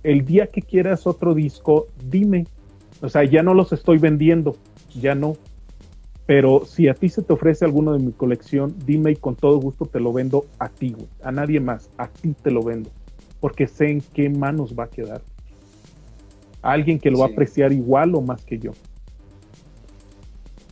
el 0.03 0.25
día 0.25 0.47
que 0.47 0.63
quieras 0.63 1.07
otro 1.07 1.35
disco, 1.35 1.87
dime. 2.05 2.47
O 3.03 3.09
sea, 3.09 3.25
ya 3.25 3.43
no 3.43 3.55
los 3.55 3.73
estoy 3.73 3.99
vendiendo, 3.99 4.57
ya 4.95 5.15
no. 5.15 5.37
Pero 6.27 6.65
si 6.65 6.89
a 6.89 6.95
ti 6.95 7.09
se 7.09 7.23
te 7.23 7.33
ofrece 7.33 7.65
alguno 7.65 7.93
de 7.93 7.99
mi 7.99 8.13
colección, 8.13 8.75
dime 8.87 9.13
y 9.13 9.17
con 9.17 9.37
todo 9.37 9.59
gusto 9.59 9.87
te 9.87 10.01
lo 10.01 10.13
vendo 10.13 10.47
a 10.59 10.69
ti, 10.69 10.93
güey. 10.93 11.09
A 11.23 11.33
nadie 11.33 11.61
más, 11.61 11.91
a 11.99 12.09
ti 12.09 12.35
te 12.41 12.51
lo 12.51 12.63
vendo. 12.63 12.91
Porque 13.41 13.67
sé 13.67 13.91
en 13.91 14.01
qué 14.01 14.29
manos 14.29 14.75
va 14.79 14.85
a 14.85 14.89
quedar. 14.89 15.23
alguien 16.63 16.99
que 16.99 17.11
lo 17.11 17.19
va 17.21 17.27
a 17.27 17.29
apreciar 17.31 17.73
igual 17.73 18.15
o 18.15 18.21
más 18.21 18.45
que 18.45 18.59
yo. 18.59 18.73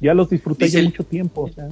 Ya 0.01 0.15
los 0.15 0.31
disfruté 0.31 0.69
ya 0.69 0.83
mucho 0.83 1.05
tiempo, 1.05 1.43
o 1.43 1.49
sea. 1.49 1.69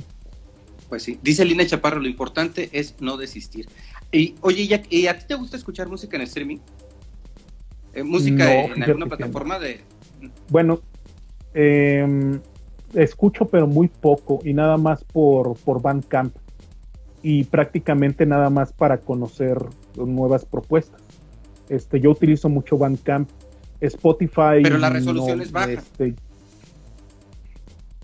Pues 0.89 1.03
sí, 1.03 1.19
dice 1.23 1.45
Lina 1.45 1.67
Chaparro, 1.67 2.01
lo 2.01 2.09
importante 2.09 2.69
es 2.73 2.95
no 3.01 3.17
desistir. 3.17 3.69
Y 4.13 4.35
oye, 4.41 4.83
¿y 4.89 5.07
a 5.07 5.19
ti 5.19 5.25
te 5.27 5.35
gusta 5.35 5.57
escuchar 5.57 5.89
música 5.89 6.17
en 6.17 6.23
streaming? 6.23 6.59
Eh, 7.97 8.03
música 8.03 8.53
en 8.65 8.83
alguna 8.83 9.07
plataforma 9.07 9.59
de... 9.59 9.81
Bueno, 10.51 10.81
em, 11.55 12.39
escucho 12.95 13.47
pero 13.47 13.67
muy 13.67 13.89
poco 13.89 14.41
y 14.45 14.53
nada 14.53 14.77
más 14.77 15.03
por, 15.03 15.57
por 15.57 15.81
Bandcamp 15.81 16.37
y 17.23 17.45
prácticamente 17.45 18.27
nada 18.27 18.51
más 18.51 18.73
para 18.73 18.99
conocer 18.99 19.59
nuevas 19.97 20.45
propuestas. 20.45 21.01
Este, 21.71 21.99
yo 21.99 22.11
utilizo 22.11 22.49
mucho 22.49 22.77
Bandcamp, 22.77 23.31
Spotify. 23.81 24.63
Pero 24.63 24.79
la 24.79 24.91
resolución 24.91 25.41
es 25.41 25.51
baja. 25.51 25.73
Este, 25.73 26.15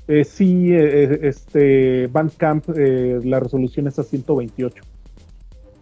eh, 0.08 0.24
sí, 0.24 0.72
eh, 0.72 1.20
este 1.22 2.06
Bandcamp, 2.08 2.68
la 2.68 3.40
resolución 3.40 3.86
es 3.86 3.98
a 3.98 4.02
128. 4.02 4.82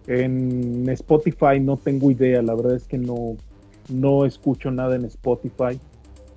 En 0.06 0.88
Spotify 0.90 1.60
no 1.60 1.76
tengo 1.76 2.10
idea, 2.10 2.42
la 2.42 2.54
verdad 2.54 2.74
es 2.74 2.84
que 2.84 2.98
no, 2.98 3.36
no 3.90 4.24
escucho 4.24 4.70
nada 4.70 4.96
en 4.96 5.04
Spotify, 5.04 5.78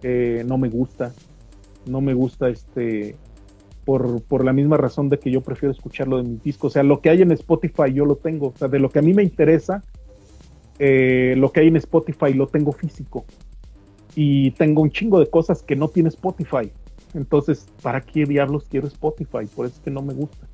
eh, 0.01 0.43
no 0.45 0.57
me 0.57 0.69
gusta, 0.69 1.14
no 1.88 2.01
me 2.01 2.14
gusta 2.14 2.49
este, 2.49 3.15
por, 3.85 4.43
la 4.43 4.53
misma 4.53 4.77
razón 4.77 5.10
de 5.10 5.19
que 5.19 5.31
yo 5.31 5.41
prefiero 5.41 5.72
escucharlo 5.72 6.18
de 6.18 6.23
mi 6.23 6.38
disco, 6.43 6.68
o 6.68 6.69
sea, 6.69 6.84
lo 6.84 7.01
que 7.01 7.10
hay 7.10 7.22
en 7.22 7.31
Spotify 7.31 7.93
yo 7.93 8.05
lo 8.05 8.15
tengo, 8.15 8.47
o 8.47 8.57
sea, 8.57 8.68
de 8.68 8.80
lo 8.80 8.89
que 8.89 8.99
a 8.99 9.01
mí 9.01 9.14
me 9.14 9.23
interesa, 9.23 9.84
eh, 10.80 11.35
lo 11.38 11.51
que 11.51 11.61
hay 11.61 11.68
en 11.68 11.77
Spotify 11.77 12.34
lo 12.34 12.47
tengo 12.47 12.72
físico. 12.72 13.26
Y 14.15 14.51
tengo 14.51 14.81
un 14.81 14.91
chingo 14.91 15.19
de 15.19 15.27
cosas 15.27 15.64
que 15.64 15.76
no 15.76 15.88
tiene 15.88 16.10
Spotify, 16.10 16.72
entonces, 17.14 17.68
¿para 17.81 18.02
qué 18.02 18.26
diablos 18.26 18.65
quiero 18.69 18.88
Spotify? 18.88 19.45
Por 19.53 19.65
eso 19.65 19.76
es 19.76 19.81
que 19.81 19.91
no 19.91 20.02
me 20.02 20.14
gusta. 20.14 20.48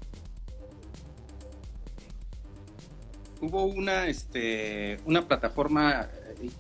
Hubo 3.42 3.66
una, 3.66 4.08
este, 4.08 5.00
una 5.06 5.28
plataforma 5.28 6.10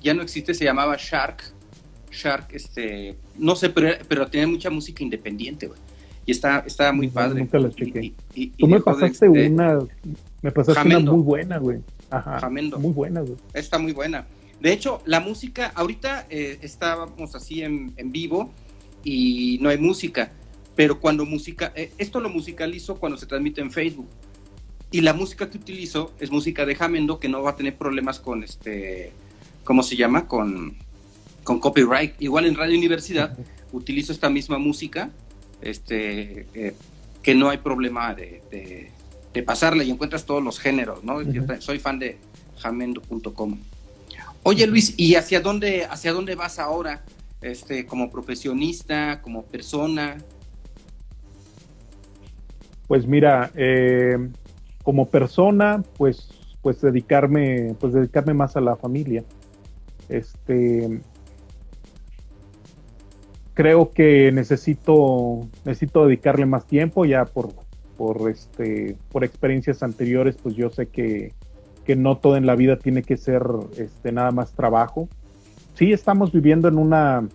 ya 0.01 0.13
no 0.13 0.21
existe, 0.21 0.53
se 0.53 0.65
llamaba 0.65 0.95
Shark. 0.97 1.43
Shark, 2.11 2.47
este, 2.51 3.15
no 3.37 3.55
sé, 3.55 3.69
pero, 3.69 3.89
pero 4.07 4.27
tiene 4.27 4.47
mucha 4.47 4.69
música 4.69 5.03
independiente, 5.03 5.67
güey. 5.67 5.79
Y 6.25 6.31
está, 6.31 6.59
está 6.65 6.91
muy 6.91 7.07
padre. 7.07 7.39
Nunca 7.39 7.59
la 7.59 7.69
chequé. 7.69 8.13
Tú 8.57 8.67
me 8.67 8.79
pasaste 8.79 9.29
una, 9.29 9.79
me 10.41 10.51
pasaste 10.51 10.87
una 10.87 10.99
muy 10.99 11.21
buena, 11.21 11.57
güey. 11.57 11.79
Ajá. 12.09 12.49
Muy 12.49 12.91
buena, 12.91 13.21
güey. 13.21 13.35
Está 13.53 13.77
muy 13.77 13.93
buena. 13.93 14.25
De 14.59 14.73
hecho, 14.73 15.01
la 15.05 15.19
música, 15.19 15.71
ahorita 15.73 16.25
eh, 16.29 16.59
estábamos 16.61 17.33
así 17.35 17.61
en, 17.61 17.93
en, 17.95 18.11
vivo 18.11 18.51
y 19.03 19.57
no 19.61 19.69
hay 19.69 19.77
música, 19.77 20.31
pero 20.75 20.99
cuando 20.99 21.25
música, 21.25 21.71
eh, 21.75 21.91
esto 21.97 22.19
lo 22.19 22.29
musicalizo 22.29 22.95
cuando 22.95 23.17
se 23.17 23.25
transmite 23.25 23.61
en 23.61 23.71
Facebook. 23.71 24.07
Y 24.91 25.01
la 25.01 25.13
música 25.13 25.49
que 25.49 25.57
utilizo 25.57 26.13
es 26.19 26.31
música 26.31 26.65
de 26.65 26.75
Jamendo 26.75 27.19
que 27.19 27.29
no 27.29 27.43
va 27.43 27.51
a 27.51 27.55
tener 27.55 27.77
problemas 27.77 28.19
con 28.19 28.43
este 28.43 29.11
¿cómo 29.69 29.83
se 29.83 29.95
llama? 29.95 30.27
Con, 30.27 30.75
con 31.43 31.59
copyright. 31.59 32.19
Igual 32.19 32.47
en 32.47 32.55
Radio 32.55 32.75
Universidad 32.75 33.37
utilizo 33.71 34.11
esta 34.11 34.27
misma 34.27 34.57
música, 34.57 35.11
este, 35.61 36.47
eh, 36.55 36.73
que 37.21 37.35
no 37.35 37.49
hay 37.49 37.59
problema 37.59 38.15
de, 38.15 38.41
de, 38.51 39.43
pasarla 39.43 39.83
y 39.83 39.91
encuentras 39.91 40.25
todos 40.25 40.43
los 40.43 40.59
géneros, 40.59 41.03
¿no? 41.03 41.21
Yo 41.21 41.43
soy 41.59 41.77
fan 41.77 41.99
de 41.99 42.17
jamendo.com. 42.57 43.59
Oye 44.41 44.65
Luis, 44.65 44.95
¿y 44.97 45.15
hacia 45.15 45.39
dónde, 45.39 45.85
hacia 45.85 46.13
dónde 46.13 46.33
vas 46.33 46.57
ahora? 46.57 47.05
Este, 47.41 47.85
como 47.85 48.09
profesionista, 48.09 49.21
como 49.21 49.43
persona. 49.43 50.17
Pues 52.87 53.07
mira, 53.07 53.51
eh, 53.55 54.17
como 54.83 55.07
persona, 55.07 55.83
pues, 55.97 56.29
pues 56.61 56.81
dedicarme, 56.81 57.75
pues 57.79 57.93
dedicarme 57.93 58.33
más 58.33 58.57
a 58.57 58.61
la 58.61 58.75
familia. 58.75 59.23
Este, 60.09 61.01
creo 63.53 63.91
que 63.91 64.31
necesito, 64.31 65.47
necesito 65.65 66.07
dedicarle 66.07 66.45
más 66.45 66.65
tiempo 66.65 67.05
ya 67.05 67.25
por, 67.25 67.49
por, 67.97 68.29
este, 68.29 68.97
por 69.11 69.23
experiencias 69.23 69.83
anteriores, 69.83 70.37
pues 70.41 70.55
yo 70.55 70.69
sé 70.69 70.87
que, 70.87 71.33
que 71.85 71.95
no 71.95 72.17
todo 72.17 72.37
en 72.37 72.45
la 72.45 72.55
vida 72.55 72.77
tiene 72.79 73.03
que 73.03 73.17
ser 73.17 73.43
este, 73.77 74.11
nada 74.11 74.31
más 74.31 74.53
trabajo. 74.53 75.09
Sí 75.75 75.93
estamos 75.93 76.31
viviendo 76.31 76.67
en 76.67 76.77
una, 76.77 77.27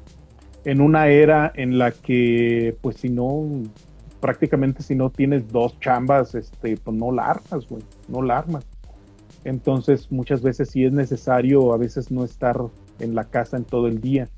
en 0.65 0.81
una 0.81 1.09
era 1.09 1.53
en 1.55 1.79
la 1.79 1.91
que, 1.93 2.77
pues 2.81 2.97
si 2.97 3.09
no, 3.09 3.47
prácticamente 4.21 4.83
si 4.83 4.95
no 4.95 5.11
tienes 5.11 5.51
dos 5.51 5.79
chambas, 5.81 6.35
este, 6.35 6.77
pues 6.77 6.97
no 6.97 7.13
la 7.13 7.31
armas, 7.31 7.69
güey, 7.69 7.83
no 8.09 8.23
la 8.23 8.39
armas. 8.39 8.65
Entonces, 9.45 10.11
muchas 10.11 10.43
veces 10.43 10.71
sí 10.71 10.85
es 10.85 10.93
necesario 10.93 11.73
a 11.73 11.77
veces 11.77 12.11
no 12.11 12.25
estar 12.25 12.59
en 12.99 13.15
la 13.15 13.25
casa 13.25 13.57
en 13.57 13.65
todo 13.65 13.89
el 13.89 14.01
día. 14.01 14.29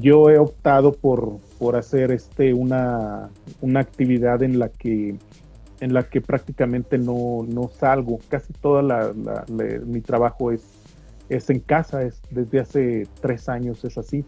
Yo 0.00 0.30
he 0.30 0.38
optado 0.38 0.92
por, 0.92 1.38
por 1.58 1.76
hacer 1.76 2.12
este 2.12 2.52
una, 2.52 3.30
una 3.60 3.80
actividad 3.80 4.42
en 4.42 4.58
la 4.58 4.68
que 4.68 5.16
en 5.80 5.94
la 5.94 6.08
que 6.08 6.20
prácticamente 6.20 6.98
no, 6.98 7.44
no 7.48 7.68
salgo. 7.68 8.18
Casi 8.28 8.52
toda 8.52 8.82
la, 8.82 9.12
mi 9.86 10.00
trabajo 10.00 10.50
es, 10.50 10.62
es 11.28 11.50
en 11.50 11.60
casa, 11.60 12.02
es 12.02 12.20
desde 12.30 12.60
hace 12.60 13.06
tres 13.20 13.48
años 13.48 13.84
es 13.84 13.98
así. 13.98 14.24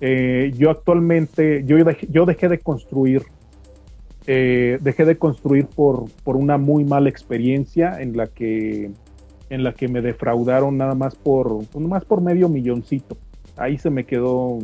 Eh, 0.00 0.52
yo 0.56 0.70
actualmente, 0.70 1.62
yo 1.64 1.82
dejé, 1.84 2.06
yo 2.10 2.26
dejé 2.26 2.48
de 2.48 2.58
construir, 2.58 3.22
eh, 4.26 4.78
dejé 4.80 5.04
de 5.04 5.16
construir 5.16 5.66
por, 5.66 6.10
por 6.24 6.36
una 6.36 6.58
muy 6.58 6.84
mala 6.84 7.08
experiencia 7.08 8.00
en 8.00 8.16
la 8.16 8.26
que 8.26 8.90
en 9.52 9.64
la 9.64 9.74
que 9.74 9.86
me 9.86 10.00
defraudaron 10.00 10.78
nada 10.78 10.94
más 10.94 11.14
por, 11.14 11.60
más 11.78 12.06
por 12.06 12.22
medio 12.22 12.48
milloncito. 12.48 13.18
Ahí 13.56 13.76
se 13.76 13.90
me 13.90 14.06
quedó, 14.06 14.60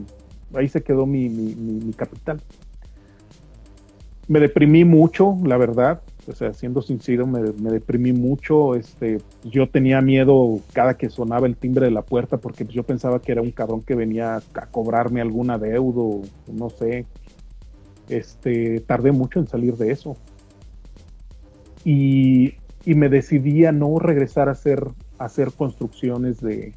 ahí 0.55 0.66
se 0.66 0.82
quedó 0.82 1.05
mi, 1.05 1.28
mi, 1.28 1.93
capital. 1.93 2.40
me 4.28 4.40
deprimí 4.40 4.86
mucho, 4.86 5.36
la 5.44 5.59
verdad. 5.59 6.01
O 6.28 6.34
sea, 6.34 6.52
siendo 6.52 6.82
sincero, 6.82 7.26
me, 7.26 7.40
deprimí 7.70 8.12
mucho. 8.12 8.74
Este, 8.74 9.18
yo 9.44 9.68
tenía 9.68 10.00
miedo 10.00 10.60
cada 10.72 10.94
que 10.94 11.09
sonaba 11.09 11.46
el 11.46 11.56
timbre 11.56 11.86
de 11.86 11.90
la 11.90 12.02
puerta 12.02 12.36
porque 12.36 12.64
yo 12.66 12.82
pensaba 12.82 13.20
que 13.20 13.32
era 13.32 13.42
un 13.42 13.50
cabrón 13.50 13.82
que 13.82 13.94
venía 13.94 14.36
a 14.36 14.66
cobrarme 14.66 15.20
algún 15.20 15.50
adeudo, 15.50 16.22
no 16.52 16.70
sé. 16.70 17.06
Este, 18.09 18.80
tardé 18.80 19.12
mucho 19.12 19.38
en 19.40 19.46
salir 19.46 19.76
de 19.76 19.90
eso. 19.92 20.16
Y, 21.84 22.55
y 22.84 22.94
me 22.94 23.09
decidí 23.09 23.64
a 23.64 23.72
no 23.72 23.98
regresar 23.98 24.48
a 24.48 24.52
hacer, 24.52 24.84
a 25.18 25.24
hacer 25.24 25.52
construcciones 25.52 26.40
de, 26.40 26.74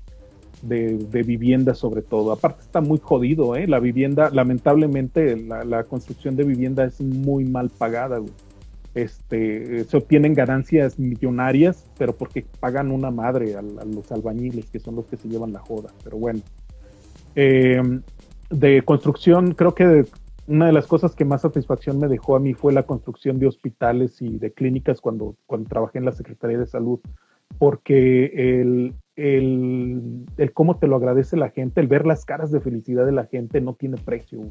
de, 0.61 1.23
vivienda 1.23 1.73
sobre 1.75 2.01
todo. 2.01 2.31
Aparte 2.31 2.61
está 2.61 2.81
muy 2.81 2.99
jodido, 2.99 3.55
¿eh? 3.55 3.67
La 3.67 3.79
vivienda, 3.79 4.29
lamentablemente, 4.31 5.37
la, 5.37 5.83
construcción 5.83 6.35
de 6.35 6.43
vivienda 6.43 6.85
es 6.85 7.01
muy 7.01 7.45
mal 7.45 7.69
pagada, 7.69 8.21
Este, 8.93 9.85
se 9.85 9.97
obtienen 9.97 10.33
ganancias 10.33 10.99
millonarias, 10.99 11.89
pero 11.97 12.15
porque 12.15 12.45
pagan 12.59 12.91
una 12.91 13.09
madre 13.09 13.55
a, 13.55 13.61
los 13.61 14.11
albañiles, 14.11 14.69
que 14.69 14.79
son 14.79 14.95
los 14.95 15.05
que 15.05 15.17
se 15.17 15.29
llevan 15.29 15.53
la 15.53 15.59
joda. 15.59 15.91
Pero 16.03 16.17
bueno. 16.17 16.41
Em, 17.35 18.01
de 18.49 18.81
construcción, 18.81 19.53
creo 19.53 19.73
que 19.73 20.05
una 20.47 20.65
de 20.65 20.73
las 20.73 20.87
cosas 20.87 21.15
que 21.15 21.23
más 21.23 21.41
satisfacción 21.41 21.99
me 21.99 22.09
dejó 22.09 22.35
a 22.35 22.39
mí 22.39 22.53
fue 22.53 22.73
la 22.73 22.83
construcción 22.83 23.39
de 23.39 23.47
hospitales 23.47 24.21
y 24.21 24.37
de 24.37 24.51
clínicas 24.51 24.99
cuando, 24.99 25.35
cuando 25.45 25.69
trabajé 25.69 25.99
en 25.99 26.05
la 26.05 26.11
Secretaría 26.11 26.57
de 26.57 26.67
Salud, 26.67 26.99
porque 27.57 28.59
el, 28.59 28.93
el, 29.15 30.51
cómo 30.53 30.77
te 30.77 30.87
lo 30.87 30.95
agradece 30.95 31.37
la 31.37 31.49
gente, 31.49 31.79
el 31.79 31.87
ver 31.87 32.05
las 32.05 32.25
caras 32.25 32.51
de 32.51 32.59
felicidad 32.59 33.05
de 33.05 33.11
la 33.11 33.25
gente 33.25 33.61
no 33.61 33.75
tiene 33.75 33.97
precio, 33.97 34.41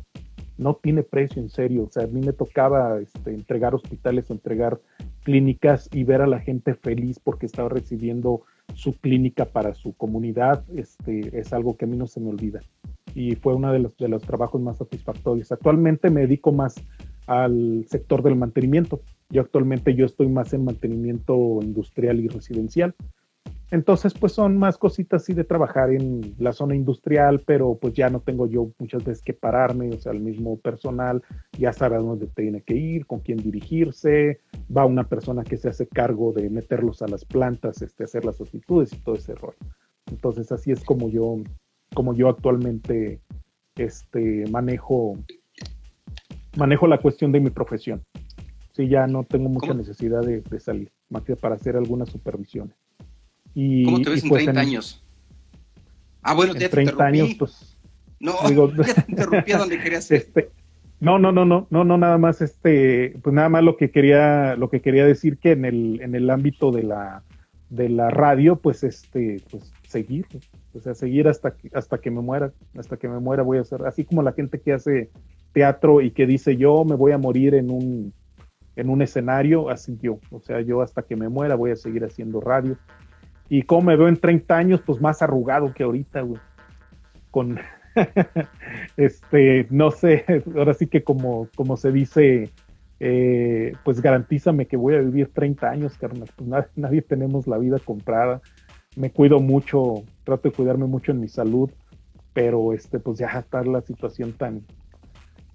no 0.61 0.75
tiene 0.75 1.03
precio 1.03 1.41
en 1.41 1.49
serio. 1.49 1.85
O 1.85 1.91
sea, 1.91 2.05
a 2.05 2.07
mí 2.07 2.21
me 2.21 2.35
tocaba 2.35 3.01
este, 3.01 3.31
entregar 3.33 3.75
hospitales, 3.75 4.31
entregar 4.31 4.79
clínicas 5.23 5.89
y 5.91 6.05
ver 6.05 6.21
a 6.21 6.27
la 6.27 6.39
gente 6.39 6.75
feliz 6.75 7.19
porque 7.19 7.47
estaba 7.47 7.71
recibiendo 7.71 8.43
su 8.75 8.93
clínica 8.93 9.47
para 9.47 9.75
su 9.75 9.95
comunidad, 9.95 10.63
este, 10.77 11.39
es 11.39 11.53
algo 11.53 11.77
que 11.77 11.87
a 11.87 11.89
mí 11.89 11.97
no 11.97 12.07
se 12.07 12.21
me 12.21 12.29
olvida. 12.29 12.61
Y 13.15 13.37
fue 13.37 13.55
uno 13.55 13.73
de 13.73 13.81
los, 13.81 13.97
de 13.97 14.09
los 14.09 14.23
trabajos 14.23 14.61
más 14.61 14.77
satisfactorios. 14.77 15.51
Actualmente 15.51 16.11
me 16.11 16.21
dedico 16.21 16.53
más 16.53 16.77
al 17.27 17.87
sector 17.89 18.23
del 18.23 18.37
mantenimiento. 18.37 19.01
Yo 19.31 19.41
actualmente 19.41 19.95
yo 19.95 20.05
estoy 20.05 20.29
más 20.29 20.53
en 20.53 20.65
mantenimiento 20.65 21.61
industrial 21.63 22.21
y 22.21 22.29
residencial. 22.29 22.95
Entonces, 23.73 24.15
pues 24.15 24.33
son 24.33 24.59
más 24.59 24.79
cositas 24.79 25.23
así 25.23 25.33
de 25.33 25.45
trabajar 25.45 25.93
en 25.93 26.35
la 26.39 26.53
zona 26.53 26.75
industrial, 26.75 27.43
pero 27.47 27.77
pues 27.81 27.95
ya 27.95 28.09
no 28.09 28.21
tengo 28.21 28.49
yo 28.49 28.73
muchas 28.79 29.05
veces 29.05 29.23
que 29.23 29.33
pararme, 29.33 29.91
o 29.91 29.99
sea, 29.99 30.11
el 30.13 30.21
mismo 30.21 30.59
personal 30.59 31.23
ya 31.57 31.73
sabe 31.73 31.97
a 31.97 32.01
dónde 32.01 32.27
tiene 32.27 32.63
que 32.63 32.75
ir, 32.75 33.07
con 33.07 33.21
quién 33.21 33.39
dirigirse, 33.39 34.41
va 34.77 34.87
una 34.87 35.05
persona 35.05 35.45
que 35.45 35.57
se 35.57 35.69
hace 35.69 35.87
cargo 35.87 36.33
de 36.33 36.51
meterlos 36.51 37.01
a 37.03 37.07
las 37.07 37.25
plantas, 37.25 37.81
este, 37.81 38.05
hacer 38.05 38.25
las 38.25 38.39
solicitudes 38.39 38.93
y 38.93 38.97
todo 38.99 39.15
ese 39.15 39.37
rol. 39.37 39.55
Entonces, 40.11 40.51
así 40.51 40.73
es 40.73 40.83
como 40.83 41.09
yo, 41.09 41.37
como 41.95 42.13
yo 42.15 42.29
actualmente 42.29 43.21
este, 43.77 44.47
manejo, 44.51 45.17
manejo 46.57 46.89
la 46.89 46.99
cuestión 46.99 47.31
de 47.31 47.39
mi 47.39 47.51
profesión. 47.51 48.03
Sí, 48.73 48.89
ya 48.89 49.07
no 49.07 49.23
tengo 49.23 49.49
mucha 49.49 49.75
necesidad 49.75 50.23
de, 50.23 50.41
de 50.41 50.59
salir, 50.59 50.91
más 51.09 51.23
que 51.23 51.37
para 51.37 51.55
hacer 51.55 51.77
algunas 51.77 52.09
supervisiones. 52.09 52.80
¿Cómo 53.55 54.01
te 54.03 54.11
ves 54.11 54.25
en 54.25 54.31
30 54.31 54.53
pues, 54.53 54.67
años? 54.67 55.03
Ah, 56.23 56.35
bueno, 56.35 56.55
te 56.55 56.69
30 56.69 57.05
años, 57.05 57.35
pues. 57.39 57.77
No, 58.21 58.35
ya 58.85 58.95
te 58.95 59.13
interrumpí 59.13 59.53
donde 59.53 59.81
querías 59.81 60.11
este, 60.11 60.51
no, 61.01 61.19
no, 61.19 61.33
no, 61.33 61.47
no, 61.47 61.67
no, 61.71 61.83
no, 61.83 61.97
nada 61.97 62.19
más 62.19 62.43
este, 62.43 63.17
pues 63.23 63.35
nada 63.35 63.49
más 63.49 63.65
lo 63.65 63.79
que 63.79 63.91
quería, 63.91 64.55
lo 64.57 64.69
que 64.69 64.83
quería 64.83 65.07
decir 65.07 65.39
que 65.39 65.53
en 65.53 65.65
el, 65.65 66.01
en 66.03 66.15
el 66.15 66.29
ámbito 66.29 66.71
de 66.71 66.83
la, 66.83 67.23
de 67.71 67.89
la 67.89 68.11
radio, 68.11 68.57
pues 68.57 68.85
este, 68.85 69.43
pues 69.51 69.73
seguir, 69.89 70.27
o 70.75 70.81
sea, 70.81 70.95
seguir 70.95 71.27
hasta 71.27 71.53
que, 71.53 71.71
hasta 71.73 71.99
que 71.99 72.11
me 72.11 72.21
muera, 72.21 72.53
hasta 72.77 72.99
que 72.99 73.09
me 73.09 73.19
muera 73.19 73.43
voy 73.43 73.57
a 73.57 73.63
hacer, 73.63 73.87
así 73.87 74.05
como 74.05 74.23
la 74.23 74.35
gente 74.35 74.61
que 74.61 74.75
hace 74.75 75.09
teatro 75.53 76.03
y 76.03 76.11
que 76.11 76.27
dice 76.27 76.57
yo 76.57 76.85
me 76.85 76.95
voy 76.95 77.13
a 77.13 77.19
morir 77.19 77.55
en 77.55 77.71
un, 77.71 78.13
en 78.77 78.91
un 78.91 79.01
escenario, 79.01 79.71
así 79.71 79.97
yo, 80.03 80.19
o 80.31 80.41
sea, 80.41 80.61
yo 80.61 80.83
hasta 80.83 81.01
que 81.01 81.17
me 81.17 81.31
muera 81.31 81.55
voy 81.55 81.71
a 81.71 81.77
seguir 81.77 82.05
haciendo 82.05 82.43
radio, 82.43 82.77
y 83.51 83.63
como 83.63 83.89
me 83.89 83.97
veo 83.97 84.07
en 84.07 84.17
30 84.17 84.57
años, 84.57 84.81
pues 84.81 85.01
más 85.01 85.23
arrugado 85.23 85.75
que 85.75 85.83
ahorita, 85.83 86.21
güey. 86.21 86.41
Con, 87.33 87.59
este, 88.97 89.67
no 89.71 89.91
sé, 89.91 90.25
ahora 90.57 90.73
sí 90.73 90.87
que 90.87 91.03
como, 91.03 91.49
como 91.57 91.77
se 91.77 91.91
dice, 91.91 92.51
eh, 93.01 93.73
pues 93.85 94.01
garantízame 94.01 94.67
que 94.67 94.77
voy 94.77 94.95
a 94.95 95.01
vivir 95.01 95.33
30 95.35 95.69
años, 95.69 95.99
carnal. 95.99 96.29
Pues 96.37 96.49
nadie, 96.77 97.03
tenemos 97.03 97.49
la 97.49 97.59
vida 97.59 97.79
comprada. 97.85 98.41
Me 98.95 99.11
cuido 99.11 99.41
mucho, 99.41 100.05
trato 100.23 100.49
de 100.49 100.55
cuidarme 100.55 100.87
mucho 100.87 101.11
en 101.11 101.19
mi 101.19 101.29
salud, 101.29 101.71
pero 102.33 102.73
este, 102.73 103.01
pues 103.01 103.19
ya 103.19 103.27
está 103.27 103.65
la 103.65 103.81
situación 103.81 104.33
tan, 104.33 104.63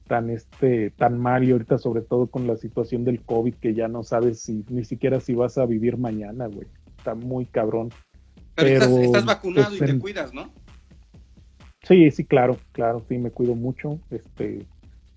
tan 0.06 0.30
este, 0.30 0.90
tan 0.92 1.18
mal 1.18 1.46
y 1.46 1.52
ahorita 1.52 1.78
sobre 1.78 2.02
todo 2.02 2.28
con 2.28 2.46
la 2.46 2.58
situación 2.58 3.06
del 3.06 3.22
COVID 3.22 3.56
que 3.56 3.74
ya 3.74 3.88
no 3.88 4.04
sabes 4.04 4.42
si, 4.42 4.66
ni 4.68 4.84
siquiera 4.84 5.22
si 5.22 5.34
vas 5.34 5.58
a 5.58 5.66
vivir 5.66 5.96
mañana, 5.98 6.48
güey 6.48 6.68
está 7.06 7.14
muy 7.14 7.46
cabrón. 7.46 7.90
Pero, 8.56 8.86
estás, 8.86 9.26
vacunado 9.26 9.76
y 9.76 9.80
te 9.80 10.00
cuidas, 10.00 10.34
¿no? 10.34 10.50
Sí, 11.84 12.10
sí, 12.10 12.26
claro, 12.26 12.58
claro, 12.72 13.04
sí, 13.08 13.18
me 13.20 13.30
cuido 13.30 13.54
mucho. 13.54 14.00
Este, 14.10 14.66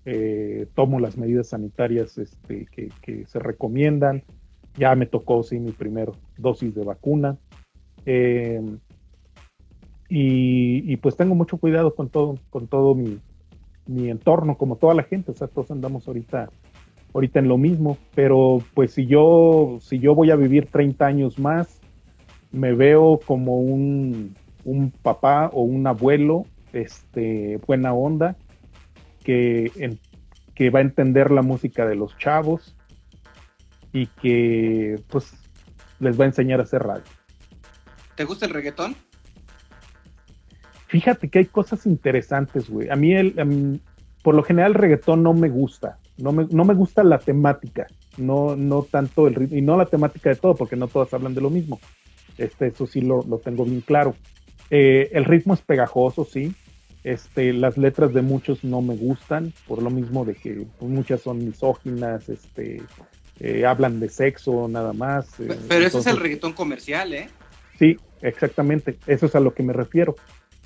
eh, 0.05 0.67
tomo 0.75 0.99
las 0.99 1.17
medidas 1.17 1.47
sanitarias 1.47 2.17
este, 2.19 2.67
que, 2.67 3.25
se 3.25 3.39
recomiendan. 3.39 4.23
Ya 4.77 4.93
me 4.95 5.07
tocó, 5.07 5.41
sí, 5.41 5.59
mi 5.59 5.71
primer 5.71 6.11
dosis 6.37 6.75
de 6.75 6.83
vacuna. 6.83 7.37
Em, 8.05 8.77
y, 10.09 10.95
pues 10.97 11.15
tengo 11.15 11.33
mucho 11.33 11.57
cuidado 11.57 11.95
con 11.95 12.09
todo, 12.09 12.37
con 12.51 12.67
todo 12.67 12.93
mi, 12.93 13.19
mi 13.87 14.09
entorno, 14.09 14.57
como 14.57 14.75
toda 14.75 14.93
la 14.93 15.03
gente. 15.03 15.31
O 15.31 15.35
sea, 15.35 15.47
todos 15.47 15.71
andamos 15.71 16.07
ahorita 16.07 16.49
ahorita 17.13 17.39
en 17.39 17.47
lo 17.47 17.57
mismo, 17.57 17.97
pero 18.13 18.59
pues 18.75 18.91
si 18.91 19.07
yo, 19.07 19.79
si 19.81 19.97
yo 19.97 20.13
voy 20.13 20.29
a 20.29 20.35
vivir 20.35 20.67
30 20.67 21.05
años 21.05 21.39
más, 21.39 21.78
me 22.51 22.73
veo 22.73 23.19
como 23.25 23.59
un, 23.59 24.35
papá 25.01 25.49
o 25.53 25.61
un 25.63 25.87
abuelo 25.87 26.45
este, 26.73 27.57
buena 27.65 27.93
onda 27.93 28.35
que, 29.23 29.97
que 30.53 30.69
va 30.69 30.79
a 30.79 30.83
entender 30.83 31.31
la 31.31 31.41
música 31.41 31.85
de 31.85 31.95
los 31.95 32.17
chavos 32.17 32.75
y 33.91 34.07
que 34.07 35.01
pues 35.07 35.33
les 35.99 36.19
va 36.19 36.25
a 36.25 36.27
enseñar 36.27 36.59
a 36.59 36.63
hacer 36.63 36.83
radio. 36.83 37.03
¿Te 38.15 38.25
gusta 38.25 38.45
el 38.45 38.53
reggaetón? 38.53 38.95
Fíjate 40.87 41.29
que 41.29 41.39
hay 41.39 41.45
cosas 41.45 41.85
interesantes, 41.85 42.69
güey. 42.69 42.89
A 42.89 42.95
mí, 42.95 43.13
el, 43.13 43.79
por 44.23 44.35
lo 44.35 44.43
general, 44.43 44.71
el 44.71 44.75
reggaetón 44.75 45.23
no 45.23 45.33
me 45.33 45.49
gusta. 45.49 45.99
No 46.17 46.31
me, 46.31 46.47
no 46.51 46.65
me 46.65 46.73
gusta 46.73 47.03
la 47.03 47.19
temática. 47.19 47.87
No, 48.17 48.55
no 48.55 48.83
tanto 48.83 49.27
el 49.27 49.35
ritmo. 49.35 49.57
Y 49.57 49.61
no 49.61 49.77
la 49.77 49.85
temática 49.85 50.29
de 50.31 50.35
todo, 50.35 50.55
porque 50.55 50.75
no 50.75 50.87
todas 50.87 51.13
hablan 51.13 51.35
de 51.35 51.41
lo 51.41 51.49
mismo. 51.49 51.79
Este, 52.39 52.67
eso 52.67 52.87
sí 52.87 53.01
lo, 53.01 53.23
tengo 53.43 53.65
bien 53.65 53.81
claro. 53.81 54.15
Eh, 54.71 55.09
el 55.11 55.25
ritmo 55.25 55.53
es 55.53 55.61
pegajoso, 55.61 56.25
sí. 56.25 56.53
Este, 57.03 57.53
las 57.53 57.77
letras 57.77 58.13
de 58.13 58.21
muchos 58.21 58.63
no 58.63 58.81
me 58.81 58.95
gustan, 58.95 59.53
por 59.67 59.81
lo 59.81 59.89
mismo 59.89 60.25
de 60.25 60.35
que 60.35 60.65
pues, 60.79 60.91
muchas 60.91 61.21
son 61.21 61.45
misóginas, 61.45 62.27
este, 62.29 62.81
eh, 63.39 63.65
hablan 63.65 63.99
de 63.99 64.09
sexo 64.09 64.67
nada 64.67 64.93
más. 64.93 65.39
Eh, 65.39 65.57
pero 65.67 65.85
ese 65.85 65.99
es 65.99 66.07
el 66.07 66.17
reggaetón 66.17 66.53
comercial, 66.53 67.13
¿eh? 67.13 67.29
Sí, 67.77 67.97
exactamente. 68.21 68.97
Eso 69.05 69.25
es 69.25 69.35
a 69.35 69.39
lo 69.39 69.53
que 69.53 69.63
me 69.63 69.73
refiero. 69.73 70.15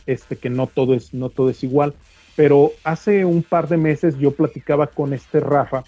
Este, 0.05 0.35
que 0.35 0.49
no 0.49 0.67
todo 0.67 0.93
es, 0.93 1.13
no 1.13 1.29
todo 1.29 1.49
es 1.49 1.63
igual. 1.63 1.95
Pero 2.35 2.71
hace 2.83 3.25
un 3.25 3.41
par 3.41 3.67
de 3.67 3.77
meses 3.77 4.17
yo 4.17 4.31
platicaba 4.31 4.87
con 4.87 5.13
este 5.13 5.39
Rafa, 5.39 5.83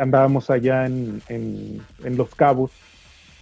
andábamos 0.00 0.50
allá 0.50 0.86
en, 0.86 1.22
en, 1.28 1.80
en 2.02 2.16
Los 2.16 2.34
Cabos 2.34 2.72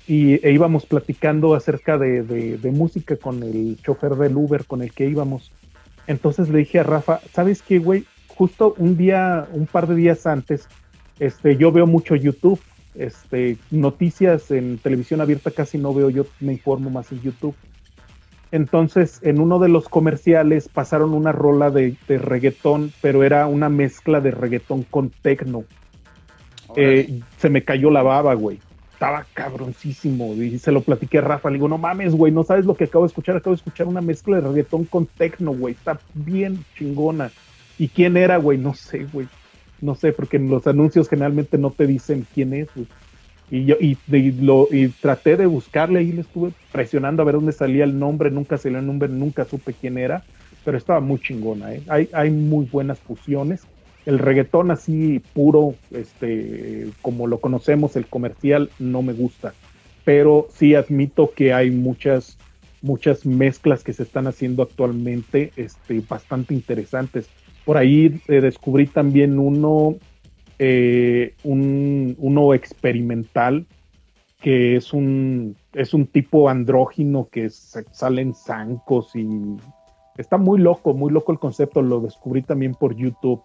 y 0.09 0.45
e 0.45 0.53
íbamos 0.53 0.87
platicando 0.87 1.55
acerca 1.55 1.99
de, 1.99 2.59
música 2.73 3.17
con 3.17 3.43
el 3.43 3.77
chofer 3.83 4.15
del 4.17 4.37
Uber 4.37 4.65
con 4.65 4.81
el 4.81 4.91
que 4.93 5.07
íbamos. 5.07 5.53
Entonces 6.07 6.49
le 6.49 6.61
dije 6.61 6.81
a 6.81 6.83
Rafa, 6.83 7.21
¿sabes 7.31 7.61
qué, 7.61 7.79
güey? 7.79 8.07
Justo 8.27 8.75
un 8.79 8.97
día, 8.97 9.47
un 9.53 9.67
par 9.67 9.87
de 9.87 9.95
días 9.95 10.27
antes, 10.27 10.67
este, 11.19 11.59
yo 11.59 11.71
veo 11.73 11.87
mucho 11.87 12.17
YouTube, 12.17 12.59
este, 12.95 13.59
noticias 13.71 14.51
en 14.51 14.79
televisión 14.79 15.21
abierta 15.21 15.51
casi 15.51 15.77
no 15.77 15.93
veo, 15.93 16.09
yo 16.09 16.25
me 16.41 16.55
informo 16.55 16.89
más 16.89 17.13
en 17.13 17.21
YouTube. 17.21 17.55
Entonces, 18.51 19.21
en 19.23 19.41
uno 19.41 19.59
de 19.59 19.69
los 19.69 19.91
comerciales 19.91 20.71
pasaron 20.71 21.13
una 21.13 21.33
rola 21.33 21.71
de, 21.71 21.99
reggaetón, 22.09 22.93
pero 23.03 23.25
era 23.25 23.47
una 23.47 23.69
mezcla 23.69 24.23
de 24.23 24.31
reggaetón 24.31 24.85
con 24.85 25.11
tecno. 25.11 25.65
Eh, 26.77 27.21
se 27.37 27.51
me 27.51 27.63
cayó 27.63 27.91
la 27.91 28.03
baba, 28.03 28.33
güey 28.33 28.59
estaba 28.99 29.25
cabroncísimo. 29.33 30.35
Y 30.35 30.59
se 30.59 30.73
lo 30.73 30.81
platiqué 30.81 31.19
a 31.19 31.21
Rafa. 31.21 31.51
Le 31.51 31.55
digo, 31.55 31.69
no 31.69 31.79
mames, 31.79 32.17
güey, 32.17 32.33
no 32.33 32.43
sabes 32.43 32.65
lo 32.65 32.75
que 32.75 32.85
acabo 32.85 33.05
de 33.05 33.09
escuchar. 33.09 33.37
Acabo 33.37 33.55
de 33.55 33.59
escuchar 33.59 33.87
una 33.87 34.01
mezcla 34.01 34.41
de 34.41 34.49
reggaetón 34.49 34.87
con 34.87 35.07
tecno, 35.07 35.53
güey. 35.53 35.75
Está 35.75 36.01
bien 36.15 36.65
chingona. 36.77 37.31
¿Y 37.79 37.87
quién 37.87 38.17
era, 38.17 38.39
güey? 38.39 38.59
No 38.59 38.75
sé, 38.75 39.07
güey. 39.13 39.29
No 39.81 39.95
sé, 39.95 40.13
porque 40.13 40.37
en 40.39 40.51
los 40.51 40.67
anuncios 40.67 41.09
generalmente 41.09 41.59
no 41.59 41.71
te 41.71 41.87
dicen 41.87 42.27
quién 42.35 42.53
es. 42.53 42.67
Y 43.53 43.67
yo 43.67 43.77
y, 43.79 43.97
lo, 44.33 44.67
y 44.69 44.89
traté 44.89 45.37
de 45.37 45.47
buscarle 45.47 46.03
y 46.03 46.11
le 46.11 46.23
estuve 46.23 46.51
presionando 46.73 47.23
a 47.23 47.25
ver 47.25 47.37
dónde 47.37 47.53
salía 47.53 47.85
el 47.85 48.01
nombre, 48.01 48.33
nunca 48.33 48.59
salió 48.59 48.81
el 48.81 48.87
nombre, 48.87 49.09
nunca 49.09 49.45
supe 49.45 49.75
quién 49.81 49.97
era, 49.97 50.25
pero 50.65 50.77
estaba 50.77 50.99
muy 50.99 51.21
chingona. 51.21 51.73
¿eh? 51.73 51.83
Hay, 51.89 52.09
hay 52.13 52.31
muy 52.31 52.67
buenas 52.67 52.99
fusiones. 52.99 53.63
El 54.07 54.19
reggaetón 54.19 54.71
así 54.71 55.21
puro, 55.35 55.75
este, 55.91 56.89
como 57.03 57.27
lo 57.27 57.41
conocemos, 57.41 57.97
el 57.97 58.07
comercial, 58.07 58.71
no 58.79 59.03
me 59.03 59.13
gusta. 59.13 59.55
Pero 60.05 60.49
sí 60.51 60.75
admito 60.75 61.33
que 61.35 61.53
hay 61.53 61.71
muchas, 61.71 62.39
muchas 62.81 63.27
mezclas 63.27 63.85
que 63.85 63.93
se 63.93 64.03
están 64.03 64.27
haciendo 64.27 64.63
actualmente, 64.63 65.53
este, 65.57 66.01
bastante 66.09 66.55
interesantes. 66.55 67.29
Por 67.65 67.77
ahí 67.77 68.21
eh, 68.29 68.41
descubrí 68.41 68.87
también 68.87 69.39
uno 69.39 69.97
eh, 70.61 71.35
un, 71.45 72.17
uno 72.19 72.53
experimental 72.53 73.67
que 74.41 74.75
es 74.77 74.93
un, 74.93 75.57
es 75.73 75.95
un 75.95 76.07
tipo 76.07 76.49
andrógino 76.49 77.29
que 77.31 77.49
salen 77.51 78.35
zancos 78.35 79.15
y 79.15 79.29
está 80.17 80.37
muy 80.37 80.59
loco, 80.59 80.95
muy 80.95 81.13
loco 81.13 81.33
el 81.33 81.39
concepto, 81.39 81.81
lo 81.83 82.01
descubrí 82.01 82.43
también 82.43 82.75
por 82.75 82.97
YouTube. 82.97 83.43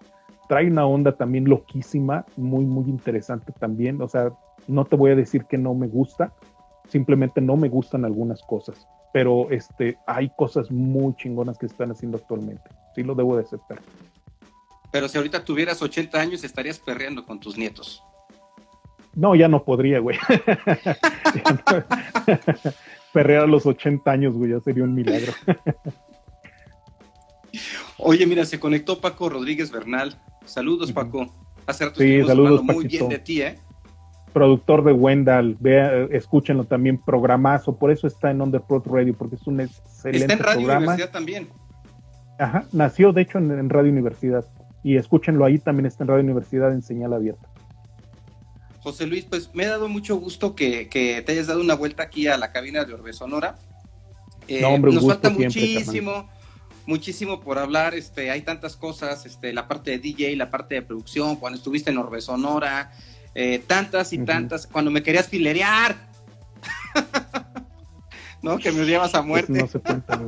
Trae 0.48 0.68
una 0.68 0.86
onda 0.86 1.16
también 1.16 1.46
loquísima, 1.46 2.26
muy, 2.36 2.66
muy 2.66 2.86
interesante 2.90 3.52
también. 3.54 4.02
O 4.02 4.08
sea, 4.08 4.32
no 4.68 4.86
te 4.86 4.96
voy 4.96 5.12
a 5.12 5.16
decir 5.16 5.46
que 5.46 5.58
no 5.58 5.74
me 5.74 5.88
gusta, 5.88 6.34
simplemente 6.88 7.42
no 7.42 7.56
me 7.58 7.70
gustan 7.70 8.06
algunas 8.06 8.42
cosas, 8.44 8.88
pero 9.14 9.50
este, 9.52 9.98
hay 10.08 10.30
cosas 10.38 10.72
muy 10.72 11.16
chingonas 11.16 11.58
que 11.58 11.66
están 11.66 11.92
haciendo 11.92 12.18
actualmente. 12.18 12.70
Sí 12.96 13.04
lo 13.04 13.16
debo 13.16 13.36
de 13.36 13.44
aceptar. 13.44 13.80
Pero 14.92 15.08
si 15.08 15.18
ahorita 15.18 15.44
tuvieras 15.44 15.82
80 15.82 16.20
años, 16.20 16.44
estarías 16.44 16.80
perreando 16.80 17.26
con 17.26 17.40
tus 17.40 17.58
nietos. 17.58 18.04
No, 19.16 19.36
ya 19.36 19.48
no 19.48 19.64
podría, 19.64 20.00
güey. 20.00 20.18
Perrear 23.14 23.44
a 23.44 23.48
los 23.48 23.66
80 23.66 24.10
años, 24.10 24.34
güey, 24.34 24.52
ya 24.52 24.60
sería 24.60 24.84
un 24.84 24.96
milagro. 24.96 25.34
Oye, 27.98 28.26
mira, 28.26 28.46
se 28.46 28.60
conectó 28.60 29.00
Paco 29.00 29.30
Rodríguez 29.30 29.72
Bernal. 29.72 30.20
Saludos, 30.46 30.92
Paco. 30.92 31.34
Hace 31.66 31.86
rato 31.86 32.02
sí, 32.02 32.24
saludos, 32.26 32.64
muy 32.64 32.88
bien 32.88 33.08
de 33.08 33.20
ti, 33.20 33.42
¿eh? 33.42 33.58
Productor 34.34 34.84
de 34.84 34.92
Wendell, 34.92 35.56
vea, 35.60 36.08
escúchenlo 36.12 36.66
también, 36.66 36.98
programazo, 36.98 37.78
por 37.78 37.92
eso 37.92 38.08
está 38.08 38.32
en 38.32 38.42
Underprod 38.42 38.86
Radio, 38.88 39.16
porque 39.16 39.36
es 39.36 39.46
un 39.46 39.62
excelente 39.62 40.34
Está 40.34 40.34
en 40.34 40.40
Radio 40.40 40.78
Universidad 40.78 41.12
también. 41.12 41.50
Ajá, 42.40 42.66
nació 42.72 43.14
de 43.14 43.22
hecho 43.22 43.38
en 43.38 43.70
Radio 43.70 43.92
Universidad 43.92 44.44
y 44.84 44.98
escúchenlo 44.98 45.46
ahí, 45.46 45.60
también 45.60 45.86
está 45.86 46.04
en 46.04 46.10
Radio 46.10 46.24
Universidad 46.24 46.74
en 46.74 46.82
señal 46.82 47.14
abierta. 47.14 47.48
José 48.82 49.08
Luis, 49.08 49.24
pues 49.24 49.50
me 49.54 49.66
ha 49.66 49.70
dado 49.70 49.88
mucho 49.88 50.18
gusto 50.18 50.56
que, 50.56 50.90
te 50.92 51.32
hayas 51.32 51.48
dado 51.48 51.62
una 51.62 51.74
vuelta 51.74 52.04
aquí 52.04 52.28
a 52.28 52.38
la 52.38 52.52
cabina 52.52 52.84
de 52.84 52.94
Orbe 52.94 53.14
Sonora. 53.14 53.56
Eh, 54.50 54.62
nos 54.78 55.08
falta 55.08 55.30
muchísimo, 55.30 56.28
muchísimo 56.86 57.40
por 57.40 57.58
hablar. 57.60 57.94
Este, 57.94 58.32
hay 58.32 58.42
tantas 58.42 58.76
cosas, 58.76 59.26
este, 59.26 59.54
la 59.54 59.68
parte 59.68 59.92
de 59.92 60.00
DJ, 60.00 60.36
la 60.36 60.50
parte 60.50 60.76
de 60.76 60.82
producción, 60.82 61.36
cuando 61.36 61.58
estuviste 61.58 61.92
en 61.92 61.98
Orbe 61.98 62.22
Sonora, 62.22 62.92
eh, 63.36 63.64
tantas 63.66 64.14
y 64.14 64.20
tantas, 64.20 64.68
cuando 64.68 64.92
me 64.92 65.04
querías 65.04 65.28
filerear. 65.28 65.96
¿No? 68.42 68.58
Que 68.58 68.72
me 68.72 68.82
odiabas 68.82 69.16
a 69.16 69.22
muerte. 69.22 69.54
no 69.54 69.68
se 69.68 69.80
cuenta, 69.80 70.20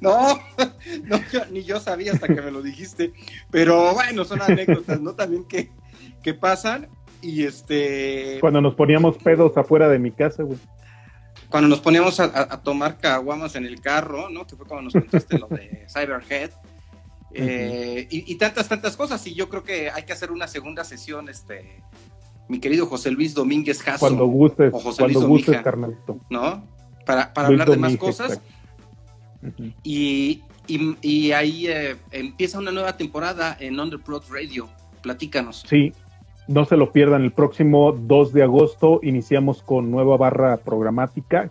no, 0.00 0.40
ni 1.50 1.62
yo 1.62 1.80
sabía 1.80 2.12
hasta 2.12 2.26
que 2.26 2.40
me 2.40 2.50
lo 2.50 2.62
dijiste. 2.62 3.12
Pero 3.50 3.94
bueno, 3.94 4.24
son 4.24 4.42
anécdotas, 4.42 5.00
¿no? 5.00 5.14
También 5.14 5.44
que, 5.44 5.70
que 6.22 6.34
pasan. 6.34 6.88
Y 7.22 7.44
este. 7.44 8.38
Cuando 8.40 8.60
nos 8.60 8.74
poníamos 8.74 9.16
pedos 9.18 9.56
afuera 9.56 9.88
de 9.88 9.98
mi 9.98 10.10
casa, 10.10 10.42
güey. 10.42 10.58
Cuando 11.54 11.68
nos 11.68 11.78
poníamos 11.78 12.18
a, 12.18 12.60
tomar 12.64 12.98
caguamas 12.98 13.54
en 13.54 13.64
el 13.64 13.80
carro, 13.80 14.28
¿no? 14.28 14.44
Que 14.44 14.56
fue 14.56 14.66
cuando 14.66 14.90
nos 14.90 14.92
contaste 14.92 15.38
lo 15.38 15.46
de 15.46 15.86
Cyberhead. 15.88 16.50
Eh, 17.32 18.08
y, 18.10 18.34
tantas, 18.34 18.68
tantas 18.68 18.96
cosas. 18.96 19.24
Y 19.28 19.34
yo 19.34 19.48
creo 19.48 19.62
que 19.62 19.88
hay 19.88 20.02
que 20.02 20.12
hacer 20.12 20.32
una 20.32 20.48
segunda 20.48 20.82
sesión, 20.82 21.28
este, 21.28 21.80
mi 22.48 22.58
querido 22.58 22.86
José 22.86 23.12
Luis 23.12 23.34
Domínguez 23.34 23.80
Jasso. 23.84 24.00
Cuando 24.00 24.26
gustes, 24.26 24.72
cuando 24.96 25.28
gustes, 25.28 25.62
carnalito. 25.62 26.18
¿No? 26.28 26.66
para, 27.06 27.30
hablar 27.36 27.70
de 27.70 27.76
más 27.76 27.96
cosas. 27.98 28.40
y, 29.84 30.42
ahí 31.30 31.68
eh, 31.68 31.94
empieza 32.10 32.58
una 32.58 32.72
nueva 32.72 32.96
temporada 32.96 33.56
en 33.60 33.78
Underplot 33.78 34.28
Radio. 34.28 34.68
Platícanos. 35.02 35.62
Sí, 35.68 35.92
no 36.48 36.64
se 36.64 36.76
lo 36.76 36.92
pierdan. 36.92 37.22
El 37.22 37.32
próximo 37.32 37.92
2 37.92 38.32
de 38.32 38.42
agosto 38.42 39.00
iniciamos 39.02 39.62
con 39.62 39.90
nueva 39.90 40.16
barra 40.16 40.56
programática. 40.58 41.50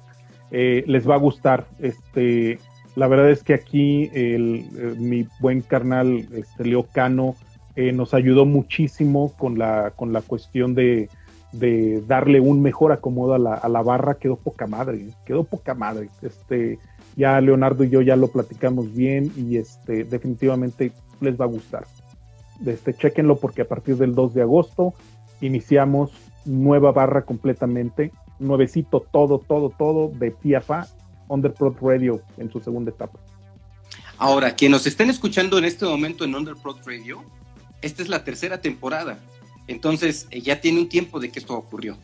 Eh, 0.52 0.84
les 0.88 1.10
va 1.10 1.16
a 1.16 1.20
gustar. 1.20 1.66
Este, 1.80 2.60
la 2.96 3.08
verdad 3.08 3.32
es 3.32 3.44
que 3.44 3.54
aquí 3.54 4.10
el, 4.14 4.68
eh, 4.78 4.96
mi 4.98 5.28
buen 5.40 5.62
carnal 5.62 6.28
este, 6.34 6.66
Leo 6.66 6.86
Cano 6.92 7.36
nos 7.76 8.14
ayudó 8.14 8.46
muchísimo 8.46 9.34
con 9.36 9.58
la, 9.58 9.94
con 9.96 10.14
la 10.14 10.22
cuestión 10.22 10.76
de, 10.76 11.10
de 11.54 12.04
darle 12.08 12.40
un 12.40 12.62
mejor 12.62 12.92
acomodo 12.92 13.36
a 13.36 13.40
la, 13.40 13.54
a 13.54 13.70
la 13.70 13.82
barra 13.82 14.16
quedó 14.16 14.36
poca 14.36 14.68
madre, 14.68 15.08
quedó 15.26 15.44
poca 15.44 15.74
madre. 15.74 16.10
Este, 16.22 16.80
ya 17.16 17.40
Leonardo 17.40 17.84
y 17.84 17.90
yo 17.90 18.02
ya 18.02 18.16
lo 18.16 18.28
platicamos 18.28 18.94
bien 18.94 19.32
y 19.38 19.58
este, 19.58 20.04
definitivamente 20.04 20.92
les 21.22 21.40
va 21.40 21.46
a 21.46 21.48
gustar. 21.48 21.86
Este, 22.66 22.94
chequenlo 22.94 23.38
porque 23.38 23.64
a 23.64 23.68
partir 23.68 23.98
del 23.98 24.16
2 24.16 24.34
de 24.34 24.42
agosto 24.42 24.94
iniciamos 25.42 26.12
nueva 26.46 26.92
barra 26.92 27.26
completamente, 27.26 28.12
nuevecito 28.40 29.06
todo, 29.12 29.40
todo, 29.40 29.70
todo 29.70 30.10
de 30.10 30.32
PFA, 30.32 30.88
Underprod 31.28 31.76
Radio 31.82 32.22
en 32.38 32.52
su 32.52 32.60
segunda 32.60 32.92
etapa. 32.92 33.20
Ahora, 34.18 34.56
quienes 34.56 34.80
nos 34.80 34.88
estén 34.88 35.10
escuchando 35.10 35.58
en 35.58 35.66
este 35.66 35.86
momento 35.86 36.24
en 36.24 36.36
Underprod 36.36 36.78
Radio, 36.86 37.24
esta 37.82 38.02
es 38.02 38.10
la 38.10 38.24
tercera 38.24 38.62
temporada. 38.62 39.20
Entonces, 39.68 40.28
eh, 40.32 40.42
ya 40.42 40.62
tiene 40.62 40.80
un 40.80 40.90
tiempo 40.90 41.20
de 41.20 41.30
que 41.30 41.40
esto 41.40 41.56
ocurrió. 41.56 41.98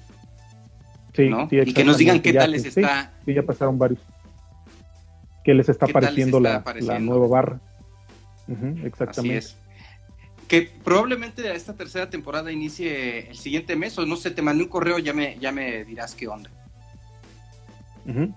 Sí, 1.13 1.29
y 1.51 1.73
que 1.73 1.83
nos 1.83 1.97
digan 1.97 2.21
qué 2.21 2.33
tal 2.33 2.51
les 2.51 2.65
está. 2.65 3.13
Sí, 3.25 3.33
ya 3.33 3.43
pasaron 3.43 3.77
varios. 3.77 4.01
¿Qué 5.43 5.53
les 5.53 5.67
está 5.69 5.87
pareciendo 5.87 6.39
la, 6.39 6.63
nueva 6.99 7.27
barra? 7.27 7.61
exactamente. 8.83 9.37
Así 9.37 9.53
es. 9.53 9.68
Que 10.49 10.63
probablemente 10.83 11.55
esta 11.55 11.75
tercera 11.75 12.09
temporada 12.09 12.51
inicie 12.51 13.29
el 13.29 13.37
siguiente 13.37 13.77
mes, 13.77 13.97
o 13.97 14.05
no 14.05 14.17
sé, 14.17 14.31
te 14.31 14.41
mandé 14.41 14.63
un 14.63 14.69
correo, 14.69 14.99
ya 14.99 15.13
me, 15.13 15.37
ya 15.39 15.53
me 15.53 15.85
dirás 15.85 16.15
qué 16.15 16.27
onda. 16.27 16.49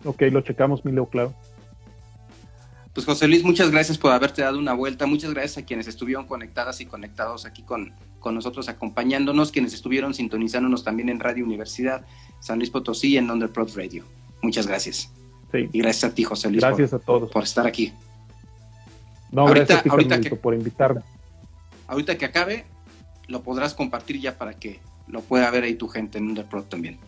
Ok, 0.05 0.23
lo 0.31 0.43
checamos, 0.43 0.85
Mileo, 0.85 1.07
claro. 1.07 1.35
Pues 2.93 3.07
José 3.07 3.27
Luis, 3.27 3.43
muchas 3.43 3.71
gracias 3.71 3.97
por 3.97 4.13
haberte 4.13 4.43
dado 4.43 4.59
una 4.59 4.75
vuelta, 4.75 5.07
muchas 5.07 5.33
gracias 5.33 5.65
a 5.65 5.67
quienes 5.67 5.89
estuvieron 5.89 6.27
conectadas 6.27 6.83
y 6.83 6.87
conectados 6.87 7.47
aquí 7.47 7.63
con, 7.63 7.95
con 8.21 8.35
nosotros 8.35 8.69
acompañándonos, 8.69 9.51
quienes 9.51 9.73
estuvieron 9.73 10.13
sintonizándonos 10.13 10.85
también 10.85 11.09
en 11.09 11.19
Radio 11.19 11.45
Universidad 11.45 12.05
San 12.41 12.59
Luis 12.59 12.69
Potosí 12.71 13.17
en 13.17 13.31
Underprod 13.31 13.75
Radio. 13.75 14.05
Muchas 14.43 14.67
gracias. 14.67 15.11
Y 15.55 15.79
gracias 15.79 16.11
a 16.11 16.15
ti, 16.15 16.25
José 16.25 16.51
Luis. 16.51 16.61
Gracias 16.61 16.91
por, 16.91 17.01
a 17.01 17.05
todos. 17.05 17.31
Por 17.31 17.45
estar 17.45 17.67
aquí. 17.67 17.93
No, 19.31 19.43
ahorita, 19.43 19.75
gracias 19.75 19.93
ahorita 19.93 20.21
que, 20.21 20.37
por 20.37 20.55
invitarme. 20.55 21.01
Ahorita 21.87 22.17
que 22.17 22.25
acabe, 22.25 22.65
lo 23.29 23.43
podrás 23.43 23.75
compartir 23.75 24.21
ya 24.21 24.37
para 24.39 24.55
que 24.55 24.81
lo 25.07 25.21
pueda 25.21 25.51
ver 25.51 25.65
ahí 25.65 25.75
tu 25.75 25.89
gente 25.89 26.19
en 26.19 26.29
Underprod 26.29 26.65
también. 26.65 26.99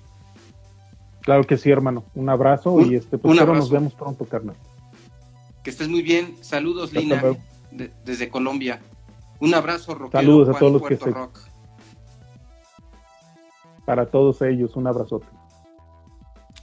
Claro 1.20 1.44
que 1.44 1.56
sí, 1.56 1.70
hermano. 1.70 2.04
Un 2.14 2.28
abrazo 2.28 2.80
y 2.80 2.96
este, 2.96 3.16
pues 3.16 3.34
nos 3.34 3.70
vemos 3.70 3.94
pronto, 3.94 4.26
carnal. 4.26 4.56
Que 5.62 5.70
estés 5.70 5.88
muy 5.88 6.02
bien. 6.02 6.36
Saludos, 6.42 6.92
Lina, 6.92 7.22
desde 8.04 8.28
Colombia. 8.28 8.80
Un 9.40 9.54
abrazo, 9.54 9.94
rockero, 9.94 10.22
Saludos 10.22 10.54
a 10.54 10.58
todos 10.58 10.72
los 10.72 10.82
que 10.82 10.96
se... 10.96 11.14
Para 13.84 14.06
todos 14.06 14.40
ellos, 14.42 14.76
un 14.76 14.86
abrazote. 14.86 15.26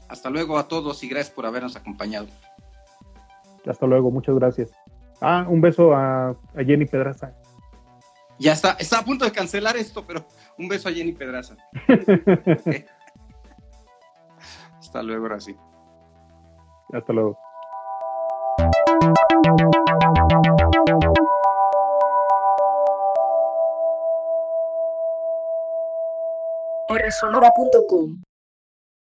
Hasta 0.08 0.30
luego 0.30 0.58
a 0.58 0.68
todos 0.68 1.04
y 1.04 1.08
gracias 1.08 1.34
por 1.34 1.46
habernos 1.46 1.76
acompañado. 1.76 2.28
Hasta 3.66 3.86
luego, 3.86 4.12
muchas 4.12 4.36
gracias. 4.36 4.72
Ah, 5.20 5.46
un 5.48 5.62
beso 5.62 5.94
a, 5.94 6.36
Jenny 6.56 6.86
Pedraza. 6.86 7.34
Ya 8.42 8.54
está, 8.54 8.72
está 8.80 8.98
a 8.98 9.06
punto 9.06 9.24
de 9.24 9.32
cancelar 9.32 9.78
esto, 9.78 10.04
pero 10.04 10.26
un 10.58 10.68
beso 10.68 10.90
a 10.90 10.92
Jenny 10.92 11.12
Pedraza. 11.12 11.56
Hasta 14.80 15.04
luego, 15.04 15.26
ahora 15.26 15.40
sí. 15.40 15.56
Hasta 16.92 17.14
luego. 17.14 17.38
rsonora.com 26.90 28.24